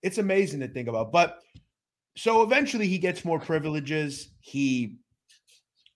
it's 0.02 0.18
amazing 0.18 0.60
to 0.60 0.68
think 0.68 0.88
about. 0.88 1.12
But 1.12 1.38
so 2.16 2.42
eventually 2.42 2.86
he 2.86 2.98
gets 2.98 3.24
more 3.24 3.40
privileges. 3.40 4.30
He 4.40 4.98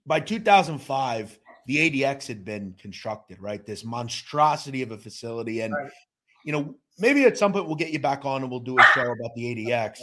by 0.07 0.21
2005, 0.21 1.39
the 1.67 1.77
ADX 1.77 2.27
had 2.27 2.45
been 2.45 2.75
constructed, 2.79 3.41
right? 3.41 3.65
This 3.65 3.85
monstrosity 3.85 4.83
of 4.83 4.91
a 4.91 4.99
facility. 4.99 5.61
And 5.61 5.75
right. 5.75 5.91
You 6.45 6.53
know, 6.53 6.77
maybe 6.99 7.25
at 7.25 7.37
some 7.37 7.53
point 7.53 7.67
we'll 7.67 7.75
get 7.75 7.91
you 7.91 7.99
back 7.99 8.25
on 8.25 8.43
and 8.43 8.51
we'll 8.51 8.61
do 8.61 8.79
a 8.79 8.83
show 8.95 9.11
about 9.11 9.35
the 9.35 9.43
ADX. 9.43 10.01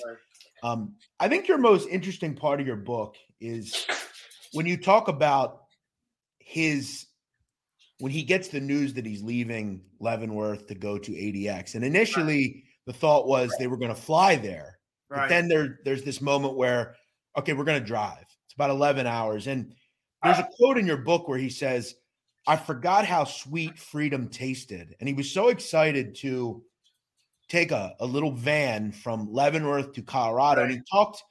Um, 0.64 0.96
I 1.20 1.28
think 1.28 1.48
your 1.48 1.58
most 1.58 1.88
interesting 1.88 2.36
part 2.36 2.60
of 2.60 2.68
your 2.68 2.76
book 2.76 3.16
is 3.40 3.86
when 4.52 4.66
you 4.66 4.78
talk 4.78 5.08
about 5.08 5.64
his 6.40 7.08
when 8.02 8.12
he 8.12 8.24
gets 8.24 8.48
the 8.48 8.60
news 8.60 8.96
that 8.96 9.06
he's 9.06 9.22
leaving 9.22 9.82
Leavenworth 10.00 10.68
to 10.68 10.76
go 10.76 10.98
to 10.98 11.12
ADX. 11.12 11.76
And 11.76 11.86
initially, 11.86 12.46
right. 12.46 12.64
the 12.88 12.94
thought 12.94 13.28
was 13.28 13.54
they 13.60 13.68
were 13.68 13.78
going 13.78 13.94
to 13.94 14.02
fly 14.02 14.36
there. 14.36 14.80
Right. 15.08 15.20
But 15.20 15.30
then 15.30 15.48
there, 15.48 15.80
there's 15.86 16.02
this 16.02 16.20
moment 16.20 16.56
where, 16.56 16.96
okay, 17.38 17.54
we're 17.54 17.64
going 17.64 17.80
to 17.80 17.86
drive. 17.86 18.26
It's 18.46 18.56
about 18.56 18.72
11 18.72 19.06
hours. 19.06 19.46
And 19.46 19.76
there's 20.24 20.40
a 20.40 20.50
quote 20.58 20.80
in 20.80 20.88
your 20.88 20.98
book 20.98 21.28
where 21.28 21.38
he 21.38 21.50
says, 21.50 21.94
I 22.48 22.56
forgot 22.56 23.06
how 23.06 23.24
sweet 23.24 23.78
freedom 23.78 24.28
tasted. 24.28 24.96
And 25.00 25.08
he 25.08 25.14
was 25.14 25.32
so 25.32 25.50
excited 25.50 26.16
to 26.16 26.64
take 27.50 27.72
a, 27.72 27.96
a 28.00 28.06
little 28.06 28.32
van 28.32 28.92
from 28.92 29.32
Leavenworth 29.32 29.94
to 29.94 30.02
Colorado. 30.02 30.62
Right. 30.62 30.72
And 30.72 30.80
he 30.80 30.84
talked 30.92 31.22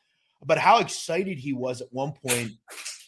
about 0.43 0.59
how 0.59 0.79
excited 0.79 1.39
he 1.39 1.53
was 1.53 1.81
at 1.81 1.89
one 1.93 2.13
point 2.13 2.53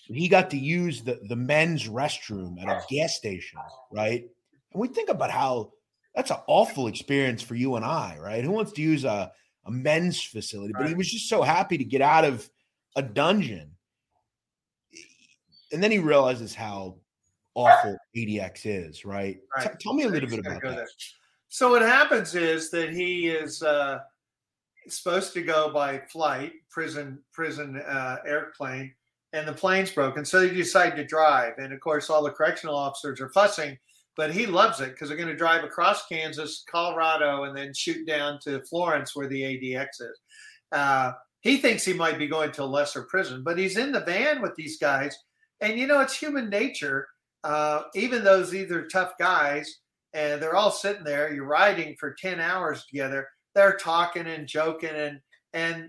he 0.07 0.29
got 0.29 0.51
to 0.51 0.59
use 0.59 1.03
the, 1.03 1.21
the 1.29 1.37
men's 1.37 1.89
restroom 1.89 2.61
at 2.61 2.69
a 2.69 2.83
gas 2.89 3.15
station, 3.15 3.59
right? 3.91 4.25
And 4.73 4.81
we 4.81 4.89
think 4.89 5.09
about 5.09 5.31
how 5.31 5.73
that's 6.15 6.31
an 6.31 6.39
awful 6.47 6.89
experience 6.89 7.43
for 7.43 7.55
you 7.55 7.77
and 7.77 7.85
I, 7.85 8.19
right? 8.21 8.45
Who 8.45 8.51
wants 8.51 8.73
to 8.73 8.83
use 8.83 9.05
a, 9.05 9.33
a 9.65 9.71
men's 9.71 10.23
facility? 10.23 10.75
But 10.77 10.89
he 10.89 10.95
was 10.95 11.11
just 11.11 11.29
so 11.29 11.43
happy 11.43 11.79
to 11.79 11.85
get 11.85 12.03
out 12.03 12.25
of 12.25 12.49
a 12.97 13.03
dungeon. 13.03 13.73
And 15.73 15.83
then 15.83 15.91
he 15.91 15.99
realizes 15.99 16.55
how 16.55 16.97
awful 17.55 17.97
ADX 18.17 18.61
is, 18.65 19.05
right? 19.05 19.39
right. 19.57 19.73
T- 19.73 19.79
tell 19.81 19.95
me 19.95 20.05
a 20.05 20.09
little 20.09 20.29
bit 20.29 20.41
about 20.41 20.63
that. 20.63 20.77
There. 20.77 20.87
So 21.49 21.71
what 21.71 21.83
happens 21.83 22.35
is 22.35 22.71
that 22.71 22.91
he 22.91 23.29
is 23.29 23.63
uh, 23.63 24.01
supposed 24.89 25.33
to 25.35 25.43
go 25.43 25.71
by 25.73 25.99
flight, 26.11 26.53
prison, 26.71 27.19
prison 27.33 27.77
uh, 27.87 28.17
airplane, 28.27 28.93
and 29.33 29.47
the 29.47 29.53
plane's 29.53 29.91
broken. 29.91 30.25
So 30.25 30.41
they 30.41 30.55
decide 30.55 30.97
to 30.97 31.05
drive. 31.05 31.55
And 31.59 31.73
of 31.73 31.81
course, 31.81 32.11
all 32.11 32.23
the 32.23 32.31
correctional 32.31 32.77
officers 32.77 33.21
are 33.21 33.31
fussing, 33.31 33.79
but 34.17 34.33
he 34.33 34.47
loves 34.47 34.81
it 34.81 34.91
because 34.91 35.09
they're 35.09 35.17
going 35.17 35.29
to 35.29 35.37
drive 35.37 35.65
across 35.65 36.07
Kansas, 36.07 36.65
Colorado, 36.71 37.45
and 37.45 37.57
then 37.57 37.73
shoot 37.75 38.07
down 38.07 38.39
to 38.45 38.63
Florence 38.63 39.17
where 39.17 39.29
the 39.29 39.43
ADX 39.43 39.87
is. 40.01 40.21
Uh, 40.71 41.13
he 41.41 41.59
thinks 41.59 41.85
he 41.85 41.93
might 41.93 42.19
be 42.19 42.29
going 42.29 42.53
to 42.53 42.63
a 42.63 42.65
lesser 42.65 43.03
prison, 43.03 43.43
but 43.43 43.59
he's 43.59 43.77
in 43.77 43.93
the 43.93 44.01
van 44.01 44.41
with 44.41 44.55
these 44.55 44.79
guys. 44.79 45.17
And 45.61 45.79
you 45.79 45.87
know, 45.87 46.01
it's 46.01 46.17
human 46.17 46.49
nature. 46.49 47.09
Uh, 47.45 47.83
even 47.95 48.25
those 48.25 48.51
these 48.51 48.71
are 48.71 48.87
tough 48.87 49.13
guys, 49.19 49.81
and 50.13 50.41
they're 50.41 50.57
all 50.57 50.71
sitting 50.71 51.05
there. 51.05 51.33
You're 51.33 51.45
riding 51.45 51.97
for 51.99 52.15
10 52.15 52.41
hours 52.41 52.85
together. 52.87 53.29
They're 53.55 53.77
talking 53.77 54.27
and 54.27 54.47
joking, 54.47 54.91
and 54.95 55.21
and 55.53 55.89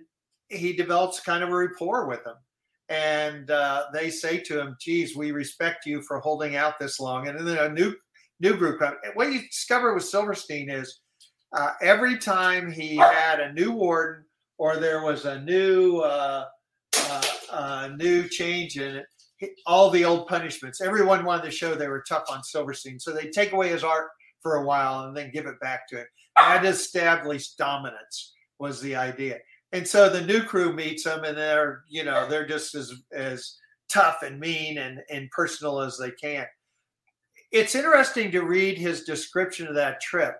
he 0.49 0.73
develops 0.73 1.19
kind 1.19 1.43
of 1.43 1.49
a 1.49 1.55
rapport 1.55 2.07
with 2.07 2.23
them 2.23 2.35
and 2.89 3.49
uh, 3.49 3.85
they 3.93 4.09
say 4.09 4.39
to 4.39 4.59
him, 4.59 4.77
"Geez, 4.79 5.15
we 5.15 5.31
respect 5.31 5.85
you 5.85 6.01
for 6.01 6.19
holding 6.19 6.55
out 6.55 6.79
this 6.79 6.99
long." 6.99 7.27
And 7.27 7.47
then 7.47 7.57
a 7.57 7.69
new 7.69 7.95
new 8.39 8.55
group. 8.55 8.81
What 9.13 9.31
you 9.31 9.41
discover 9.41 9.93
with 9.93 10.03
Silverstein 10.03 10.69
is 10.69 10.99
uh, 11.53 11.71
every 11.81 12.17
time 12.17 12.71
he 12.71 12.97
had 12.97 13.39
a 13.39 13.53
new 13.53 13.71
warden 13.71 14.25
or 14.57 14.77
there 14.77 15.01
was 15.01 15.25
a 15.25 15.41
new 15.41 15.99
uh, 15.99 16.45
uh 17.51 17.89
new 17.97 18.27
change 18.27 18.77
in 18.77 18.97
it, 18.97 19.05
all 19.65 19.89
the 19.89 20.05
old 20.05 20.27
punishments. 20.27 20.81
Everyone 20.81 21.25
wanted 21.25 21.43
to 21.43 21.51
show 21.51 21.75
they 21.75 21.87
were 21.87 22.03
tough 22.07 22.25
on 22.29 22.43
Silverstein, 22.43 22.99
so 22.99 23.11
they 23.11 23.29
take 23.29 23.51
away 23.51 23.69
his 23.69 23.83
art 23.83 24.07
for 24.41 24.55
a 24.55 24.65
while 24.65 25.05
and 25.05 25.15
then 25.15 25.31
give 25.31 25.45
it 25.45 25.59
back 25.59 25.87
to 25.89 25.97
him. 25.97 26.05
That 26.35 26.65
established 26.65 27.57
dominance 27.57 28.33
was 28.59 28.81
the 28.81 28.95
idea 28.95 29.39
and 29.73 29.87
so 29.87 30.07
the 30.07 30.21
new 30.21 30.43
crew 30.43 30.71
meets 30.71 31.03
them 31.03 31.25
and 31.25 31.37
they're 31.37 31.83
you 31.89 32.05
know 32.05 32.29
they're 32.29 32.47
just 32.47 32.73
as 32.75 32.93
as 33.11 33.57
tough 33.91 34.23
and 34.23 34.39
mean 34.39 34.77
and, 34.77 34.99
and 35.09 35.29
personal 35.31 35.81
as 35.81 35.97
they 35.97 36.11
can 36.11 36.45
it's 37.51 37.75
interesting 37.75 38.31
to 38.31 38.41
read 38.41 38.77
his 38.77 39.03
description 39.03 39.67
of 39.67 39.75
that 39.75 39.99
trip 39.99 40.35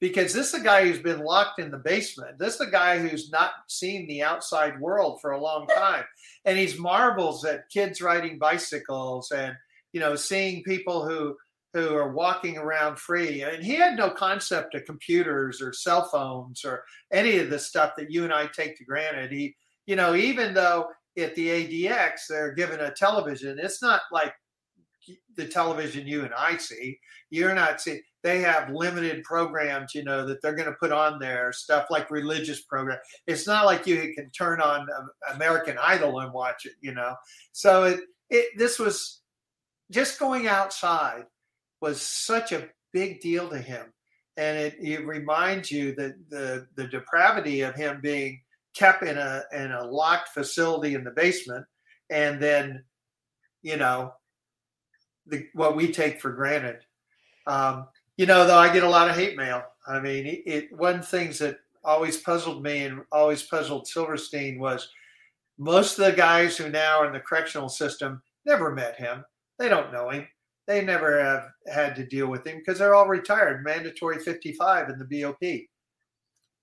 because 0.00 0.32
this 0.32 0.48
is 0.48 0.60
a 0.60 0.64
guy 0.64 0.84
who's 0.84 1.00
been 1.00 1.20
locked 1.20 1.58
in 1.58 1.70
the 1.70 1.78
basement 1.78 2.38
this 2.38 2.54
is 2.54 2.60
a 2.60 2.70
guy 2.70 2.98
who's 2.98 3.30
not 3.30 3.52
seen 3.68 4.06
the 4.06 4.22
outside 4.22 4.78
world 4.80 5.20
for 5.20 5.32
a 5.32 5.40
long 5.40 5.66
time 5.68 6.04
and 6.44 6.58
he's 6.58 6.78
marvels 6.78 7.44
at 7.44 7.68
kids 7.70 8.00
riding 8.00 8.38
bicycles 8.38 9.30
and 9.30 9.54
you 9.92 10.00
know 10.00 10.14
seeing 10.14 10.62
people 10.62 11.08
who 11.08 11.36
who 11.74 11.92
are 11.96 12.12
walking 12.12 12.56
around 12.56 12.98
free. 12.98 13.42
And 13.42 13.62
he 13.62 13.74
had 13.74 13.96
no 13.96 14.08
concept 14.08 14.76
of 14.76 14.84
computers 14.84 15.60
or 15.60 15.72
cell 15.72 16.08
phones 16.10 16.64
or 16.64 16.84
any 17.12 17.38
of 17.38 17.50
the 17.50 17.58
stuff 17.58 17.94
that 17.98 18.12
you 18.12 18.22
and 18.22 18.32
I 18.32 18.46
take 18.46 18.78
to 18.78 18.84
granted. 18.84 19.32
He, 19.32 19.56
you 19.86 19.96
know, 19.96 20.14
even 20.14 20.54
though 20.54 20.86
at 21.18 21.34
the 21.34 21.48
ADX 21.48 22.28
they're 22.28 22.54
given 22.54 22.80
a 22.80 22.92
television, 22.92 23.58
it's 23.58 23.82
not 23.82 24.02
like 24.12 24.32
the 25.36 25.46
television 25.46 26.06
you 26.06 26.24
and 26.24 26.34
I 26.34 26.56
see. 26.56 26.98
You're 27.30 27.54
not 27.54 27.80
seeing. 27.80 28.00
They 28.22 28.40
have 28.40 28.70
limited 28.70 29.22
programs, 29.24 29.94
you 29.94 30.04
know, 30.04 30.26
that 30.26 30.40
they're 30.40 30.54
going 30.54 30.68
to 30.68 30.76
put 30.80 30.92
on 30.92 31.18
there 31.18 31.52
stuff 31.52 31.86
like 31.90 32.10
religious 32.10 32.62
program. 32.62 32.98
It's 33.26 33.46
not 33.46 33.66
like 33.66 33.86
you 33.86 34.14
can 34.14 34.30
turn 34.30 34.60
on 34.60 34.80
um, 34.80 35.10
American 35.34 35.76
Idol 35.82 36.20
and 36.20 36.32
watch 36.32 36.66
it, 36.66 36.74
you 36.80 36.94
know. 36.94 37.14
So 37.52 37.84
it, 37.84 38.00
it 38.30 38.46
this 38.56 38.78
was 38.78 39.20
just 39.90 40.18
going 40.18 40.46
outside 40.46 41.24
was 41.80 42.00
such 42.00 42.52
a 42.52 42.68
big 42.92 43.20
deal 43.20 43.48
to 43.50 43.58
him. 43.58 43.92
And 44.36 44.58
it, 44.58 44.76
it 44.80 45.06
reminds 45.06 45.70
you 45.70 45.94
that 45.96 46.14
the, 46.28 46.66
the 46.76 46.88
depravity 46.88 47.60
of 47.60 47.74
him 47.76 48.00
being 48.02 48.40
kept 48.74 49.04
in 49.04 49.16
a 49.16 49.42
in 49.52 49.70
a 49.70 49.84
locked 49.84 50.30
facility 50.30 50.94
in 50.94 51.04
the 51.04 51.10
basement 51.12 51.64
and 52.10 52.40
then 52.42 52.84
you 53.62 53.76
know 53.76 54.12
the, 55.26 55.46
what 55.54 55.76
we 55.76 55.90
take 55.90 56.20
for 56.20 56.32
granted 56.32 56.80
um, 57.46 57.86
you 58.16 58.26
know 58.26 58.46
though 58.46 58.58
i 58.58 58.72
get 58.72 58.82
a 58.82 58.88
lot 58.88 59.08
of 59.08 59.16
hate 59.16 59.36
mail 59.36 59.62
i 59.86 60.00
mean 60.00 60.26
it, 60.26 60.42
it 60.46 60.72
one 60.72 61.02
things 61.02 61.38
that 61.38 61.58
always 61.84 62.18
puzzled 62.18 62.62
me 62.62 62.84
and 62.84 63.02
always 63.12 63.42
puzzled 63.42 63.86
silverstein 63.86 64.58
was 64.58 64.88
most 65.58 65.98
of 65.98 66.06
the 66.06 66.12
guys 66.12 66.56
who 66.56 66.68
now 66.68 67.00
are 67.00 67.06
in 67.06 67.12
the 67.12 67.20
correctional 67.20 67.68
system 67.68 68.22
never 68.46 68.72
met 68.72 68.96
him 68.96 69.24
they 69.58 69.68
don't 69.68 69.92
know 69.92 70.10
him 70.10 70.26
they 70.66 70.82
never 70.82 71.22
have 71.22 71.50
had 71.66 71.94
to 71.96 72.06
deal 72.06 72.28
with 72.28 72.46
him 72.46 72.58
because 72.58 72.78
they're 72.78 72.94
all 72.94 73.08
retired, 73.08 73.64
mandatory 73.64 74.18
55 74.18 74.88
in 74.90 74.98
the 74.98 75.22
BOP. 75.22 75.66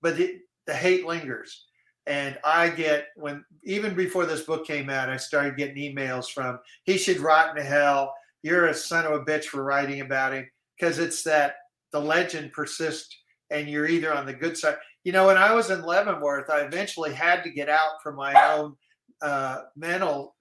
But 0.00 0.16
the, 0.16 0.40
the 0.66 0.74
hate 0.74 1.06
lingers. 1.06 1.66
And 2.06 2.36
I 2.42 2.68
get 2.68 3.08
when 3.14 3.44
even 3.62 3.94
before 3.94 4.26
this 4.26 4.42
book 4.42 4.66
came 4.66 4.90
out, 4.90 5.08
I 5.08 5.16
started 5.16 5.56
getting 5.56 5.76
emails 5.76 6.28
from 6.28 6.58
he 6.82 6.98
should 6.98 7.20
rot 7.20 7.56
in 7.56 7.64
hell. 7.64 8.12
You're 8.42 8.66
a 8.66 8.74
son 8.74 9.06
of 9.06 9.12
a 9.12 9.24
bitch 9.24 9.44
for 9.44 9.64
writing 9.64 10.00
about 10.00 10.34
him 10.34 10.48
because 10.78 10.98
it's 10.98 11.22
that 11.24 11.54
the 11.92 12.00
legend 12.00 12.52
persists 12.52 13.16
and 13.50 13.68
you're 13.68 13.86
either 13.86 14.12
on 14.12 14.26
the 14.26 14.32
good 14.32 14.56
side. 14.56 14.76
You 15.04 15.12
know, 15.12 15.26
when 15.26 15.36
I 15.36 15.52
was 15.52 15.70
in 15.70 15.82
Leavenworth, 15.82 16.50
I 16.50 16.60
eventually 16.60 17.12
had 17.12 17.42
to 17.44 17.50
get 17.50 17.68
out 17.68 18.02
for 18.02 18.12
my 18.12 18.52
own 18.52 18.76
uh, 19.20 19.62
mental 19.76 20.34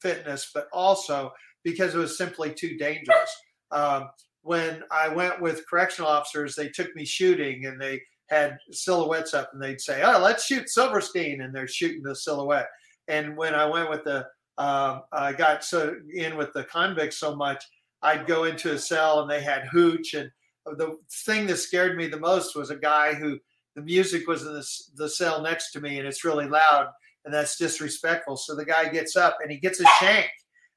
fitness, 0.00 0.50
but 0.54 0.68
also 0.72 1.32
because 1.62 1.94
it 1.94 1.98
was 1.98 2.18
simply 2.18 2.52
too 2.52 2.76
dangerous. 2.76 3.30
Um, 3.70 4.10
when 4.42 4.82
I 4.90 5.08
went 5.08 5.40
with 5.40 5.68
correctional 5.68 6.10
officers, 6.10 6.54
they 6.54 6.68
took 6.68 6.94
me 6.96 7.04
shooting 7.04 7.66
and 7.66 7.80
they 7.80 8.02
had 8.28 8.58
silhouettes 8.70 9.34
up, 9.34 9.50
and 9.52 9.62
they'd 9.62 9.80
say, 9.80 10.02
"Oh, 10.02 10.18
let's 10.18 10.46
shoot 10.46 10.68
Silverstein," 10.68 11.42
and 11.42 11.54
they're 11.54 11.68
shooting 11.68 12.02
the 12.02 12.16
silhouette. 12.16 12.68
And 13.08 13.36
when 13.36 13.54
I 13.54 13.66
went 13.66 13.90
with 13.90 14.04
the, 14.04 14.26
uh, 14.58 15.00
I 15.12 15.32
got 15.32 15.64
so 15.64 15.96
in 16.14 16.36
with 16.36 16.52
the 16.52 16.64
convicts 16.64 17.18
so 17.18 17.34
much, 17.34 17.64
I'd 18.02 18.26
go 18.26 18.44
into 18.44 18.72
a 18.72 18.78
cell 18.78 19.20
and 19.20 19.30
they 19.30 19.42
had 19.42 19.66
hooch. 19.70 20.14
And 20.14 20.30
the 20.66 20.96
thing 21.24 21.46
that 21.46 21.56
scared 21.56 21.96
me 21.96 22.08
the 22.08 22.18
most 22.18 22.54
was 22.56 22.70
a 22.70 22.76
guy 22.76 23.14
who 23.14 23.38
the 23.74 23.82
music 23.82 24.28
was 24.28 24.42
in 24.42 24.52
the, 24.52 24.68
the 24.96 25.08
cell 25.08 25.42
next 25.42 25.72
to 25.72 25.80
me, 25.80 25.98
and 25.98 26.06
it's 26.06 26.24
really 26.24 26.46
loud, 26.46 26.88
and 27.24 27.32
that's 27.32 27.56
disrespectful. 27.56 28.36
So 28.36 28.54
the 28.54 28.64
guy 28.64 28.88
gets 28.88 29.16
up 29.16 29.38
and 29.42 29.50
he 29.50 29.58
gets 29.58 29.80
a 29.80 29.86
shank, 29.98 30.30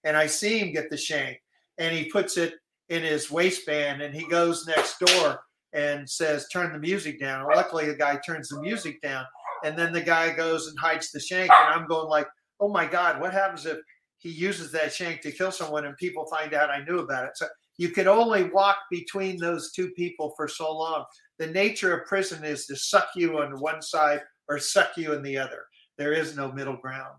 and 0.04 0.16
I 0.16 0.28
see 0.28 0.60
him 0.60 0.72
get 0.72 0.90
the 0.90 0.98
shank, 0.98 1.42
and 1.78 1.96
he 1.96 2.10
puts 2.10 2.38
it 2.38 2.54
in 2.90 3.04
his 3.04 3.30
waistband, 3.30 4.02
and 4.02 4.14
he 4.16 4.28
goes 4.28 4.66
next 4.68 5.00
door 5.00 5.42
and 5.74 6.10
says, 6.10 6.48
"Turn 6.48 6.72
the 6.72 6.80
music 6.80 7.20
down." 7.20 7.48
Luckily, 7.54 7.88
the 7.88 7.96
guy 7.96 8.18
turns 8.26 8.50
the 8.50 8.62
music 8.62 9.02
down, 9.02 9.26
and 9.66 9.78
then 9.78 9.92
the 9.92 10.02
guy 10.02 10.34
goes 10.34 10.68
and 10.68 10.80
hides 10.80 11.12
the 11.12 11.20
shank, 11.20 11.52
and 11.52 11.74
I'm 11.74 11.88
going 11.88 12.08
like, 12.08 12.28
"Oh 12.60 12.70
my 12.70 12.86
God, 12.86 13.20
what 13.20 13.34
happens 13.34 13.66
if 13.66 13.78
he 14.18 14.30
uses 14.30 14.72
that 14.72 14.94
shank 14.94 15.22
to 15.22 15.32
kill 15.32 15.52
someone 15.52 15.86
and 15.86 15.98
people 15.98 16.26
find 16.28 16.54
out 16.54 16.70
I 16.70 16.84
knew 16.84 17.00
about 17.00 17.26
it?" 17.26 17.38
So 17.38 17.48
you 17.78 17.90
could 17.90 18.08
only 18.08 18.44
walk 18.44 18.78
between 18.90 19.38
those 19.38 19.72
two 19.72 19.92
people 19.92 20.34
for 20.38 20.48
so 20.48 20.72
long. 20.72 21.06
The 21.38 21.48
nature 21.48 21.94
of 21.94 22.08
prison 22.08 22.44
is 22.44 22.66
to 22.68 22.76
suck 22.76 23.10
you 23.16 23.40
on 23.40 23.60
one 23.60 23.82
side 23.82 24.22
or 24.48 24.60
suck 24.60 24.98
you 24.98 25.14
in 25.14 25.24
the 25.24 25.38
other. 25.38 25.66
There 25.98 26.14
is 26.14 26.36
no 26.36 26.52
middle 26.52 26.78
ground. 26.78 27.16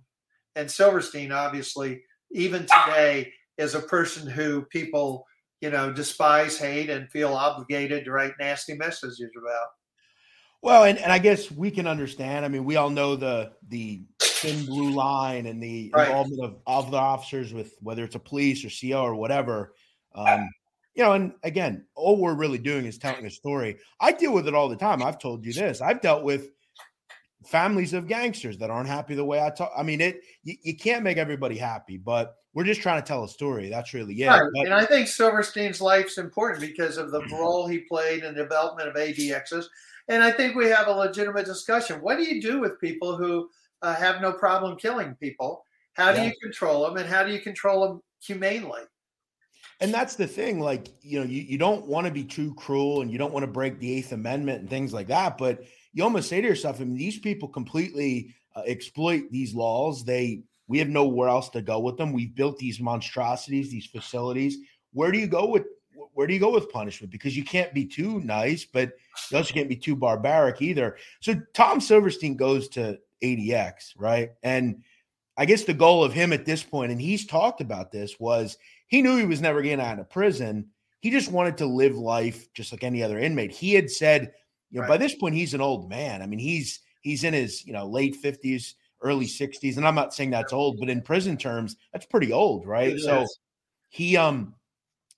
And 0.54 0.70
Silverstein, 0.70 1.32
obviously, 1.32 2.02
even 2.30 2.62
today, 2.62 3.32
is 3.58 3.74
a 3.74 3.80
person 3.80 4.26
who 4.26 4.62
people 4.66 5.26
you 5.60 5.70
know, 5.70 5.92
despise, 5.92 6.58
hate, 6.58 6.90
and 6.90 7.10
feel 7.10 7.32
obligated 7.32 8.04
to 8.04 8.10
write 8.10 8.34
nasty 8.38 8.74
messages 8.74 9.30
about. 9.36 9.68
Well, 10.62 10.84
and, 10.84 10.98
and 10.98 11.12
I 11.12 11.18
guess 11.18 11.50
we 11.50 11.70
can 11.70 11.86
understand. 11.86 12.44
I 12.44 12.48
mean, 12.48 12.64
we 12.64 12.76
all 12.76 12.90
know 12.90 13.16
the 13.16 13.52
the 13.68 14.02
thin 14.20 14.66
blue 14.66 14.90
line 14.90 15.46
and 15.46 15.62
the 15.62 15.90
right. 15.94 16.08
involvement 16.08 16.42
of, 16.44 16.56
of 16.66 16.90
the 16.90 16.96
officers 16.96 17.52
with 17.52 17.74
whether 17.80 18.04
it's 18.04 18.14
a 18.14 18.20
police 18.20 18.64
or 18.64 18.70
CO 18.70 19.02
or 19.02 19.14
whatever. 19.14 19.74
Um, 20.14 20.48
you 20.94 21.02
know, 21.02 21.12
and 21.12 21.32
again, 21.42 21.84
all 21.94 22.16
we're 22.16 22.34
really 22.34 22.58
doing 22.58 22.86
is 22.86 22.98
telling 22.98 23.26
a 23.26 23.30
story. 23.30 23.76
I 24.00 24.12
deal 24.12 24.32
with 24.32 24.48
it 24.48 24.54
all 24.54 24.68
the 24.68 24.76
time. 24.76 25.02
I've 25.02 25.18
told 25.18 25.44
you 25.44 25.52
this. 25.52 25.80
I've 25.80 26.00
dealt 26.00 26.24
with 26.24 26.50
families 27.44 27.92
of 27.92 28.08
gangsters 28.08 28.58
that 28.58 28.70
aren't 28.70 28.88
happy 28.88 29.14
the 29.14 29.24
way 29.24 29.40
I 29.40 29.50
talk. 29.50 29.72
I 29.76 29.82
mean, 29.82 30.00
it 30.00 30.20
you, 30.42 30.56
you 30.62 30.76
can't 30.76 31.04
make 31.04 31.18
everybody 31.18 31.56
happy, 31.56 31.98
but 31.98 32.34
we're 32.54 32.64
just 32.64 32.80
trying 32.80 33.00
to 33.02 33.06
tell 33.06 33.22
a 33.24 33.28
story. 33.28 33.68
That's 33.68 33.92
really 33.92 34.14
it. 34.22 34.28
Right. 34.28 34.42
But, 34.54 34.64
and 34.64 34.74
I 34.74 34.86
think 34.86 35.08
Silverstein's 35.08 35.82
life's 35.82 36.16
important 36.16 36.62
because 36.62 36.96
of 36.96 37.10
the 37.10 37.22
role 37.30 37.66
he 37.66 37.80
played 37.80 38.24
in 38.24 38.34
the 38.34 38.42
development 38.42 38.88
of 38.88 38.94
ADXs. 38.94 39.66
And 40.08 40.22
I 40.22 40.30
think 40.30 40.54
we 40.54 40.66
have 40.66 40.86
a 40.86 40.92
legitimate 40.92 41.46
discussion. 41.46 42.00
What 42.00 42.16
do 42.16 42.24
you 42.24 42.40
do 42.40 42.60
with 42.60 42.80
people 42.80 43.16
who 43.16 43.48
uh, 43.82 43.94
have 43.94 44.20
no 44.20 44.32
problem 44.32 44.76
killing 44.76 45.14
people? 45.16 45.64
How 45.94 46.12
do 46.12 46.18
yeah. 46.18 46.26
you 46.26 46.32
control 46.42 46.84
them, 46.84 46.96
and 46.96 47.08
how 47.08 47.24
do 47.24 47.32
you 47.32 47.40
control 47.40 47.88
them 47.88 48.00
humanely? 48.20 48.82
And 49.80 49.92
that's 49.92 50.16
the 50.16 50.26
thing. 50.26 50.60
Like, 50.60 50.88
you 51.02 51.18
know, 51.18 51.26
you, 51.26 51.42
you 51.42 51.58
don't 51.58 51.86
want 51.86 52.06
to 52.06 52.12
be 52.12 52.24
too 52.24 52.54
cruel 52.54 53.02
and 53.02 53.10
you 53.10 53.18
don't 53.18 53.32
want 53.32 53.44
to 53.44 53.50
break 53.50 53.78
the 53.78 53.92
Eighth 53.92 54.12
Amendment 54.12 54.60
and 54.60 54.70
things 54.70 54.92
like 54.92 55.08
that. 55.08 55.36
But 55.36 55.64
you 55.92 56.02
almost 56.02 56.28
say 56.28 56.40
to 56.40 56.46
yourself, 56.46 56.80
I 56.80 56.84
mean, 56.84 56.96
these 56.96 57.18
people 57.18 57.48
completely 57.48 58.34
uh, 58.54 58.62
exploit 58.66 59.24
these 59.30 59.54
laws. 59.54 60.04
They 60.04 60.42
we 60.68 60.78
have 60.78 60.88
nowhere 60.88 61.28
else 61.28 61.50
to 61.50 61.62
go 61.62 61.78
with 61.78 61.96
them. 61.96 62.12
We've 62.12 62.34
built 62.34 62.58
these 62.58 62.80
monstrosities, 62.80 63.70
these 63.70 63.86
facilities. 63.86 64.58
Where 64.92 65.12
do 65.12 65.18
you 65.18 65.26
go 65.26 65.46
with 65.46 65.64
where 66.14 66.26
do 66.26 66.34
you 66.34 66.40
go 66.40 66.52
with 66.52 66.70
punishment? 66.70 67.12
Because 67.12 67.36
you 67.36 67.44
can't 67.44 67.72
be 67.74 67.84
too 67.84 68.20
nice, 68.20 68.64
but 68.64 68.92
you 69.30 69.36
also 69.36 69.52
can't 69.52 69.68
be 69.68 69.76
too 69.76 69.96
barbaric 69.96 70.62
either. 70.62 70.96
So 71.20 71.34
Tom 71.54 71.80
Silverstein 71.80 72.36
goes 72.36 72.68
to 72.70 72.98
ADX, 73.22 73.94
right? 73.98 74.32
And 74.42 74.82
I 75.36 75.44
guess 75.44 75.64
the 75.64 75.74
goal 75.74 76.04
of 76.04 76.12
him 76.12 76.32
at 76.32 76.46
this 76.46 76.62
point, 76.62 76.92
and 76.92 77.00
he's 77.00 77.26
talked 77.26 77.60
about 77.60 77.92
this, 77.92 78.18
was 78.18 78.58
he 78.86 79.02
knew 79.02 79.16
he 79.16 79.26
was 79.26 79.40
never 79.40 79.62
getting 79.62 79.84
out 79.84 79.98
of 79.98 80.10
prison. 80.10 80.68
He 81.00 81.10
just 81.10 81.30
wanted 81.30 81.58
to 81.58 81.66
live 81.66 81.96
life 81.96 82.52
just 82.54 82.72
like 82.72 82.84
any 82.84 83.02
other 83.02 83.18
inmate. 83.18 83.52
He 83.52 83.74
had 83.74 83.90
said, 83.90 84.32
you 84.70 84.80
know, 84.80 84.82
right. 84.82 84.88
by 84.88 84.96
this 84.96 85.14
point, 85.14 85.34
he's 85.34 85.54
an 85.54 85.60
old 85.60 85.88
man. 85.88 86.22
I 86.22 86.26
mean, 86.26 86.38
he's 86.38 86.80
he's 87.00 87.24
in 87.24 87.34
his 87.34 87.64
you 87.64 87.72
know 87.72 87.86
late 87.86 88.16
fifties 88.16 88.74
early 89.02 89.26
60s. 89.26 89.76
And 89.76 89.86
I'm 89.86 89.94
not 89.94 90.14
saying 90.14 90.30
that's 90.30 90.52
old, 90.52 90.78
but 90.78 90.88
in 90.88 91.02
prison 91.02 91.36
terms, 91.36 91.76
that's 91.92 92.06
pretty 92.06 92.32
old, 92.32 92.66
right? 92.66 92.94
It 92.94 93.00
so 93.00 93.22
is. 93.22 93.38
he 93.88 94.16
um 94.16 94.54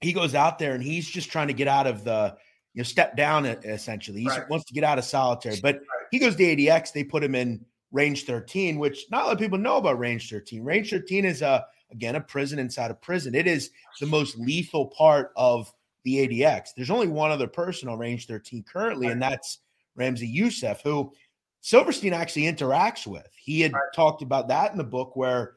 he 0.00 0.12
goes 0.12 0.34
out 0.34 0.58
there 0.58 0.74
and 0.74 0.82
he's 0.82 1.08
just 1.08 1.30
trying 1.30 1.48
to 1.48 1.54
get 1.54 1.68
out 1.68 1.86
of 1.86 2.04
the 2.04 2.36
you 2.74 2.80
know 2.80 2.84
step 2.84 3.16
down 3.16 3.46
essentially. 3.46 4.20
He 4.20 4.28
right. 4.28 4.48
wants 4.48 4.66
to 4.66 4.74
get 4.74 4.84
out 4.84 4.98
of 4.98 5.04
solitary, 5.04 5.58
but 5.62 5.76
right. 5.76 6.06
he 6.10 6.18
goes 6.18 6.36
to 6.36 6.42
ADX. 6.42 6.92
They 6.92 7.04
put 7.04 7.24
him 7.24 7.34
in 7.34 7.64
range 7.92 8.24
13, 8.24 8.78
which 8.78 9.06
not 9.10 9.22
a 9.22 9.26
lot 9.26 9.32
of 9.32 9.38
people 9.38 9.58
know 9.58 9.76
about 9.76 9.98
range 9.98 10.30
13. 10.30 10.62
Range 10.62 10.88
13 10.88 11.24
is 11.24 11.42
a 11.42 11.66
again 11.90 12.16
a 12.16 12.20
prison 12.20 12.58
inside 12.58 12.90
a 12.90 12.94
prison. 12.94 13.34
It 13.34 13.46
is 13.46 13.70
the 14.00 14.06
most 14.06 14.38
lethal 14.38 14.86
part 14.86 15.32
of 15.36 15.72
the 16.04 16.16
ADX. 16.28 16.70
There's 16.76 16.90
only 16.90 17.08
one 17.08 17.30
other 17.30 17.48
person 17.48 17.88
on 17.88 17.98
range 17.98 18.26
13 18.26 18.64
currently, 18.70 19.08
and 19.08 19.20
that's 19.20 19.58
Ramzi 19.98 20.32
Yousef, 20.32 20.80
who 20.82 21.12
Silverstein 21.60 22.12
actually 22.12 22.42
interacts 22.42 23.06
with. 23.06 23.28
He 23.36 23.60
had 23.60 23.72
right. 23.72 23.82
talked 23.94 24.22
about 24.22 24.48
that 24.48 24.70
in 24.70 24.78
the 24.78 24.84
book 24.84 25.16
where 25.16 25.54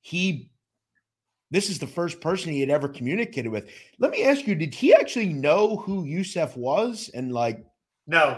he 0.00 0.50
this 1.54 1.70
is 1.70 1.78
the 1.78 1.86
first 1.86 2.20
person 2.20 2.52
he 2.52 2.60
had 2.60 2.70
ever 2.70 2.88
communicated 2.88 3.48
with. 3.48 3.68
Let 3.98 4.10
me 4.10 4.24
ask 4.24 4.46
you, 4.46 4.54
did 4.54 4.74
he 4.74 4.94
actually 4.94 5.32
know 5.32 5.76
who 5.76 6.04
Yousef 6.04 6.56
was 6.56 7.10
and 7.14 7.32
like 7.32 7.64
No. 8.06 8.36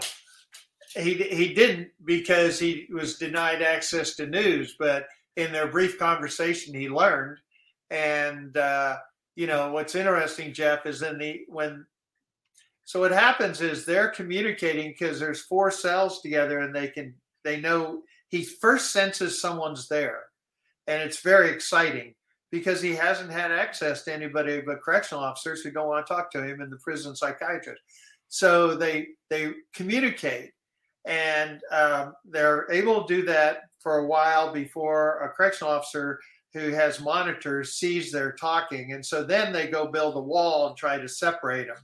He 0.95 1.13
he 1.15 1.53
didn't 1.53 1.89
because 2.05 2.59
he 2.59 2.87
was 2.91 3.17
denied 3.17 3.61
access 3.61 4.15
to 4.15 4.25
news, 4.25 4.75
but 4.79 5.07
in 5.35 5.51
their 5.51 5.67
brief 5.67 5.99
conversation 5.99 6.73
he 6.73 6.89
learned 6.89 7.37
and 7.89 8.57
uh 8.57 8.97
you 9.35 9.47
know 9.47 9.71
what's 9.71 9.95
interesting 9.95 10.51
jeff 10.51 10.85
is 10.85 11.03
in 11.03 11.17
the 11.19 11.41
when 11.47 11.85
so 12.83 12.99
what 12.99 13.11
happens 13.11 13.61
is 13.61 13.85
they're 13.85 14.09
communicating 14.09 14.89
because 14.89 15.19
there's 15.19 15.41
four 15.43 15.69
cells 15.71 16.21
together 16.21 16.59
and 16.59 16.75
they 16.75 16.87
can 16.87 17.13
they 17.43 17.61
know 17.61 18.01
he 18.29 18.43
first 18.43 18.91
senses 18.91 19.41
someone's 19.41 19.87
there. 19.87 20.23
And 20.87 21.01
it's 21.01 21.21
very 21.21 21.49
exciting 21.49 22.15
because 22.51 22.81
he 22.81 22.95
hasn't 22.95 23.31
had 23.31 23.51
access 23.51 24.03
to 24.03 24.13
anybody 24.13 24.61
but 24.61 24.81
correctional 24.81 25.23
officers 25.23 25.61
who 25.61 25.71
don't 25.71 25.87
want 25.87 26.05
to 26.05 26.13
talk 26.13 26.31
to 26.31 26.43
him 26.43 26.61
and 26.61 26.71
the 26.71 26.77
prison 26.77 27.15
psychiatrist. 27.15 27.81
So 28.29 28.75
they 28.75 29.07
they 29.29 29.53
communicate 29.73 30.51
and 31.05 31.61
um, 31.71 32.13
they're 32.25 32.67
able 32.71 33.05
to 33.05 33.15
do 33.15 33.25
that 33.25 33.61
for 33.79 33.99
a 33.99 34.05
while 34.05 34.51
before 34.51 35.19
a 35.19 35.29
correctional 35.29 35.73
officer 35.73 36.19
who 36.53 36.71
has 36.71 36.99
monitors 36.99 37.75
sees 37.75 38.11
they're 38.11 38.33
talking. 38.33 38.93
And 38.93 39.05
so 39.05 39.23
then 39.23 39.53
they 39.53 39.67
go 39.67 39.87
build 39.87 40.15
a 40.15 40.21
wall 40.21 40.67
and 40.67 40.77
try 40.77 40.97
to 40.97 41.07
separate 41.07 41.67
them. 41.67 41.77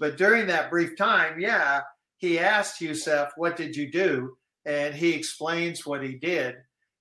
But 0.00 0.16
during 0.16 0.46
that 0.48 0.70
brief 0.70 0.96
time, 0.96 1.40
yeah, 1.40 1.80
he 2.18 2.38
asked 2.38 2.80
Yousef, 2.80 3.30
What 3.36 3.56
did 3.56 3.74
you 3.74 3.90
do? 3.90 4.36
And 4.66 4.94
he 4.94 5.12
explains 5.12 5.86
what 5.86 6.02
he 6.02 6.16
did. 6.16 6.56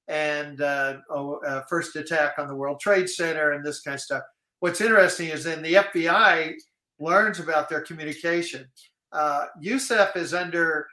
And 0.08 0.62
uh, 0.62 0.98
uh, 1.10 1.62
first 1.70 1.96
attack 1.96 2.36
on 2.38 2.48
the 2.48 2.56
World 2.56 2.80
Trade 2.80 3.10
Center 3.10 3.52
and 3.52 3.66
this 3.66 3.82
kind 3.82 3.96
of 3.96 4.02
stuff. 4.02 4.24
What's 4.60 4.82
interesting 4.82 5.30
is 5.30 5.44
then 5.44 5.62
the 5.62 5.74
FBI 5.74 6.54
learns 7.00 7.40
about 7.40 7.70
their 7.70 7.82
communication. 7.82 8.66
Uh, 9.12 9.46
Yousef 9.62 10.16
is 10.16 10.34
under 10.34 10.88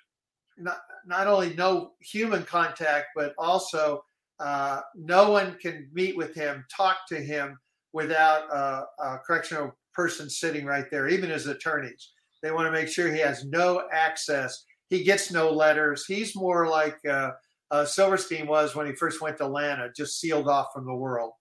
not, 0.58 0.78
not 1.06 1.26
only 1.26 1.54
no 1.54 1.92
human 2.00 2.42
contact, 2.44 3.06
but 3.14 3.34
also 3.38 4.02
uh, 4.40 4.80
no 4.94 5.30
one 5.30 5.56
can 5.60 5.88
meet 5.92 6.16
with 6.16 6.34
him, 6.34 6.64
talk 6.74 6.98
to 7.08 7.16
him 7.16 7.56
without 7.92 8.42
a, 8.52 8.84
a 9.02 9.18
correctional 9.26 9.72
person 9.92 10.28
sitting 10.28 10.64
right 10.64 10.90
there, 10.90 11.08
even 11.08 11.30
as 11.30 11.46
attorneys. 11.46 12.12
They 12.42 12.50
want 12.50 12.66
to 12.66 12.72
make 12.72 12.88
sure 12.88 13.12
he 13.12 13.20
has 13.20 13.44
no 13.46 13.84
access. 13.92 14.64
He 14.90 15.02
gets 15.02 15.32
no 15.32 15.50
letters. 15.50 16.04
He's 16.04 16.36
more 16.36 16.68
like 16.68 16.98
uh, 17.08 17.30
uh, 17.74 17.84
Silverstein 17.84 18.46
was 18.46 18.76
when 18.76 18.86
he 18.86 18.94
first 18.94 19.20
went 19.20 19.36
to 19.38 19.46
Atlanta, 19.46 19.90
just 19.96 20.20
sealed 20.20 20.46
off 20.46 20.68
from 20.72 20.86
the 20.86 20.94
world. 20.94 21.32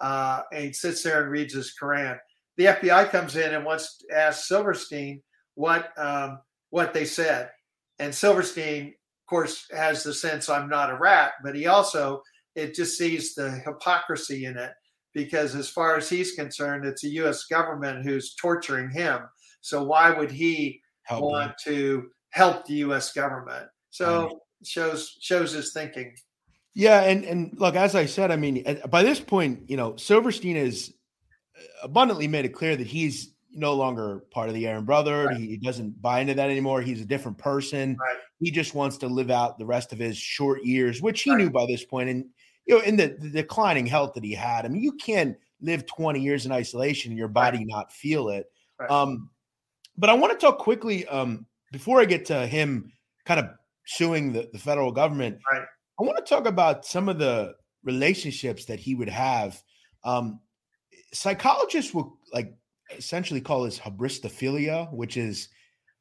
Uh, 0.00 0.42
and 0.52 0.66
he 0.66 0.72
sits 0.72 1.02
there 1.02 1.22
and 1.22 1.32
reads 1.32 1.52
his 1.52 1.74
Quran. 1.80 2.16
The 2.56 2.66
FBI 2.66 3.10
comes 3.10 3.34
in 3.34 3.52
and 3.52 3.64
wants 3.64 3.98
to 3.98 4.16
ask 4.16 4.44
Silverstein 4.46 5.20
what 5.56 5.90
um, 5.98 6.38
what 6.70 6.94
they 6.94 7.04
said, 7.04 7.50
and 7.98 8.14
Silverstein, 8.14 8.86
of 8.86 9.26
course, 9.28 9.66
has 9.72 10.04
the 10.04 10.14
sense 10.14 10.48
I'm 10.48 10.68
not 10.68 10.90
a 10.90 10.96
rat, 10.96 11.32
but 11.42 11.56
he 11.56 11.66
also 11.66 12.22
it 12.54 12.76
just 12.76 12.96
sees 12.96 13.34
the 13.34 13.50
hypocrisy 13.50 14.44
in 14.44 14.56
it 14.56 14.72
because 15.12 15.56
as 15.56 15.68
far 15.68 15.96
as 15.96 16.08
he's 16.08 16.34
concerned, 16.34 16.84
it's 16.84 17.02
a 17.02 17.08
U.S. 17.08 17.46
government 17.46 18.04
who's 18.04 18.34
torturing 18.36 18.90
him. 18.90 19.22
So 19.60 19.82
why 19.82 20.12
would 20.12 20.30
he 20.30 20.80
help 21.02 21.24
want 21.24 21.50
him. 21.50 21.54
to 21.64 22.06
help 22.30 22.66
the 22.66 22.74
U.S. 22.74 23.12
government? 23.12 23.66
So 23.90 24.40
shows 24.64 25.16
shows 25.20 25.52
his 25.52 25.72
thinking. 25.72 26.14
Yeah, 26.74 27.02
and 27.02 27.24
and 27.24 27.52
look, 27.58 27.76
as 27.76 27.94
I 27.94 28.06
said, 28.06 28.30
I 28.30 28.36
mean, 28.36 28.64
by 28.88 29.02
this 29.02 29.20
point, 29.20 29.68
you 29.68 29.76
know, 29.76 29.96
Silverstein 29.96 30.56
has 30.56 30.92
abundantly 31.82 32.28
made 32.28 32.44
it 32.44 32.50
clear 32.50 32.76
that 32.76 32.86
he's 32.86 33.34
no 33.52 33.74
longer 33.74 34.24
part 34.30 34.48
of 34.48 34.54
the 34.54 34.68
Aryan 34.68 34.84
brother. 34.84 35.26
Right. 35.26 35.36
He 35.36 35.56
doesn't 35.56 36.00
buy 36.00 36.20
into 36.20 36.34
that 36.34 36.50
anymore. 36.50 36.82
He's 36.82 37.00
a 37.00 37.06
different 37.06 37.38
person. 37.38 37.96
Right. 38.00 38.16
He 38.38 38.50
just 38.50 38.74
wants 38.74 38.96
to 38.98 39.08
live 39.08 39.30
out 39.30 39.58
the 39.58 39.66
rest 39.66 39.92
of 39.92 39.98
his 39.98 40.16
short 40.16 40.64
years, 40.64 41.02
which 41.02 41.22
he 41.22 41.30
right. 41.30 41.38
knew 41.38 41.50
by 41.50 41.66
this 41.66 41.84
point. 41.84 42.08
And 42.08 42.26
you 42.66 42.78
know, 42.78 42.84
in 42.84 42.96
the, 42.96 43.16
the, 43.18 43.30
declining 43.30 43.86
health 43.86 44.14
that 44.14 44.24
he 44.24 44.32
had, 44.32 44.64
I 44.64 44.68
mean, 44.68 44.82
you 44.82 44.92
can't 44.92 45.36
live 45.60 45.86
20 45.86 46.20
years 46.20 46.46
in 46.46 46.52
isolation 46.52 47.10
and 47.10 47.18
your 47.18 47.28
body 47.28 47.64
not 47.64 47.92
feel 47.92 48.28
it. 48.28 48.46
Um, 48.88 49.30
but 49.98 50.08
I 50.08 50.14
want 50.14 50.32
to 50.32 50.38
talk 50.38 50.58
quickly 50.58 51.06
um, 51.08 51.46
before 51.72 52.00
I 52.00 52.04
get 52.04 52.24
to 52.26 52.46
him 52.46 52.92
kind 53.26 53.40
of 53.40 53.50
suing 53.86 54.32
the, 54.32 54.48
the 54.52 54.58
federal 54.58 54.92
government. 54.92 55.38
Right. 55.52 55.62
I 55.98 56.02
want 56.02 56.16
to 56.18 56.24
talk 56.24 56.46
about 56.46 56.84
some 56.86 57.08
of 57.08 57.18
the 57.18 57.54
relationships 57.84 58.64
that 58.66 58.80
he 58.80 58.94
would 58.94 59.08
have. 59.08 59.60
Um, 60.04 60.40
psychologists 61.12 61.92
will 61.92 62.18
like 62.32 62.54
essentially 62.96 63.40
call 63.40 63.64
this 63.64 63.78
hybristophilia, 63.78 64.92
which 64.92 65.16
is 65.16 65.48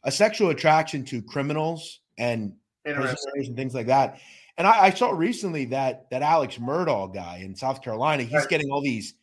a 0.03 0.11
sexual 0.11 0.49
attraction 0.49 1.03
to 1.05 1.21
criminals 1.21 1.99
and 2.17 2.53
things 3.55 3.73
like 3.73 3.87
that. 3.87 4.19
And 4.57 4.67
I, 4.67 4.85
I, 4.85 4.89
saw 4.89 5.11
recently 5.11 5.65
that 5.65 6.09
that 6.11 6.21
Alex 6.21 6.57
Murdaugh 6.57 7.13
guy 7.13 7.41
in 7.43 7.55
South 7.55 7.81
Carolina, 7.81 8.23
he's 8.23 8.33
right. 8.33 8.49
getting 8.49 8.71
all 8.71 8.81
these 8.81 9.13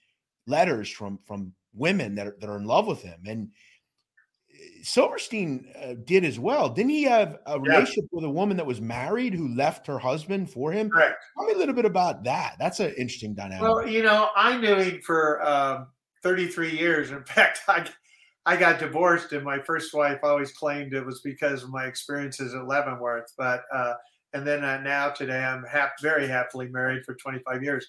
letters 0.46 0.88
from 0.88 1.18
from 1.26 1.52
women 1.74 2.14
that 2.14 2.26
are, 2.26 2.36
that 2.40 2.48
are 2.48 2.56
in 2.56 2.64
love 2.64 2.86
with 2.86 3.02
him, 3.02 3.20
and 3.26 3.50
Silverstein 4.86 5.66
uh, 5.82 5.94
did 6.04 6.24
as 6.24 6.38
well. 6.38 6.68
Didn't 6.68 6.90
he 6.90 7.02
have 7.02 7.38
a 7.46 7.58
relationship 7.58 8.04
yeah. 8.04 8.16
with 8.16 8.24
a 8.24 8.30
woman 8.30 8.56
that 8.56 8.66
was 8.66 8.80
married 8.80 9.34
who 9.34 9.48
left 9.48 9.84
her 9.88 9.98
husband 9.98 10.48
for 10.48 10.70
him? 10.70 10.88
Correct. 10.88 11.16
Tell 11.36 11.44
me 11.44 11.54
a 11.54 11.56
little 11.56 11.74
bit 11.74 11.84
about 11.84 12.22
that. 12.22 12.54
That's 12.60 12.78
an 12.78 12.94
interesting 12.96 13.34
dynamic. 13.34 13.62
Well, 13.62 13.88
you 13.88 14.04
know, 14.04 14.28
I 14.36 14.56
knew 14.56 14.76
him 14.76 15.00
for 15.02 15.44
um, 15.44 15.88
33 16.22 16.78
years. 16.78 17.10
In 17.10 17.24
fact, 17.24 17.62
I 17.66 17.88
I 18.46 18.56
got 18.56 18.78
divorced, 18.78 19.32
and 19.32 19.42
my 19.42 19.58
first 19.58 19.92
wife 19.92 20.20
always 20.22 20.52
claimed 20.52 20.94
it 20.94 21.04
was 21.04 21.20
because 21.20 21.64
of 21.64 21.70
my 21.70 21.86
experiences 21.86 22.54
at 22.54 22.68
Leavenworth. 22.68 23.32
But 23.36 23.64
uh, 23.74 23.94
and 24.34 24.46
then 24.46 24.62
uh, 24.62 24.80
now 24.82 25.10
today, 25.10 25.42
I'm 25.42 25.64
very 26.00 26.28
happily 26.28 26.68
married 26.68 27.04
for 27.04 27.16
25 27.16 27.60
years. 27.60 27.88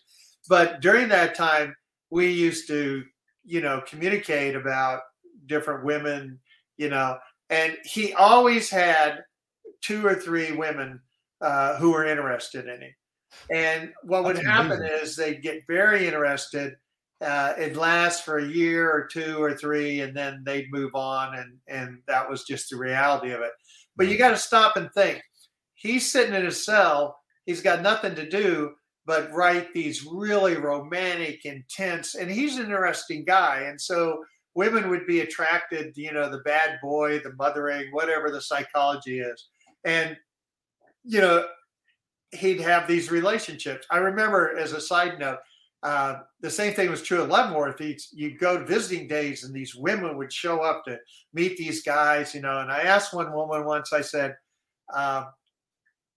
But 0.50 0.82
during 0.82 1.10
that 1.10 1.36
time, 1.36 1.76
we 2.10 2.32
used 2.32 2.68
to, 2.70 3.04
you 3.46 3.62
know, 3.62 3.84
communicate 3.86 4.56
about 4.56 5.02
different 5.46 5.86
women 5.86 6.40
you 6.78 6.90
know, 6.90 7.18
and 7.50 7.78
he 7.84 8.14
always 8.14 8.70
had 8.70 9.24
two 9.82 10.06
or 10.06 10.16
three 10.16 10.52
women 10.52 11.00
uh, 11.42 11.76
who 11.78 11.92
were 11.92 12.06
interested 12.06 12.68
in 12.68 12.82
him. 12.82 12.94
And 13.52 13.94
what 14.04 14.24
That's 14.24 14.38
would 14.38 14.46
happen 14.46 14.80
amazing. 14.80 15.00
is 15.02 15.16
they'd 15.16 15.42
get 15.42 15.64
very 15.68 16.08
interested. 16.08 16.76
Uh, 17.20 17.54
it'd 17.58 17.78
last 17.78 18.24
for 18.24 18.38
a 18.38 18.48
year 18.48 18.90
or 18.90 19.08
two 19.08 19.42
or 19.42 19.54
three, 19.54 20.02
and 20.02 20.16
then 20.16 20.44
they'd 20.46 20.72
move 20.72 20.94
on, 20.94 21.36
and 21.36 21.58
and 21.68 22.00
that 22.08 22.30
was 22.30 22.44
just 22.44 22.70
the 22.70 22.78
reality 22.78 23.32
of 23.32 23.42
it. 23.42 23.52
But 23.96 24.08
you 24.08 24.18
got 24.18 24.30
to 24.32 24.38
stop 24.38 24.78
and 24.78 24.92
think. 24.94 25.22
He's 25.76 26.12
sitting 26.12 26.36
in 26.36 26.46
his 26.46 26.64
cell. 26.64 27.18
He's 27.46 27.62
got 27.62 27.82
nothing 27.82 28.16
to 28.16 28.30
do 28.30 28.72
but 29.08 29.32
write 29.32 29.72
these 29.74 30.06
really 30.06 30.58
romantic, 30.58 31.46
intense, 31.46 32.16
and 32.16 32.30
he's 32.30 32.58
an 32.58 32.66
interesting 32.66 33.24
guy. 33.24 33.62
And 33.62 33.80
so 33.80 34.24
women 34.58 34.90
would 34.90 35.06
be 35.06 35.20
attracted, 35.20 35.96
you 35.96 36.12
know, 36.12 36.32
the 36.32 36.40
bad 36.40 36.80
boy, 36.82 37.20
the 37.20 37.32
mothering, 37.34 37.92
whatever 37.92 38.32
the 38.32 38.42
psychology 38.42 39.20
is. 39.20 39.50
And, 39.84 40.18
you 41.04 41.22
know, 41.22 41.46
he'd 42.32 42.60
have 42.60 42.88
these 42.88 43.12
relationships. 43.12 43.86
I 43.92 44.00
remember, 44.00 44.58
as 44.58 44.72
a 44.72 44.82
side 44.82 45.20
note, 45.20 45.38
uh, 45.84 46.22
the 46.42 46.50
same 46.50 46.74
thing 46.74 46.90
was 46.90 47.04
true 47.04 47.22
at 47.22 47.30
Leavenworth. 47.30 47.80
you'd 48.12 48.40
go 48.40 48.58
to 48.58 48.66
visiting 48.66 49.08
days, 49.08 49.44
and 49.44 49.54
these 49.54 49.76
women 49.76 50.18
would 50.18 50.34
show 50.34 50.62
up 50.62 50.84
to 50.86 50.98
meet 51.36 51.56
these 51.56 51.84
guys, 51.84 52.34
you 52.34 52.42
know. 52.42 52.58
And 52.60 52.72
I 52.72 52.80
asked 52.80 53.14
one 53.14 53.32
woman 53.32 53.64
once, 53.64 53.94
I 53.94 54.02
said, 54.02 54.36
uh, 54.92 55.26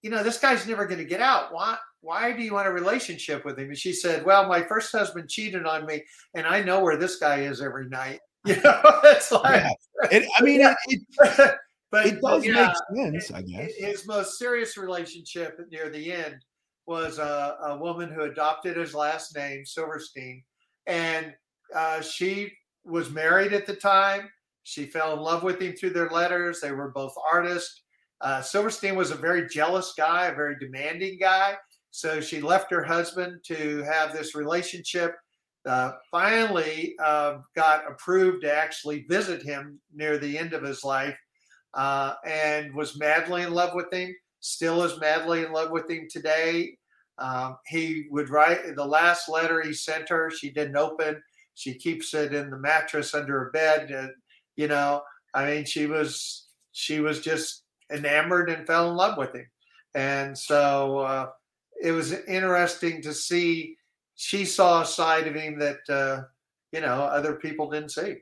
"You 0.01 0.09
know, 0.09 0.23
this 0.23 0.39
guy's 0.39 0.67
never 0.67 0.87
going 0.87 0.99
to 0.99 1.05
get 1.05 1.21
out. 1.21 1.53
Why? 1.53 1.77
Why 2.01 2.33
do 2.33 2.43
you 2.43 2.55
want 2.55 2.69
a 2.69 2.73
relationship 2.73 3.45
with 3.45 3.59
him?" 3.59 3.69
And 3.69 3.77
she 3.77 3.93
said, 3.93 4.25
"Well, 4.25 4.49
my 4.49 4.63
first 4.63 4.91
husband 4.93 5.29
cheated 5.29 5.67
on 5.67 5.85
me, 5.85 6.05
and 6.33 6.47
I 6.47 6.63
know 6.63 6.81
where 6.81 6.97
this 6.97 7.17
guy 7.17 7.41
is 7.41 7.61
every 7.61 7.87
night." 7.91 8.21
You 8.47 8.57
know, 8.63 8.81
it's 9.05 9.31
like, 9.31 9.63
yeah. 10.03 10.09
it, 10.11 10.29
I 10.39 10.43
mean, 10.43 10.61
yeah. 10.61 10.75
it, 10.87 11.03
it, 11.21 11.55
but 11.91 12.07
it 12.07 12.21
does 12.23 12.45
yeah, 12.45 12.73
make 12.95 13.21
sense, 13.21 13.31
I 13.33 13.43
guess. 13.43 13.73
His 13.77 14.07
most 14.07 14.39
serious 14.39 14.79
relationship 14.79 15.61
near 15.71 15.91
the 15.91 16.11
end 16.11 16.37
was 16.87 17.19
a, 17.19 17.57
a 17.65 17.77
woman 17.77 18.11
who 18.11 18.23
adopted 18.23 18.79
his 18.79 18.95
last 18.95 19.37
name, 19.37 19.67
Silverstein, 19.67 20.43
and 20.87 21.35
uh, 21.75 22.01
she 22.01 22.51
was 22.85 23.11
married 23.11 23.53
at 23.53 23.67
the 23.67 23.77
time. 23.77 24.31
She 24.63 24.87
fell 24.87 25.13
in 25.13 25.21
love 25.21 25.43
with 25.43 25.61
him 25.61 25.75
through 25.75 25.91
their 25.91 26.09
letters. 26.09 26.61
They 26.61 26.73
were 26.73 26.91
both 26.91 27.15
artists. 27.31 27.83
Uh, 28.21 28.41
Silverstein 28.41 28.97
was 28.97 29.11
a 29.11 29.17
very 29.17 29.49
jealous 29.49 29.95
guy, 29.97 30.27
a 30.27 30.35
very 30.35 30.57
demanding 30.59 31.19
guy. 31.21 31.57
So 31.91 32.21
she 32.21 32.41
left 32.41 32.71
her 32.71 32.85
husband 32.85 33.41
to 33.45 33.83
have 33.83 34.13
this 34.13 34.35
relationship 34.35 35.15
uh, 35.67 35.93
finally 36.11 36.95
uh, 37.03 37.39
got 37.55 37.91
approved 37.91 38.43
to 38.43 38.55
actually 38.55 39.05
visit 39.09 39.43
him 39.43 39.79
near 39.95 40.19
the 40.19 40.39
end 40.39 40.53
of 40.53 40.63
his 40.63 40.85
life 40.85 41.17
uh, 41.75 42.15
and 42.25 42.75
was 42.75 42.99
madly 42.99 43.43
in 43.43 43.53
love 43.53 43.75
with 43.75 43.93
him, 43.93 44.15
still 44.41 44.83
is 44.83 44.99
madly 45.01 45.45
in 45.45 45.53
love 45.53 45.71
with 45.71 45.89
him 45.91 46.07
today. 46.11 46.77
Um, 47.19 47.59
he 47.67 48.07
would 48.11 48.31
write 48.31 48.75
the 48.75 48.85
last 48.85 49.29
letter 49.29 49.63
he 49.63 49.75
sent 49.75 50.09
her, 50.09 50.31
she 50.31 50.51
didn't 50.51 50.77
open. 50.77 51.23
She 51.55 51.75
keeps 51.75 52.15
it 52.15 52.33
in 52.33 52.49
the 52.49 52.59
mattress 52.59 53.15
under 53.15 53.39
her 53.39 53.51
bed. 53.51 53.93
Uh, 53.93 54.09
you 54.57 54.67
know, 54.67 55.03
I 55.35 55.45
mean, 55.47 55.65
she 55.67 55.87
was 55.87 56.47
she 56.73 57.01
was 57.01 57.21
just 57.21 57.65
enamored 57.93 58.49
and 58.49 58.67
fell 58.67 58.91
in 58.91 58.97
love 58.97 59.19
with 59.19 59.35
him, 59.35 59.47
and 59.95 60.37
so 60.37 60.99
uh, 61.01 61.27
it 61.83 61.93
was 61.93 62.13
interesting 62.13 63.03
to 63.03 63.13
see 63.13 63.77
she 64.21 64.45
saw 64.45 64.83
a 64.83 64.87
side 64.87 65.27
of 65.27 65.35
him 65.35 65.59
that 65.59 65.79
uh, 65.89 66.25
you 66.73 66.83
know 66.83 67.05
other 67.05 67.37
people 67.37 67.71
didn't 67.71 67.89
see. 67.89 68.17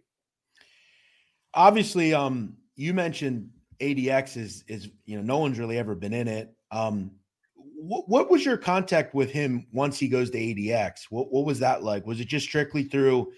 Obviously, 1.55 2.15
um, 2.15 2.57
you 2.77 2.95
mentioned 2.95 3.51
ADX 3.81 4.37
is 4.37 4.65
is 4.69 4.89
you 5.07 5.17
know 5.17 5.23
no 5.23 5.39
one's 5.39 5.59
really 5.59 5.77
ever 5.77 5.97
been 5.97 6.15
in 6.15 6.29
it. 6.29 6.55
Um, 6.71 7.11
what, 7.57 8.09
what 8.09 8.31
was 8.31 8.45
your 8.45 8.57
contact 8.57 9.13
with 9.13 9.33
him 9.33 9.67
once 9.73 9.99
he 9.99 10.07
goes 10.07 10.31
to 10.31 10.39
ADX? 10.39 11.07
What 11.11 11.33
what 11.33 11.45
was 11.45 11.59
that 11.59 11.83
like? 11.83 12.07
Was 12.07 12.21
it 12.21 12.29
just 12.29 12.47
strictly 12.47 12.85
through 12.85 13.33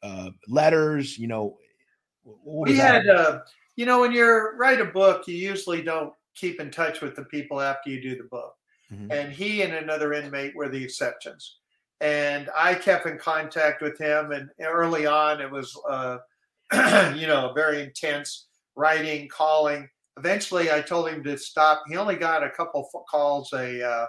uh, 0.00 0.30
letters? 0.46 1.18
You 1.18 1.26
know, 1.26 1.58
we 2.44 2.76
had 2.76 3.08
uh, 3.08 3.40
you 3.74 3.86
know 3.86 4.00
when 4.00 4.12
you 4.12 4.52
write 4.56 4.80
a 4.80 4.84
book, 4.84 5.26
you 5.26 5.34
usually 5.34 5.82
don't 5.82 6.12
keep 6.36 6.60
in 6.60 6.70
touch 6.70 7.00
with 7.00 7.16
the 7.16 7.24
people 7.24 7.60
after 7.60 7.90
you 7.90 8.00
do 8.00 8.16
the 8.16 8.28
book. 8.30 8.54
Mm-hmm. 8.92 9.10
And 9.10 9.32
he 9.32 9.62
and 9.62 9.74
another 9.74 10.12
inmate 10.12 10.54
were 10.54 10.68
the 10.68 10.82
exceptions 10.82 11.57
and 12.00 12.48
I 12.56 12.74
kept 12.74 13.06
in 13.06 13.18
contact 13.18 13.82
with 13.82 13.98
him. 13.98 14.32
And 14.32 14.50
early 14.60 15.06
on, 15.06 15.40
it 15.40 15.50
was, 15.50 15.78
uh, 15.88 16.18
you 17.16 17.26
know, 17.26 17.52
very 17.54 17.82
intense 17.82 18.46
writing, 18.76 19.28
calling. 19.28 19.88
Eventually, 20.16 20.70
I 20.70 20.80
told 20.80 21.08
him 21.08 21.22
to 21.24 21.36
stop. 21.36 21.82
He 21.88 21.96
only 21.96 22.16
got 22.16 22.44
a 22.44 22.50
couple 22.50 22.88
calls 23.08 23.52
a 23.52 23.84
uh, 23.84 24.06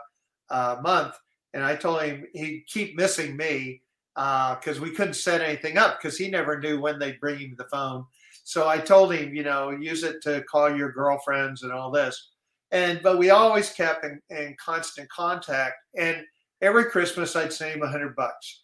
uh, 0.50 0.78
month, 0.82 1.16
and 1.54 1.64
I 1.64 1.76
told 1.76 2.02
him 2.04 2.26
he'd 2.34 2.66
keep 2.68 2.96
missing 2.96 3.36
me 3.36 3.82
because 4.16 4.80
uh, 4.80 4.82
we 4.82 4.92
couldn't 4.92 5.14
set 5.14 5.42
anything 5.42 5.78
up 5.78 6.00
because 6.00 6.18
he 6.18 6.30
never 6.30 6.60
knew 6.60 6.82
when 6.82 7.00
they'd 7.00 7.20
bring 7.20 7.40
him 7.40 7.56
the 7.58 7.66
phone. 7.66 8.06
So 8.44 8.68
I 8.68 8.80
told 8.80 9.14
him, 9.14 9.34
you 9.34 9.44
know, 9.44 9.70
use 9.70 10.04
it 10.04 10.22
to 10.24 10.44
call 10.44 10.76
your 10.76 10.92
girlfriends 10.92 11.64
and 11.64 11.72
all 11.72 11.92
this. 11.92 12.32
And 12.72 13.00
but 13.02 13.18
we 13.18 13.30
always 13.30 13.70
kept 13.70 14.04
in, 14.04 14.20
in 14.30 14.56
constant 14.64 15.10
contact. 15.10 15.76
And 15.98 16.24
every 16.62 16.86
Christmas 16.86 17.36
I'd 17.36 17.54
send 17.54 17.76
him 17.76 17.84
a 17.84 17.90
hundred 17.90 18.16
bucks. 18.16 18.64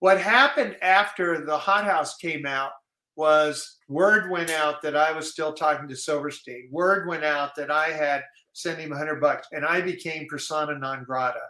What 0.00 0.20
happened 0.20 0.76
after 0.82 1.44
the 1.44 1.56
Hot 1.56 1.84
House 1.84 2.16
came 2.16 2.46
out 2.46 2.72
was 3.16 3.78
word 3.88 4.30
went 4.30 4.50
out 4.50 4.82
that 4.82 4.96
I 4.96 5.12
was 5.12 5.30
still 5.30 5.52
talking 5.52 5.88
to 5.88 5.96
Silverstein. 5.96 6.68
Word 6.70 7.08
went 7.08 7.24
out 7.24 7.54
that 7.56 7.70
I 7.70 7.88
had 7.88 8.22
sent 8.52 8.78
him 8.78 8.92
a 8.92 8.96
hundred 8.96 9.20
bucks, 9.20 9.48
and 9.52 9.64
I 9.64 9.80
became 9.80 10.26
persona 10.28 10.78
non 10.78 11.04
grata 11.04 11.40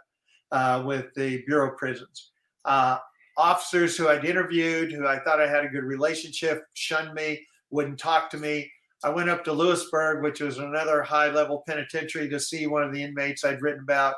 uh, 0.51 0.83
with 0.85 1.13
the 1.15 1.43
Bureau 1.45 1.71
of 1.71 1.77
Prisons. 1.77 2.31
Uh, 2.65 2.97
officers 3.37 3.95
who 3.95 4.07
I'd 4.07 4.25
interviewed, 4.25 4.91
who 4.91 5.05
I 5.05 5.19
thought 5.19 5.41
I 5.41 5.47
had 5.47 5.65
a 5.65 5.69
good 5.69 5.83
relationship, 5.83 6.63
shunned 6.73 7.13
me, 7.13 7.45
wouldn't 7.69 7.99
talk 7.99 8.29
to 8.31 8.37
me. 8.37 8.71
I 9.03 9.09
went 9.09 9.29
up 9.29 9.43
to 9.43 9.53
Lewisburg, 9.53 10.23
which 10.23 10.41
was 10.41 10.57
another 10.57 11.03
high 11.03 11.29
level 11.29 11.63
penitentiary, 11.67 12.29
to 12.29 12.39
see 12.39 12.65
one 12.65 12.83
of 12.83 12.93
the 12.93 13.03
inmates 13.03 13.45
I'd 13.45 13.61
written 13.61 13.83
about. 13.83 14.15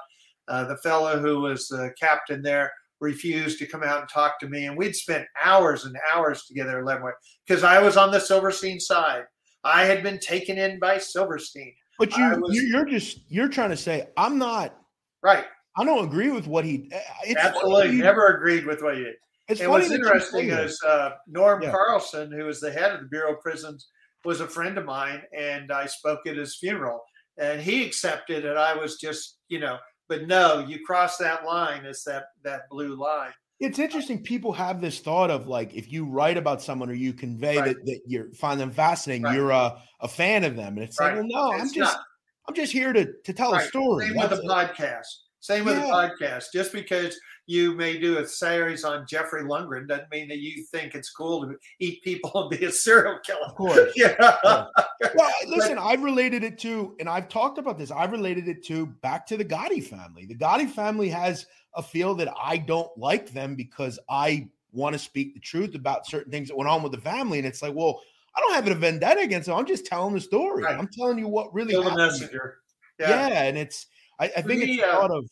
Uh, 0.50 0.66
the 0.66 0.78
fellow 0.78 1.20
who 1.20 1.42
was 1.42 1.68
the 1.68 1.94
captain 2.00 2.42
there 2.42 2.72
refused 3.00 3.60
to 3.60 3.68
come 3.68 3.84
out 3.84 4.02
and 4.02 4.10
talk 4.10 4.40
to 4.40 4.50
me. 4.50 4.66
And 4.66 4.78
we'd 4.78 4.96
spent 4.96 5.26
hours 5.42 5.86
and 5.86 5.96
hours 6.14 6.44
together 6.46 6.80
at 6.80 6.86
Leavenworth 6.86 7.16
because 7.48 7.64
I 7.64 7.80
was 7.80 7.96
on 7.96 8.12
the 8.12 8.20
Silverstein 8.20 8.80
side. 8.80 9.24
I 9.64 9.86
had 9.86 10.04
been 10.04 10.20
taken 10.20 10.58
in 10.58 10.80
by 10.80 10.98
Silverstein. 10.98 11.74
But 11.98 12.16
you, 12.18 12.40
was, 12.42 12.56
you're 12.64 12.86
just 12.86 13.20
you're 13.28 13.50
trying 13.50 13.72
to 13.72 13.78
say 13.78 14.08
I'm 14.18 14.38
not 14.38 14.76
right. 15.22 15.46
I 15.78 15.86
don't 15.86 16.06
agree 16.06 16.30
with 16.30 16.48
what 16.48 16.66
he. 16.66 16.90
It's 17.24 17.40
Absolutely, 17.40 17.98
never 17.98 18.28
agreed 18.28 18.66
with 18.66 18.82
what 18.82 18.98
he 18.98 19.04
did. 19.04 19.16
It's 19.50 19.62
and 19.62 19.70
what's 19.70 19.92
interesting 19.92 20.48
that. 20.50 20.66
is 20.66 20.82
uh, 20.86 21.12
Norm 21.28 21.62
Yeah. 21.62 21.72
Carlson, 21.72 22.32
who 22.32 22.46
was 22.46 22.60
the 22.60 22.72
head 22.72 22.92
of 22.94 23.02
the 23.02 23.08
Bureau 23.08 23.34
of 23.34 23.42
Prisons, 23.42 23.90
was 24.24 24.42
a 24.42 24.48
friend 24.48 24.78
of 24.78 24.86
mine, 24.86 25.22
and 25.38 25.72
I 25.72 25.88
spoke 25.88 26.26
at 26.28 26.38
his 26.38 26.58
funeral, 26.58 27.02
and 27.38 27.62
he 27.62 27.86
accepted 27.86 28.46
it. 28.46 28.58
I 28.58 28.76
was 28.76 28.98
just, 28.98 29.40
you 29.48 29.60
know, 29.60 29.78
but 30.10 30.28
no, 30.28 30.60
you 30.68 30.84
cross 30.84 31.16
that 31.18 31.46
line. 31.46 31.86
It's 31.86 32.04
that 32.04 32.26
that 32.44 32.68
blue 32.70 32.96
line. 32.96 33.32
It's 33.62 33.80
uh, 33.80 33.84
interesting. 33.84 34.22
People 34.24 34.52
have 34.54 34.82
this 34.82 35.00
thought 35.00 35.30
of 35.32 35.48
like 35.48 35.74
if 35.76 35.92
you 35.92 36.06
write 36.06 36.38
about 36.38 36.62
someone 36.62 36.90
or 36.90 36.94
you 36.94 37.14
convey 37.14 37.58
Right. 37.58 37.66
that, 37.76 37.86
that 37.86 38.02
you 38.06 38.32
find 38.34 38.60
them 38.60 38.72
fascinating, 38.72 39.24
Right. 39.24 39.36
you're 39.36 39.52
a, 39.52 39.82
a 40.02 40.08
fan 40.08 40.44
of 40.44 40.56
them. 40.56 40.76
And 40.78 40.84
it's 40.84 41.00
Right. 41.00 41.16
like, 41.16 41.26
well, 41.32 41.52
no, 41.52 41.52
I'm 41.54 41.68
just 41.68 41.78
not. 41.78 42.00
I'm 42.48 42.56
just 42.56 42.74
here 42.74 42.92
to 42.94 43.06
to 43.24 43.34
tell 43.34 43.54
a 43.54 43.62
story. 43.62 44.08
Same 44.08 44.18
with 44.18 44.30
That's 44.32 44.42
the 44.42 44.48
it. 44.48 44.52
podcast. 44.76 45.06
Same 45.42 45.66
with 45.66 45.76
the 45.76 45.82
Yeah. 45.88 46.10
podcast. 46.20 46.46
Just 46.54 46.74
because 46.74 47.18
you 47.50 47.74
may 47.74 47.98
do 47.98 48.20
a 48.20 48.28
series 48.28 48.84
on 48.84 49.08
Jeffrey 49.08 49.42
Lundgren 49.42 49.88
doesn't 49.88 50.12
mean 50.12 50.28
that 50.28 50.38
you 50.38 50.64
think 50.66 50.94
it's 50.94 51.10
cool 51.10 51.48
to 51.48 51.58
eat 51.80 52.04
people 52.04 52.30
and 52.36 52.50
be 52.52 52.64
a 52.64 52.72
serial 52.72 53.18
killer. 53.26 53.40
Of 53.48 53.56
course. 53.56 53.92
Yeah. 53.96 54.36
Well, 55.16 55.32
listen, 55.48 55.78
I've 55.80 56.04
related 56.04 56.44
it 56.44 56.60
to, 56.60 56.96
and 57.00 57.08
I've 57.08 57.30
talked 57.30 57.58
about 57.58 57.78
this. 57.80 57.90
I've 57.90 58.12
related 58.12 58.50
it 58.50 58.64
to 58.66 58.86
back 58.86 59.26
to 59.28 59.38
the 59.38 59.46
Gotti 59.46 59.82
family. 59.82 60.26
The 60.26 60.36
Gotti 60.36 60.70
family 60.70 61.08
has 61.08 61.46
a 61.74 61.82
feel 61.82 62.14
that 62.16 62.32
I 62.40 62.58
don't 62.58 62.96
like 62.98 63.32
them 63.32 63.56
because 63.56 63.98
I 64.10 64.50
want 64.74 64.94
to 64.94 65.00
speak 65.00 65.34
the 65.34 65.40
truth 65.40 65.76
about 65.76 66.06
certain 66.06 66.32
things 66.32 66.50
that 66.50 66.58
went 66.58 66.70
on 66.70 66.84
with 66.84 66.92
the 66.92 67.00
family. 67.00 67.40
And 67.40 67.48
it's 67.48 67.62
like, 67.62 67.74
well, 67.74 68.02
I 68.36 68.42
don't 68.42 68.54
have 68.54 68.68
a 68.68 68.76
vendetta 68.76 69.22
against 69.22 69.48
them. 69.48 69.58
I'm 69.58 69.66
just 69.66 69.86
telling 69.86 70.14
the 70.14 70.20
story. 70.20 70.64
Right. 70.64 70.78
I'm 70.78 70.90
telling 70.90 71.18
you 71.18 71.30
what 71.30 71.54
really 71.54 71.74
happened. 71.74 71.96
messenger. 71.96 72.58
Yeah. 73.00 73.30
and 73.30 73.58
it's 73.58 73.88
I, 74.20 74.26
I 74.26 74.42
think 74.42 74.64
me, 74.64 74.74
it's 74.76 74.84
uh, 74.84 74.92
thought 74.92 75.12
of 75.12 75.26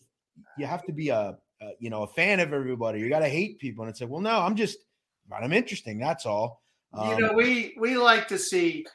you 0.57 0.65
have 0.65 0.85
to 0.85 0.93
be 0.93 1.09
a, 1.09 1.37
a 1.61 1.71
you 1.79 1.89
know 1.89 2.03
a 2.03 2.07
fan 2.07 2.39
of 2.39 2.53
everybody. 2.53 2.99
You 2.99 3.09
got 3.09 3.19
to 3.19 3.29
hate 3.29 3.59
people, 3.59 3.83
and 3.83 3.89
it's 3.91 4.01
like, 4.01 4.09
well, 4.09 4.21
no, 4.21 4.39
I'm 4.39 4.55
just 4.55 4.77
I'm 5.31 5.53
interesting. 5.53 5.99
That's 5.99 6.25
all. 6.25 6.61
Um, 6.93 7.09
you 7.09 7.19
know, 7.19 7.33
we 7.33 7.75
we 7.79 7.97
like 7.97 8.27
to 8.29 8.37
see 8.37 8.85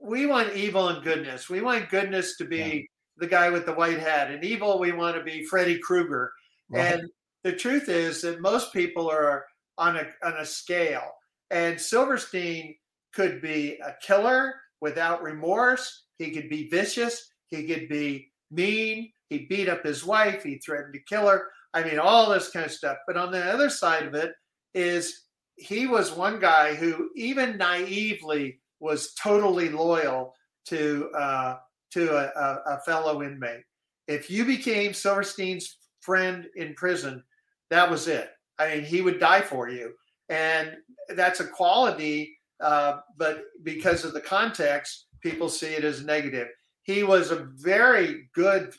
we 0.00 0.26
want 0.26 0.54
evil 0.54 0.88
and 0.88 1.02
goodness. 1.04 1.48
We 1.48 1.60
want 1.62 1.88
goodness 1.88 2.36
to 2.38 2.44
be 2.44 2.56
Yeah. 2.58 2.80
the 3.18 3.26
guy 3.26 3.50
with 3.50 3.66
the 3.66 3.72
white 3.72 3.98
hat, 3.98 4.30
and 4.30 4.44
evil 4.44 4.78
we 4.78 4.92
want 4.92 5.16
to 5.16 5.22
be 5.22 5.44
Freddy 5.46 5.78
Krueger. 5.78 6.32
right? 6.68 6.94
And 6.94 7.08
the 7.44 7.52
truth 7.52 7.88
is 7.88 8.22
that 8.22 8.40
most 8.40 8.72
people 8.72 9.08
are 9.10 9.44
on 9.78 9.96
a 9.96 10.06
on 10.22 10.34
a 10.38 10.44
scale. 10.44 11.12
And 11.50 11.80
Silverstein 11.80 12.74
could 13.14 13.40
be 13.40 13.78
a 13.84 13.94
killer 14.02 14.54
without 14.80 15.22
remorse. 15.22 16.04
He 16.18 16.32
could 16.32 16.48
be 16.48 16.68
vicious. 16.68 17.30
He 17.48 17.66
could 17.68 17.88
be 17.88 18.32
mean. 18.50 19.12
He 19.30 19.46
beat 19.46 19.68
up 19.68 19.84
his 19.84 20.04
wife. 20.04 20.42
He 20.42 20.58
threatened 20.58 20.94
to 20.94 21.00
kill 21.00 21.28
her. 21.28 21.48
I 21.76 21.84
mean, 21.84 21.98
all 21.98 22.30
this 22.30 22.48
kind 22.48 22.64
of 22.64 22.72
stuff. 22.72 22.96
But 23.06 23.18
on 23.18 23.30
the 23.30 23.44
other 23.44 23.68
side 23.68 24.04
of 24.04 24.14
it 24.14 24.32
is 24.72 25.24
he 25.56 25.86
was 25.86 26.10
one 26.10 26.40
guy 26.40 26.74
who, 26.74 27.10
even 27.14 27.58
naively, 27.58 28.60
was 28.80 29.12
totally 29.12 29.68
loyal 29.68 30.34
to 30.68 31.10
uh, 31.14 31.58
to 31.92 32.16
a, 32.16 32.62
a, 32.66 32.80
fellow 32.80 33.22
inmate. 33.22 33.62
If 34.08 34.30
you 34.30 34.46
became 34.46 34.92
Silverstein's 34.92 35.76
friend 36.00 36.46
in 36.56 36.74
prison, 36.74 37.22
that 37.68 37.90
was 37.90 38.08
it. 38.08 38.30
I 38.58 38.76
mean, 38.76 38.84
he 38.84 39.02
would 39.02 39.20
die 39.20 39.42
for 39.42 39.68
you, 39.68 39.92
and 40.30 40.72
that's 41.10 41.40
a 41.40 41.46
quality. 41.46 42.38
Uh, 42.58 43.00
but 43.18 43.44
because 43.64 44.06
of 44.06 44.14
the 44.14 44.20
context, 44.20 45.08
people 45.20 45.50
see 45.50 45.74
it 45.74 45.84
as 45.84 46.02
negative. 46.02 46.48
He 46.84 47.02
was 47.02 47.30
a 47.30 47.48
very 47.56 48.30
good, 48.34 48.74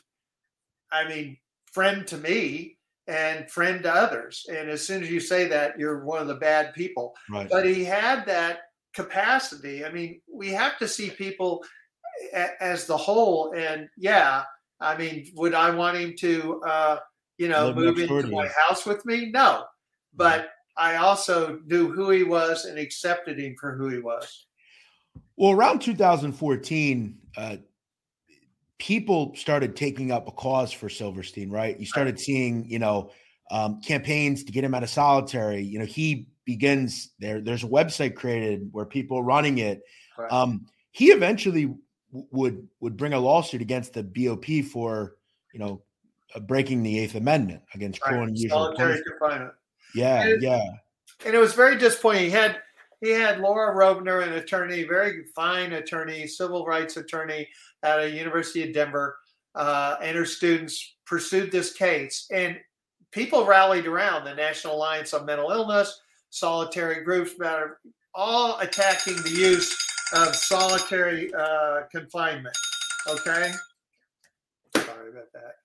I 0.90 1.08
mean, 1.08 1.36
friend 1.72 2.04
to 2.08 2.18
me 2.18 2.77
and 3.08 3.50
friend 3.50 3.82
to 3.82 3.92
others. 3.92 4.46
And 4.48 4.68
as 4.68 4.86
soon 4.86 5.02
as 5.02 5.10
you 5.10 5.18
say 5.18 5.48
that, 5.48 5.78
you're 5.78 6.04
one 6.04 6.20
of 6.20 6.28
the 6.28 6.34
bad 6.34 6.74
people 6.74 7.14
right. 7.30 7.48
but 7.50 7.66
he 7.66 7.82
had 7.84 8.26
that 8.26 8.60
capacity. 8.94 9.84
I 9.84 9.90
mean, 9.90 10.20
we 10.32 10.50
have 10.50 10.78
to 10.78 10.86
see 10.86 11.10
people 11.10 11.64
a- 12.34 12.62
as 12.62 12.86
the 12.86 12.96
whole. 12.96 13.52
And 13.56 13.88
yeah, 13.96 14.44
I 14.80 14.96
mean, 14.96 15.26
would 15.34 15.54
I 15.54 15.70
want 15.70 15.96
him 15.96 16.14
to, 16.18 16.60
uh, 16.62 16.98
you 17.38 17.48
know, 17.48 17.72
move 17.72 17.98
into 17.98 18.28
my 18.28 18.44
you. 18.44 18.50
house 18.66 18.84
with 18.84 19.04
me? 19.06 19.30
No, 19.30 19.64
but 20.14 20.50
I 20.76 20.96
also 20.96 21.60
knew 21.66 21.90
who 21.90 22.10
he 22.10 22.24
was 22.24 22.64
and 22.64 22.78
accepted 22.78 23.38
him 23.38 23.56
for 23.58 23.74
who 23.74 23.88
he 23.88 23.98
was. 23.98 24.46
Well, 25.36 25.52
around 25.52 25.80
2014, 25.80 27.18
uh, 27.36 27.56
people 28.78 29.34
started 29.34 29.76
taking 29.76 30.12
up 30.12 30.28
a 30.28 30.32
cause 30.32 30.72
for 30.72 30.88
Silverstein, 30.88 31.50
right? 31.50 31.78
You 31.78 31.86
started 31.86 32.18
seeing, 32.18 32.68
you 32.68 32.78
know, 32.78 33.10
um, 33.50 33.80
campaigns 33.80 34.44
to 34.44 34.52
get 34.52 34.62
him 34.64 34.74
out 34.74 34.82
of 34.82 34.90
solitary. 34.90 35.62
You 35.62 35.78
know, 35.80 35.84
he 35.84 36.28
begins 36.44 37.10
there. 37.18 37.40
There's 37.40 37.64
a 37.64 37.68
website 37.68 38.14
created 38.14 38.68
where 38.72 38.84
people 38.84 39.18
are 39.18 39.22
running 39.22 39.58
it. 39.58 39.82
Right. 40.16 40.30
Um, 40.30 40.66
he 40.92 41.06
eventually 41.06 41.74
w- 42.12 42.26
would 42.30 42.68
would 42.80 42.96
bring 42.96 43.12
a 43.14 43.18
lawsuit 43.18 43.60
against 43.62 43.94
the 43.94 44.02
BOP 44.02 44.64
for, 44.64 45.16
you 45.52 45.60
know, 45.60 45.82
uh, 46.34 46.40
breaking 46.40 46.82
the 46.82 46.98
Eighth 46.98 47.14
Amendment 47.14 47.62
against 47.74 48.00
cruel 48.00 48.22
and 48.22 48.30
unusual 48.30 48.58
Solitary 48.76 49.02
confinement. 49.02 49.54
Yeah, 49.94 50.22
And- 50.22 50.42
yeah, 50.42 50.68
and 51.24 51.34
it 51.34 51.38
was 51.38 51.54
very 51.54 51.76
disappointing. 51.78 52.24
He 52.24 52.30
had 52.30 52.60
he 53.00 53.10
had 53.10 53.40
Laura 53.40 53.74
Rovner, 53.74 54.26
an 54.26 54.34
attorney, 54.34 54.84
very 54.84 55.24
fine 55.34 55.74
attorney, 55.74 56.26
civil 56.26 56.64
rights 56.66 56.96
attorney 56.96 57.48
at 57.82 58.00
a 58.00 58.10
University 58.10 58.66
of 58.66 58.74
Denver, 58.74 59.18
uh, 59.54 59.96
and 60.02 60.16
her 60.16 60.26
students 60.26 60.96
pursued 61.06 61.52
this 61.52 61.72
case, 61.72 62.26
and 62.32 62.58
people 63.12 63.46
rallied 63.46 63.86
around 63.86 64.24
the 64.24 64.34
National 64.34 64.74
Alliance 64.74 65.14
on 65.14 65.24
Mental 65.24 65.50
Illness, 65.50 66.00
solitary 66.30 67.04
groups, 67.04 67.38
matter 67.38 67.80
all 68.14 68.58
attacking 68.58 69.16
the 69.22 69.30
use 69.30 69.76
of 70.12 70.34
solitary 70.34 71.32
uh, 71.34 71.82
confinement. 71.92 72.56
Okay, 73.06 73.52
sorry 74.76 75.10
about 75.10 75.32
that, 75.32 75.56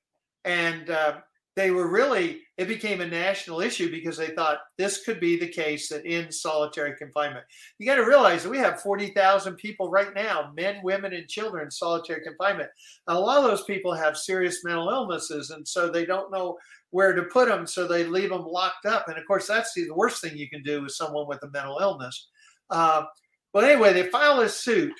and. 0.46 0.90
Uh, 0.90 1.14
they 1.56 1.72
were 1.72 1.88
really 1.88 2.42
it 2.58 2.68
became 2.68 3.02
a 3.02 3.08
national 3.08 3.62
issue 3.62 3.90
because 3.90 4.16
they 4.16 4.28
thought 4.28 4.60
this 4.78 5.04
could 5.04 5.20
be 5.20 5.38
the 5.38 5.48
case 5.48 5.90
that 5.90 6.06
ends 6.06 6.42
solitary 6.42 6.96
confinement. 6.96 7.46
You 7.80 7.88
got 7.88 7.96
to 7.96 8.06
realize 8.06 8.44
that 8.44 8.50
we 8.50 8.60
have 8.60 8.82
40,000 8.82 9.56
people 9.56 9.90
right 9.90 10.14
now 10.14 10.52
men 10.56 10.78
women 10.84 11.14
and 11.14 11.28
children 11.28 11.66
in 11.66 11.72
solitary 11.72 12.24
confinement. 12.24 12.70
A 13.08 13.20
lot 13.20 13.44
of 13.44 13.50
those 13.50 13.64
people 13.64 13.94
have 13.94 14.18
serious 14.18 14.64
mental 14.64 14.90
illnesses 14.90 15.50
and 15.50 15.68
so 15.68 15.90
they 15.90 16.06
don't 16.06 16.32
know 16.32 16.58
where 16.92 17.14
to 17.14 17.24
put 17.24 17.48
them 17.48 17.66
so 17.66 17.88
they 17.88 18.04
leave 18.04 18.30
them 18.30 18.46
locked 18.46 18.86
up. 18.86 19.08
And 19.08 19.18
of 19.18 19.26
course 19.26 19.48
that's 19.48 19.74
the 19.74 19.90
worst 19.96 20.22
thing 20.22 20.38
you 20.38 20.50
can 20.50 20.62
do 20.62 20.84
with 20.84 20.92
someone 20.92 21.28
with 21.28 21.44
a 21.44 21.50
mental 21.50 21.80
illness. 21.82 22.30
Uh, 22.70 23.04
but 23.52 23.64
anyway 23.64 23.94
they 23.94 24.10
file 24.10 24.42
a 24.42 24.50
suit 24.50 24.94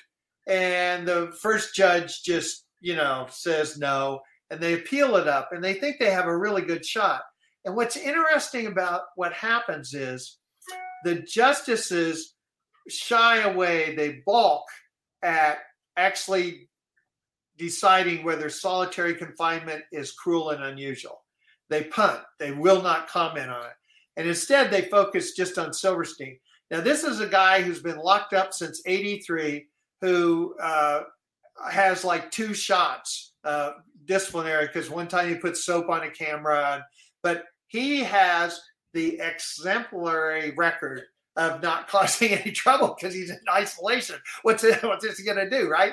and 0.48 1.06
the 1.06 1.32
first 1.40 1.74
judge 1.74 2.22
just 2.22 2.66
you 2.80 2.96
know 2.96 3.26
says 3.30 3.78
no 3.78 4.20
and 4.50 4.60
they 4.60 4.74
appeal 4.74 5.16
it 5.16 5.28
up 5.28 5.50
and 5.52 5.62
they 5.62 5.74
think 5.74 5.98
they 5.98 6.10
have 6.10 6.26
a 6.26 6.36
really 6.36 6.62
good 6.62 6.84
shot. 6.84 7.22
And 7.64 7.74
what's 7.74 7.96
interesting 7.96 8.66
about 8.66 9.02
what 9.16 9.32
happens 9.32 9.94
is 9.94 10.38
the 11.04 11.20
justices 11.20 12.34
shy 12.88 13.38
away, 13.38 13.94
they 13.94 14.22
balk 14.26 14.64
at 15.22 15.58
actually 15.96 16.68
deciding 17.56 18.24
whether 18.24 18.50
solitary 18.50 19.14
confinement 19.14 19.82
is 19.92 20.12
cruel 20.12 20.50
and 20.50 20.64
unusual. 20.64 21.22
They 21.70 21.84
punt, 21.84 22.20
they 22.38 22.52
will 22.52 22.82
not 22.82 23.08
comment 23.08 23.50
on 23.50 23.64
it. 23.64 23.72
And 24.16 24.28
instead, 24.28 24.70
they 24.70 24.82
focus 24.82 25.32
just 25.32 25.58
on 25.58 25.72
Silverstein. 25.72 26.38
Now, 26.70 26.80
this 26.80 27.04
is 27.04 27.20
a 27.20 27.26
guy 27.26 27.62
who's 27.62 27.82
been 27.82 27.98
locked 27.98 28.32
up 28.32 28.52
since 28.52 28.82
83, 28.86 29.66
who 30.00 30.54
uh, 30.60 31.02
has 31.70 32.04
like 32.04 32.30
two 32.30 32.54
shots 32.54 33.32
uh, 33.44 33.72
disciplinary 34.06 34.66
because 34.66 34.90
one 34.90 35.08
time 35.08 35.28
he 35.28 35.34
put 35.36 35.56
soap 35.56 35.88
on 35.88 36.02
a 36.02 36.10
camera, 36.10 36.84
but 37.22 37.44
he 37.68 38.00
has 38.00 38.60
the 38.92 39.18
exemplary 39.20 40.52
record 40.52 41.02
of 41.36 41.62
not 41.62 41.88
causing 41.88 42.32
any 42.32 42.52
trouble 42.52 42.96
because 42.98 43.14
he's 43.14 43.30
in 43.30 43.40
isolation. 43.50 44.16
What's 44.42 44.64
it, 44.64 44.82
what's 44.82 45.04
this 45.04 45.20
going 45.20 45.38
to 45.38 45.50
do, 45.50 45.68
right? 45.68 45.92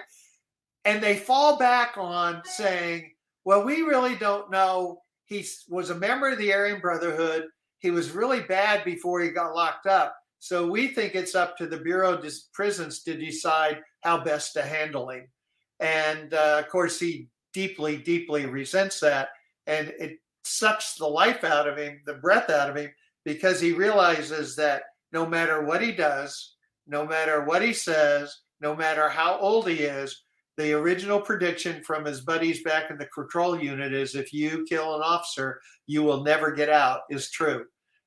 And 0.86 1.02
they 1.02 1.18
fall 1.18 1.58
back 1.58 1.98
on 1.98 2.42
saying, 2.46 3.12
"Well, 3.46 3.64
we 3.64 3.82
really 3.82 4.16
don't 4.16 4.52
know. 4.52 5.02
He 5.26 5.46
was 5.70 5.90
a 5.90 5.96
member 5.96 6.30
of 6.30 6.38
the 6.38 6.54
Aryan 6.54 6.82
Brotherhood. 6.82 7.46
He 7.80 7.92
was 7.92 8.12
really 8.12 8.42
bad 8.42 8.84
before 8.84 9.22
he 9.22 9.30
got 9.30 9.56
locked 9.56 9.88
up. 9.88 10.16
So 10.40 10.70
we 10.70 10.88
think 10.88 11.14
it's 11.14 11.36
up 11.36 11.56
to 11.58 11.68
the 11.68 11.78
Bureau 11.78 12.14
of 12.14 12.26
Prisons 12.54 13.04
to 13.04 13.16
decide 13.16 13.82
how 14.02 14.24
best 14.24 14.54
to 14.54 14.64
handle 14.64 15.10
him." 15.10 15.28
And 15.80 16.34
uh, 16.34 16.62
of 16.64 16.70
course, 16.70 17.00
he 17.00 17.28
deeply, 17.54 17.98
deeply 17.98 18.46
resents 18.46 19.00
that. 19.00 19.30
And 19.68 19.94
it 20.00 20.20
sucks 20.44 20.96
the 20.96 21.06
life 21.06 21.44
out 21.44 21.68
of 21.68 21.78
him, 21.78 22.02
the 22.06 22.16
breath 22.16 22.50
out 22.50 22.70
of 22.70 22.76
him, 22.76 22.92
because 23.26 23.60
he 23.62 23.74
realizes 23.74 24.56
that 24.56 24.84
no 25.12 25.26
matter 25.26 25.64
what 25.64 25.82
he 25.82 25.92
does, 25.92 26.56
no 26.88 27.06
matter 27.06 27.44
what 27.44 27.62
he 27.62 27.74
says, 27.74 28.36
no 28.60 28.76
matter 28.76 29.10
how 29.10 29.38
old 29.40 29.68
he 29.68 29.82
is, 29.82 30.24
the 30.58 30.74
original 30.74 31.20
prediction 31.20 31.84
from 31.84 32.06
his 32.06 32.22
buddies 32.22 32.64
back 32.64 32.92
in 32.92 32.98
the 32.98 33.06
control 33.08 33.60
unit 33.60 33.94
is 33.94 34.16
if 34.16 34.34
you 34.34 34.66
kill 34.68 34.96
an 34.96 35.02
officer, 35.02 35.60
you 35.88 36.04
will 36.04 36.24
never 36.24 36.52
get 36.52 36.70
out, 36.70 37.02
is 37.10 37.32
true. 37.32 37.66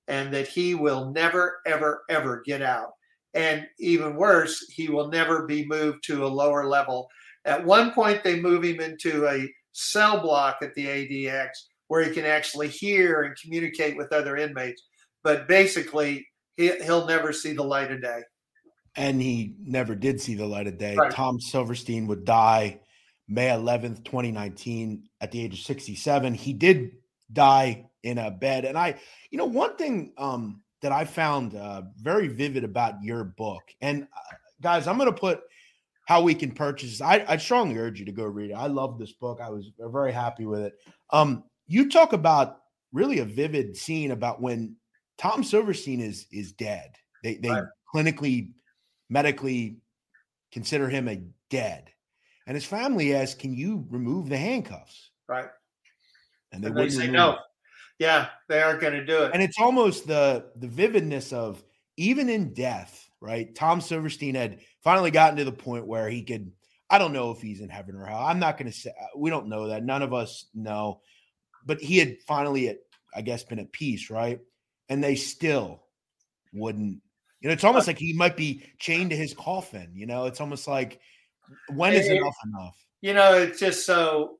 and 0.08 0.32
that 0.34 0.48
he 0.48 0.74
will 0.74 1.10
never, 1.10 1.60
ever, 1.66 2.02
ever 2.08 2.42
get 2.44 2.62
out. 2.62 2.92
And 3.32 3.66
even 3.78 4.16
worse, 4.16 4.64
he 4.68 4.88
will 4.88 5.08
never 5.08 5.46
be 5.46 5.66
moved 5.66 6.04
to 6.04 6.24
a 6.24 6.28
lower 6.28 6.66
level. 6.66 7.08
At 7.44 7.64
one 7.64 7.92
point, 7.92 8.24
they 8.24 8.40
move 8.40 8.64
him 8.64 8.80
into 8.80 9.26
a 9.26 9.48
cell 9.72 10.20
block 10.20 10.58
at 10.62 10.74
the 10.74 10.86
ADX 10.86 11.48
where 11.88 12.02
he 12.02 12.10
can 12.10 12.24
actually 12.24 12.68
hear 12.68 13.22
and 13.22 13.36
communicate 13.40 13.96
with 13.96 14.12
other 14.12 14.36
inmates. 14.36 14.82
But 15.22 15.46
basically, 15.46 16.26
he, 16.56 16.72
will 16.86 17.06
never 17.06 17.32
see 17.32 17.52
the 17.52 17.62
light 17.62 17.90
of 17.90 18.02
day. 18.02 18.20
And 18.96 19.20
he 19.20 19.54
never 19.60 19.94
did 19.94 20.20
see 20.20 20.34
the 20.34 20.46
light 20.46 20.66
of 20.66 20.78
day. 20.78 20.94
Right. 20.96 21.10
Tom 21.10 21.40
Silverstein 21.40 22.06
would 22.06 22.24
die 22.24 22.80
May 23.28 23.48
11th, 23.48 24.04
2019, 24.04 25.08
at 25.20 25.30
the 25.30 25.42
age 25.42 25.54
of 25.54 25.60
67. 25.60 26.34
He 26.34 26.52
did 26.52 26.92
die 27.32 27.86
in 28.02 28.18
a 28.18 28.30
bed. 28.30 28.64
And 28.64 28.78
I, 28.78 28.96
you 29.30 29.38
know, 29.38 29.46
one 29.46 29.76
thing 29.76 30.12
um, 30.16 30.62
that 30.82 30.92
I 30.92 31.04
found 31.04 31.54
uh, 31.54 31.82
very 31.96 32.28
vivid 32.28 32.64
about 32.64 33.02
your 33.02 33.24
book, 33.24 33.62
and 33.80 34.04
uh, 34.04 34.34
guys, 34.60 34.86
I'm 34.86 34.98
going 34.98 35.12
to 35.12 35.18
put 35.18 35.40
how 36.06 36.22
we 36.22 36.34
can 36.34 36.52
purchase. 36.52 37.00
I, 37.00 37.24
I 37.26 37.36
strongly 37.36 37.78
urge 37.78 37.98
you 37.98 38.06
to 38.06 38.12
go 38.12 38.24
read 38.24 38.50
it. 38.50 38.54
I 38.54 38.66
love 38.66 38.98
this 38.98 39.12
book. 39.12 39.40
I 39.42 39.50
was 39.50 39.70
very 39.78 40.12
happy 40.12 40.44
with 40.44 40.60
it. 40.60 40.74
Um, 41.10 41.44
you 41.66 41.88
talk 41.88 42.12
about 42.12 42.60
really 42.92 43.20
a 43.20 43.24
vivid 43.24 43.76
scene 43.76 44.10
about 44.10 44.40
when 44.40 44.76
Tom 45.18 45.44
Silverstein 45.44 46.00
is 46.00 46.26
is 46.30 46.52
dead. 46.52 46.94
They 47.22 47.36
they 47.36 47.50
right. 47.50 47.64
clinically, 47.94 48.52
medically 49.08 49.78
consider 50.52 50.88
him 50.88 51.08
a 51.08 51.22
dead, 51.50 51.90
and 52.46 52.54
his 52.54 52.64
family 52.64 53.14
asks, 53.14 53.40
"Can 53.40 53.54
you 53.54 53.86
remove 53.90 54.28
the 54.28 54.36
handcuffs?" 54.36 55.10
Right. 55.28 55.48
And 56.52 56.62
they, 56.62 56.68
and 56.68 56.76
they 56.76 56.90
say 56.90 57.10
no. 57.10 57.32
It. 57.32 57.38
Yeah, 57.98 58.28
they 58.48 58.60
aren't 58.60 58.80
going 58.80 58.94
to 58.94 59.04
do 59.04 59.22
it. 59.22 59.30
And 59.32 59.42
it's 59.42 59.58
almost 59.58 60.06
the 60.06 60.50
the 60.56 60.68
vividness 60.68 61.32
of 61.32 61.62
even 61.96 62.28
in 62.28 62.52
death, 62.52 63.03
right? 63.24 63.54
Tom 63.54 63.80
Silverstein 63.80 64.34
had 64.34 64.60
finally 64.82 65.10
gotten 65.10 65.38
to 65.38 65.44
the 65.44 65.52
point 65.52 65.86
where 65.86 66.08
he 66.08 66.22
could. 66.22 66.52
I 66.90 66.98
don't 66.98 67.14
know 67.14 67.30
if 67.30 67.40
he's 67.40 67.60
in 67.60 67.70
heaven 67.70 67.96
or 67.96 68.04
hell. 68.04 68.20
I'm 68.20 68.38
not 68.38 68.58
going 68.58 68.70
to 68.70 68.76
say 68.76 68.90
uh, 68.90 69.06
we 69.16 69.30
don't 69.30 69.48
know 69.48 69.68
that. 69.68 69.82
None 69.82 70.02
of 70.02 70.12
us 70.12 70.46
know. 70.54 71.00
But 71.64 71.80
he 71.80 71.96
had 71.96 72.18
finally, 72.26 72.68
at, 72.68 72.78
I 73.16 73.22
guess, 73.22 73.42
been 73.42 73.58
at 73.58 73.72
peace, 73.72 74.10
right? 74.10 74.38
And 74.90 75.02
they 75.02 75.14
still 75.14 75.82
wouldn't. 76.52 77.00
You 77.40 77.48
know, 77.48 77.54
it's 77.54 77.64
almost 77.64 77.86
like 77.86 77.98
he 77.98 78.12
might 78.12 78.36
be 78.36 78.62
chained 78.78 79.10
to 79.10 79.16
his 79.16 79.32
coffin. 79.32 79.90
You 79.94 80.06
know, 80.06 80.26
it's 80.26 80.40
almost 80.40 80.68
like 80.68 81.00
when 81.74 81.94
is 81.94 82.06
it, 82.06 82.18
enough 82.18 82.36
enough? 82.44 82.76
You 83.00 83.14
know, 83.14 83.34
it's 83.34 83.58
just 83.58 83.86
so 83.86 84.38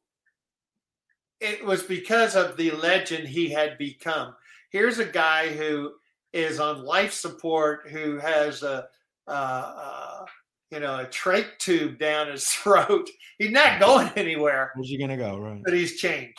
it 1.41 1.65
was 1.65 1.83
because 1.83 2.37
of 2.37 2.57
the 2.57 2.71
legend 2.73 3.27
he 3.27 3.49
had 3.49 3.79
become. 3.79 4.35
Here's 4.71 4.99
a 4.99 5.05
guy 5.05 5.49
who 5.49 5.93
is 6.35 6.61
on 6.61 6.85
life 6.85 7.13
support, 7.13 7.89
who 7.89 8.19
has 8.19 8.63
a, 8.63 8.87
uh, 9.29 9.31
uh, 9.31 10.25
you 10.71 10.81
know, 10.81 11.01
a 11.01 11.07
trach 11.07 11.47
tube 11.59 11.99
down 11.99 12.31
his 12.31 12.47
throat. 12.49 13.09
He's 13.39 13.53
not 13.53 13.81
going 13.81 14.11
anywhere. 14.17 14.73
Where's 14.75 14.89
he 14.89 14.99
going 14.99 15.11
to 15.11 15.17
go? 15.17 15.39
Right. 15.39 15.63
But 15.65 15.73
he's 15.73 15.97
chained. 15.97 16.35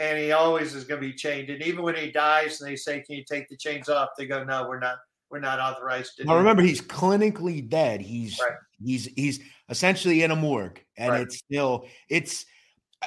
And 0.00 0.18
he 0.18 0.32
always 0.32 0.74
is 0.74 0.84
going 0.84 1.00
to 1.00 1.06
be 1.06 1.14
chained. 1.14 1.50
And 1.50 1.62
even 1.62 1.84
when 1.84 1.94
he 1.94 2.10
dies 2.10 2.60
and 2.60 2.68
they 2.68 2.74
say, 2.74 3.00
Can 3.02 3.14
you 3.14 3.24
take 3.24 3.48
the 3.48 3.56
chains 3.56 3.88
off? 3.88 4.08
They 4.18 4.26
go, 4.26 4.42
No, 4.42 4.66
we're 4.68 4.80
not 4.80 4.96
we're 5.30 5.38
not 5.38 5.60
authorized 5.60 6.16
to 6.16 6.24
now 6.24 6.36
remember 6.36 6.62
he's 6.62 6.80
clinically 6.80 7.68
dead. 7.68 8.00
He's 8.00 8.38
right. 8.40 8.56
he's 8.84 9.06
he's 9.14 9.40
essentially 9.68 10.24
in 10.24 10.32
a 10.32 10.36
morgue. 10.36 10.80
And 10.96 11.12
right. 11.12 11.22
it's 11.22 11.38
still 11.38 11.86
it's 12.08 12.44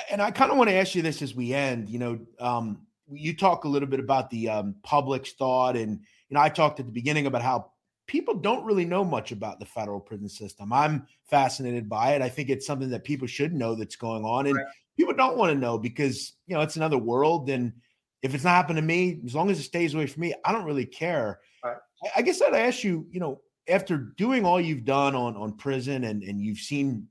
and 0.09 0.21
I 0.21 0.31
kind 0.31 0.51
of 0.51 0.57
want 0.57 0.69
to 0.69 0.75
ask 0.75 0.95
you 0.95 1.01
this 1.01 1.21
as 1.21 1.35
we 1.35 1.53
end. 1.53 1.89
You 1.89 1.99
know, 1.99 2.19
um, 2.39 2.85
you 3.11 3.35
talk 3.35 3.65
a 3.65 3.67
little 3.67 3.87
bit 3.87 3.99
about 3.99 4.29
the 4.29 4.49
um, 4.49 4.75
public's 4.83 5.33
thought, 5.33 5.75
and 5.75 6.01
you 6.29 6.35
know, 6.35 6.41
I 6.41 6.49
talked 6.49 6.79
at 6.79 6.85
the 6.85 6.91
beginning 6.91 7.27
about 7.27 7.41
how 7.41 7.71
people 8.07 8.35
don't 8.35 8.65
really 8.65 8.85
know 8.85 9.03
much 9.03 9.31
about 9.31 9.59
the 9.59 9.65
federal 9.65 9.99
prison 9.99 10.29
system. 10.29 10.71
I'm 10.71 11.07
fascinated 11.29 11.89
by 11.89 12.13
it. 12.13 12.21
I 12.21 12.29
think 12.29 12.49
it's 12.49 12.65
something 12.65 12.89
that 12.89 13.03
people 13.03 13.27
should 13.27 13.53
know 13.53 13.75
that's 13.75 13.95
going 13.95 14.23
on, 14.23 14.47
and 14.47 14.55
right. 14.55 14.65
people 14.97 15.13
don't 15.13 15.37
want 15.37 15.53
to 15.53 15.59
know 15.59 15.77
because 15.77 16.33
you 16.47 16.55
know 16.55 16.61
it's 16.61 16.77
another 16.77 16.97
world. 16.97 17.49
And 17.49 17.73
if 18.21 18.33
it's 18.33 18.43
not 18.43 18.51
happening 18.51 18.81
to 18.81 18.87
me, 18.87 19.21
as 19.25 19.35
long 19.35 19.49
as 19.49 19.59
it 19.59 19.63
stays 19.63 19.93
away 19.93 20.07
from 20.07 20.21
me, 20.21 20.33
I 20.43 20.51
don't 20.51 20.65
really 20.65 20.85
care. 20.85 21.39
Right. 21.63 21.77
I, 22.03 22.19
I 22.19 22.21
guess 22.21 22.41
I'd 22.41 22.53
ask 22.53 22.83
you, 22.83 23.07
you 23.11 23.19
know, 23.19 23.41
after 23.67 23.97
doing 23.97 24.45
all 24.45 24.59
you've 24.59 24.85
done 24.85 25.15
on 25.15 25.35
on 25.35 25.57
prison 25.57 26.05
and 26.05 26.23
and 26.23 26.41
you've 26.41 26.59
seen 26.59 27.07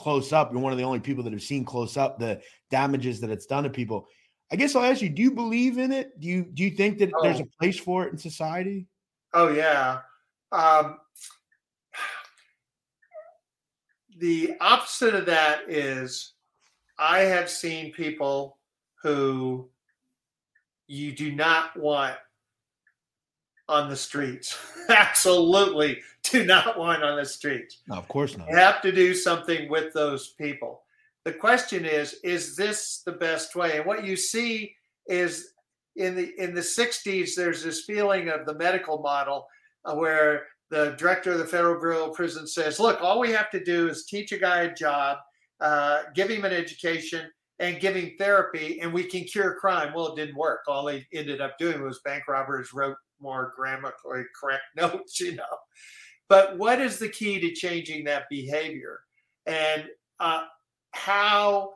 close 0.00 0.32
up. 0.32 0.50
You're 0.50 0.60
one 0.60 0.72
of 0.72 0.78
the 0.78 0.84
only 0.84 1.00
people 1.00 1.22
that 1.24 1.32
have 1.32 1.42
seen 1.42 1.64
close 1.64 1.96
up 1.96 2.18
the 2.18 2.40
damages 2.70 3.20
that 3.20 3.30
it's 3.30 3.46
done 3.46 3.64
to 3.64 3.70
people. 3.70 4.08
I 4.52 4.56
guess 4.56 4.74
I'll 4.74 4.84
ask 4.84 5.00
you: 5.00 5.08
Do 5.08 5.22
you 5.22 5.30
believe 5.30 5.78
in 5.78 5.92
it? 5.92 6.18
Do 6.20 6.26
you 6.26 6.44
do 6.44 6.62
you 6.62 6.70
think 6.70 6.98
that 6.98 7.10
oh. 7.14 7.22
there's 7.22 7.40
a 7.40 7.46
place 7.58 7.78
for 7.78 8.06
it 8.06 8.12
in 8.12 8.18
society? 8.18 8.86
Oh 9.32 9.48
yeah. 9.48 10.00
Um, 10.52 10.98
the 14.18 14.54
opposite 14.60 15.14
of 15.14 15.26
that 15.26 15.62
is, 15.68 16.32
I 16.98 17.20
have 17.20 17.48
seen 17.48 17.92
people 17.92 18.58
who 19.02 19.68
you 20.88 21.12
do 21.12 21.32
not 21.32 21.78
want 21.78 22.16
on 23.68 23.88
the 23.88 23.96
streets. 23.96 24.58
Absolutely 24.88 26.00
do 26.24 26.44
not 26.44 26.78
want 26.78 27.02
on 27.02 27.16
the 27.16 27.24
streets. 27.24 27.78
No, 27.86 27.96
of 27.96 28.08
course 28.08 28.36
not. 28.36 28.48
You 28.48 28.56
have 28.56 28.82
to 28.82 28.92
do 28.92 29.14
something 29.14 29.70
with 29.70 29.92
those 29.92 30.28
people. 30.30 30.82
The 31.24 31.32
question 31.32 31.84
is, 31.84 32.16
is 32.24 32.56
this 32.56 33.02
the 33.04 33.12
best 33.12 33.54
way? 33.54 33.76
And 33.76 33.86
what 33.86 34.04
you 34.04 34.16
see 34.16 34.74
is 35.06 35.52
in 35.96 36.14
the 36.14 36.32
in 36.38 36.54
the 36.54 36.60
60s, 36.60 37.34
there's 37.34 37.62
this 37.62 37.84
feeling 37.84 38.28
of 38.28 38.46
the 38.46 38.54
medical 38.54 39.00
model 39.00 39.46
uh, 39.84 39.94
where 39.94 40.46
the 40.70 40.94
director 40.96 41.32
of 41.32 41.38
the 41.38 41.46
Federal 41.46 41.78
Bureau 41.80 42.10
of 42.10 42.14
Prisons 42.14 42.54
says, 42.54 42.78
look, 42.78 43.02
all 43.02 43.20
we 43.20 43.32
have 43.32 43.50
to 43.50 43.62
do 43.62 43.88
is 43.88 44.06
teach 44.06 44.32
a 44.32 44.38
guy 44.38 44.62
a 44.62 44.74
job, 44.74 45.18
uh, 45.60 46.04
give 46.14 46.30
him 46.30 46.44
an 46.44 46.52
education, 46.52 47.28
and 47.58 47.80
give 47.80 47.94
him 47.94 48.12
therapy, 48.18 48.80
and 48.80 48.92
we 48.92 49.04
can 49.04 49.24
cure 49.24 49.56
crime. 49.60 49.92
Well, 49.92 50.12
it 50.12 50.16
didn't 50.16 50.36
work. 50.36 50.60
All 50.66 50.84
they 50.84 51.06
ended 51.12 51.40
up 51.40 51.58
doing 51.58 51.82
was 51.82 52.00
bank 52.04 52.26
robbers 52.28 52.72
wrote 52.72 52.96
more 53.20 53.52
grammatically 53.56 54.24
correct 54.40 54.62
notes, 54.76 55.20
you 55.20 55.36
know. 55.36 55.58
But 56.28 56.56
what 56.56 56.80
is 56.80 56.98
the 56.98 57.08
key 57.08 57.40
to 57.40 57.52
changing 57.52 58.04
that 58.04 58.24
behavior? 58.30 59.00
And 59.46 59.86
uh, 60.20 60.44
how, 60.92 61.74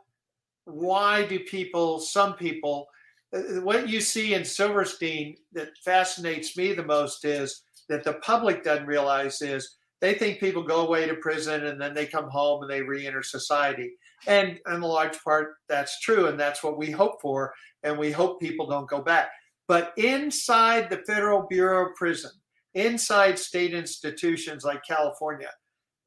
why 0.64 1.24
do 1.24 1.40
people, 1.40 1.98
some 1.98 2.34
people, 2.34 2.86
uh, 3.34 3.60
what 3.60 3.88
you 3.88 4.00
see 4.00 4.34
in 4.34 4.44
Silverstein 4.44 5.36
that 5.52 5.76
fascinates 5.84 6.56
me 6.56 6.72
the 6.72 6.84
most 6.84 7.24
is 7.24 7.62
that 7.88 8.04
the 8.04 8.14
public 8.14 8.62
doesn't 8.62 8.86
realize 8.86 9.42
is 9.42 9.76
they 10.00 10.14
think 10.14 10.40
people 10.40 10.62
go 10.62 10.86
away 10.86 11.06
to 11.06 11.14
prison 11.14 11.66
and 11.66 11.80
then 11.80 11.94
they 11.94 12.06
come 12.06 12.28
home 12.28 12.62
and 12.62 12.70
they 12.70 12.82
re-enter 12.82 13.22
society. 13.22 13.92
And 14.26 14.58
in 14.66 14.82
a 14.82 14.86
large 14.86 15.22
part, 15.22 15.54
that's 15.68 16.00
true, 16.00 16.26
and 16.26 16.38
that's 16.38 16.62
what 16.62 16.78
we 16.78 16.90
hope 16.90 17.20
for. 17.20 17.54
And 17.82 17.98
we 17.98 18.10
hope 18.10 18.40
people 18.40 18.66
don't 18.66 18.88
go 18.88 19.02
back. 19.02 19.28
But 19.68 19.92
inside 19.96 20.90
the 20.90 21.02
Federal 21.06 21.46
Bureau 21.46 21.88
of 21.88 21.94
Prison, 21.94 22.30
inside 22.74 23.38
state 23.38 23.74
institutions 23.74 24.64
like 24.64 24.84
California, 24.86 25.50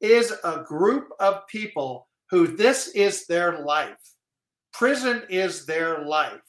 is 0.00 0.32
a 0.44 0.62
group 0.64 1.08
of 1.18 1.46
people 1.48 2.08
who 2.30 2.46
this 2.46 2.88
is 2.88 3.26
their 3.26 3.60
life. 3.60 3.96
Prison 4.72 5.22
is 5.28 5.66
their 5.66 6.04
life. 6.04 6.40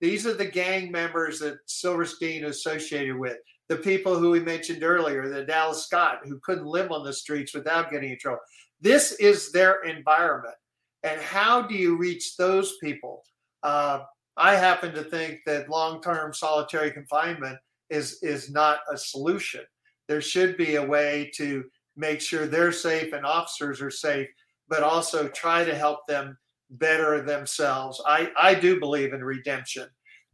These 0.00 0.26
are 0.26 0.34
the 0.34 0.46
gang 0.46 0.90
members 0.90 1.38
that 1.40 1.58
Silverstein 1.66 2.44
associated 2.44 3.16
with, 3.16 3.38
the 3.68 3.76
people 3.76 4.18
who 4.18 4.30
we 4.30 4.40
mentioned 4.40 4.82
earlier, 4.82 5.28
the 5.28 5.44
Dallas 5.44 5.84
Scott, 5.86 6.20
who 6.24 6.40
couldn't 6.42 6.66
live 6.66 6.90
on 6.90 7.04
the 7.04 7.12
streets 7.12 7.54
without 7.54 7.90
getting 7.90 8.10
in 8.10 8.18
trouble. 8.18 8.40
This 8.80 9.12
is 9.12 9.52
their 9.52 9.82
environment. 9.84 10.56
And 11.04 11.20
how 11.20 11.62
do 11.62 11.74
you 11.74 11.96
reach 11.96 12.36
those 12.36 12.76
people? 12.78 13.22
Uh, 13.62 14.00
I 14.36 14.56
happen 14.56 14.92
to 14.94 15.04
think 15.04 15.40
that 15.46 15.68
long-term 15.68 16.34
solitary 16.34 16.90
confinement 16.90 17.58
is 17.90 18.22
is 18.22 18.50
not 18.50 18.80
a 18.90 18.96
solution. 18.96 19.60
There 20.08 20.20
should 20.20 20.56
be 20.56 20.76
a 20.76 20.86
way 20.86 21.30
to 21.36 21.64
make 21.96 22.20
sure 22.20 22.46
they're 22.46 22.72
safe 22.72 23.12
and 23.12 23.26
officers 23.26 23.80
are 23.80 23.90
safe, 23.90 24.28
but 24.72 24.82
also 24.82 25.28
try 25.28 25.66
to 25.66 25.74
help 25.74 26.06
them 26.06 26.34
better 26.70 27.20
themselves. 27.20 28.00
I 28.06 28.30
I 28.40 28.54
do 28.54 28.80
believe 28.80 29.12
in 29.12 29.22
redemption, 29.22 29.86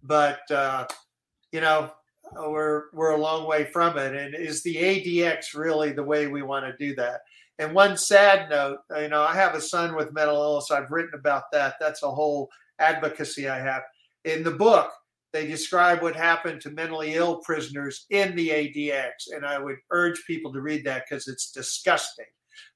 but 0.04 0.48
uh, 0.48 0.86
you 1.50 1.60
know 1.60 1.90
we're 2.36 2.84
we're 2.92 3.16
a 3.16 3.20
long 3.20 3.48
way 3.48 3.64
from 3.64 3.98
it. 3.98 4.14
And 4.14 4.36
is 4.36 4.62
the 4.62 4.76
ADX 4.76 5.56
really 5.56 5.90
the 5.90 6.04
way 6.04 6.28
we 6.28 6.42
want 6.42 6.64
to 6.66 6.86
do 6.86 6.94
that? 6.94 7.22
And 7.58 7.74
one 7.74 7.96
sad 7.96 8.48
note, 8.48 8.78
you 8.96 9.08
know, 9.08 9.22
I 9.22 9.34
have 9.34 9.56
a 9.56 9.60
son 9.60 9.96
with 9.96 10.12
mental 10.12 10.40
illness. 10.40 10.70
I've 10.70 10.92
written 10.92 11.18
about 11.18 11.50
that. 11.50 11.74
That's 11.80 12.04
a 12.04 12.10
whole 12.10 12.48
advocacy 12.78 13.48
I 13.48 13.58
have. 13.58 13.82
In 14.24 14.44
the 14.44 14.52
book, 14.52 14.92
they 15.32 15.48
describe 15.48 16.00
what 16.00 16.14
happened 16.14 16.60
to 16.60 16.70
mentally 16.70 17.14
ill 17.14 17.38
prisoners 17.38 18.06
in 18.10 18.36
the 18.36 18.50
ADX, 18.50 19.34
and 19.34 19.44
I 19.44 19.58
would 19.58 19.78
urge 19.90 20.22
people 20.28 20.52
to 20.52 20.60
read 20.60 20.84
that 20.84 21.06
because 21.08 21.26
it's 21.26 21.50
disgusting 21.50 22.26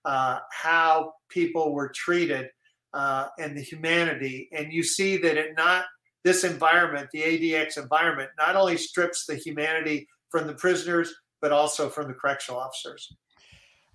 uh, 0.05 0.39
how 0.51 1.13
people 1.29 1.73
were 1.73 1.93
treated 1.95 2.49
uh, 2.95 3.27
and 3.39 3.57
the 3.57 3.63
humanity. 3.63 4.49
And 4.53 4.73
you 4.73 4.83
see 4.83 5.17
that 5.19 5.37
it 5.37 5.55
not 5.57 5.85
this 6.25 6.45
environment, 6.45 7.09
the 7.13 7.23
ADX 7.23 7.79
environment, 7.79 8.31
not 8.39 8.57
only 8.57 8.77
strips 8.77 9.27
the 9.27 9.35
humanity 9.35 10.07
from 10.31 10.47
the 10.47 10.55
prisoners, 10.55 11.13
but 11.41 11.53
also 11.53 11.89
from 11.89 12.09
the 12.09 12.15
correctional 12.15 12.61
officers. 12.61 13.13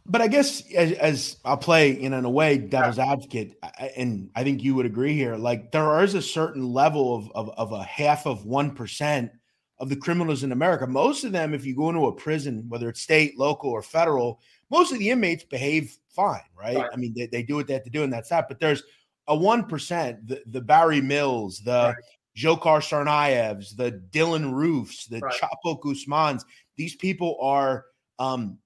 But 0.09 0.21
I 0.21 0.27
guess 0.27 0.63
as, 0.73 0.93
as 0.93 1.37
I'll 1.43 1.57
play, 1.57 1.97
know, 2.09 2.17
in 2.17 2.25
a 2.25 2.29
way, 2.29 2.57
devil's 2.57 2.97
advocate, 2.97 3.57
and 3.95 4.29
I 4.35 4.43
think 4.43 4.63
you 4.63 4.73
would 4.75 4.85
agree 4.85 5.13
here. 5.13 5.35
Like 5.35 5.71
there 5.71 6.01
is 6.01 6.13
a 6.13 6.21
certain 6.21 6.65
level 6.71 7.13
of 7.15 7.31
of, 7.35 7.49
of 7.57 7.71
a 7.73 7.83
half 7.83 8.25
of 8.25 8.45
one 8.45 8.71
percent 8.71 9.31
of 9.79 9.89
the 9.89 9.97
criminals 9.97 10.43
in 10.43 10.53
America. 10.53 10.87
Most 10.87 11.25
of 11.25 11.33
them, 11.33 11.53
if 11.53 11.65
you 11.65 11.75
go 11.75 11.89
into 11.89 12.07
a 12.07 12.13
prison, 12.13 12.65
whether 12.69 12.87
it's 12.87 13.01
state, 13.01 13.37
local, 13.37 13.69
or 13.69 13.81
federal, 13.81 14.39
most 14.69 14.91
of 14.91 14.99
the 14.99 15.09
inmates 15.09 15.43
behave 15.43 15.97
fine, 16.09 16.41
right? 16.57 16.77
right. 16.77 16.89
I 16.91 16.95
mean, 16.97 17.13
they, 17.15 17.27
they 17.27 17.43
do 17.43 17.55
what 17.55 17.67
they 17.67 17.73
have 17.73 17.83
to 17.83 17.89
do, 17.89 18.03
and 18.03 18.11
that's 18.11 18.29
that. 18.29 18.47
But 18.47 18.59
there's 18.59 18.83
a 19.27 19.35
one 19.35 19.65
percent, 19.65 20.27
the, 20.27 20.41
the 20.47 20.61
Barry 20.61 21.01
Mills, 21.01 21.61
the 21.63 21.95
right. 21.95 22.03
Dzhokhar 22.37 22.81
Tsarnaevs, 22.81 23.75
the 23.75 24.01
Dylan 24.11 24.53
Roofs, 24.53 25.07
the 25.07 25.19
right. 25.19 25.33
Chapo 25.33 25.79
Guzmans. 25.79 26.43
These 26.75 26.95
people 26.95 27.37
are 27.41 27.85
um 28.19 28.57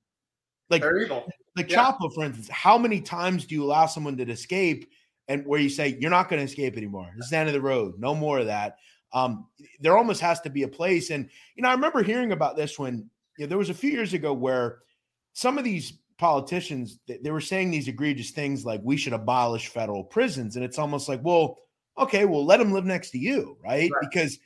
like 0.69 0.81
They're 0.81 1.03
evil. 1.03 1.27
Like 1.55 1.69
yeah. 1.69 1.91
Chapo, 1.91 2.13
for 2.13 2.23
instance, 2.23 2.49
how 2.49 2.77
many 2.77 3.01
times 3.01 3.45
do 3.45 3.55
you 3.55 3.63
allow 3.63 3.85
someone 3.85 4.17
to 4.17 4.29
escape 4.29 4.89
and 5.27 5.45
where 5.45 5.59
you 5.59 5.69
say 5.69 5.97
you're 5.99 6.09
not 6.09 6.29
going 6.29 6.39
to 6.39 6.45
escape 6.45 6.77
anymore? 6.77 7.11
This 7.15 7.25
is 7.25 7.31
the 7.31 7.37
end 7.37 7.49
of 7.49 7.53
the 7.53 7.61
road. 7.61 7.95
No 7.99 8.15
more 8.15 8.39
of 8.39 8.45
that. 8.47 8.77
Um, 9.13 9.47
there 9.81 9.97
almost 9.97 10.21
has 10.21 10.39
to 10.41 10.49
be 10.49 10.63
a 10.63 10.67
place. 10.67 11.09
And 11.09 11.29
you 11.55 11.63
know, 11.63 11.69
I 11.69 11.73
remember 11.73 12.03
hearing 12.03 12.31
about 12.31 12.55
this 12.55 12.79
when 12.79 13.09
you 13.37 13.45
know, 13.45 13.47
there 13.47 13.57
was 13.57 13.69
a 13.69 13.73
few 13.73 13.91
years 13.91 14.13
ago 14.13 14.33
where 14.33 14.79
some 15.33 15.57
of 15.57 15.63
these 15.63 15.93
politicians 16.17 16.99
they 17.07 17.31
were 17.31 17.41
saying 17.41 17.71
these 17.71 17.87
egregious 17.87 18.29
things 18.29 18.63
like 18.63 18.79
we 18.83 18.95
should 18.95 19.13
abolish 19.13 19.69
federal 19.69 20.03
prisons, 20.03 20.55
and 20.55 20.63
it's 20.63 20.77
almost 20.77 21.09
like, 21.09 21.19
well, 21.23 21.57
okay, 21.97 22.25
well, 22.25 22.45
let 22.45 22.57
them 22.57 22.71
live 22.71 22.85
next 22.85 23.11
to 23.11 23.17
you, 23.17 23.57
right? 23.63 23.91
right. 23.91 24.01
Because, 24.01 24.39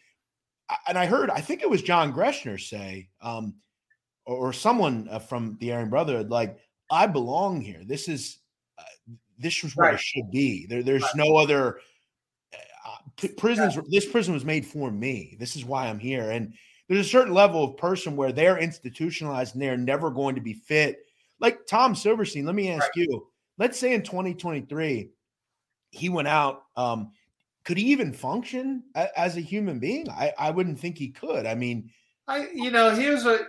and 0.87 0.97
I 0.97 1.05
heard, 1.05 1.29
I 1.29 1.41
think 1.41 1.61
it 1.61 1.69
was 1.69 1.81
John 1.81 2.13
Greschner 2.13 2.59
say, 2.59 3.09
um, 3.21 3.55
or, 4.25 4.49
or 4.49 4.53
someone 4.53 5.07
uh, 5.11 5.19
from 5.19 5.57
the 5.59 5.71
Aryan 5.73 5.89
Brotherhood, 5.89 6.29
like, 6.29 6.57
I 6.89 7.07
belong 7.07 7.61
here. 7.61 7.81
This 7.85 8.07
is, 8.07 8.39
uh, 8.79 9.13
this 9.37 9.63
is 9.63 9.75
where 9.75 9.89
right. 9.89 9.95
I 9.95 9.97
should 9.97 10.31
be. 10.31 10.65
There, 10.67 10.81
there's 10.81 11.03
right. 11.03 11.15
no 11.15 11.35
other 11.37 11.79
uh, 12.85 13.27
prisons. 13.37 13.75
Yeah. 13.75 13.81
This 13.89 14.05
prison 14.05 14.33
was 14.33 14.45
made 14.45 14.65
for 14.65 14.91
me. 14.91 15.35
This 15.39 15.55
is 15.55 15.65
why 15.65 15.87
I'm 15.87 15.99
here. 15.99 16.31
And 16.31 16.53
there's 16.87 17.05
a 17.05 17.09
certain 17.09 17.33
level 17.33 17.63
of 17.63 17.77
person 17.77 18.15
where 18.15 18.31
they're 18.31 18.57
institutionalized 18.57 19.55
and 19.55 19.61
they're 19.61 19.77
never 19.77 20.09
going 20.11 20.35
to 20.35 20.41
be 20.41 20.53
fit. 20.53 20.99
Like 21.39 21.65
Tom 21.67 21.95
Silverstein, 21.95 22.45
let 22.45 22.55
me 22.55 22.71
ask 22.71 22.89
you. 22.95 23.27
Let's 23.57 23.79
say 23.79 23.93
in 23.93 24.03
2023, 24.03 25.09
he 25.91 26.09
went 26.09 26.27
out. 26.27 26.63
Um, 26.75 27.11
could 27.63 27.77
he 27.77 27.85
even 27.85 28.13
function 28.13 28.83
as 28.95 29.37
a 29.37 29.41
human 29.41 29.79
being? 29.79 30.09
I, 30.09 30.33
I 30.37 30.51
wouldn't 30.51 30.79
think 30.79 30.97
he 30.97 31.09
could. 31.09 31.45
I 31.45 31.55
mean, 31.55 31.89
I 32.27 32.49
you 32.53 32.69
know 32.69 32.93
he 32.93 33.09
was 33.09 33.25
a 33.25 33.39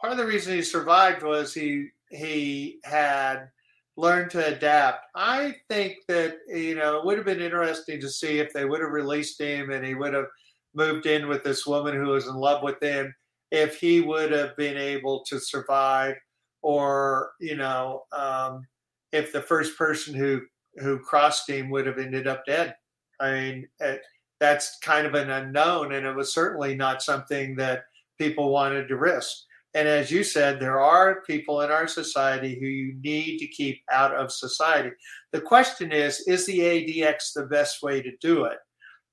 part 0.00 0.12
of 0.12 0.16
the 0.16 0.26
reason 0.26 0.54
he 0.54 0.62
survived 0.62 1.22
was 1.22 1.52
he 1.52 1.88
he 2.10 2.80
had 2.84 3.50
learned 3.96 4.30
to 4.30 4.46
adapt. 4.46 5.06
I 5.14 5.56
think 5.68 5.98
that 6.08 6.38
you 6.48 6.74
know 6.74 6.98
it 6.98 7.04
would 7.04 7.18
have 7.18 7.26
been 7.26 7.42
interesting 7.42 8.00
to 8.00 8.08
see 8.08 8.38
if 8.38 8.52
they 8.52 8.64
would 8.64 8.80
have 8.80 8.92
released 8.92 9.40
him 9.40 9.70
and 9.70 9.84
he 9.84 9.94
would 9.94 10.14
have 10.14 10.26
moved 10.74 11.06
in 11.06 11.28
with 11.28 11.42
this 11.44 11.66
woman 11.66 11.94
who 11.94 12.08
was 12.08 12.26
in 12.26 12.34
love 12.34 12.62
with 12.62 12.82
him, 12.82 13.14
if 13.50 13.78
he 13.78 14.00
would 14.00 14.30
have 14.32 14.56
been 14.56 14.76
able 14.76 15.24
to 15.24 15.38
survive, 15.38 16.16
or 16.62 17.32
you 17.40 17.56
know, 17.56 18.04
um, 18.12 18.66
if 19.12 19.32
the 19.32 19.42
first 19.42 19.76
person 19.76 20.14
who 20.14 20.40
who 20.76 20.98
crossed 20.98 21.48
him 21.48 21.70
would 21.70 21.86
have 21.86 21.98
ended 21.98 22.26
up 22.26 22.44
dead. 22.46 22.74
I 23.18 23.32
mean, 23.32 23.68
it, 23.80 24.02
that's 24.38 24.78
kind 24.78 25.06
of 25.06 25.14
an 25.14 25.30
unknown, 25.30 25.92
and 25.92 26.06
it 26.06 26.14
was 26.14 26.32
certainly 26.32 26.74
not 26.74 27.02
something 27.02 27.56
that 27.56 27.84
people 28.18 28.50
wanted 28.50 28.88
to 28.88 28.96
risk. 28.96 29.36
And 29.74 29.86
as 29.86 30.10
you 30.10 30.24
said, 30.24 30.58
there 30.58 30.80
are 30.80 31.22
people 31.22 31.60
in 31.60 31.70
our 31.70 31.86
society 31.86 32.58
who 32.58 32.66
you 32.66 32.94
need 33.02 33.38
to 33.38 33.46
keep 33.46 33.82
out 33.92 34.14
of 34.14 34.32
society. 34.32 34.90
The 35.32 35.40
question 35.40 35.92
is 35.92 36.20
is 36.26 36.46
the 36.46 36.58
ADX 36.58 37.34
the 37.34 37.46
best 37.46 37.82
way 37.82 38.02
to 38.02 38.10
do 38.20 38.44
it? 38.44 38.58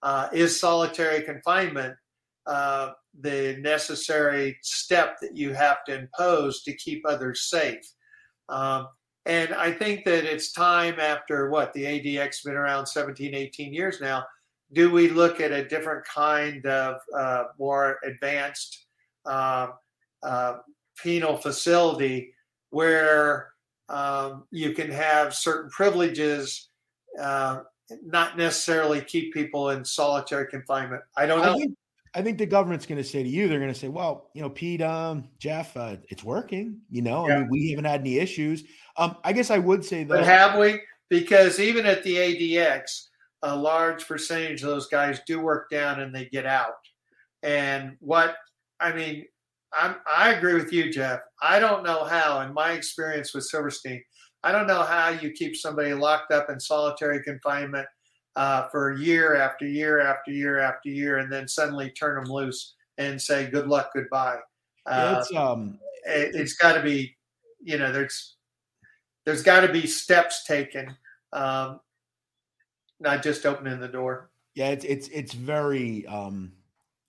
Uh, 0.04 0.30
is 0.32 0.60
solitary 0.60 1.22
confinement 1.22 1.96
uh, 2.46 2.92
the 3.20 3.58
necessary 3.60 4.58
step 4.62 5.18
that 5.22 5.36
you 5.36 5.54
have 5.54 5.84
to 5.86 6.00
impose 6.00 6.64
to 6.64 6.74
keep 6.76 7.04
others 7.08 7.50
safe? 7.50 7.82
Um, 8.50 8.88
and 9.26 9.54
I 9.54 9.74
think 9.74 10.06
that 10.06 10.24
it's 10.24 10.54
time 10.54 11.00
after 11.00 11.50
what 11.50 11.74
the 11.74 11.84
ADX 11.84 12.26
has 12.26 12.42
been 12.46 12.56
around 12.56 12.86
17, 12.86 13.36
18 13.36 13.74
years 13.74 14.00
now. 14.00 14.24
Do 14.72 14.90
we 14.90 15.10
look 15.10 15.42
at 15.42 15.52
a 15.52 15.68
different 15.68 16.06
kind 16.06 16.66
of 16.66 16.98
uh, 17.18 17.44
more 17.60 18.00
advanced 18.06 18.86
uh, 19.26 19.68
uh, 20.24 20.54
penal 21.02 21.38
facility 21.38 22.34
where 22.70 23.50
um, 23.90 24.46
you 24.52 24.74
can 24.74 24.92
have 24.92 25.34
certain 25.34 25.70
privileges, 25.72 26.70
uh, 27.22 27.62
not 28.04 28.38
necessarily 28.38 29.02
keep 29.02 29.34
people 29.34 29.70
in 29.72 29.84
solitary 29.84 30.48
confinement? 30.48 31.04
I 31.16 31.26
don't 31.26 31.42
know. 31.42 31.54
I 31.54 31.58
think, 31.58 31.78
I 32.16 32.22
think 32.22 32.38
the 32.38 32.46
government's 32.46 32.86
going 32.86 33.02
to 33.02 33.08
say 33.08 33.24
to 33.24 33.30
you, 33.30 33.48
they're 33.48 33.60
going 33.60 33.74
to 33.74 33.80
say, 33.80 33.88
well, 33.88 34.30
you 34.34 34.42
know, 34.42 34.50
Pete, 34.50 34.82
um, 34.82 35.26
Jeff, 35.40 35.76
uh, 35.78 35.98
it's 36.10 36.24
working. 36.24 36.80
You 36.90 37.02
know, 37.02 37.28
yeah. 37.28 37.36
I 37.36 37.40
mean, 37.40 37.50
we 37.50 37.70
haven't 37.72 37.86
had 37.86 38.02
any 38.02 38.18
issues. 38.18 38.64
Um, 38.98 39.18
I 39.24 39.34
guess 39.34 39.52
I 39.52 39.58
would 39.58 39.86
say 39.86 40.04
that. 40.04 40.10
But 40.10 40.24
have 40.24 40.58
we? 40.60 40.82
Because 41.10 41.60
even 41.60 41.86
at 41.86 42.04
the 42.04 42.16
ADX, 42.16 43.08
a 43.44 43.56
large 43.56 44.08
percentage 44.08 44.62
of 44.64 44.70
those 44.70 44.88
guys 44.88 45.22
do 45.28 45.40
work 45.40 45.70
down 45.70 46.00
and 46.00 46.14
they 46.14 46.26
get 46.26 46.46
out. 46.46 46.74
And 47.44 47.96
what, 48.00 48.36
I 48.80 48.92
mean, 48.92 49.26
I'm, 49.74 49.96
I 50.12 50.34
agree 50.34 50.56
with 50.56 50.74
you, 50.74 50.92
Jeff. 50.92 51.20
I 51.42 51.60
don't 51.60 51.84
know 51.84 52.04
how, 52.04 52.42
in 52.42 52.54
my 52.54 52.72
experience 52.72 53.34
with 53.34 53.46
Silverstein, 53.46 54.04
I 54.44 54.52
don't 54.52 54.68
know 54.68 54.84
how 54.84 55.10
you 55.10 55.32
keep 55.32 55.56
somebody 55.56 55.94
locked 55.94 56.32
up 56.32 56.50
in 56.50 56.60
solitary 56.60 57.24
confinement 57.24 57.88
uh, 58.36 58.68
for 58.70 58.94
year 58.94 59.36
after 59.36 59.68
year 59.68 60.00
after 60.00 60.32
year 60.32 60.60
after 60.60 60.90
year, 60.90 61.18
and 61.18 61.32
then 61.32 61.48
suddenly 61.48 61.90
turn 61.92 62.24
them 62.24 62.32
loose 62.32 62.76
and 62.98 63.22
say 63.22 63.50
good 63.50 63.68
luck, 63.68 63.92
goodbye. 63.94 64.38
Uh, 64.86 65.18
it's 65.20 65.36
um, 65.36 65.80
it, 66.06 66.36
has 66.36 66.54
got 66.54 66.74
to 66.74 66.82
be, 66.82 67.16
you 67.62 67.78
know, 67.78 67.92
there's 67.92 68.36
there's 69.26 69.44
got 69.44 69.62
to 69.62 69.72
be 69.72 69.86
steps 69.88 70.44
taken, 70.46 70.96
um, 71.34 71.80
not 73.00 73.24
just 73.24 73.46
opening 73.46 73.80
the 73.80 73.88
door. 73.88 74.30
Yeah, 74.56 74.70
it's 74.70 74.86
it's 74.86 75.08
it's 75.10 75.34
very 75.34 76.06
um, 76.06 76.54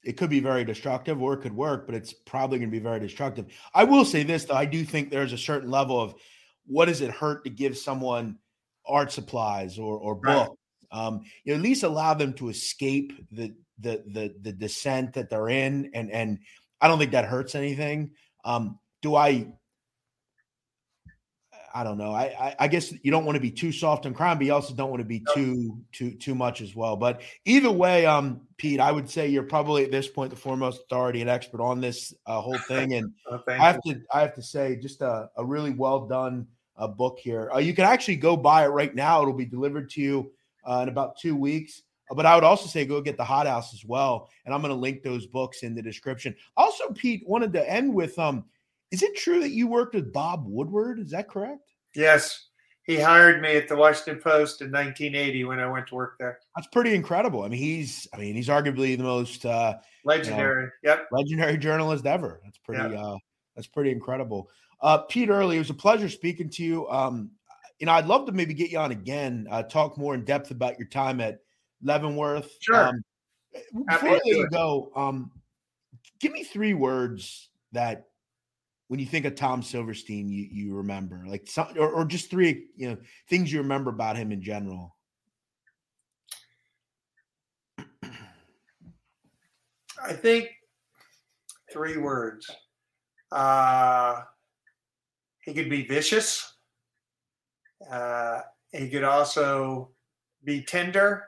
it 0.03 0.17
could 0.17 0.31
be 0.31 0.41
very 0.41 0.65
destructive 0.65 1.21
or 1.23 1.35
it 1.35 1.43
could 1.43 1.55
work, 1.55 1.87
but 1.87 1.95
it's 1.95 2.13
probably 2.13 2.59
going 2.59 2.71
to 2.71 2.77
be 2.77 2.83
very 2.83 3.01
destructive. 3.01 3.47
I 3.75 3.85
will 3.85 4.05
say 4.05 4.23
this 4.23 4.45
though, 4.45 4.55
I 4.55 4.65
do 4.65 4.85
think 4.85 5.11
there's 5.11 5.33
a 5.33 5.39
certain 5.39 5.71
level 5.71 6.01
of 6.01 6.15
what 6.69 6.87
does 6.87 7.01
it 7.01 7.11
hurt 7.11 7.45
to 7.45 7.51
give 7.51 7.77
someone 7.77 8.39
art 8.87 9.11
supplies 9.13 9.79
or 9.79 9.99
or 9.99 10.15
books 10.15 10.57
um, 10.91 11.23
you 11.45 11.53
know, 11.53 11.59
at 11.59 11.63
least 11.63 11.83
allow 11.83 12.15
them 12.15 12.33
to 12.35 12.49
escape 12.49 13.13
the 13.31 13.55
the 13.81 14.03
the 14.07 14.35
the 14.43 14.53
descent 14.53 15.13
that 15.15 15.31
they're 15.31 15.49
in, 15.49 15.91
and 15.95 16.11
and 16.11 16.39
I 16.81 16.89
don't 16.89 16.99
think 16.99 17.13
that 17.13 17.25
hurts 17.25 17.55
anything. 17.55 18.13
Um, 18.45 18.79
do 19.03 19.15
I? 19.15 19.49
I 21.75 21.85
don't 21.85 21.99
know. 21.99 22.13
I, 22.13 22.23
I, 22.41 22.57
I 22.61 22.69
guess 22.69 22.93
you 23.03 23.11
don't 23.11 23.27
want 23.27 23.37
to 23.37 23.41
be 23.41 23.51
too 23.51 23.71
soft 23.73 24.07
on 24.07 24.15
crime, 24.15 24.39
but 24.39 24.47
you 24.47 24.55
also 24.55 24.75
don't 24.75 24.91
want 24.91 25.01
to 25.01 25.07
be 25.07 25.23
too 25.35 25.79
too 25.93 26.13
too 26.13 26.35
much 26.35 26.63
as 26.63 26.75
well. 26.75 26.97
But 26.97 27.21
either 27.45 27.71
way, 27.71 28.07
um, 28.07 28.41
Pete, 28.57 28.81
I 28.81 28.91
would 28.91 29.09
say 29.09 29.29
you're 29.29 29.43
probably 29.43 29.85
at 29.85 29.91
this 29.91 30.09
point 30.09 30.31
the 30.31 30.37
foremost 30.37 30.81
authority 30.81 31.21
and 31.21 31.29
expert 31.29 31.61
on 31.61 31.81
this 31.81 32.15
uh, 32.27 32.41
whole 32.41 32.59
thing. 32.67 32.95
And 32.95 33.13
oh, 33.31 33.43
I 33.47 33.57
have 33.57 33.81
you. 33.85 33.95
to 33.95 34.01
I 34.13 34.21
have 34.21 34.35
to 34.37 34.43
say, 34.43 34.77
just 34.77 35.03
a, 35.03 35.29
a 35.37 35.45
really 35.45 35.71
well 35.71 36.07
done 36.07 36.47
uh, 36.79 36.89
book 36.89 37.19
here. 37.19 37.51
Uh, 37.53 37.59
you 37.59 37.75
can 37.75 37.85
actually 37.85 38.17
go 38.17 38.37
buy 38.37 38.65
it 38.65 38.69
right 38.69 38.95
now. 38.95 39.21
It'll 39.21 39.35
be 39.35 39.45
delivered 39.45 39.91
to 39.91 40.01
you 40.01 40.33
uh, 40.65 40.81
in 40.83 40.89
about 40.89 41.19
two 41.19 41.37
weeks. 41.37 41.83
Uh, 42.11 42.15
but 42.15 42.25
I 42.25 42.35
would 42.35 42.45
also 42.45 42.67
say 42.67 42.85
go 42.85 43.01
get 43.01 43.17
the 43.17 43.25
Hot 43.25 43.47
House 43.47 43.75
as 43.75 43.85
well, 43.85 44.31
and 44.45 44.55
I'm 44.55 44.63
going 44.63 44.73
to 44.73 44.81
link 44.81 45.03
those 45.03 45.27
books 45.27 45.63
in 45.63 45.75
the 45.75 45.83
description. 45.83 46.35
Also, 46.57 46.91
Pete 46.95 47.23
wanted 47.27 47.53
to 47.55 47.71
end 47.71 47.93
with 47.93 48.19
um, 48.19 48.45
is 48.91 49.03
it 49.03 49.17
true 49.17 49.41
that 49.41 49.51
you 49.51 49.67
worked 49.67 49.95
with 49.95 50.13
Bob 50.13 50.45
Woodward? 50.47 50.99
Is 50.99 51.11
that 51.11 51.29
correct? 51.29 51.73
Yes, 51.95 52.49
he 52.85 52.99
hired 52.99 53.43
me 53.43 53.57
at 53.57 53.69
the 53.69 53.77
Washington 53.77 54.23
Post 54.23 54.63
in 54.63 54.71
1980 54.71 55.45
when 55.45 55.61
I 55.61 55.71
went 55.71 55.89
to 55.89 55.95
work 55.95 56.15
there. 56.19 56.39
That's 56.57 56.69
pretty 56.69 56.95
incredible. 56.95 57.43
I 57.43 57.49
mean, 57.49 57.59
he's 57.59 58.09
I 58.15 58.19
mean 58.19 58.35
he's 58.35 58.49
arguably 58.49 58.97
the 58.97 59.05
most 59.05 59.45
uh, 59.45 59.75
legendary, 60.05 60.71
you 60.83 60.89
know, 60.89 60.95
yep, 60.95 61.09
legendary 61.13 61.59
journalist 61.59 62.07
ever. 62.07 62.41
That's 62.45 62.59
pretty 62.59 62.95
yep. 62.95 63.03
uh, 63.03 63.17
that's 63.59 63.67
pretty 63.67 63.91
incredible. 63.91 64.49
Uh, 64.81 64.99
Pete 64.99 65.29
Earley, 65.29 65.57
it 65.57 65.59
was 65.59 65.71
a 65.71 65.75
pleasure 65.75 66.09
speaking 66.09 66.49
to 66.51 66.63
you. 66.63 66.89
Um, 66.89 67.33
you 67.81 67.87
know, 67.87 67.93
I'd 67.93 68.07
love 68.07 68.25
to 68.27 68.33
maybe 68.33 68.55
get 68.55 68.71
you 68.71 68.79
on 68.79 68.93
again, 68.93 69.49
uh, 69.51 69.65
talk 69.65 69.99
more 69.99 70.15
in 70.15 70.25
depth 70.25 70.53
about 70.53 70.79
your 70.79 70.87
time 70.87 71.21
at 71.21 71.41
Leavenworth. 71.83 72.53
Sure. 72.61 72.87
Um, 72.87 73.05
before 73.89 74.21
you 74.25 74.49
go, 74.49 74.93
um, 74.95 75.33
give 76.21 76.31
me 76.31 76.45
three 76.45 76.73
words 76.73 77.49
that 77.73 78.07
when 78.87 79.01
you 79.01 79.07
think 79.07 79.25
of 79.25 79.35
Tom 79.35 79.61
Silverstein, 79.61 80.29
you 80.29 80.47
you 80.53 80.77
remember, 80.77 81.25
like 81.27 81.49
some, 81.49 81.67
or, 81.77 81.91
or 81.91 82.05
just 82.05 82.31
three, 82.31 82.67
you 82.77 82.91
know, 82.91 82.97
things 83.29 83.53
you 83.53 83.59
remember 83.59 83.91
about 83.91 84.17
him 84.17 84.31
in 84.31 84.41
general. 84.41 84.95
I 90.01 90.13
think 90.13 90.49
three 91.73 91.97
words. 91.97 92.49
Uh, 93.31 94.23
he 95.45 95.55
could 95.55 95.71
be 95.71 95.87
vicious. 95.87 96.55
Uh, 97.91 98.41
he 98.73 98.89
could 98.89 99.05
also 99.05 99.91
be 100.45 100.63
tender, 100.63 101.25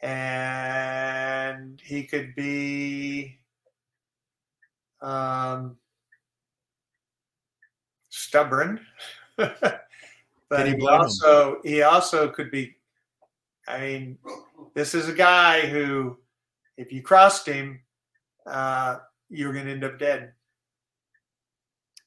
and 0.00 1.80
he 1.84 2.04
could 2.04 2.34
be 2.34 3.38
um, 5.00 5.76
stubborn. 8.08 8.80
but 9.36 9.86
he 10.50 10.86
also 10.86 11.56
him? 11.56 11.60
he 11.64 11.82
also 11.82 12.28
could 12.28 12.50
be. 12.50 12.76
I 13.66 13.80
mean, 13.80 14.18
this 14.74 14.94
is 14.94 15.08
a 15.08 15.14
guy 15.14 15.62
who, 15.62 16.18
if 16.76 16.92
you 16.92 17.00
crossed 17.00 17.46
him, 17.46 17.80
uh, 18.46 18.98
you're 19.30 19.54
going 19.54 19.64
to 19.64 19.72
end 19.72 19.84
up 19.84 19.98
dead. 19.98 20.33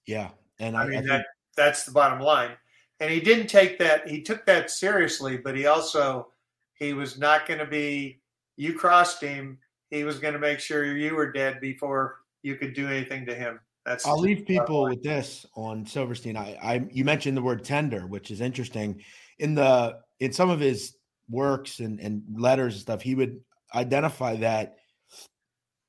Yeah, 0.08 0.30
and 0.60 0.76
I, 0.76 0.84
I 0.84 0.88
mean 0.88 0.96
I 0.96 1.00
think- 1.00 1.10
that 1.10 1.26
that's 1.56 1.84
the 1.84 1.92
bottom 1.92 2.20
line. 2.20 2.52
And 3.00 3.12
he 3.12 3.20
didn't 3.20 3.48
take 3.48 3.78
that. 3.78 4.08
He 4.08 4.24
took 4.24 4.46
that 4.48 4.72
seriously, 4.72 5.38
but 5.38 5.56
he 5.56 5.68
also 5.68 6.30
he 6.74 6.94
was 6.94 7.20
not 7.20 7.48
going 7.48 7.60
to 7.60 7.66
be. 7.66 8.22
You 8.56 8.74
crossed 8.74 9.22
him. 9.22 9.60
He 9.92 10.04
was 10.04 10.18
going 10.20 10.34
to 10.34 10.40
make 10.40 10.60
sure 10.60 10.98
you 10.98 11.16
were 11.16 11.32
dead 11.32 11.62
before 11.62 12.22
you 12.42 12.56
could 12.56 12.74
do 12.74 12.88
anything 12.88 13.26
to 13.28 13.36
him. 13.36 13.60
That's 13.86 14.06
I'll 14.06 14.20
leave 14.20 14.46
people 14.46 14.84
with 14.84 15.04
this 15.04 15.46
on 15.56 15.86
Silverstein. 15.86 16.36
I, 16.36 16.58
I 16.62 16.88
you 16.92 17.06
mentioned 17.06 17.38
the 17.38 17.42
word 17.42 17.64
tender, 17.64 18.08
which 18.08 18.32
is 18.32 18.42
interesting. 18.42 19.02
In 19.40 19.54
the 19.54 20.00
in 20.20 20.34
some 20.34 20.50
of 20.50 20.60
his 20.60 20.98
works 21.30 21.80
and, 21.80 22.00
and 22.00 22.24
letters 22.36 22.74
and 22.74 22.82
stuff, 22.82 23.02
he 23.02 23.16
would 23.16 23.40
identify 23.76 24.36
that 24.38 24.78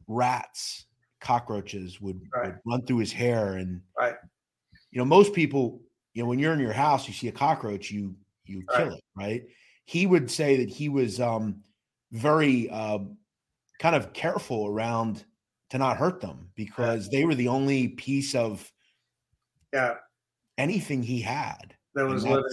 rats, 0.06 0.84
cockroaches 1.20 2.00
would, 2.00 2.20
right. 2.34 2.46
would 2.46 2.58
run 2.66 2.86
through 2.86 2.98
his 2.98 3.12
hair. 3.12 3.54
And 3.54 3.80
right. 3.98 4.14
you 4.90 4.98
know, 4.98 5.04
most 5.04 5.32
people, 5.32 5.80
you 6.14 6.22
know, 6.22 6.28
when 6.28 6.38
you're 6.38 6.52
in 6.52 6.60
your 6.60 6.72
house, 6.72 7.06
you 7.06 7.14
see 7.14 7.28
a 7.28 7.32
cockroach, 7.32 7.90
you 7.90 8.14
you 8.44 8.64
right. 8.68 8.78
kill 8.78 8.94
it, 8.94 9.04
right? 9.16 9.42
He 9.84 10.06
would 10.06 10.30
say 10.30 10.56
that 10.56 10.68
he 10.68 10.88
was 10.88 11.20
um 11.20 11.62
very 12.12 12.68
uh, 12.70 12.98
kind 13.78 13.94
of 13.94 14.12
careful 14.12 14.66
around 14.66 15.24
to 15.70 15.78
not 15.78 15.96
hurt 15.96 16.20
them 16.20 16.48
because 16.54 17.08
they 17.10 17.24
were 17.24 17.34
the 17.34 17.48
only 17.48 17.88
piece 17.88 18.34
of 18.34 18.70
yeah 19.72 19.94
anything 20.56 21.02
he 21.02 21.20
had 21.20 21.74
that 21.94 22.06
was 22.06 22.24
living. 22.24 22.44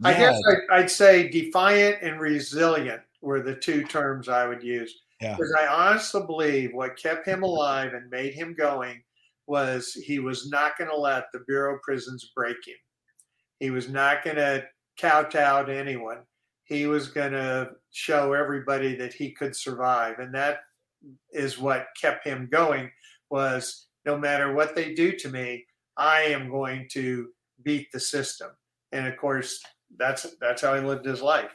Yeah. 0.00 0.08
I 0.08 0.14
guess 0.14 0.40
I, 0.70 0.80
would 0.80 0.90
say 0.90 1.28
defiant 1.28 1.98
and 2.02 2.20
resilient 2.20 3.02
were 3.20 3.42
the 3.42 3.54
two 3.54 3.84
terms 3.84 4.28
I 4.28 4.46
would 4.46 4.62
use. 4.62 5.02
Yeah. 5.20 5.36
Because 5.36 5.54
I 5.58 5.66
honestly 5.66 6.22
believe 6.26 6.70
what 6.72 6.96
kept 6.96 7.26
him 7.26 7.42
alive 7.42 7.94
and 7.94 8.10
made 8.10 8.34
him 8.34 8.54
going 8.54 9.02
was 9.46 9.92
he 9.92 10.18
was 10.18 10.48
not 10.50 10.76
going 10.78 10.90
to 10.90 10.96
let 10.96 11.24
the 11.32 11.40
Bureau 11.40 11.74
of 11.76 11.82
Prisons 11.82 12.30
break 12.36 12.56
him. 12.64 12.76
He 13.58 13.70
was 13.70 13.88
not 13.88 14.22
going 14.22 14.36
to 14.36 14.64
kowtow 15.00 15.64
to 15.64 15.76
anyone. 15.76 16.18
He 16.64 16.86
was 16.86 17.08
going 17.08 17.32
to 17.32 17.70
show 17.90 18.34
everybody 18.34 18.94
that 18.96 19.12
he 19.12 19.32
could 19.32 19.56
survive. 19.56 20.18
And 20.18 20.34
that 20.34 20.58
is 21.32 21.58
what 21.58 21.86
kept 22.00 22.26
him 22.26 22.48
going 22.52 22.90
was 23.30 23.86
no 24.04 24.18
matter 24.18 24.52
what 24.54 24.76
they 24.76 24.94
do 24.94 25.12
to 25.12 25.28
me, 25.28 25.64
I 25.96 26.22
am 26.22 26.50
going 26.50 26.86
to 26.92 27.28
beat 27.62 27.88
the 27.92 28.00
system. 28.00 28.50
And 28.92 29.06
of 29.06 29.16
course, 29.16 29.62
that's 29.96 30.26
that's 30.40 30.62
how 30.62 30.74
he 30.74 30.80
lived 30.80 31.04
his 31.04 31.22
life. 31.22 31.50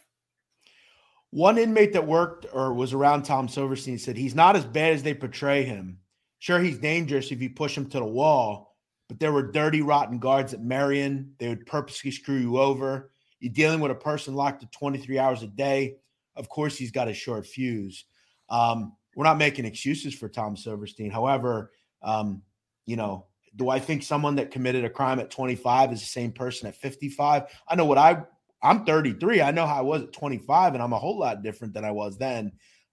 One 1.34 1.58
inmate 1.58 1.94
that 1.94 2.06
worked 2.06 2.46
or 2.54 2.74
was 2.74 2.94
around 2.94 3.24
Tom 3.24 3.48
Silverstein 3.48 3.98
said 3.98 4.16
he's 4.16 4.36
not 4.36 4.56
as 4.56 4.66
bad 4.66 4.94
as 4.94 5.02
they 5.02 5.16
portray 5.16 5.64
him. 5.64 5.98
Sure, 6.38 6.60
he's 6.60 6.78
dangerous 6.78 7.32
if 7.32 7.42
you 7.42 7.50
push 7.50 7.76
him 7.76 7.90
to 7.90 7.98
the 7.98 8.06
wall, 8.06 8.76
but 9.10 9.20
there 9.20 9.32
were 9.32 9.52
dirty, 9.52 9.82
rotten 9.82 10.20
guards 10.20 10.54
at 10.54 10.62
Marion. 10.62 11.34
They 11.40 11.48
would 11.48 11.66
purposely 11.66 12.12
screw 12.12 12.38
you 12.38 12.60
over. 12.60 13.10
You're 13.40 13.52
dealing 13.52 13.80
with 13.80 13.90
a 13.90 13.96
person 13.96 14.36
locked 14.36 14.62
to 14.62 14.68
23 14.68 15.18
hours 15.18 15.42
a 15.42 15.48
day. 15.48 15.96
Of 16.36 16.50
course, 16.50 16.78
he's 16.78 16.92
got 16.92 17.08
a 17.08 17.16
short 17.16 17.48
fuse. 17.48 18.06
Um, 18.50 18.96
we're 19.16 19.24
not 19.24 19.40
making 19.40 19.66
excuses 19.66 20.14
for 20.14 20.30
Tom 20.30 20.56
Silverstein. 20.56 21.10
However, 21.10 21.72
um, 22.04 22.44
you 22.86 22.96
know, 22.96 23.26
do 23.56 23.70
I 23.70 23.80
think 23.80 24.04
someone 24.04 24.36
that 24.36 24.52
committed 24.52 24.86
a 24.86 24.90
crime 24.90 25.20
at 25.20 25.32
25 25.32 25.94
is 25.94 26.00
the 26.00 26.06
same 26.06 26.32
person 26.32 26.68
at 26.68 26.76
55? 26.76 27.46
I 27.68 27.76
know 27.76 27.86
what 27.86 27.98
I 27.98 28.22
I'm 28.64 28.86
33. 28.86 29.42
I 29.42 29.52
know 29.52 29.68
how 29.68 29.78
I 29.78 29.82
was 29.82 30.04
at 30.04 30.14
25, 30.14 30.74
and 30.74 30.82
I'm 30.82 30.94
a 30.94 31.00
whole 31.00 31.20
lot 31.20 31.44
different 31.44 31.74
than 31.74 31.84
I 31.84 31.92
was 31.92 32.18
then. 32.18 32.52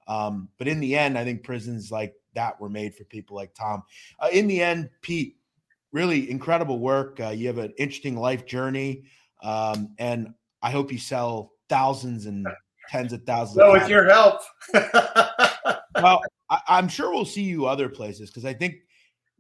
Um, 0.09 0.49
but 0.59 0.67
in 0.67 0.81
the 0.81 0.97
end, 0.97 1.17
I 1.17 1.25
think 1.25 1.45
prisons 1.45 1.91
like 1.91 2.15
that 2.35 2.61
were 2.61 2.69
made 2.69 2.95
for 2.95 3.05
people 3.05 3.37
like 3.37 3.55
Tom. 3.55 3.83
Uh, 4.19 4.29
in 4.33 4.49
the 4.49 4.61
end, 4.61 4.91
Pete, 5.03 5.37
really 5.93 6.31
incredible 6.31 6.81
work. 6.81 7.21
Uh, 7.21 7.29
you 7.29 7.47
have 7.47 7.59
an 7.59 7.73
interesting 7.79 8.17
life 8.17 8.45
journey, 8.47 9.05
um, 9.43 9.95
and 9.99 10.35
I 10.63 10.71
hope 10.71 10.93
you 10.93 10.99
sell 10.99 11.53
thousands 11.69 12.27
and 12.27 12.47
tens 12.89 13.13
of 13.13 13.23
thousands. 13.25 13.57
So, 13.57 13.73
with 13.73 13.89
your 13.89 14.09
help. 14.09 14.41
well, 15.95 16.21
I, 16.51 16.61
I'm 16.69 16.89
sure 16.89 17.11
we'll 17.11 17.25
see 17.25 17.43
you 17.43 17.67
other 17.67 17.89
places 17.89 18.31
because 18.31 18.45
I 18.45 18.53
think, 18.53 18.75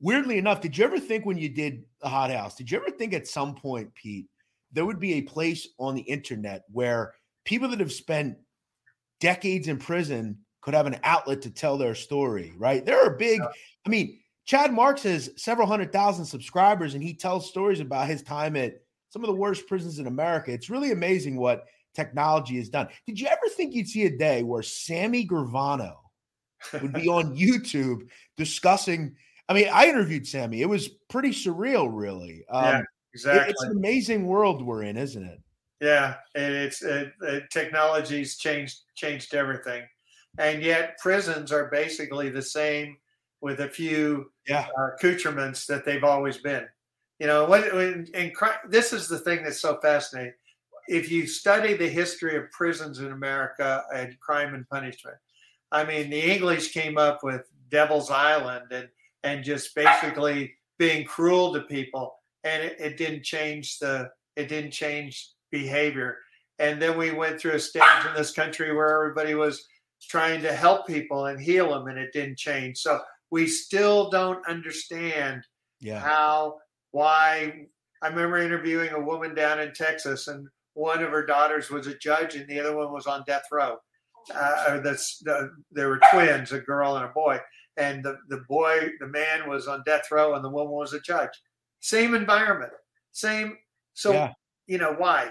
weirdly 0.01 0.39
enough, 0.39 0.61
did 0.61 0.78
you 0.78 0.85
ever 0.85 1.01
think 1.01 1.27
when 1.27 1.36
you 1.36 1.48
did 1.48 1.85
the 2.01 2.09
Hot 2.09 2.31
House, 2.31 2.55
did 2.55 2.70
you 2.70 2.78
ever 2.78 2.90
think 2.90 3.12
at 3.12 3.27
some 3.27 3.55
point, 3.55 3.93
Pete, 3.94 4.27
there 4.72 4.86
would 4.86 5.01
be 5.01 5.14
a 5.14 5.22
place 5.22 5.68
on 5.78 5.94
the 5.94 6.02
internet 6.02 6.64
where 6.70 7.14
people 7.44 7.68
that 7.68 7.80
have 7.80 7.92
spent 7.92 8.36
decades 9.20 9.68
in 9.68 9.78
prison 9.78 10.38
could 10.62 10.74
have 10.74 10.86
an 10.86 11.01
outlet 11.02 11.42
to 11.42 11.51
tell 11.51 11.78
their 11.78 11.94
story, 11.94 12.52
right? 12.56 12.84
There 12.84 13.02
are 13.05 13.16
big, 13.16 13.40
I 13.40 13.88
mean, 13.88 14.18
Chad 14.44 14.72
Marks 14.72 15.02
has 15.05 15.30
several 15.36 15.66
hundred 15.66 15.92
thousand 15.92 16.24
subscribers 16.24 16.94
and 16.94 17.02
he 17.02 17.14
tells 17.14 17.48
stories 17.48 17.80
about 17.80 18.09
his 18.09 18.22
time 18.22 18.56
at 18.56 18.74
some 19.10 19.22
of 19.22 19.28
the 19.28 19.34
worst 19.36 19.66
prisons 19.66 19.98
in 19.98 20.06
America. 20.06 20.52
It's 20.52 20.70
really 20.70 20.92
amazing 20.92 21.36
what 21.36 21.66
technology 21.94 22.56
has 22.56 22.68
done. 22.68 22.88
Did 23.06 23.18
you 23.20 23.26
ever 23.26 23.48
think 23.56 23.74
you'd 23.74 23.88
see 23.88 24.06
a 24.06 24.16
day 24.16 24.42
where 24.42 24.62
Sammy 24.62 25.26
Gravano 25.26 25.97
would 26.80 26.92
be 26.92 27.09
on 27.09 27.36
YouTube 27.38 28.09
discussing? 28.36 29.16
I 29.48 29.55
mean, 29.55 29.68
I 29.72 29.86
interviewed 29.86 30.26
Sammy. 30.26 30.62
It 30.62 30.68
was 30.68 30.88
pretty 31.09 31.30
surreal, 31.30 31.88
really. 31.92 32.44
Um, 32.51 32.64
yeah, 32.64 32.82
exactly. 33.14 33.50
it's 33.50 33.62
an 33.62 33.72
amazing 33.72 34.26
world 34.26 34.62
we're 34.62 34.82
in, 34.82 34.96
isn't 34.96 35.24
it? 35.24 35.40
Yeah, 35.80 36.16
and 36.34 36.54
it's 36.54 36.82
it, 36.82 37.12
it, 37.22 37.50
technology's 37.50 38.36
changed 38.36 38.80
changed 38.94 39.34
everything, 39.34 39.82
and 40.38 40.62
yet 40.62 40.98
prisons 40.98 41.52
are 41.52 41.70
basically 41.70 42.28
the 42.28 42.42
same 42.42 42.96
with 43.40 43.60
a 43.60 43.68
few 43.68 44.30
yeah. 44.46 44.66
uh, 44.78 44.88
accoutrements 44.94 45.66
that 45.66 45.84
they've 45.84 46.04
always 46.04 46.36
been. 46.38 46.66
You 47.18 47.26
know, 47.26 47.46
when, 47.46 47.62
when 47.74 48.06
and 48.14 48.32
this 48.68 48.92
is 48.92 49.08
the 49.08 49.18
thing 49.18 49.42
that's 49.42 49.60
so 49.60 49.78
fascinating 49.80 50.34
if 50.90 51.10
you 51.10 51.24
study 51.24 51.74
the 51.74 51.88
history 51.88 52.36
of 52.36 52.50
prisons 52.50 52.98
in 52.98 53.12
America 53.12 53.84
and 53.94 54.18
crime 54.18 54.54
and 54.54 54.68
punishment, 54.68 55.16
I 55.70 55.84
mean, 55.84 56.10
the 56.10 56.20
English 56.20 56.72
came 56.72 56.98
up 56.98 57.22
with 57.22 57.48
Devil's 57.70 58.10
Island 58.10 58.72
and 58.72 58.88
and 59.22 59.44
just 59.44 59.74
basically 59.74 60.54
being 60.78 61.04
cruel 61.04 61.52
to 61.52 61.60
people, 61.60 62.19
and 62.44 62.62
it, 62.62 62.76
it 62.80 62.96
didn't 62.96 63.24
change 63.24 63.78
the 63.78 64.08
it 64.36 64.48
didn't 64.48 64.70
change 64.70 65.30
behavior. 65.50 66.18
And 66.58 66.80
then 66.80 66.96
we 66.96 67.10
went 67.10 67.40
through 67.40 67.52
a 67.52 67.60
stage 67.60 67.82
in 68.06 68.14
this 68.14 68.32
country 68.32 68.74
where 68.74 68.94
everybody 68.94 69.34
was 69.34 69.66
trying 70.08 70.42
to 70.42 70.52
help 70.52 70.86
people 70.86 71.26
and 71.26 71.40
heal 71.40 71.70
them, 71.70 71.88
and 71.88 71.98
it 71.98 72.12
didn't 72.12 72.38
change. 72.38 72.78
So 72.78 73.00
we 73.30 73.46
still 73.46 74.10
don't 74.10 74.46
understand 74.48 75.42
yeah. 75.80 76.00
how 76.00 76.56
why. 76.90 77.66
I 78.02 78.08
remember 78.08 78.38
interviewing 78.38 78.92
a 78.92 79.00
woman 79.00 79.34
down 79.34 79.60
in 79.60 79.74
Texas, 79.74 80.28
and 80.28 80.48
one 80.74 81.02
of 81.02 81.10
her 81.10 81.26
daughters 81.26 81.70
was 81.70 81.86
a 81.86 81.98
judge 81.98 82.34
and 82.34 82.48
the 82.48 82.58
other 82.60 82.74
one 82.74 82.92
was 82.92 83.06
on 83.06 83.24
death 83.26 83.42
row. 83.52 83.76
Uh, 84.34 84.80
that's 84.80 85.18
the, 85.18 85.50
there 85.70 85.88
were 85.88 86.00
twins, 86.10 86.52
a 86.52 86.60
girl 86.60 86.96
and 86.96 87.04
a 87.04 87.08
boy, 87.08 87.38
and 87.76 88.04
the 88.04 88.16
the 88.28 88.42
boy, 88.48 88.90
the 89.00 89.06
man 89.06 89.48
was 89.48 89.66
on 89.66 89.82
death 89.84 90.10
row, 90.10 90.34
and 90.34 90.44
the 90.44 90.50
woman 90.50 90.72
was 90.72 90.92
a 90.92 91.00
judge. 91.00 91.30
Same 91.81 92.15
environment, 92.15 92.73
same. 93.12 93.57
So 93.94 94.12
yeah. 94.12 94.32
you 94.66 94.78
know 94.78 94.94
why? 94.97 95.31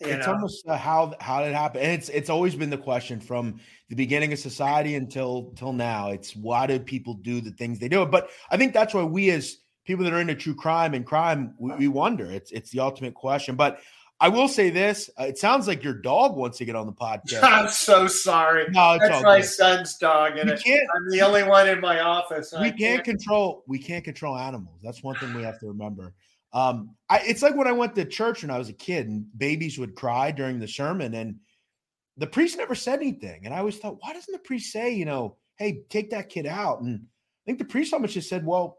You 0.00 0.08
it's 0.08 0.26
know? 0.26 0.34
almost 0.34 0.66
uh, 0.66 0.76
how 0.76 1.14
how 1.20 1.40
did 1.40 1.50
it 1.50 1.54
happen, 1.54 1.80
and 1.80 1.92
it's 1.92 2.08
it's 2.08 2.28
always 2.28 2.54
been 2.54 2.70
the 2.70 2.78
question 2.78 3.20
from 3.20 3.60
the 3.88 3.94
beginning 3.94 4.32
of 4.32 4.38
society 4.38 4.96
until 4.96 5.52
till 5.56 5.72
now. 5.72 6.10
It's 6.10 6.34
why 6.34 6.66
do 6.66 6.78
people 6.78 7.14
do 7.14 7.40
the 7.40 7.52
things 7.52 7.78
they 7.78 7.88
do? 7.88 8.04
But 8.04 8.30
I 8.50 8.56
think 8.56 8.74
that's 8.74 8.92
why 8.92 9.04
we 9.04 9.30
as 9.30 9.58
people 9.84 10.04
that 10.04 10.12
are 10.12 10.20
into 10.20 10.34
true 10.34 10.54
crime 10.54 10.94
and 10.94 11.06
crime, 11.06 11.54
we, 11.58 11.74
we 11.74 11.88
wonder. 11.88 12.30
It's 12.30 12.50
it's 12.50 12.70
the 12.70 12.80
ultimate 12.80 13.14
question. 13.14 13.54
But 13.54 13.78
I 14.24 14.28
will 14.28 14.48
say 14.48 14.70
this: 14.70 15.10
uh, 15.20 15.24
it 15.24 15.36
sounds 15.36 15.68
like 15.68 15.84
your 15.84 15.92
dog 15.92 16.34
wants 16.34 16.56
to 16.56 16.64
get 16.64 16.74
on 16.74 16.86
the 16.86 16.94
podcast. 16.94 17.42
I'm 17.42 17.68
so 17.68 18.06
sorry. 18.06 18.64
No, 18.70 18.96
that's 18.98 19.22
my 19.22 19.40
good. 19.40 19.46
son's 19.46 19.98
dog, 19.98 20.38
and 20.38 20.50
I'm 20.50 21.10
the 21.10 21.20
only 21.20 21.42
one 21.42 21.68
in 21.68 21.78
my 21.78 22.00
office. 22.00 22.50
We 22.58 22.70
can't, 22.70 22.78
can't, 22.78 23.04
control. 23.04 23.64
We 23.66 23.78
can't 23.78 24.02
control 24.02 24.34
animals. 24.34 24.80
That's 24.82 25.02
one 25.02 25.14
thing 25.16 25.34
we 25.34 25.42
have 25.42 25.60
to 25.60 25.66
remember. 25.66 26.14
Um, 26.54 26.96
I, 27.10 27.18
it's 27.18 27.42
like 27.42 27.54
when 27.54 27.66
I 27.66 27.72
went 27.72 27.94
to 27.96 28.04
church 28.06 28.42
when 28.42 28.50
I 28.50 28.56
was 28.56 28.70
a 28.70 28.72
kid, 28.72 29.08
and 29.08 29.26
babies 29.36 29.78
would 29.78 29.94
cry 29.94 30.30
during 30.30 30.58
the 30.58 30.68
sermon, 30.68 31.12
and 31.12 31.36
the 32.16 32.26
priest 32.26 32.56
never 32.56 32.74
said 32.74 33.00
anything. 33.00 33.44
And 33.44 33.52
I 33.52 33.58
always 33.58 33.76
thought, 33.76 33.98
why 34.00 34.14
doesn't 34.14 34.32
the 34.32 34.38
priest 34.38 34.72
say, 34.72 34.94
you 34.94 35.04
know, 35.04 35.36
hey, 35.58 35.82
take 35.90 36.12
that 36.12 36.30
kid 36.30 36.46
out. 36.46 36.80
And 36.80 37.00
I 37.02 37.44
think 37.44 37.58
the 37.58 37.66
priest 37.66 37.92
almost 37.92 38.14
just 38.14 38.30
said, 38.30 38.46
well, 38.46 38.78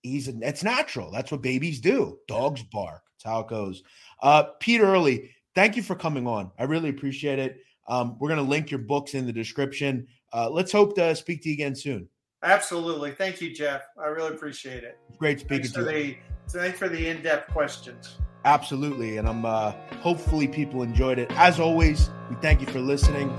he's 0.00 0.28
it's 0.28 0.64
natural. 0.64 1.10
That's 1.10 1.30
what 1.30 1.42
babies 1.42 1.82
do. 1.82 2.18
Dogs 2.28 2.62
bark. 2.62 3.02
That's 3.16 3.32
how 3.32 3.40
it 3.40 3.48
goes. 3.48 3.82
Uh, 4.22 4.44
Pete 4.60 4.80
Earley, 4.80 5.30
thank 5.54 5.76
you 5.76 5.82
for 5.82 5.94
coming 5.94 6.26
on. 6.26 6.50
I 6.58 6.64
really 6.64 6.90
appreciate 6.90 7.38
it. 7.38 7.58
Um, 7.88 8.16
we're 8.18 8.28
going 8.28 8.44
to 8.44 8.48
link 8.48 8.70
your 8.70 8.80
books 8.80 9.14
in 9.14 9.26
the 9.26 9.32
description. 9.32 10.06
Uh, 10.32 10.50
let's 10.50 10.72
hope 10.72 10.94
to 10.96 11.14
speak 11.14 11.42
to 11.42 11.48
you 11.48 11.54
again 11.54 11.74
soon. 11.74 12.08
Absolutely. 12.42 13.12
Thank 13.12 13.40
you, 13.40 13.54
Jeff. 13.54 13.82
I 13.98 14.06
really 14.06 14.34
appreciate 14.34 14.84
it. 14.84 14.98
Great 15.18 15.40
speaking 15.40 15.70
thanks 15.70 15.72
to 15.72 15.80
you. 15.80 16.16
The, 16.48 16.58
thanks 16.58 16.78
for 16.78 16.88
the 16.88 17.08
in-depth 17.08 17.52
questions. 17.52 18.16
Absolutely. 18.44 19.16
And 19.16 19.28
I'm 19.28 19.44
uh, 19.44 19.72
hopefully 20.00 20.46
people 20.46 20.82
enjoyed 20.82 21.18
it. 21.18 21.30
As 21.32 21.58
always, 21.58 22.10
we 22.30 22.36
thank 22.36 22.60
you 22.60 22.66
for 22.66 22.80
listening. 22.80 23.32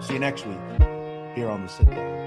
see 0.00 0.14
you 0.14 0.18
next 0.18 0.46
week 0.46 0.58
here 1.34 1.48
on 1.48 1.62
the 1.62 1.68
sit 1.68 1.88
down. 1.90 2.19